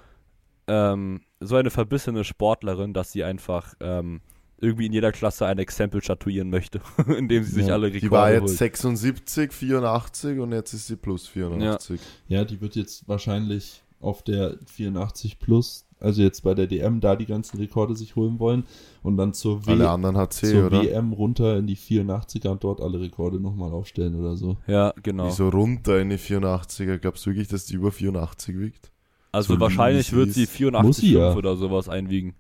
ähm, 0.66 1.20
so 1.40 1.56
eine 1.56 1.70
verbissene 1.70 2.24
Sportlerin, 2.24 2.94
dass 2.94 3.12
sie 3.12 3.24
einfach 3.24 3.74
ähm, 3.80 4.20
irgendwie 4.58 4.86
in 4.86 4.92
jeder 4.92 5.12
Klasse 5.12 5.46
ein 5.46 5.58
Exempel 5.58 6.02
statuieren 6.02 6.48
möchte, 6.48 6.80
indem 7.18 7.44
sie 7.44 7.52
sich 7.52 7.66
Ja, 7.66 7.74
alle 7.74 7.88
Rekorde 7.88 8.00
die 8.00 8.10
war 8.10 8.32
jetzt 8.32 8.42
holt. 8.42 8.50
76, 8.58 9.52
84 9.52 10.38
und 10.38 10.52
jetzt 10.52 10.72
ist 10.72 10.86
sie 10.86 10.96
plus 10.96 11.26
84. 11.26 12.00
ja, 12.28 12.44
die 12.44 12.60
wird 12.60 12.76
jetzt 12.76 13.06
wahrscheinlich 13.08 13.82
auf 14.00 14.22
der 14.22 14.58
84 14.66 15.38
plus, 15.38 15.83
also 16.00 16.22
jetzt 16.22 16.42
bei 16.42 16.54
der 16.54 16.66
DM, 16.66 17.00
da 17.00 17.16
die 17.16 17.26
ganzen 17.26 17.58
Rekorde 17.58 17.94
sich 17.96 18.16
holen 18.16 18.38
wollen 18.38 18.64
und 19.02 19.16
dann 19.16 19.32
zur, 19.32 19.66
w 19.66 19.72
Alle 19.72 19.90
anderen 19.90 20.16
hat 20.16 20.32
sie, 20.32 20.50
zur 20.50 20.66
oder? 20.66 20.82
WM 20.82 21.12
runter 21.12 21.56
in 21.56 21.66
die 21.66 21.76
84er 21.76 22.48
und 22.48 22.64
dort 22.64 22.80
alle 22.80 23.00
Rekorde 23.00 23.40
nochmal 23.40 23.72
aufstellen 23.72 24.14
oder 24.14 24.36
so. 24.36 24.56
Ja, 24.66 24.92
genau. 25.02 25.26
Wieso 25.26 25.48
runter 25.48 26.00
in 26.00 26.10
die 26.10 26.18
84er? 26.18 26.98
Glaubst 26.98 27.24
du 27.24 27.30
wirklich, 27.30 27.48
dass 27.48 27.66
die 27.66 27.74
über 27.74 27.92
84 27.92 28.58
wiegt? 28.58 28.92
Also 29.32 29.54
so 29.54 29.60
wahrscheinlich 29.60 30.12
wird 30.12 30.28
sie 30.28 30.44
sie 30.46 30.64
ist. 30.64 30.72
Muss 30.82 30.96
sie 30.98 31.16
84,5 31.16 31.18
ja. 31.18 31.34
oder 31.34 31.56
sowas 31.56 31.88
einwiegen. 31.88 32.34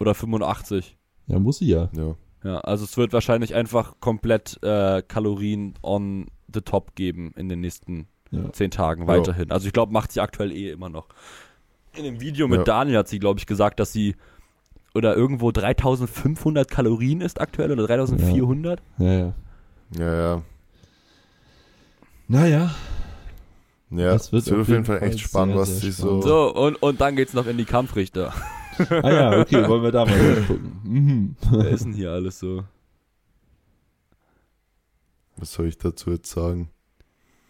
Oder 0.00 0.14
85. 0.14 0.96
Ja, 1.26 1.38
muss 1.38 1.58
sie 1.58 1.68
ja. 1.68 1.90
Ja. 1.96 2.16
Ja, 2.44 2.58
also 2.60 2.84
es 2.84 2.96
wird 2.96 3.12
wahrscheinlich 3.12 3.54
einfach 3.54 3.94
komplett 4.00 4.62
äh, 4.62 5.02
Kalorien 5.02 5.74
on 5.82 6.26
the 6.52 6.60
top 6.60 6.94
geben 6.94 7.32
in 7.36 7.48
den 7.48 7.60
nächsten 7.60 8.06
ja. 8.30 8.52
zehn 8.52 8.70
Tagen 8.70 9.02
Ja. 9.02 9.08
weiterhin. 9.08 9.50
Also 9.50 9.66
ich 9.66 9.72
glaube, 9.72 9.92
macht 9.92 10.12
sie 10.12 10.20
aktuell 10.20 10.52
eh 10.52 10.70
immer 10.70 10.88
noch. 10.88 11.08
In 11.98 12.04
dem 12.04 12.20
Video 12.20 12.46
mit 12.48 12.58
Ja. 12.58 12.64
Daniel 12.64 12.98
hat 12.98 13.08
sie, 13.08 13.18
glaube 13.18 13.40
ich, 13.40 13.46
gesagt, 13.46 13.80
dass 13.80 13.92
sie 13.92 14.14
oder 14.94 15.14
irgendwo 15.16 15.50
3500 15.52 16.70
Kalorien 16.70 17.20
ist 17.20 17.40
aktuell 17.40 17.70
oder 17.72 17.86
3400. 17.86 18.80
Ja, 18.98 19.12
ja. 19.12 19.34
Ja, 19.98 20.14
ja. 20.14 20.42
Naja, 22.28 22.70
Ja, 23.90 24.12
Das 24.12 24.32
wird 24.32 24.42
es 24.42 24.50
wird 24.50 24.60
auf 24.60 24.68
jeden 24.68 24.84
Fall 24.84 24.98
Fall 25.00 25.08
echt 25.08 25.20
spannend, 25.20 25.54
sehr, 25.54 25.60
was 25.62 25.68
sehr 25.80 25.90
sie 25.92 25.92
spannend. 26.02 26.22
so. 26.22 26.28
So, 26.28 26.54
und, 26.54 26.76
und 26.76 27.00
dann 27.00 27.16
geht's 27.16 27.32
noch 27.34 27.46
in 27.46 27.56
die 27.58 27.64
Kampfrichter. 27.64 28.32
Ah 28.90 29.10
ja, 29.10 29.40
okay, 29.40 29.66
wollen 29.68 29.82
wir 29.82 29.90
da 29.90 30.04
mal 30.06 30.44
gucken. 30.46 30.80
Mhm. 30.84 31.36
Wer 31.50 31.68
ist 31.68 31.84
denn 31.84 31.94
hier 31.94 32.12
alles 32.12 32.38
so? 32.38 32.62
Was 35.36 35.52
soll 35.52 35.66
ich 35.66 35.78
dazu 35.78 36.12
jetzt 36.12 36.30
sagen? 36.30 36.70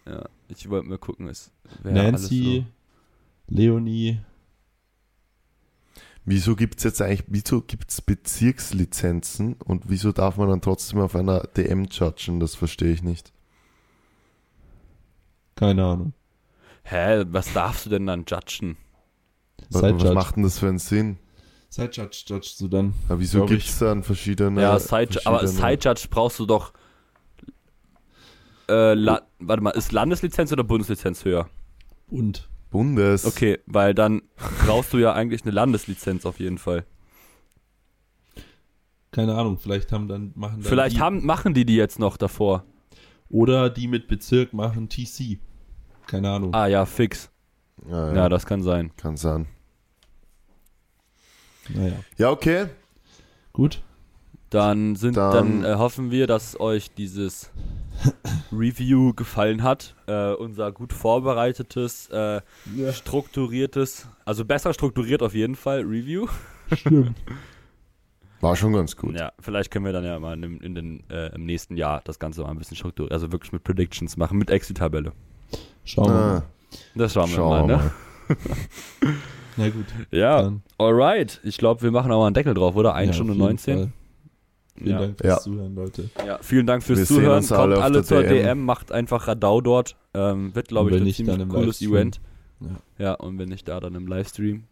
Ja, 0.07 0.23
ich 0.47 0.67
wollte 0.71 0.87
mal 0.89 0.97
gucken, 0.97 1.27
ist, 1.27 1.51
Nancy, 1.83 2.65
Leonie, 3.47 4.19
Wieso 6.25 6.55
gibt 6.55 6.77
es 6.77 6.83
jetzt 6.83 7.01
eigentlich, 7.01 7.23
wieso 7.27 7.61
gibt 7.61 7.89
es 7.89 8.01
Bezirkslizenzen 8.01 9.53
und 9.65 9.89
wieso 9.89 10.11
darf 10.11 10.37
man 10.37 10.49
dann 10.49 10.61
trotzdem 10.61 10.99
auf 10.99 11.15
einer 11.15 11.39
DM 11.41 11.85
judgen? 11.85 12.39
Das 12.39 12.55
verstehe 12.55 12.91
ich 12.93 13.01
nicht. 13.03 13.31
keine 15.55 15.83
Ahnung. 15.85 16.13
Hä, 16.83 17.25
was 17.29 17.51
darfst 17.53 17.85
du 17.85 17.89
denn 17.89 18.05
dann 18.07 18.25
judgen? 18.27 18.77
Was, 19.69 19.81
was 19.81 19.91
Judge. 20.01 20.13
macht 20.13 20.35
denn 20.35 20.43
das 20.43 20.57
für 20.59 20.67
einen 20.67 20.79
Sinn? 20.79 21.17
Side 21.69 21.91
Judge 21.93 22.23
judgest 22.27 22.59
du 22.61 22.67
dann. 22.67 22.93
Aber 23.07 23.19
wieso 23.19 23.45
gibt 23.45 23.63
es 23.63 23.77
dann 23.77 24.03
verschiedene. 24.03 24.61
ja, 24.61 24.79
Side, 24.79 25.19
aber 25.25 25.39
verschiedene- 25.39 25.69
Side 25.77 25.79
Judge 25.89 26.07
brauchst 26.09 26.39
du 26.39 26.45
doch. 26.45 26.73
Äh, 28.67 28.93
La 28.93 29.21
warte 29.39 29.61
mal, 29.63 29.71
ist 29.71 29.91
Landeslizenz 29.91 30.51
oder 30.51 30.63
Bundeslizenz 30.63 31.25
höher? 31.25 31.49
Und 32.07 32.48
Bundes. 32.69 33.25
Okay, 33.25 33.59
weil 33.65 33.93
dann 33.93 34.21
brauchst 34.65 34.93
du 34.93 34.97
ja 34.97 35.13
eigentlich 35.13 35.41
eine 35.43 35.51
Landeslizenz 35.51 36.25
auf 36.25 36.39
jeden 36.39 36.57
Fall. 36.57 36.85
keine 39.11 39.35
Ahnung, 39.35 39.57
vielleicht 39.57 39.91
haben 39.91 40.07
dann 40.07 40.31
machen 40.35 40.61
dann 40.61 40.69
Vielleicht 40.69 40.97
die, 40.97 41.01
haben, 41.01 41.25
machen 41.25 41.53
die 41.53 41.65
die 41.65 41.75
jetzt 41.75 41.97
noch 41.99 42.15
davor. 42.17 42.63
oder 43.29 43.69
die 43.69 43.87
mit 43.87 44.07
Bezirk 44.07 44.53
machen 44.53 44.87
TC. 44.89 45.39
Keine 46.07 46.29
Ahnung. 46.31 46.53
Ah 46.53 46.67
ja, 46.67 46.85
fix. 46.85 47.31
Ja, 47.89 48.07
Ja, 48.09 48.15
ja, 48.15 48.29
das 48.29 48.45
kann 48.45 48.61
sein. 48.61 48.91
kann 48.97 49.17
sein. 49.17 49.47
Naja, 51.69 51.93
Ja, 52.17 52.29
okay. 52.31 52.67
gut. 53.53 53.81
Dann 54.49 54.95
sind, 54.95 55.15
Dann- 55.17 55.61
dann, 55.61 55.63
äh, 55.63 55.75
hoffen 55.75 56.09
wir, 56.11 56.25
dass 56.25 56.59
euch 56.59 56.91
dieses 56.93 57.51
Review 58.51 59.13
gefallen 59.13 59.61
hat. 59.63 59.95
Äh, 60.07 60.33
unser 60.33 60.71
gut 60.71 60.91
vorbereitetes, 60.93 62.09
äh, 62.09 62.41
strukturiertes, 62.91 64.07
also 64.25 64.45
besser 64.45 64.73
strukturiert 64.73 65.21
auf 65.21 65.35
jeden 65.35 65.55
Fall 65.55 65.81
Review. 65.81 66.27
Stimmt. 66.73 67.15
War 68.41 68.55
schon 68.55 68.71
ganz 68.71 68.95
gut. 68.95 69.19
Ja, 69.19 69.33
vielleicht 69.39 69.69
können 69.69 69.83
wir 69.85 69.91
dann 69.91 70.05
ja 70.05 70.17
mal 70.17 70.33
in, 70.41 70.61
in 70.61 70.73
den, 70.73 71.03
äh, 71.09 71.35
im 71.35 71.45
nächsten 71.45 71.75
Jahr 71.75 72.01
das 72.05 72.19
Ganze 72.19 72.41
mal 72.41 72.49
ein 72.51 72.57
bisschen 72.57 72.77
strukturiert, 72.77 73.11
also 73.11 73.31
wirklich 73.33 73.51
mit 73.51 73.63
Predictions 73.65 74.15
machen, 74.15 74.37
mit 74.37 74.49
Exit-Tabelle. 74.49 75.11
Schauen 75.83 76.07
wir 76.07 76.13
Ah, 76.15 76.27
mal. 76.35 76.43
Das 76.95 77.13
schauen 77.13 77.29
wir 77.29 77.35
schauen 77.35 77.67
mal, 77.67 77.77
ne? 77.77 77.91
mal. 78.29 78.37
Na 79.57 79.69
gut. 79.69 79.85
Ja, 80.11 80.43
Dann, 80.43 80.61
alright. 80.77 81.41
Ich 81.43 81.57
glaube, 81.57 81.81
wir 81.81 81.91
machen 81.91 82.11
auch 82.13 82.19
mal 82.19 82.27
einen 82.27 82.33
Deckel 82.33 82.53
drauf, 82.53 82.75
oder? 82.77 82.95
1 82.95 83.07
ja, 83.07 83.13
Stunde 83.13 83.33
auf 83.33 83.37
jeden 83.37 83.49
19. 83.49 83.77
Fall. 83.77 83.91
Vielen 84.79 84.91
Ja. 84.91 84.99
Dank 84.99 85.17
fürs 85.19 85.27
Ja. 85.27 85.39
Zuhören, 85.39 85.75
Leute. 85.75 86.09
Ja, 86.25 86.39
vielen 86.41 86.65
Dank 86.67 86.83
fürs 86.83 86.99
Wir 86.99 87.05
sehen 87.05 87.17
Zuhören. 87.17 87.37
uns 87.37 87.51
alle 87.51 87.73
Kommt 87.75 87.83
alle 87.83 87.93
der 87.95 88.03
zur 88.03 88.23
DM. 88.23 88.29
DM. 88.43 88.65
macht 88.65 88.91
einfach 88.91 89.27
Radau 89.27 89.61
dort. 89.61 89.95
Ähm, 90.13 90.55
wird, 90.55 90.69
glaube 90.69 90.89
ich, 90.91 90.97
ein 90.97 91.03
nicht, 91.03 91.17
ziemlich 91.17 91.37
cooles 91.49 91.81
Livestream. 91.81 91.91
Event. 91.93 92.21
Ja. 92.61 92.67
Ja, 93.05 93.13
und 93.15 93.37
wenn 93.39 93.49
nicht 93.49 93.67
da, 93.67 93.79
dann 93.79 93.95
im 93.95 94.07
Livestream. 94.07 94.63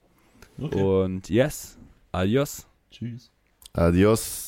Okay. 0.61 0.81
Und 0.81 1.29
yes, 1.29 1.77
adios. 2.11 2.65
Tschüss. 2.91 3.29
Adios. 3.73 4.46